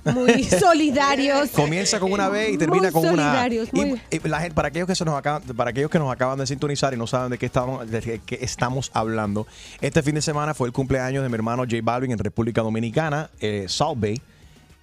muy 0.06 0.44
solidarios. 0.84 1.50
Comienza 1.50 2.00
con 2.00 2.12
una 2.12 2.30
B 2.30 2.52
y 2.52 2.58
termina 2.58 2.84
Muy 2.84 2.92
con 2.92 3.02
una 3.06 3.12
A. 3.12 3.26
solidarios, 3.46 3.70
Y, 3.74 3.86
muy- 3.86 4.02
y 4.10 4.28
la 4.28 4.40
gente, 4.40 4.56
para 4.56 4.70
aquellos 4.70 4.88
que 4.88 4.96
se 4.96 5.04
nos 5.06 5.16
acaban, 5.18 5.42
para 5.56 5.72
aquellos 5.72 5.90
que 5.92 6.00
nos 6.00 6.12
acaban 6.12 6.40
de 6.40 6.48
sintonizar 6.48 6.94
y 6.94 6.98
no 6.98 7.06
saben 7.08 7.32
de 7.32 7.38
qué 7.38 7.46
estamos, 7.46 7.90
de 7.90 8.20
qué 8.26 8.40
estamos 8.42 8.92
hablando, 8.94 9.46
este 9.82 10.02
fin 10.04 10.16
de 10.16 10.22
semana 10.22 10.54
fue 10.54 10.68
el 10.68 10.74
cumpleaños 10.74 11.22
de 11.24 11.30
mi 11.30 11.36
hermano 11.36 11.64
J 11.64 11.78
Balvin 11.84 12.12
en 12.12 12.20
República 12.20 12.62
Dominicana, 12.62 13.30
eh, 13.42 13.66
Salt 13.68 14.00
Bay. 14.00 14.22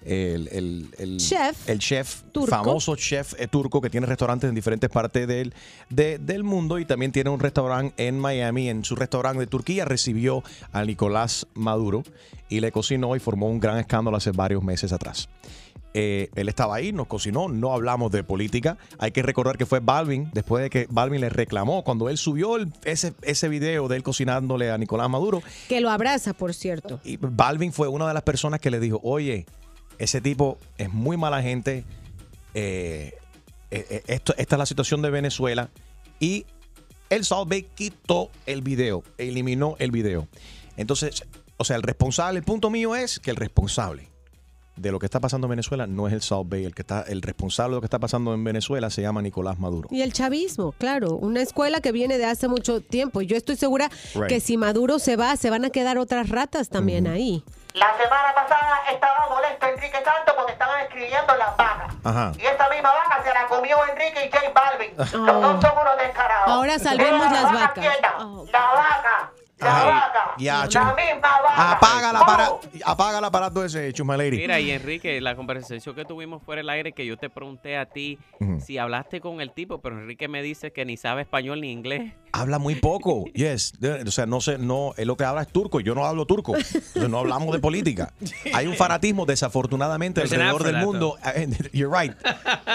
El, 0.07 0.47
el- 0.53 0.87
el- 0.97 1.17
Chef. 1.17 1.67
el 1.69 1.79
chef, 1.79 2.21
Turco. 2.31 2.49
famoso 2.49 2.95
chef 2.95 3.33
eh, 3.37 3.47
turco 3.47 3.81
que 3.81 3.89
tiene 3.89 4.07
restaurantes 4.07 4.47
en 4.47 4.55
diferentes 4.55 4.89
partes 4.89 5.27
del, 5.27 5.53
de- 5.89 6.17
del 6.17 6.43
mundo 6.45 6.79
y 6.79 6.85
también 6.85 7.11
tiene 7.11 7.29
un 7.29 7.39
restaurante 7.41 8.07
en 8.07 8.17
Miami. 8.17 8.69
En 8.69 8.85
su 8.85 8.95
restaurante 8.95 9.41
de 9.41 9.47
Turquía 9.47 9.83
recibió 9.83 10.43
a 10.71 10.85
Nicolás 10.85 11.45
Maduro 11.55 12.03
y 12.47 12.61
le 12.61 12.71
cocinó 12.71 13.15
y 13.15 13.19
formó 13.19 13.49
un 13.49 13.59
gran 13.59 13.77
escándalo 13.79 14.15
hace 14.15 14.31
varios 14.31 14.63
meses 14.63 14.93
atrás. 14.93 15.27
Eh, 15.93 16.29
él 16.35 16.47
estaba 16.47 16.75
ahí, 16.75 16.91
nos 16.93 17.07
cocinó, 17.07 17.47
no 17.49 17.73
hablamos 17.73 18.11
de 18.11 18.23
política. 18.23 18.77
Hay 18.99 19.11
que 19.11 19.23
recordar 19.23 19.57
que 19.57 19.65
fue 19.65 19.79
Balvin, 19.79 20.29
después 20.31 20.61
de 20.63 20.69
que 20.69 20.85
Balvin 20.91 21.21
le 21.21 21.29
reclamó, 21.29 21.83
cuando 21.83 22.07
él 22.09 22.17
subió 22.17 22.55
el- 22.57 22.71
ese, 22.85 23.13
ese 23.23 23.49
video 23.49 23.87
de 23.87 23.95
él 23.95 24.03
cocinándole 24.03 24.69
a 24.69 24.77
Nicolás 24.77 25.09
Maduro, 25.09 25.41
Que 25.67 25.81
lo 25.81 25.89
abraza, 25.89 26.33
por 26.33 26.53
cierto. 26.53 26.99
y 27.03 27.17
Balvin 27.17 27.73
fue 27.73 27.87
una 27.87 28.07
de 28.07 28.13
las 28.13 28.23
personas 28.23 28.59
que 28.59 28.69
le 28.69 28.79
dijo, 28.79 28.99
oye, 29.01 29.45
ese 29.99 30.21
tipo 30.21 30.57
es 30.77 30.91
muy 30.91 31.17
mala 31.17 31.41
gente, 31.41 31.83
eh, 32.53 33.13
eh, 33.71 34.03
esto, 34.07 34.33
esta 34.37 34.55
es 34.55 34.59
la 34.59 34.65
situación 34.65 35.01
de 35.01 35.09
Venezuela, 35.09 35.69
y 36.19 36.45
el 37.09 37.25
South 37.25 37.47
Bay 37.47 37.67
quitó 37.75 38.29
el 38.45 38.61
video, 38.61 39.03
eliminó 39.17 39.75
el 39.79 39.91
video. 39.91 40.27
Entonces, 40.75 41.23
o 41.57 41.63
sea, 41.63 41.75
el 41.75 41.83
responsable, 41.83 42.39
el 42.39 42.45
punto 42.45 42.69
mío 42.69 42.95
es 42.95 43.19
que 43.19 43.31
el 43.31 43.37
responsable 43.37 44.09
de 44.75 44.91
lo 44.91 44.99
que 44.99 45.07
está 45.07 45.19
pasando 45.19 45.47
en 45.47 45.49
Venezuela 45.49 45.87
no 45.87 46.07
es 46.07 46.13
el 46.13 46.21
South 46.21 46.45
Bay, 46.47 46.63
el 46.63 46.75
que 46.75 46.83
está, 46.83 47.01
el 47.01 47.23
responsable 47.23 47.71
de 47.71 47.75
lo 47.77 47.81
que 47.81 47.87
está 47.87 47.97
pasando 47.97 48.33
en 48.35 48.43
Venezuela 48.43 48.91
se 48.91 49.01
llama 49.01 49.23
Nicolás 49.23 49.57
Maduro. 49.57 49.89
Y 49.91 50.01
el 50.01 50.13
chavismo, 50.13 50.71
claro, 50.73 51.15
una 51.15 51.41
escuela 51.41 51.81
que 51.81 51.91
viene 51.91 52.19
de 52.19 52.25
hace 52.25 52.47
mucho 52.47 52.81
tiempo. 52.81 53.21
Y 53.23 53.25
yo 53.25 53.35
estoy 53.35 53.55
segura 53.55 53.89
Right. 54.13 54.27
que 54.27 54.39
si 54.39 54.55
Maduro 54.55 54.99
se 54.99 55.15
va, 55.15 55.35
se 55.35 55.49
van 55.49 55.65
a 55.65 55.71
quedar 55.71 55.97
otras 55.97 56.29
ratas 56.29 56.69
también 56.69 57.07
ahí. 57.07 57.43
La 57.73 57.95
semana 57.97 58.33
pasada 58.33 58.79
estaba 58.91 59.27
molesto 59.29 59.67
Enrique 59.67 60.03
Santos 60.03 60.33
porque 60.35 60.53
estaban 60.53 60.79
escribiendo 60.81 61.35
las 61.35 61.55
vacas. 61.57 61.93
Ajá. 62.03 62.31
Y 62.37 62.45
esa 62.45 62.69
misma 62.69 62.91
vaca 62.91 63.21
se 63.23 63.33
la 63.33 63.45
comió 63.47 63.77
Enrique 63.89 64.25
y 64.25 64.31
J 64.31 64.49
Balvin. 64.53 64.93
Los 64.97 65.13
Oh. 65.13 65.39
dos 65.53 65.61
son 65.61 65.77
unos 65.77 65.97
descarados. 65.97 66.47
Ahora 66.49 66.79
salvemos 66.79 67.31
la 67.31 67.41
las 67.41 67.51
vaca 67.53 67.81
vacas. 67.81 68.13
Oh. 68.19 68.45
La 68.51 68.59
vaca 68.59 69.31
Ya, 69.59 70.59
La 70.63 70.67
che. 70.67 70.79
misma 70.79 71.41
vaca. 71.41 71.71
Apaga 71.71 72.13
la 72.13 72.59
apaga 72.85 73.17
el 73.19 73.25
aparato 73.25 73.63
ese, 73.63 73.91
Chumaleri. 73.91 74.37
Mira, 74.37 74.59
y 74.59 74.71
Enrique, 74.71 75.19
la 75.19 75.35
conversación 75.35 75.95
que 75.95 76.05
tuvimos 76.05 76.43
fuera 76.43 76.59
del 76.59 76.69
aire, 76.69 76.91
que 76.91 77.05
yo 77.05 77.17
te 77.17 77.29
pregunté 77.29 77.77
a 77.77 77.85
ti 77.85 78.19
si 78.63 78.77
hablaste 78.77 79.19
con 79.19 79.41
el 79.41 79.51
tipo, 79.51 79.79
pero 79.79 79.99
Enrique 79.99 80.27
me 80.27 80.41
dice 80.41 80.71
que 80.71 80.85
ni 80.85 80.97
sabe 80.97 81.23
español 81.23 81.61
ni 81.61 81.71
inglés. 81.71 82.13
Habla 82.31 82.59
muy 82.59 82.75
poco. 82.75 83.25
Yes. 83.37 83.73
O 84.05 84.11
sea, 84.11 84.25
no 84.25 84.41
sé, 84.41 84.57
no, 84.57 84.93
él 84.97 85.07
lo 85.07 85.15
que 85.15 85.23
habla 85.23 85.43
es 85.43 85.47
turco. 85.49 85.79
Yo 85.79 85.93
no 85.93 86.05
hablo 86.05 86.25
turco. 86.25 86.55
Entonces 86.55 87.07
no 87.09 87.19
hablamos 87.19 87.53
de 87.53 87.59
política. 87.59 88.13
Hay 88.53 88.65
un 88.65 88.75
fanatismo, 88.75 89.25
desafortunadamente, 89.25 90.21
There's 90.21 90.33
alrededor 90.33 90.63
del 90.63 90.73
that, 90.73 90.83
mundo. 90.83 91.17
You're 91.71 91.95
right. 91.95 92.15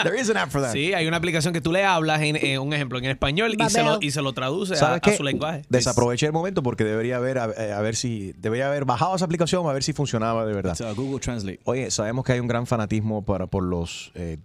There 0.04 0.18
is 0.18 0.30
an 0.30 0.36
app 0.36 0.50
for 0.50 0.62
that. 0.62 0.72
Sí, 0.72 0.94
hay 0.94 1.06
una 1.06 1.16
aplicación 1.16 1.52
que 1.52 1.60
tú 1.60 1.72
le 1.72 1.84
hablas, 1.84 2.22
en, 2.22 2.36
en 2.36 2.60
un 2.60 2.72
ejemplo, 2.72 2.98
en 2.98 3.04
español 3.06 3.54
y 3.58 3.70
se, 3.70 3.82
lo, 3.82 3.98
y 4.00 4.10
se 4.10 4.22
lo 4.22 4.32
traduce 4.32 4.74
a, 4.74 5.00
su 5.16 5.22
lenguaje. 5.22 5.62
Desaproveché 5.68 6.26
el 6.26 6.32
momento 6.32 6.62
porque 6.62 6.71
debería 6.76 7.16
haber, 7.16 7.38
a, 7.38 7.44
a 7.44 7.80
ver 7.80 7.94
si, 7.96 8.32
debería 8.38 8.68
haber 8.68 8.84
bajado 8.84 9.14
esa 9.16 9.24
aplicación 9.24 9.66
a 9.68 9.72
ver 9.72 9.82
si 9.82 9.92
funcionaba 9.92 10.44
de 10.46 10.52
verdad. 10.54 10.76
Google 10.96 11.20
Translate. 11.20 11.60
Oye, 11.64 11.90
sabemos 11.90 12.24
que 12.24 12.32
hay 12.32 12.40
un 12.40 12.48
gran 12.48 12.66
fanatismo 12.66 13.22
para, 13.24 13.46
por 13.46 13.62
los, 13.62 14.10
eh, 14.14 14.38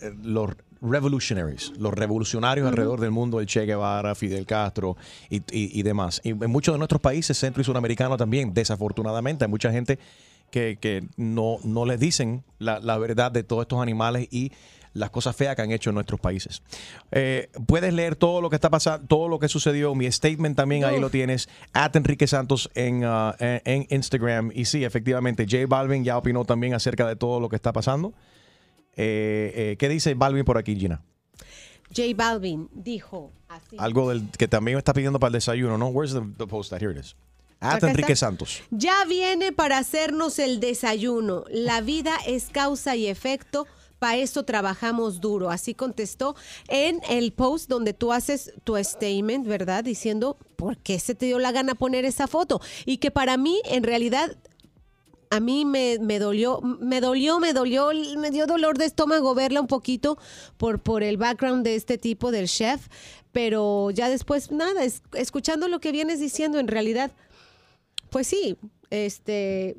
re- 0.00 0.14
los 0.22 0.50
revolutionaries, 0.80 1.72
los 1.78 1.94
revolucionarios 1.94 2.66
alrededor 2.66 3.00
del 3.00 3.10
mundo, 3.12 3.40
el 3.40 3.46
Che 3.46 3.64
Guevara, 3.66 4.14
Fidel 4.14 4.46
Castro 4.46 4.96
y, 5.30 5.36
y- 5.36 5.78
y 5.78 5.82
demás. 5.82 6.20
Y 6.24 6.30
en 6.30 6.50
muchos 6.50 6.74
de 6.74 6.78
nuestros 6.78 7.00
países, 7.00 7.38
centro 7.38 7.62
y 7.62 7.64
suramericanos 7.64 8.18
también, 8.18 8.52
desafortunadamente, 8.52 9.44
hay 9.44 9.50
mucha 9.50 9.70
gente 9.72 9.98
que, 10.50 10.76
que 10.80 11.04
no, 11.16 11.58
no 11.64 11.86
les 11.86 11.98
dicen 12.00 12.42
la, 12.58 12.78
la 12.80 12.98
verdad 12.98 13.32
de 13.32 13.42
todos 13.42 13.62
estos 13.62 13.80
animales 13.80 14.28
y 14.30 14.52
las 14.94 15.10
cosas 15.10 15.34
feas 15.34 15.56
que 15.56 15.62
han 15.62 15.70
hecho 15.70 15.90
en 15.90 15.94
nuestros 15.94 16.20
países. 16.20 16.62
Eh, 17.10 17.50
puedes 17.66 17.92
leer 17.94 18.16
todo 18.16 18.40
lo 18.40 18.50
que 18.50 18.56
está 18.56 18.70
pasando, 18.70 19.06
todo 19.06 19.28
lo 19.28 19.38
que 19.38 19.48
sucedió, 19.48 19.94
mi 19.94 20.10
statement 20.10 20.56
también 20.56 20.84
ahí 20.84 21.00
lo 21.00 21.10
tienes, 21.10 21.48
at 21.72 21.94
Enrique 21.96 22.26
Santos 22.26 22.70
en, 22.74 23.04
ah, 23.04 23.34
en, 23.38 23.60
en 23.64 23.86
Instagram. 23.90 24.50
Y 24.54 24.66
sí, 24.66 24.84
efectivamente, 24.84 25.46
J 25.48 25.66
Balvin 25.66 26.04
ya 26.04 26.18
opinó 26.18 26.44
también 26.44 26.74
acerca 26.74 27.06
de 27.06 27.16
todo 27.16 27.40
lo 27.40 27.48
que 27.48 27.56
está 27.56 27.72
pasando. 27.72 28.12
Eh, 28.96 29.52
eh, 29.54 29.76
¿Qué 29.78 29.88
dice 29.88 30.14
Balvin 30.14 30.44
por 30.44 30.58
aquí, 30.58 30.76
Gina? 30.76 31.02
J 31.94 32.02
Balvin 32.14 32.68
dijo 32.72 33.32
así. 33.48 33.76
Algo 33.78 34.10
del 34.10 34.28
que 34.30 34.48
también 34.48 34.78
está 34.78 34.92
pidiendo 34.92 35.18
para 35.18 35.28
el 35.28 35.34
desayuno, 35.34 35.78
¿no? 35.78 35.88
Where's 35.88 36.14
the, 36.14 36.20
the 36.36 36.46
post? 36.46 36.72
Here 36.72 36.92
it 36.92 36.98
is. 36.98 37.16
At 37.60 37.82
Enrique 37.84 38.14
está. 38.14 38.26
Santos. 38.26 38.62
Ya 38.70 39.04
viene 39.08 39.52
para 39.52 39.78
hacernos 39.78 40.38
el 40.38 40.58
desayuno. 40.58 41.44
La 41.48 41.80
vida 41.80 42.16
es 42.26 42.48
causa 42.50 42.96
y 42.96 43.06
efecto. 43.06 43.66
Para 44.02 44.16
eso 44.16 44.42
trabajamos 44.42 45.20
duro. 45.20 45.48
Así 45.48 45.74
contestó 45.74 46.34
en 46.66 47.00
el 47.08 47.32
post 47.32 47.68
donde 47.68 47.92
tú 47.92 48.12
haces 48.12 48.52
tu 48.64 48.76
statement, 48.82 49.46
¿verdad? 49.46 49.84
Diciendo 49.84 50.36
por 50.56 50.76
qué 50.76 50.98
se 50.98 51.14
te 51.14 51.26
dio 51.26 51.38
la 51.38 51.52
gana 51.52 51.76
poner 51.76 52.04
esa 52.04 52.26
foto. 52.26 52.60
Y 52.84 52.96
que 52.96 53.12
para 53.12 53.36
mí, 53.36 53.60
en 53.64 53.84
realidad, 53.84 54.36
a 55.30 55.38
mí 55.38 55.64
me, 55.64 55.98
me 56.00 56.18
dolió, 56.18 56.60
me 56.62 57.00
dolió, 57.00 57.38
me 57.38 57.52
dolió, 57.52 57.90
me 58.18 58.32
dio 58.32 58.46
dolor 58.48 58.76
de 58.76 58.86
estómago 58.86 59.36
verla 59.36 59.60
un 59.60 59.68
poquito 59.68 60.18
por, 60.56 60.80
por 60.80 61.04
el 61.04 61.16
background 61.16 61.62
de 61.64 61.76
este 61.76 61.96
tipo 61.96 62.32
del 62.32 62.48
chef. 62.48 62.88
Pero 63.30 63.92
ya 63.92 64.08
después, 64.08 64.50
nada, 64.50 64.82
es- 64.82 65.02
escuchando 65.14 65.68
lo 65.68 65.78
que 65.78 65.92
vienes 65.92 66.18
diciendo, 66.18 66.58
en 66.58 66.66
realidad, 66.66 67.12
pues 68.10 68.26
sí, 68.26 68.56
este, 68.90 69.76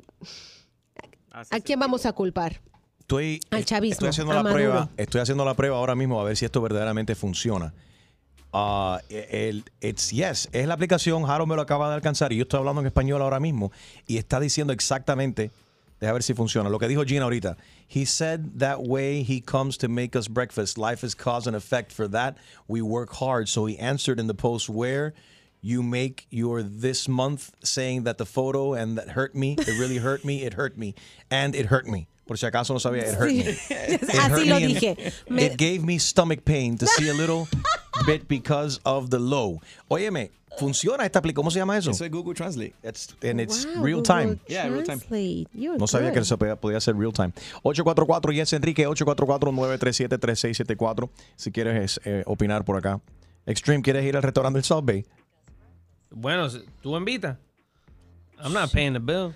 ¿a 1.50 1.60
quién 1.60 1.78
vamos 1.78 2.06
a 2.06 2.14
culpar? 2.14 2.62
Estoy, 3.04 3.40
Al 3.50 3.66
chavismo, 3.66 3.92
estoy 3.92 4.08
haciendo 4.08 4.32
la 4.32 4.42
Maduro. 4.42 4.54
prueba. 4.64 4.88
Estoy 4.96 5.20
haciendo 5.20 5.44
la 5.44 5.52
prueba 5.52 5.76
ahora 5.76 5.94
mismo 5.94 6.18
a 6.18 6.24
ver 6.24 6.38
si 6.38 6.46
esto 6.46 6.62
verdaderamente 6.62 7.14
funciona. 7.14 7.74
Ah, 8.50 9.00
el, 9.10 9.62
it's 9.82 10.10
yes, 10.10 10.48
es 10.52 10.66
la 10.66 10.72
aplicación, 10.74 11.22
Jaro 11.24 11.44
me 11.44 11.54
lo 11.54 11.60
acaba 11.60 11.88
de 11.90 11.96
alcanzar 11.96 12.32
y 12.32 12.36
yo 12.36 12.44
estoy 12.44 12.60
hablando 12.60 12.80
en 12.80 12.86
español 12.86 13.20
ahora 13.20 13.40
mismo 13.40 13.72
y 14.06 14.16
está 14.16 14.40
diciendo 14.40 14.72
exactamente, 14.72 15.50
deja 16.00 16.12
ver 16.14 16.22
si 16.22 16.32
funciona, 16.34 16.70
lo 16.70 16.78
que 16.78 16.88
dijo 16.88 17.04
Gina 17.04 17.24
ahorita. 17.24 17.56
He 17.86 18.06
said 18.06 18.58
that 18.58 18.80
way 18.86 19.22
he 19.22 19.40
comes 19.42 19.76
to 19.78 19.88
make 19.88 20.16
us 20.16 20.26
breakfast. 20.28 20.78
Life 20.78 21.04
is 21.04 21.14
cause 21.14 21.46
and 21.46 21.54
effect. 21.54 21.92
For 21.92 22.08
that, 22.08 22.36
we 22.68 22.80
work 22.80 23.12
hard. 23.14 23.48
So 23.50 23.66
he 23.66 23.76
answered 23.78 24.18
in 24.18 24.28
the 24.28 24.34
post 24.34 24.70
where 24.70 25.12
you 25.60 25.82
make 25.82 26.26
your 26.30 26.62
this 26.62 27.06
month 27.06 27.50
saying 27.62 28.04
that 28.04 28.16
the 28.16 28.24
photo 28.24 28.72
and 28.72 28.96
that 28.96 29.10
hurt 29.10 29.34
me, 29.34 29.56
it 29.58 29.78
really 29.78 29.98
hurt 29.98 30.24
me, 30.24 30.44
it 30.44 30.54
hurt 30.54 30.78
me, 30.78 30.94
and 31.30 31.54
it 31.54 31.66
hurt 31.66 31.86
me. 31.86 32.08
Por 32.26 32.38
si 32.38 32.46
acaso 32.46 32.72
no 32.72 32.80
sabía, 32.80 33.02
it 33.02 33.18
hurt 33.20 33.30
Sí. 33.30 33.44
me. 33.44 33.50
It 33.94 34.02
Así 34.02 34.32
hurt 34.32 34.46
lo 34.46 34.54
me 34.60 34.66
dije. 34.66 34.96
Me- 35.28 35.44
It 35.46 35.56
gave 35.58 35.80
me 35.80 35.98
stomach 35.98 36.40
pain 36.44 36.78
to 36.78 36.86
see 36.86 37.08
a 37.10 37.14
little 37.14 37.46
bit 38.06 38.26
because 38.28 38.80
of 38.84 39.10
the 39.10 39.18
low. 39.18 39.60
Óyeme, 39.88 40.30
funciona 40.58 41.04
esta 41.04 41.18
aplicación. 41.18 41.42
¿Cómo 41.44 41.50
se 41.50 41.58
llama 41.58 41.76
eso? 41.76 41.90
Eso 41.90 42.04
es 42.04 42.10
Google 42.10 42.32
Translate. 42.34 42.74
It's, 42.82 43.14
and 43.22 43.40
it's 43.42 43.66
Wow, 43.66 43.84
real 43.84 43.96
Google 43.98 44.02
time. 44.02 44.38
Yeah, 44.48 44.68
real 44.68 44.84
time. 44.84 44.98
Translate. 45.00 45.46
You're 45.52 45.76
No 45.78 45.86
sabía 45.86 46.08
good. 46.08 46.14
que 46.14 46.20
eso 46.20 46.38
podía, 46.38 46.56
podía 46.56 46.80
ser 46.80 46.96
real 46.96 47.12
time. 47.12 47.32
844 47.62 48.32
yes 48.32 48.52
Enrique 48.54 48.86
844 48.86 49.52
937 49.52 50.16
3674 50.18 51.10
si 51.36 51.52
quieres 51.52 52.00
eh, 52.04 52.22
opinar 52.26 52.64
por 52.64 52.78
acá. 52.78 53.00
Extreme, 53.46 53.82
¿quieres 53.82 54.02
ir 54.06 54.16
al 54.16 54.22
restaurante 54.22 54.56
del 54.56 54.64
South 54.64 54.84
Bay? 54.86 55.04
Bueno, 56.10 56.48
tú 56.80 56.96
invitas. 56.96 57.36
I'm 58.42 58.52
not 58.54 58.72
paying 58.72 58.94
the 58.94 58.98
bill. 58.98 59.34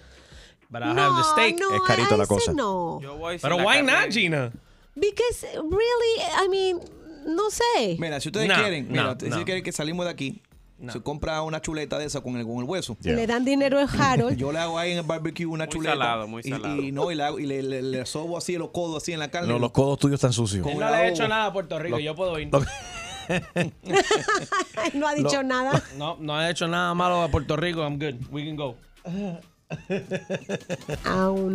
But 0.71 0.83
I'll 0.83 0.95
No, 0.95 1.03
have 1.03 1.17
the 1.17 1.25
steak. 1.33 1.59
no, 1.61 1.75
Es 1.75 1.81
carito 1.87 2.17
la 2.17 2.27
cosa. 2.27 2.53
no. 2.53 2.99
Pero 3.01 3.57
la 3.59 3.65
why 3.65 3.77
carne. 3.77 3.93
not, 3.93 4.11
Gina? 4.13 4.53
Because 4.95 5.47
really, 5.55 6.21
I 6.45 6.49
mean, 6.51 6.81
no 7.27 7.51
sé. 7.51 7.97
Mira, 7.99 8.21
si 8.21 8.29
ustedes 8.29 8.49
No, 8.49 8.55
quieren, 8.57 8.89
mira, 8.89 9.05
no, 9.05 9.11
si 9.19 9.27
ustedes 9.27 9.45
quieren 9.45 9.65
que 9.65 9.73
salimos 9.73 10.05
de 10.07 10.13
aquí, 10.13 10.43
se 10.91 11.01
compra 11.01 11.41
una 11.43 11.61
chuleta 11.63 11.99
de 11.99 12.05
esa 12.05 12.21
con 12.21 12.37
el, 12.37 12.45
con 12.45 12.59
el 12.59 12.65
hueso. 12.65 12.97
Le 13.01 13.27
dan 13.27 13.45
dinero 13.45 13.79
a 13.79 13.85
Harold. 13.85 14.37
Yo 14.37 14.53
le 14.53 14.59
hago 14.59 14.79
ahí 14.79 14.93
en 14.93 14.99
el 14.99 15.05
barbecue 15.05 15.47
una 15.47 15.65
Muy 15.65 15.73
chuleta. 15.73 15.93
salado, 15.95 16.29
muy 16.29 16.43
y- 16.45 16.51
salado. 16.51 16.77
Y, 16.77 16.93
no, 16.93 17.11
y 17.11 17.15
le, 17.15 17.23
hago- 17.25 17.39
y 17.41 17.47
le, 17.47 17.63
le- 17.63 17.83
le 17.83 18.07
sobo 18.07 18.37
así 18.37 18.59
los 18.59 18.71
codos 18.71 19.03
así 19.03 19.13
en 19.13 19.19
la 19.21 19.31
carne. 19.31 19.49
No, 19.49 19.59
los 19.59 19.71
codos 19.73 19.99
tuyos 19.99 20.15
están 20.17 20.33
sucios. 20.33 20.65
No 20.67 20.73
le 20.73 20.79
he 20.79 20.85
adobo. 20.85 21.03
hecho 21.05 21.27
nada 21.29 21.47
a 21.47 21.53
Puerto 21.53 21.79
Rico, 21.79 21.97
Lo- 21.97 22.03
yo 22.03 22.15
puedo 22.15 22.39
ir. 22.39 22.51
no 24.95 25.09
ha 25.09 25.15
dicho 25.15 25.37
Lo- 25.37 25.43
nada. 25.45 25.83
No, 25.97 26.17
no 26.21 26.41
he 26.43 26.51
hecho 26.51 26.69
nada 26.69 26.93
malo 26.95 27.23
a 27.23 27.29
Puerto 27.29 27.57
Rico. 27.57 27.81
I'm 27.83 27.99
good. 27.99 28.17
We 28.31 28.45
can 28.45 28.57
go. 28.57 28.77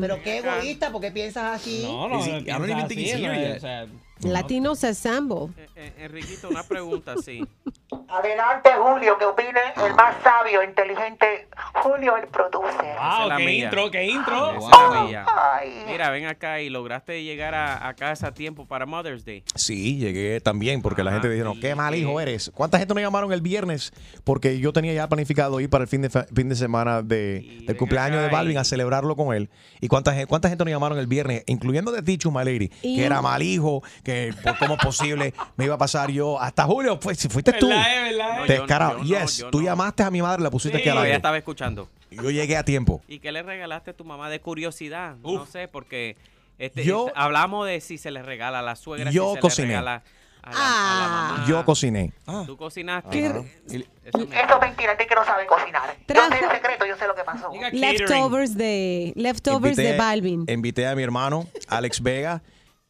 Pero 0.02 0.22
qué 0.24 0.38
egoísta, 0.40 0.92
porque 0.92 1.12
piensas 1.12 1.62
así? 1.62 1.82
No, 1.84 2.08
no, 2.08 2.20
Is 2.20 2.26
he- 2.28 2.32
I 2.32 2.58
don't 2.58 2.70
even 2.70 2.88
think 2.88 3.00
he's 3.02 3.14
here 3.14 3.34
yet. 3.34 3.90
Latinos 4.26 4.84
Assemble. 4.84 5.48
Eh, 5.58 5.68
eh, 5.76 5.94
Enriquito, 6.06 6.50
una 6.50 6.64
pregunta, 6.64 7.16
sí. 7.24 7.46
Adelante, 8.08 8.70
Julio, 8.78 9.18
que 9.18 9.26
opine 9.26 9.60
el 9.86 9.94
más 9.96 10.16
sabio, 10.24 10.64
inteligente, 10.64 11.48
Julio 11.76 12.16
el 12.18 12.28
producer. 12.28 12.96
Es 12.96 13.28
la 13.28 13.38
qué 13.38 13.46
mía. 13.46 13.64
intro, 13.66 13.92
qué 13.92 14.06
intro. 14.06 14.52
Es 14.58 14.64
la 14.94 15.04
mía. 15.04 15.26
Ay. 15.28 15.84
Mira, 15.88 16.10
ven 16.10 16.26
acá 16.26 16.62
y 16.62 16.70
lograste 16.70 17.24
llegar 17.24 17.54
a, 17.56 17.88
a 17.88 17.94
casa 17.96 18.28
a 18.28 18.34
tiempo 18.34 18.66
para 18.68 18.86
Mother's 18.86 19.26
Day. 19.26 19.44
Sí, 19.56 19.98
llegué 19.98 20.42
también 20.42 20.82
porque 20.82 21.04
la 21.04 21.12
Ah, 21.12 21.14
gente 21.14 21.30
dijeron, 21.30 21.60
qué 21.60 21.76
mal 21.76 21.96
hijo 21.96 22.20
eres. 22.20 22.52
¿Cuánta 22.54 22.78
gente 22.80 22.94
nos 22.94 23.04
llamaron 23.04 23.32
el 23.32 23.42
viernes? 23.42 23.94
Porque 24.24 24.60
yo 24.60 24.74
tenía 24.74 24.94
ya 24.94 25.08
planificado 25.08 25.60
ir 25.60 25.70
para 25.70 25.84
el 25.84 25.88
fin 25.88 26.02
de, 26.02 26.10
fin 26.10 26.50
de 26.50 26.56
semana 26.56 27.02
de, 27.04 27.64
del 27.68 27.78
cumpleaños 27.78 28.22
de 28.22 28.30
Balvin 28.30 28.56
y- 28.56 28.60
a 28.60 28.64
celebrarlo 28.64 29.16
con 29.16 29.36
él. 29.36 29.50
¿Y 29.82 29.88
cuánta, 29.88 30.26
cuánta 30.28 30.50
gente 30.50 30.64
nos 30.64 30.72
llamaron 30.72 30.98
el 30.98 31.08
viernes? 31.08 31.44
Incluyendo 31.48 31.92
de 31.92 32.02
ti, 32.02 32.18
My 32.32 32.44
Lady, 32.46 32.72
Y- 32.82 32.96
que 32.98 33.06
era 33.06 33.22
mal 33.22 33.42
hijo, 33.44 33.84
que 34.04 34.13
por 34.44 34.58
cómo 34.58 34.78
posible 34.78 35.34
me 35.56 35.66
iba 35.66 35.76
a 35.76 35.78
pasar 35.78 36.10
yo. 36.12 36.40
Hasta 36.40 36.64
Julio, 36.66 37.00
pues 37.00 37.18
si 37.20 37.30
fuiste 37.30 37.54
tú. 37.54 37.68
¿Verdad, 37.70 37.86
eh, 38.08 38.12
verdad, 38.12 38.30
eh? 38.30 38.34
No, 38.34 38.36
yo 38.36 38.40
no, 38.40 38.46
Descarado. 38.62 39.04
yo 39.04 39.20
no, 39.20 39.22
yes, 39.26 39.38
yo 39.38 39.50
tú 39.52 39.60
no. 39.60 39.66
llamaste 39.66 40.04
a 40.04 40.12
mi 40.12 40.22
madre, 40.22 40.42
la 40.44 40.50
pusiste 40.52 40.78
aquí 40.78 40.90
a 40.90 40.96
la 40.96 41.06
ella 41.08 41.16
estaba 41.18 41.38
escuchando. 41.38 41.90
Yo 42.12 42.30
llegué 42.30 42.58
a 42.58 42.64
tiempo. 42.64 43.02
¿Y 43.08 43.20
qué 43.20 43.32
le 43.32 43.42
regalaste 43.44 43.92
a 43.92 43.94
tu 43.96 44.04
mamá 44.06 44.30
de 44.30 44.40
curiosidad? 44.40 45.16
No 45.24 45.46
sé, 45.46 45.68
porque 45.68 46.16
este, 46.60 46.84
Yo- 46.84 47.08
este, 47.08 47.20
hablamos 47.20 47.66
de 47.68 47.82
si 47.82 47.98
se 47.98 48.12
le 48.12 48.22
regala 48.22 48.60
a 48.60 48.62
la 48.62 48.76
suegra, 48.76 49.10
Yo 49.12 49.30
si 49.30 49.36
se 49.36 49.40
cociné. 49.42 49.68
le 49.70 49.74
regala 49.74 50.04
a 50.44 50.52
la, 50.52 50.58
a 50.58 50.62
Ah. 50.62 51.00
la 51.02 51.08
mamá. 51.38 51.46
Yo 51.48 51.66
cociné. 51.66 52.14
¿Tú 52.46 52.56
cocinaste? 52.58 53.10
¿Qué- 53.10 53.26
Eso 53.26 53.88
es 54.06 54.62
mentira, 54.62 54.92
Enrique 54.92 55.16
no 55.16 55.26
sabe 55.26 55.46
cocinar. 55.48 55.96
Yo 56.08 56.14
Trajo- 56.14 56.30
sé 56.38 56.44
el 56.44 56.52
secreto, 56.52 56.86
yo 56.86 56.96
sé 56.98 57.08
lo 57.08 57.16
que 57.16 57.24
pasó. 57.24 57.50
Leftovers 57.72 58.56
de 58.58 59.14
leftovers 59.16 59.78
de 59.78 59.98
Balvin. 59.98 60.46
invité 60.50 60.86
a 60.86 60.96
mi 60.96 61.02
hermano, 61.04 61.48
Alex 61.70 62.02
Vega, 62.04 62.42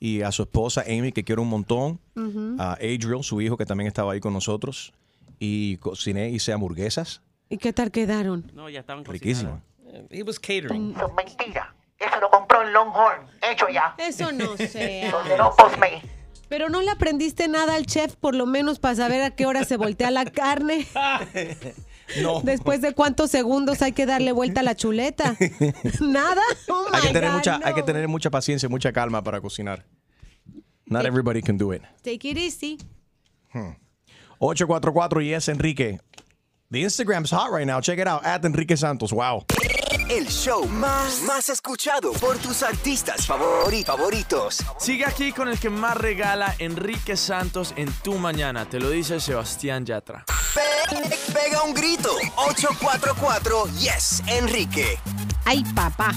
y 0.05 0.21
a 0.21 0.33
su 0.33 0.41
esposa, 0.43 0.83
Amy, 0.85 1.13
que 1.13 1.23
quiero 1.23 1.43
un 1.43 1.47
montón. 1.47 1.97
Ujú. 2.17 2.57
A 2.59 2.73
Adriel, 2.73 3.23
su 3.23 3.39
hijo, 3.39 3.55
que 3.55 3.65
también 3.65 3.87
estaba 3.87 4.11
ahí 4.11 4.19
con 4.19 4.33
nosotros. 4.33 4.91
Y 5.39 5.77
cociné, 5.77 6.29
hice 6.29 6.51
hamburguesas. 6.51 7.21
¿Y 7.47 7.57
qué 7.57 7.71
tal 7.71 7.89
quedaron? 7.89 8.51
No, 8.53 8.69
ya 8.69 8.81
estaban 8.81 9.05
Riquísimas. 9.05 9.61
He 10.09 10.21
was 10.23 10.37
catering. 10.39 10.93
Eso 10.93 11.07
es 11.07 11.13
mentira. 11.13 11.73
Eso 11.97 12.19
lo 12.19 12.29
compró 12.29 12.63
en 12.63 12.73
Longhorn, 12.73 13.27
hecho 13.49 13.69
ya. 13.69 13.95
Eso 13.97 14.33
no 14.33 14.57
sé. 14.57 15.07
Donde 15.09 15.37
no 15.37 15.55
posme. 15.55 16.01
Pero 16.49 16.67
no 16.67 16.81
le 16.81 16.91
aprendiste 16.91 17.47
nada 17.47 17.75
al 17.75 17.85
chef, 17.85 18.17
por 18.17 18.35
lo 18.35 18.45
menos 18.45 18.79
para 18.79 18.95
saber 18.95 19.21
a 19.21 19.31
qué 19.31 19.45
hora 19.45 19.63
se 19.63 19.77
voltea 19.77 20.11
la 20.11 20.25
carne. 20.25 20.85
No. 22.21 22.41
Después 22.41 22.81
de 22.81 22.93
cuántos 22.93 23.31
segundos 23.31 23.81
hay 23.81 23.93
que 23.93 24.05
darle 24.05 24.31
vuelta 24.31 24.61
a 24.61 24.63
la 24.63 24.75
chuleta. 24.75 25.35
Nada. 26.01 26.41
Oh 26.69 26.85
hay, 26.91 27.01
que 27.01 27.07
tener 27.09 27.29
God, 27.29 27.37
mucha, 27.37 27.57
no. 27.57 27.65
hay 27.65 27.73
que 27.73 27.83
tener 27.83 28.07
mucha 28.07 28.29
paciencia, 28.29 28.69
mucha 28.69 28.91
calma 28.91 29.23
para 29.23 29.41
cocinar. 29.41 29.85
Not 30.85 31.05
everybody 31.05 31.41
can 31.41 31.57
do 31.57 31.73
it. 31.73 31.81
Take 32.03 32.27
it 32.29 32.37
easy. 32.37 32.77
Hmm. 33.53 33.75
844 34.39 35.21
y 35.21 35.33
es 35.33 35.47
Enrique. 35.47 35.99
The 36.71 36.83
Instagram's 36.83 37.31
hot 37.31 37.51
right 37.51 37.65
now. 37.65 37.79
Check 37.79 37.99
it 37.99 38.07
out. 38.07 38.25
At 38.25 38.43
Enrique 38.43 38.75
Santos. 38.75 39.11
Wow. 39.11 39.45
El 40.09 40.27
show 40.27 40.65
más, 40.67 41.21
más 41.23 41.49
escuchado 41.49 42.11
por 42.13 42.37
tus 42.37 42.61
artistas 42.63 43.27
favori- 43.27 43.83
favoritos. 43.85 44.57
Sigue 44.77 45.05
aquí 45.05 45.31
con 45.31 45.47
el 45.47 45.59
que 45.59 45.69
más 45.69 45.97
regala 45.97 46.53
Enrique 46.59 47.15
Santos 47.17 47.73
en 47.77 47.91
tu 48.03 48.13
mañana. 48.15 48.65
Te 48.65 48.79
lo 48.79 48.89
dice 48.89 49.19
Sebastián 49.19 49.85
Yatra. 49.85 50.25
Pe- 50.53 51.15
pega 51.33 51.63
un 51.63 51.73
grito. 51.73 52.09
844 52.35 53.65
Yes, 53.79 54.21
Enrique. 54.27 54.99
Ay, 55.45 55.63
papá. 55.75 56.11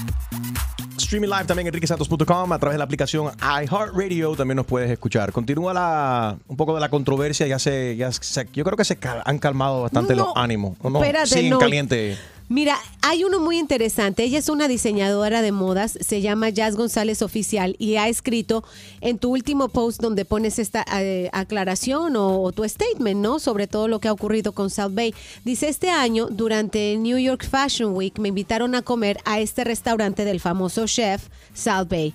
Streaming 0.97 1.29
live 1.29 1.45
también 1.45 1.67
en 1.67 1.73
enriquesantos.com 1.73 2.51
a 2.53 2.59
través 2.59 2.73
de 2.73 2.77
la 2.79 2.83
aplicación 2.83 3.31
iHeartRadio 3.41 4.35
también 4.35 4.57
nos 4.57 4.65
puedes 4.65 4.91
escuchar. 4.91 5.31
Continúa 5.31 5.73
la 5.73 6.37
un 6.47 6.57
poco 6.57 6.73
de 6.75 6.81
la 6.81 6.89
controversia, 6.89 7.47
ya 7.47 7.57
se, 7.59 7.95
ya 7.95 8.11
se- 8.11 8.47
yo 8.53 8.63
creo 8.63 8.75
que 8.77 8.83
se 8.85 8.97
cal- 8.97 9.21
han 9.25 9.39
calmado 9.39 9.83
bastante 9.83 10.15
No, 10.15 10.25
los 10.27 10.33
ánimos. 10.35 10.77
¿o 10.81 10.89
no? 10.89 10.99
espérate, 11.01 11.27
Siguen 11.27 11.51
no. 11.51 11.59
caliente. 11.59 12.17
Mira, 12.49 12.77
hay 13.01 13.25
uno 13.25 13.41
muy 13.41 13.59
interesante. 13.59 14.23
Ella 14.23 14.39
es 14.39 14.47
una 14.47 14.69
diseñadora 14.69 15.41
de 15.41 15.51
modas, 15.51 15.97
se 15.99 16.21
llama 16.21 16.49
Jazz 16.49 16.77
González 16.77 17.21
Oficial 17.21 17.75
y 17.77 17.97
ha 17.97 18.07
escrito 18.07 18.63
en 19.01 19.17
tu 19.17 19.31
último 19.31 19.67
post 19.67 20.01
donde 20.01 20.23
pones 20.23 20.57
esta 20.57 20.85
eh, 21.01 21.29
aclaración 21.33 22.15
o, 22.15 22.41
o 22.41 22.51
tu 22.53 22.63
statement, 22.63 23.19
¿no? 23.19 23.39
Sobre 23.39 23.67
todo 23.67 23.89
lo 23.89 23.99
que 23.99 24.07
ha 24.07 24.13
ocurrido 24.13 24.53
con 24.53 24.69
South 24.69 24.93
Bay. 24.93 25.13
Dice, 25.43 25.67
este 25.67 25.89
año, 25.89 26.27
durante 26.27 26.95
New 26.95 27.17
York 27.17 27.45
Fashion 27.45 27.93
Week, 27.93 28.17
me 28.17 28.29
invitaron 28.29 28.75
a 28.75 28.81
comer 28.81 29.19
a 29.25 29.41
este 29.41 29.65
restaurante 29.65 30.23
del 30.23 30.39
famoso 30.39 30.87
chef 30.87 31.27
South 31.53 31.89
Bay. 31.89 32.13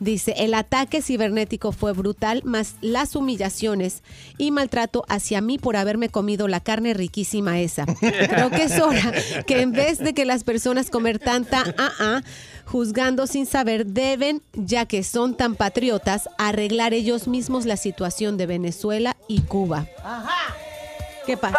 Dice, 0.00 0.34
el 0.38 0.54
ataque 0.54 1.02
cibernético 1.02 1.72
fue 1.72 1.92
brutal, 1.92 2.42
más 2.44 2.74
las 2.80 3.16
humillaciones 3.16 4.02
y 4.38 4.50
maltrato 4.50 5.04
hacia 5.08 5.40
mí 5.40 5.58
por 5.58 5.76
haberme 5.76 6.08
comido 6.08 6.48
la 6.48 6.60
carne 6.60 6.94
riquísima 6.94 7.60
esa. 7.60 7.86
Creo 8.00 8.50
que 8.50 8.64
es 8.64 8.80
hora 8.80 9.12
que 9.46 9.60
en 9.60 9.72
vez 9.72 9.98
de 9.98 10.14
que 10.14 10.24
las 10.24 10.44
personas 10.44 10.90
comer 10.90 11.18
tanta 11.18 11.62
ah, 11.78 11.92
ah, 12.00 12.22
juzgando 12.66 13.26
sin 13.26 13.46
saber, 13.46 13.86
deben, 13.86 14.42
ya 14.52 14.86
que 14.86 15.02
son 15.04 15.36
tan 15.36 15.54
patriotas, 15.54 16.28
arreglar 16.38 16.92
ellos 16.92 17.28
mismos 17.28 17.64
la 17.64 17.76
situación 17.76 18.36
de 18.36 18.46
Venezuela 18.46 19.16
y 19.28 19.42
Cuba. 19.42 19.86
¿Qué 21.26 21.36
pasa? 21.36 21.58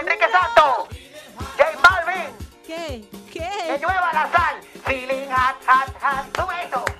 Enrique 0.00 0.26
Santos! 0.30 0.88
¡J 1.56 1.64
Balvin! 1.82 2.36
¿Qué? 2.66 3.04
¿Qué? 3.32 3.48
¡Que 3.66 3.78
llueva 3.78 4.12
la 4.12 4.30
sal! 4.30 4.56
¡Feeling 4.84 5.28
hot, 5.28 5.56
hot, 5.66 5.94
hot! 6.00 6.36
¡Sube 6.36 6.54
eso! 6.66 6.95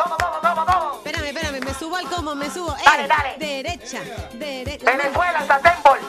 ¿Cómo, 0.00 0.16
cómo, 0.16 0.40
cómo, 0.40 0.64
cómo? 0.66 0.94
Espérame, 1.04 1.26
espérame, 1.28 1.60
me 1.64 1.74
subo 1.74 1.96
al 1.96 2.08
como, 2.08 2.34
me 2.34 2.48
subo. 2.50 2.74
Dale, 2.84 3.04
Eh, 3.04 3.08
dale. 3.08 3.34
Derecha, 3.38 4.00
derecha. 4.34 4.84
Venezuela, 4.84 5.44
Satemple. 5.46 6.00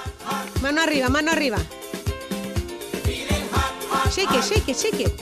Mano 0.61 0.81
arriba, 0.81 1.09
mano 1.09 1.31
arriba. 1.31 1.57
Shake 4.11 4.35
it, 4.35 4.43
shake 4.43 4.67
it, 4.71 4.77
shake 4.77 4.99
it. 5.01 5.21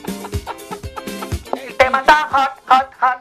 El 1.54 1.76
tema 1.78 2.00
está 2.00 2.28
hot, 2.32 2.52
hot, 2.68 2.90
hot. 3.00 3.20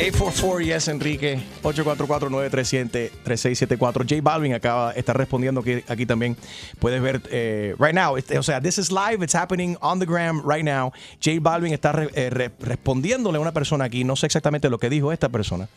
844 0.00 0.60
Yes 0.62 0.88
Enrique. 0.88 1.38
844-937-3674 1.62 4.06
J 4.08 4.20
Balvin 4.22 4.54
acaba 4.54 4.92
está 4.92 5.12
respondiendo 5.12 5.60
aquí, 5.60 5.82
aquí 5.88 6.06
también. 6.06 6.36
Puedes 6.78 7.02
ver 7.02 7.20
eh, 7.30 7.74
right 7.78 7.94
now 7.94 8.16
este, 8.16 8.38
o 8.38 8.42
sea 8.42 8.60
this 8.60 8.78
is 8.78 8.90
live 8.90 9.22
it's 9.22 9.34
happening 9.34 9.76
on 9.82 9.98
the 9.98 10.06
gram 10.06 10.42
right 10.48 10.64
now. 10.64 10.92
J 11.22 11.38
Balvin 11.40 11.72
está 11.74 11.92
re- 11.92 12.10
eh, 12.14 12.30
re- 12.30 12.50
respondiéndole 12.60 13.36
a 13.38 13.40
una 13.40 13.52
persona 13.52 13.84
aquí 13.84 14.04
no 14.04 14.16
sé 14.16 14.26
exactamente 14.26 14.70
lo 14.70 14.78
que 14.78 14.88
dijo 14.88 15.12
esta 15.12 15.28
persona 15.28 15.68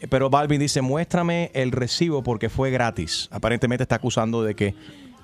eh, 0.00 0.08
pero 0.08 0.28
Balvin 0.28 0.58
dice 0.60 0.82
muéstrame 0.82 1.50
el 1.54 1.70
recibo 1.70 2.22
porque 2.22 2.48
fue 2.48 2.70
gratis 2.70 3.28
aparentemente 3.30 3.82
está 3.84 3.96
acusando 3.96 4.42
de 4.42 4.54
que 4.56 4.74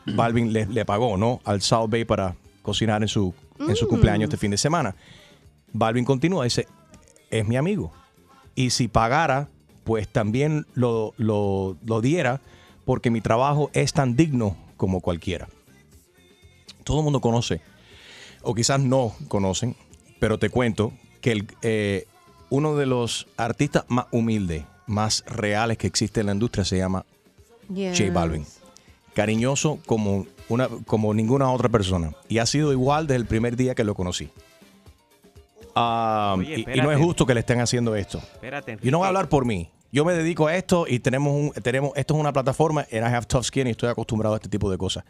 Balvin 0.07 0.53
le, 0.53 0.67
le 0.67 0.85
pagó 0.85 1.17
no 1.17 1.41
al 1.45 1.61
South 1.61 1.91
Bay 1.91 2.05
para 2.05 2.37
cocinar 2.63 3.03
en 3.03 3.09
su 3.09 3.35
en 3.59 3.75
su 3.75 3.87
Mm. 3.87 3.89
cumpleaños 3.89 4.29
este 4.29 4.37
fin 4.37 4.53
de 4.53 4.59
semana. 4.59 4.95
Balvin 5.73 6.05
continúa 6.05 6.45
dice 6.45 6.69
es 7.31 7.47
mi 7.47 7.57
amigo 7.57 7.93
y 8.59 8.71
si 8.71 8.89
pagara, 8.89 9.49
pues 9.85 10.09
también 10.09 10.67
lo, 10.75 11.15
lo- 11.17 11.77
lo 11.85 12.01
diera 12.01 12.41
porque 12.85 13.11
mi 13.11 13.21
trabajo 13.21 13.71
es 13.73 13.93
tan 13.93 14.17
digno 14.17 14.57
como 14.77 15.01
cualquiera. 15.01 15.49
Todo 16.85 16.99
el 16.99 17.05
mundo 17.05 17.21
conoce, 17.21 17.61
o 18.43 18.55
quizás 18.55 18.81
no 18.81 19.13
conocen, 19.29 19.77
pero 20.19 20.39
te 20.39 20.49
cuento 20.51 20.93
que 21.21 21.33
el, 21.33 21.47
eh, 21.63 22.07
uno 22.51 22.77
de 22.77 22.87
los 22.87 23.27
artistas 23.37 23.85
más 23.89 24.07
humildes, 24.11 24.65
más 24.87 25.23
reales 25.27 25.77
que 25.79 25.87
existe 25.87 26.21
en 26.21 26.27
la 26.27 26.33
industria 26.33 26.65
se 26.65 26.79
llama 26.79 27.05
J 27.97 28.11
Balvin. 28.13 28.45
Cariñoso 29.15 29.79
como, 29.87 30.27
una, 30.49 30.69
como 30.87 31.13
ninguna 31.13 31.51
otra 31.53 31.69
persona. 31.69 32.13
Y 32.29 32.39
ha 32.39 32.47
sido 32.47 32.73
igual 32.73 33.07
desde 33.07 33.17
el 33.21 33.27
primer 33.27 33.57
día 33.57 33.75
que 33.75 33.85
lo 33.85 33.95
conocí. 33.95 34.31
Oye, 35.75 36.65
y- 36.67 36.79
y, 36.79 36.81
no 36.83 36.91
es 36.93 36.99
justo 36.99 37.25
que 37.27 37.35
le 37.35 37.41
estén 37.41 37.61
haciendo 37.61 37.95
esto. 37.97 38.19
Espérate, 38.19 38.79
Yo 38.83 38.91
no 38.91 38.99
voy 38.99 39.07
a 39.07 39.09
Enrique. 39.09 39.19
hablar 39.19 39.29
por 39.29 39.45
mí. 39.45 39.71
Yo 39.91 40.05
me 40.05 40.13
dedico 40.13 40.47
a 40.47 40.55
esto 40.55 40.85
y 40.87 40.99
tenemos 40.99 41.33
un, 41.33 41.51
tenemos, 41.63 41.93
esto 41.97 42.13
es 42.15 42.21
una 42.21 42.31
plataforma, 42.31 42.83
and 42.93 43.01
I 43.11 43.15
have 43.15 43.25
tough 43.25 43.45
skin 43.45 43.67
y 43.69 43.71
estoy 43.71 43.89
acostumbrado 43.89 44.35
a 44.35 44.37
este 44.37 44.51
tipo 44.51 44.71
de 44.71 44.77
cosas. 44.77 45.03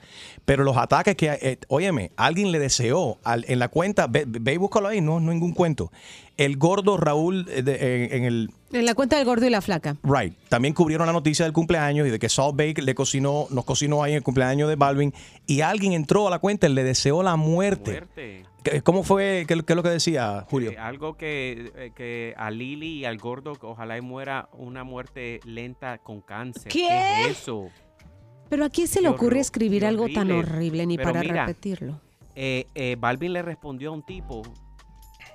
Pero 0.44 0.62
los 0.62 0.76
ataques 0.76 1.16
que, 1.16 1.26
eh, 1.43 1.59
óyeme, 1.66 2.12
alguien 2.16 2.52
le 2.52 2.60
deseó 2.60 3.18
al- 3.24 3.44
en 3.48 3.59
la 3.59 3.68
cuenta, 3.68 4.06
ve, 4.06 4.24
ve 4.26 4.52
y 4.55 4.56
búscalo 4.56 4.86
ahí, 4.86 5.01
no, 5.01 5.18
no 5.18 5.32
ningún 5.32 5.52
cuento. 5.52 5.90
El 6.39 6.56
gordo 6.56 6.97
Raúl 6.97 7.47
eh, 7.51 7.62
de- 7.62 8.05
en, 8.06 8.12
en 8.15 8.24
el, 8.24 8.51
En 8.73 8.86
la 8.86 8.94
cuenta 8.94 9.16
del 9.16 9.27
gordo 9.27 9.44
y 9.44 9.51
la 9.51 9.60
flaca. 9.60 9.97
Right. 10.05 10.35
También 10.48 10.73
cubrieron 10.73 11.06
la 11.06 11.12
noticia 11.12 11.44
del 11.44 11.52
cumpleaños 11.52 12.06
y 12.06 12.10
de 12.10 12.19
que 12.19 12.28
Salt 12.31 12.56
Bake 12.56 12.81
le 12.81 12.94
cocinó, 12.94 13.47
nos 13.51 13.65
cocinó 13.66 14.02
ahí 14.02 14.12
en 14.12 14.19
el 14.19 14.23
cumpleaños 14.23 14.69
de 14.70 14.77
Balvin 14.77 15.12
y 15.47 15.60
alguien 15.60 15.93
entró 15.93 16.28
a 16.28 16.31
la 16.31 16.39
cuenta 16.39 16.66
y 16.69 16.73
le 16.73 16.85
deseó 16.85 17.23
la 17.23 17.36
muerte. 17.36 17.90
Muerte. 17.90 18.44
¿Qué- 18.62 18.82
¿Cómo 18.82 19.02
fue? 19.02 19.44
¿Qué, 19.48 19.56
qué 19.65 19.73
es 19.73 19.77
lo 19.77 19.82
que 19.82 19.89
decía 19.90 20.47
Julio? 20.48 20.70
Eh, 20.70 20.78
algo 20.78 21.16
que, 21.16 21.73
eh, 21.77 21.90
que 21.94 22.35
a 22.36 22.51
Lili 22.51 22.98
y 23.01 23.05
al 23.05 23.19
gordo, 23.19 23.55
que 23.55 23.66
ojalá 23.66 23.98
y 23.98 24.01
muera 24.01 24.48
una 24.52 24.85
muerte 24.85 25.40
lenta 25.44 25.98
con 25.98 26.20
cáncer. 26.20 26.70
¿Qué? 26.70 26.86
es 27.27 27.39
eso? 27.43 27.69
Pero 28.48 28.65
a 28.65 28.70
quién 28.70 28.86
se 28.89 29.02
le 29.02 29.09
ocurre 29.09 29.36
horror- 29.36 29.40
escribir 29.40 29.85
algo 29.85 30.06
tan 30.09 30.31
horrible. 30.31 30.52
horrible 30.52 30.86
ni 30.86 30.97
Pero 30.97 31.09
para 31.10 31.20
mira, 31.20 31.47
repetirlo? 31.47 32.01
Eh, 32.36 32.66
eh, 32.74 32.97
Balvin 32.98 33.32
le 33.32 33.43
respondió 33.43 33.90
a 33.90 33.93
un 33.94 34.02
tipo. 34.05 34.43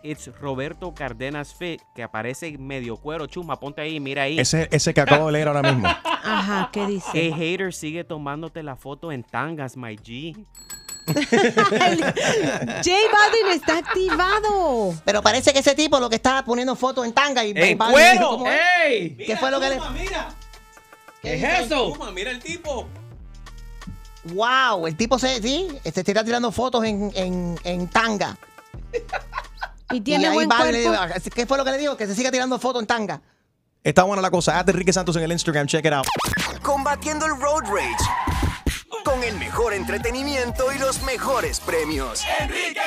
It's 0.03 0.29
Roberto 0.41 0.93
Cardenas 0.93 1.55
Fit, 1.55 1.81
que 1.95 2.03
aparece 2.03 2.57
medio 2.57 2.97
cuero, 2.97 3.25
chuma, 3.25 3.57
ponte 3.57 3.81
ahí, 3.81 4.01
mira 4.01 4.23
ahí. 4.23 4.37
Ese, 4.37 4.67
ese 4.69 4.93
que 4.93 4.99
acabo 4.99 5.27
de 5.27 5.31
leer 5.31 5.47
ahora 5.47 5.61
mismo. 5.61 5.87
Ajá, 6.23 6.69
¿qué 6.73 6.85
dice? 6.85 7.07
Hey 7.13 7.31
hater 7.31 7.73
sigue 7.73 8.03
tomándote 8.03 8.63
la 8.63 8.75
foto 8.75 9.13
en 9.13 9.23
tangas, 9.23 9.77
my 9.77 9.95
G. 9.95 10.45
J 11.05 11.21
Balvin 12.83 13.47
está 13.53 13.77
activado. 13.77 14.93
Pero 15.05 15.21
parece 15.21 15.53
que 15.53 15.59
ese 15.59 15.73
tipo 15.73 15.97
lo 16.01 16.09
que 16.09 16.17
estaba 16.17 16.43
poniendo 16.43 16.75
fotos 16.75 17.05
en 17.05 17.13
tanga 17.13 17.45
y 17.45 17.51
¡En 17.55 17.77
Balvin 17.77 17.93
cuero! 17.93 18.29
¿cómo 18.29 18.47
es? 18.47 18.59
¡Ey! 18.85 19.15
¿Qué 19.15 19.37
fue 19.37 19.51
lo 19.51 19.61
que 19.61 19.69
le.? 19.69 19.79
¿Qué 21.21 21.35
es 21.35 21.61
eso? 21.61 21.93
mira 22.13 22.29
el 22.29 22.39
tipo. 22.39 22.89
¡Wow! 24.25 24.85
El 24.85 24.97
tipo 24.97 25.17
se, 25.17 25.41
sí, 25.41 25.67
se 25.81 26.01
está 26.01 26.23
tirando 26.25 26.51
fotos 26.51 26.83
en, 26.83 27.09
en, 27.15 27.57
en 27.63 27.87
tanga. 27.87 28.37
Y 29.91 30.01
tiene 30.01 30.27
ahí 30.27 30.33
buen 30.33 30.49
le 30.49 30.55
cuerpo. 30.55 30.77
dijo, 30.77 31.31
¿Qué 31.35 31.45
fue 31.45 31.57
lo 31.57 31.65
que 31.65 31.71
le 31.71 31.77
dijo? 31.77 31.97
Que 31.97 32.07
se 32.07 32.15
siga 32.15 32.31
tirando 32.31 32.57
fotos 32.59 32.81
en 32.81 32.87
tanga. 32.87 33.21
Está 33.83 34.03
buena 34.03 34.21
la 34.21 34.31
cosa. 34.31 34.57
Hazte 34.59 34.71
Enrique 34.71 34.93
Santos 34.93 35.15
en 35.17 35.23
el 35.23 35.31
Instagram. 35.31 35.67
Check 35.67 35.85
it 35.85 35.93
out. 35.93 36.05
Combatiendo 36.61 37.25
el 37.25 37.39
road 37.39 37.63
rage. 37.63 38.05
Con 39.03 39.21
el 39.23 39.37
mejor 39.37 39.73
entretenimiento 39.73 40.71
y 40.73 40.79
los 40.79 41.03
mejores 41.03 41.59
premios. 41.59 42.23
Enrique 42.39 42.79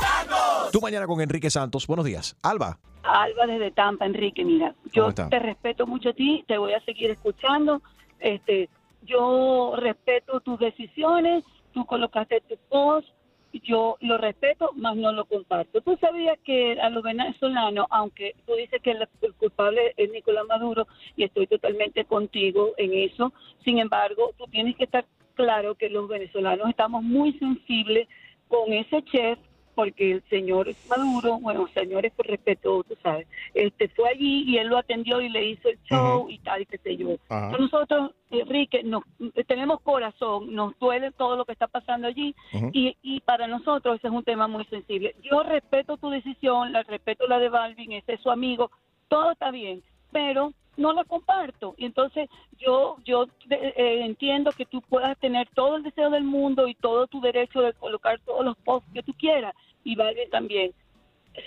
Santos. 0.00 0.72
Tú 0.72 0.80
mañana 0.80 1.06
con 1.06 1.20
Enrique 1.20 1.48
Santos. 1.50 1.86
Buenos 1.86 2.04
días. 2.04 2.36
Alba. 2.42 2.78
Alba 3.02 3.46
desde 3.46 3.70
Tampa, 3.70 4.04
Enrique, 4.04 4.44
mira, 4.44 4.74
¿Cómo 4.94 5.12
yo 5.12 5.28
te 5.28 5.38
respeto 5.38 5.86
mucho 5.86 6.10
a 6.10 6.12
ti, 6.12 6.44
te 6.46 6.58
voy 6.58 6.74
a 6.74 6.80
seguir 6.84 7.10
escuchando. 7.10 7.80
Este, 8.18 8.68
yo 9.02 9.72
respeto 9.76 10.40
tus 10.40 10.58
decisiones, 10.58 11.42
tú 11.72 11.86
colocaste 11.86 12.42
tu 12.46 12.56
post, 12.68 13.08
yo 13.52 13.96
lo 14.00 14.18
respeto, 14.18 14.70
más 14.76 14.96
no 14.96 15.12
lo 15.12 15.24
comparto. 15.24 15.80
Tú 15.80 15.96
sabías 16.00 16.38
que 16.44 16.80
a 16.80 16.90
los 16.90 17.02
venezolanos, 17.02 17.86
aunque 17.90 18.34
tú 18.46 18.54
dices 18.54 18.80
que 18.82 18.92
el, 18.92 19.08
el 19.22 19.34
culpable 19.34 19.94
es 19.96 20.10
Nicolás 20.10 20.44
Maduro, 20.48 20.86
y 21.16 21.24
estoy 21.24 21.46
totalmente 21.46 22.04
contigo 22.04 22.72
en 22.76 22.94
eso, 22.94 23.32
sin 23.64 23.78
embargo, 23.78 24.32
tú 24.38 24.44
tienes 24.50 24.76
que 24.76 24.84
estar 24.84 25.04
claro 25.34 25.74
que 25.74 25.88
los 25.88 26.08
venezolanos 26.08 26.68
estamos 26.68 27.02
muy 27.02 27.32
sensibles 27.38 28.08
con 28.48 28.72
ese 28.72 29.02
chef 29.04 29.38
porque 29.74 30.12
el 30.12 30.22
señor 30.28 30.68
Maduro, 30.88 31.38
bueno, 31.38 31.68
señores 31.74 32.12
por 32.12 32.26
respeto, 32.26 32.84
tú 32.84 32.96
sabes, 33.02 33.26
este 33.54 33.88
fue 33.88 34.08
allí 34.10 34.44
y 34.46 34.58
él 34.58 34.68
lo 34.68 34.78
atendió 34.78 35.20
y 35.20 35.28
le 35.28 35.44
hizo 35.50 35.68
el 35.68 35.78
show 35.82 36.28
y 36.28 36.38
tal 36.38 36.62
y 36.62 36.66
qué 36.66 36.78
sé 36.78 36.96
yo. 36.96 37.10
Entonces 37.10 37.60
nosotros, 37.60 38.10
Enrique, 38.30 38.82
nos, 38.82 39.04
tenemos 39.46 39.80
corazón, 39.80 40.54
nos 40.54 40.78
duele 40.78 41.12
todo 41.12 41.36
lo 41.36 41.44
que 41.44 41.52
está 41.52 41.66
pasando 41.66 42.08
allí 42.08 42.34
y, 42.72 42.96
y 43.02 43.20
para 43.20 43.46
nosotros 43.46 43.96
ese 43.96 44.08
es 44.08 44.12
un 44.12 44.24
tema 44.24 44.48
muy 44.48 44.64
sensible. 44.66 45.14
Yo 45.22 45.42
respeto 45.42 45.96
tu 45.96 46.10
decisión, 46.10 46.72
la 46.72 46.82
respeto 46.82 47.26
la 47.26 47.38
de 47.38 47.48
Balvin, 47.48 47.92
ese 47.92 48.14
es 48.14 48.20
su 48.20 48.30
amigo, 48.30 48.70
todo 49.08 49.32
está 49.32 49.50
bien, 49.50 49.82
pero 50.12 50.52
no 50.76 50.92
la 50.92 51.04
comparto. 51.04 51.74
Y 51.76 51.84
entonces 51.86 52.28
yo 52.58 52.96
yo 53.04 53.26
eh, 53.50 54.02
entiendo 54.04 54.50
que 54.52 54.66
tú 54.66 54.80
puedas 54.82 55.18
tener 55.18 55.48
todo 55.54 55.76
el 55.76 55.82
deseo 55.82 56.10
del 56.10 56.24
mundo 56.24 56.68
y 56.68 56.74
todo 56.74 57.06
tu 57.06 57.20
derecho 57.20 57.60
de 57.60 57.72
colocar 57.74 58.18
todos 58.24 58.44
los 58.44 58.56
posts 58.58 58.88
que 58.94 59.02
tú 59.02 59.12
quieras 59.14 59.54
y 59.84 59.94
vale 59.96 60.26
también. 60.30 60.72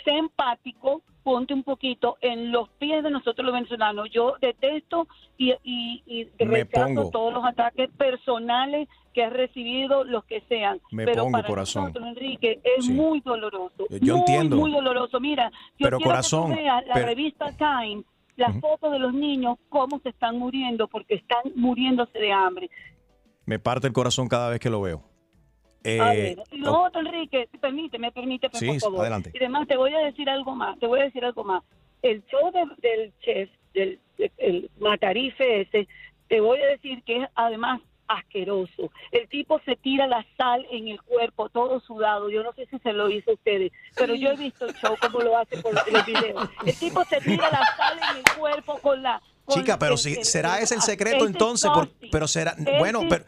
Sé 0.05 0.11
empático, 0.11 1.01
ponte 1.23 1.53
un 1.53 1.63
poquito 1.63 2.17
en 2.21 2.51
los 2.51 2.69
pies 2.79 3.03
de 3.03 3.11
nosotros 3.11 3.45
los 3.45 3.53
venezolanos. 3.53 4.09
Yo 4.11 4.35
detesto 4.39 5.07
y, 5.37 5.51
y, 5.63 6.01
y 6.05 6.23
rechazo 6.39 6.85
pongo. 6.95 7.09
todos 7.11 7.33
los 7.33 7.45
ataques 7.45 7.89
personales 7.91 8.87
que 9.13 9.23
has 9.23 9.33
recibido, 9.33 10.03
los 10.05 10.23
que 10.25 10.41
sean. 10.49 10.79
Me 10.91 11.05
Pero 11.05 11.23
pongo, 11.23 11.33
para 11.33 11.47
corazón. 11.47 11.83
nosotros, 11.85 12.07
Enrique, 12.07 12.59
es 12.63 12.85
Sí. 12.85 12.93
muy 12.93 13.19
doloroso. 13.21 13.85
Yo- 13.89 13.97
yo 13.99 14.13
muy, 14.13 14.19
entiendo. 14.21 14.55
Muy 14.55 14.71
doloroso. 14.71 15.19
Mira, 15.19 15.49
yo 15.77 15.85
Pero, 15.85 15.97
quiero 15.97 16.09
corazón, 16.11 16.49
que 16.51 16.55
tú 16.57 16.61
veas 16.61 16.87
la 16.87 16.93
pero- 16.93 17.05
revista 17.07 17.45
Time, 17.57 18.03
las 18.35 18.59
fotos 18.59 18.91
de 18.91 18.99
los 18.99 19.13
niños, 19.13 19.57
cómo 19.69 19.99
se 19.99 20.09
están 20.09 20.37
muriendo, 20.39 20.87
porque 20.87 21.15
están 21.15 21.43
muriéndose 21.55 22.17
de 22.17 22.31
hambre. 22.31 22.69
Me 23.45 23.59
parte 23.59 23.87
el 23.87 23.93
corazón 23.93 24.27
cada 24.27 24.49
vez 24.49 24.59
que 24.59 24.69
lo 24.69 24.81
veo. 24.81 25.03
Eh, 25.83 25.99
A 25.99 26.09
ver, 26.13 26.43
y 26.51 26.57
lo 26.59 26.81
otro, 26.83 27.01
Enrique, 27.01 27.49
permíteme, 27.59 28.11
permíteme, 28.11 28.53
Sí, 28.57 28.67
por 28.67 28.79
favor. 28.79 29.01
adelante. 29.01 29.31
Y 29.33 29.37
además 29.37 29.67
te 29.67 29.75
voy 29.75 29.93
a 29.93 29.99
decir 29.99 30.29
algo 30.29 30.55
más, 30.55 30.79
te 30.79 30.87
voy 30.87 31.01
a 31.01 31.03
decir 31.03 31.25
algo 31.25 31.43
más. 31.43 31.61
El 32.01 32.23
show 32.25 32.51
de- 32.51 32.87
del 32.89 33.13
chef, 33.19 33.49
del 33.73 33.99
el 34.37 34.69
matarife 34.79 35.61
ese, 35.61 35.87
te 36.29 36.39
voy 36.39 36.59
a 36.61 36.67
decir 36.67 37.03
que 37.03 37.23
es 37.23 37.29
además 37.35 37.81
asqueroso. 38.07 38.91
El 39.11 39.27
tipo 39.29 39.59
se 39.65 39.75
tira 39.75 40.07
la 40.07 40.25
sal 40.37 40.65
en 40.71 40.87
el 40.87 41.01
cuerpo, 41.01 41.49
todo 41.49 41.79
sudado. 41.81 42.29
Yo 42.29 42.43
no 42.43 42.53
sé 42.53 42.65
si 42.67 42.79
se 42.79 42.93
lo 42.93 43.09
hizo 43.09 43.31
a 43.31 43.33
ustedes, 43.35 43.71
pero 43.95 44.15
yo 44.15 44.29
he 44.31 44.35
visto 44.37 44.65
el 44.65 44.73
show 44.75 44.95
como 45.01 45.19
lo 45.19 45.37
hace 45.37 45.57
por 45.61 45.73
el 45.87 46.03
video. 46.03 46.49
El 46.65 46.75
tipo 46.75 47.03
se 47.05 47.19
tira 47.21 47.49
la 47.51 47.65
sal 47.77 47.99
en 48.11 48.17
el 48.17 48.23
cuerpo 48.37 48.77
con 48.79 49.01
la... 49.03 49.21
Chica, 49.49 49.77
pero 49.77 49.97
si 49.97 50.23
será 50.23 50.59
ese 50.61 50.75
el 50.75 50.79
es 50.79 50.85
secreto 50.85 51.27
entonces, 51.27 51.69
por- 51.69 51.89
pero 52.09 52.29
será 52.29 52.55
Es 52.65 52.79
bueno, 52.79 53.01
pero 53.09 53.25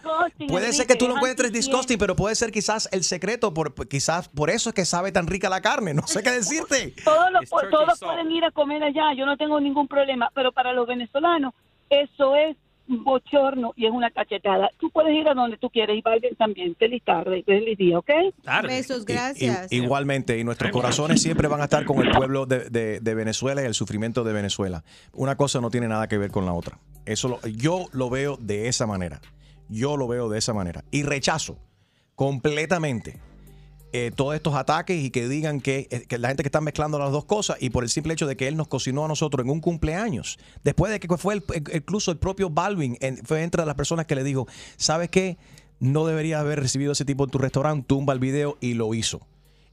puede 0.47 0.71
ser 0.71 0.87
que 0.87 0.95
tú 0.95 1.07
lo 1.07 1.11
es 1.11 1.17
encuentres 1.17 1.51
disgusting, 1.51 1.97
pero 1.97 2.15
puede 2.15 2.35
ser 2.35 2.53
quizás 2.53 2.87
el 2.93 3.03
secreto 3.03 3.53
por 3.53 3.73
quizás 3.89 4.29
por 4.29 4.49
eso 4.49 4.69
es 4.69 4.75
que 4.75 4.85
sabe 4.85 5.11
tan 5.11 5.27
rica 5.27 5.49
la 5.49 5.59
carne, 5.59 5.93
no 5.93 6.07
sé 6.07 6.23
qué 6.23 6.31
decirte. 6.41 6.93
Todos, 7.03 7.31
los- 7.33 7.49
todos 7.69 7.99
pueden 7.99 8.31
ir 8.31 8.45
a 8.45 8.51
comer 8.51 8.81
allá, 8.81 9.13
yo 9.13 9.25
no 9.25 9.35
tengo 9.35 9.59
ningún 9.59 9.89
problema, 9.89 10.31
pero 10.33 10.53
para 10.53 10.71
los 10.71 10.87
venezolanos 10.87 11.53
eso 11.89 12.37
es 12.37 12.55
bochorno 12.87 13.73
y 13.75 13.85
es 13.85 13.91
una 13.91 14.11
cachetada. 14.11 14.69
Tú 14.79 14.89
puedes 14.91 15.13
ir 15.13 15.27
a 15.27 15.33
donde 15.33 15.57
tú 15.57 15.69
quieras 15.69 15.95
y 15.97 16.01
Biden 16.01 16.35
también. 16.35 16.75
Feliz 16.75 17.03
tarde, 17.03 17.43
feliz 17.43 17.77
día, 17.77 17.97
¿ok? 17.99 18.09
Besos, 18.67 19.01
I- 19.03 19.13
gracias. 19.13 19.71
igualmente, 19.71 20.37
y 20.39 20.43
nuestros 20.43 20.71
corazones 20.71 21.21
siempre 21.21 21.47
van 21.47 21.61
a 21.61 21.65
estar 21.65 21.85
con 21.85 22.05
el 22.05 22.11
pueblo 22.11 22.45
de, 22.45 22.69
de- 22.69 22.99
de 22.99 23.15
Venezuela 23.15 23.61
y 23.61 23.65
el 23.65 23.73
sufrimiento 23.73 24.23
de 24.23 24.33
Venezuela. 24.33 24.83
Una 25.13 25.35
cosa 25.35 25.61
no 25.61 25.69
tiene 25.69 25.87
nada 25.87 26.07
que 26.07 26.17
ver 26.17 26.31
con 26.31 26.45
la 26.45 26.53
otra. 26.53 26.79
Eso 27.05 27.27
lo- 27.29 27.39
yo 27.47 27.85
lo 27.91 28.09
veo 28.09 28.37
de 28.39 28.67
esa 28.67 28.85
manera. 28.87 29.21
Yo 29.69 29.97
lo 29.97 30.07
veo 30.07 30.29
de 30.29 30.37
esa 30.39 30.53
manera. 30.53 30.83
Y 30.91 31.03
rechazo 31.03 31.57
completamente 32.15 33.19
eh, 33.97 34.11
todos 34.13 34.35
estos 34.35 34.55
ataques 34.55 35.01
y 35.01 35.09
que 35.09 35.29
digan 35.29 35.61
que, 35.61 35.87
eh, 35.89 36.05
que 36.07 36.17
la 36.17 36.27
gente 36.27 36.43
que 36.43 36.47
está 36.49 36.59
mezclando 36.59 36.99
las 36.99 37.11
dos 37.13 37.23
cosas 37.23 37.55
y 37.61 37.69
por 37.69 37.83
el 37.85 37.89
simple 37.89 38.11
hecho 38.13 38.27
de 38.27 38.35
que 38.35 38.47
él 38.49 38.57
nos 38.57 38.67
cocinó 38.67 39.05
a 39.05 39.07
nosotros 39.07 39.45
en 39.45 39.49
un 39.49 39.61
cumpleaños. 39.61 40.37
Después 40.63 40.91
de 40.91 40.99
que 40.99 41.07
fue 41.17 41.35
el- 41.35 41.43
el- 41.53 41.63
incluso 41.77 42.11
el 42.11 42.17
propio 42.17 42.49
Balvin, 42.49 42.97
en- 42.99 43.17
fue 43.25 43.43
entre 43.43 43.65
las 43.65 43.75
personas 43.75 44.05
que 44.05 44.15
le 44.15 44.23
dijo, 44.25 44.47
¿sabes 44.75 45.09
qué? 45.09 45.37
No 45.79 46.05
deberías 46.05 46.41
haber 46.41 46.59
recibido 46.59 46.91
ese 46.91 47.05
tipo 47.05 47.23
en 47.23 47.29
tu 47.29 47.37
restaurante, 47.37 47.85
tumba 47.87 48.11
el 48.13 48.19
video 48.19 48.57
y 48.59 48.73
lo 48.73 48.93
hizo. 48.93 49.21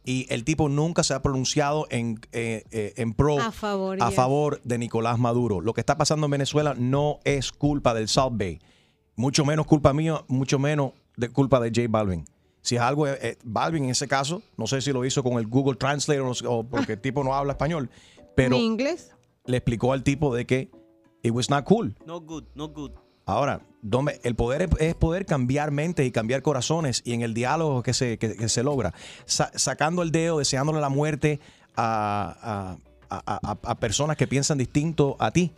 Y 0.05 0.27
el 0.31 0.45
tipo 0.45 0.69
nunca 0.69 1.03
se 1.05 1.15
ha 1.15 1.23
pronunciado 1.23 1.87
en, 1.91 2.21
eh, 2.33 2.65
eh, 2.71 2.93
en 2.97 3.15
pro 3.15 3.39
A 3.41 3.53
favor, 3.53 3.99
a 4.03 4.07
yes. 4.09 4.15
favor 4.17 4.61
de 4.65 4.79
Nicolás 4.79 5.19
Maduro. 5.19 5.61
Lo 5.61 5.75
que 5.75 5.81
está 5.81 5.97
pasando 5.97 6.27
en 6.27 6.31
Venezuela 6.33 6.75
no 6.77 7.19
es 7.25 7.53
culpa 7.53 7.95
del 7.95 8.09
South 8.09 8.33
Bay. 8.35 8.59
Mucho 9.17 9.45
menos 9.45 9.67
culpa 9.67 9.93
mía, 9.93 10.23
mucho 10.29 10.59
menos 10.59 10.93
de 11.17 11.29
culpa 11.29 11.61
de 11.61 11.69
J 11.69 11.83
Balvin. 11.89 12.25
Si 12.63 12.77
es 12.77 12.81
algo, 12.81 13.07
eh, 13.09 13.19
eh, 13.21 13.39
Balvin 13.45 13.85
en 13.85 13.91
ese 13.91 14.09
caso, 14.09 14.43
no 14.57 14.67
sé 14.67 14.81
si 14.81 14.93
lo 14.93 15.05
hizo 15.05 15.23
con 15.23 15.35
el 15.35 15.47
Google 15.47 15.77
Translator 15.77 16.23
o, 16.25 16.29
no 16.29 16.35
sé- 16.35 16.47
o 16.47 16.63
porque 16.65 16.93
el 16.95 17.01
tipo 17.01 17.23
no 17.25 17.35
habla 17.35 17.53
español, 17.53 17.91
pero 18.35 18.57
¿Mi 18.57 18.65
inglés? 18.65 19.11
le 19.47 19.57
explicó 19.59 19.93
al 19.93 20.03
tipo 20.03 20.35
de 20.35 20.47
que 20.47 20.71
it 21.23 21.33
was 21.33 21.51
not 21.51 21.65
cool. 21.65 21.95
No 22.07 22.21
good, 22.21 22.45
no 22.55 22.69
good. 22.69 22.93
Ahora, 23.27 23.61
Dome, 23.83 24.21
el 24.23 24.35
poder 24.37 24.63
es, 24.63 24.69
es 24.79 24.95
poder 24.95 25.27
cambiar 25.27 25.71
mentes 25.73 26.07
y 26.07 26.13
cambiar 26.13 26.43
corazones 26.43 27.03
y 27.05 27.13
en 27.15 27.23
el 27.23 27.35
diálogo 27.35 27.83
que 27.83 27.93
se, 27.95 28.17
que, 28.19 28.35
que 28.37 28.49
se 28.49 28.63
logra, 28.63 28.95
Sa- 29.27 29.51
sacando 29.57 30.03
el 30.03 30.13
dedo, 30.13 30.39
deseándole 30.39 30.81
la 30.81 30.89
muerte 30.89 31.41
a, 31.77 32.77
a- 33.11 33.17
a- 33.17 33.51
a- 33.53 33.59
a 33.71 33.75
personas 33.79 34.17
que 34.17 34.27
piensan 34.27 34.59
distinto 34.59 35.17
a 35.19 35.31
ti, 35.33 35.53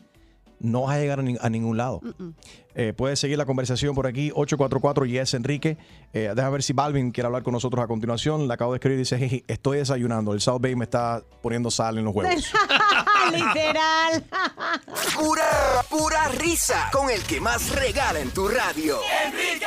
no 0.65 0.83
vas 0.83 0.97
a 0.97 1.01
llegar 1.01 1.21
a, 1.21 1.23
ni- 1.23 1.37
a 1.41 1.49
ningún 1.51 1.77
lado. 1.77 2.01
Eh, 2.75 2.93
puedes 2.97 3.21
seguir 3.21 3.39
la 3.39 3.47
conversación 3.47 3.95
por 3.95 4.07
aquí, 4.09 4.31
844 4.35 5.07
Yes 5.07 5.35
Enrique. 5.35 5.79
Eh, 6.13 6.33
deja 6.35 6.51
ver 6.51 6.63
si 6.63 6.73
Balvin 6.73 7.13
quiere 7.13 7.27
hablar 7.27 7.43
con 7.45 7.53
nosotros 7.53 7.85
a 7.85 7.87
continuación. 7.87 8.49
Le 8.49 8.55
acabo 8.55 8.73
de 8.73 8.79
escribir 8.79 8.97
y 8.97 9.03
dice, 9.03 9.17
"Jeje, 9.19 9.45
estoy 9.47 9.79
desayunando, 9.79 10.33
el 10.33 10.41
South 10.41 10.61
Bay 10.61 10.75
me 10.75 10.85
está 10.85 11.23
poniendo 11.43 11.71
sal 11.71 11.99
en 11.99 12.05
los 12.05 12.15
huevos. 12.15 12.35
Literal. 13.33 14.25
Pura, 15.19 15.45
pura 15.89 16.29
risa 16.29 16.89
con 16.93 17.09
el 17.11 17.23
que 17.23 17.41
más 17.41 17.71
regala 17.71 18.21
en 18.21 18.31
tu 18.31 18.49
radio. 18.49 18.99
Enrique 19.27 19.67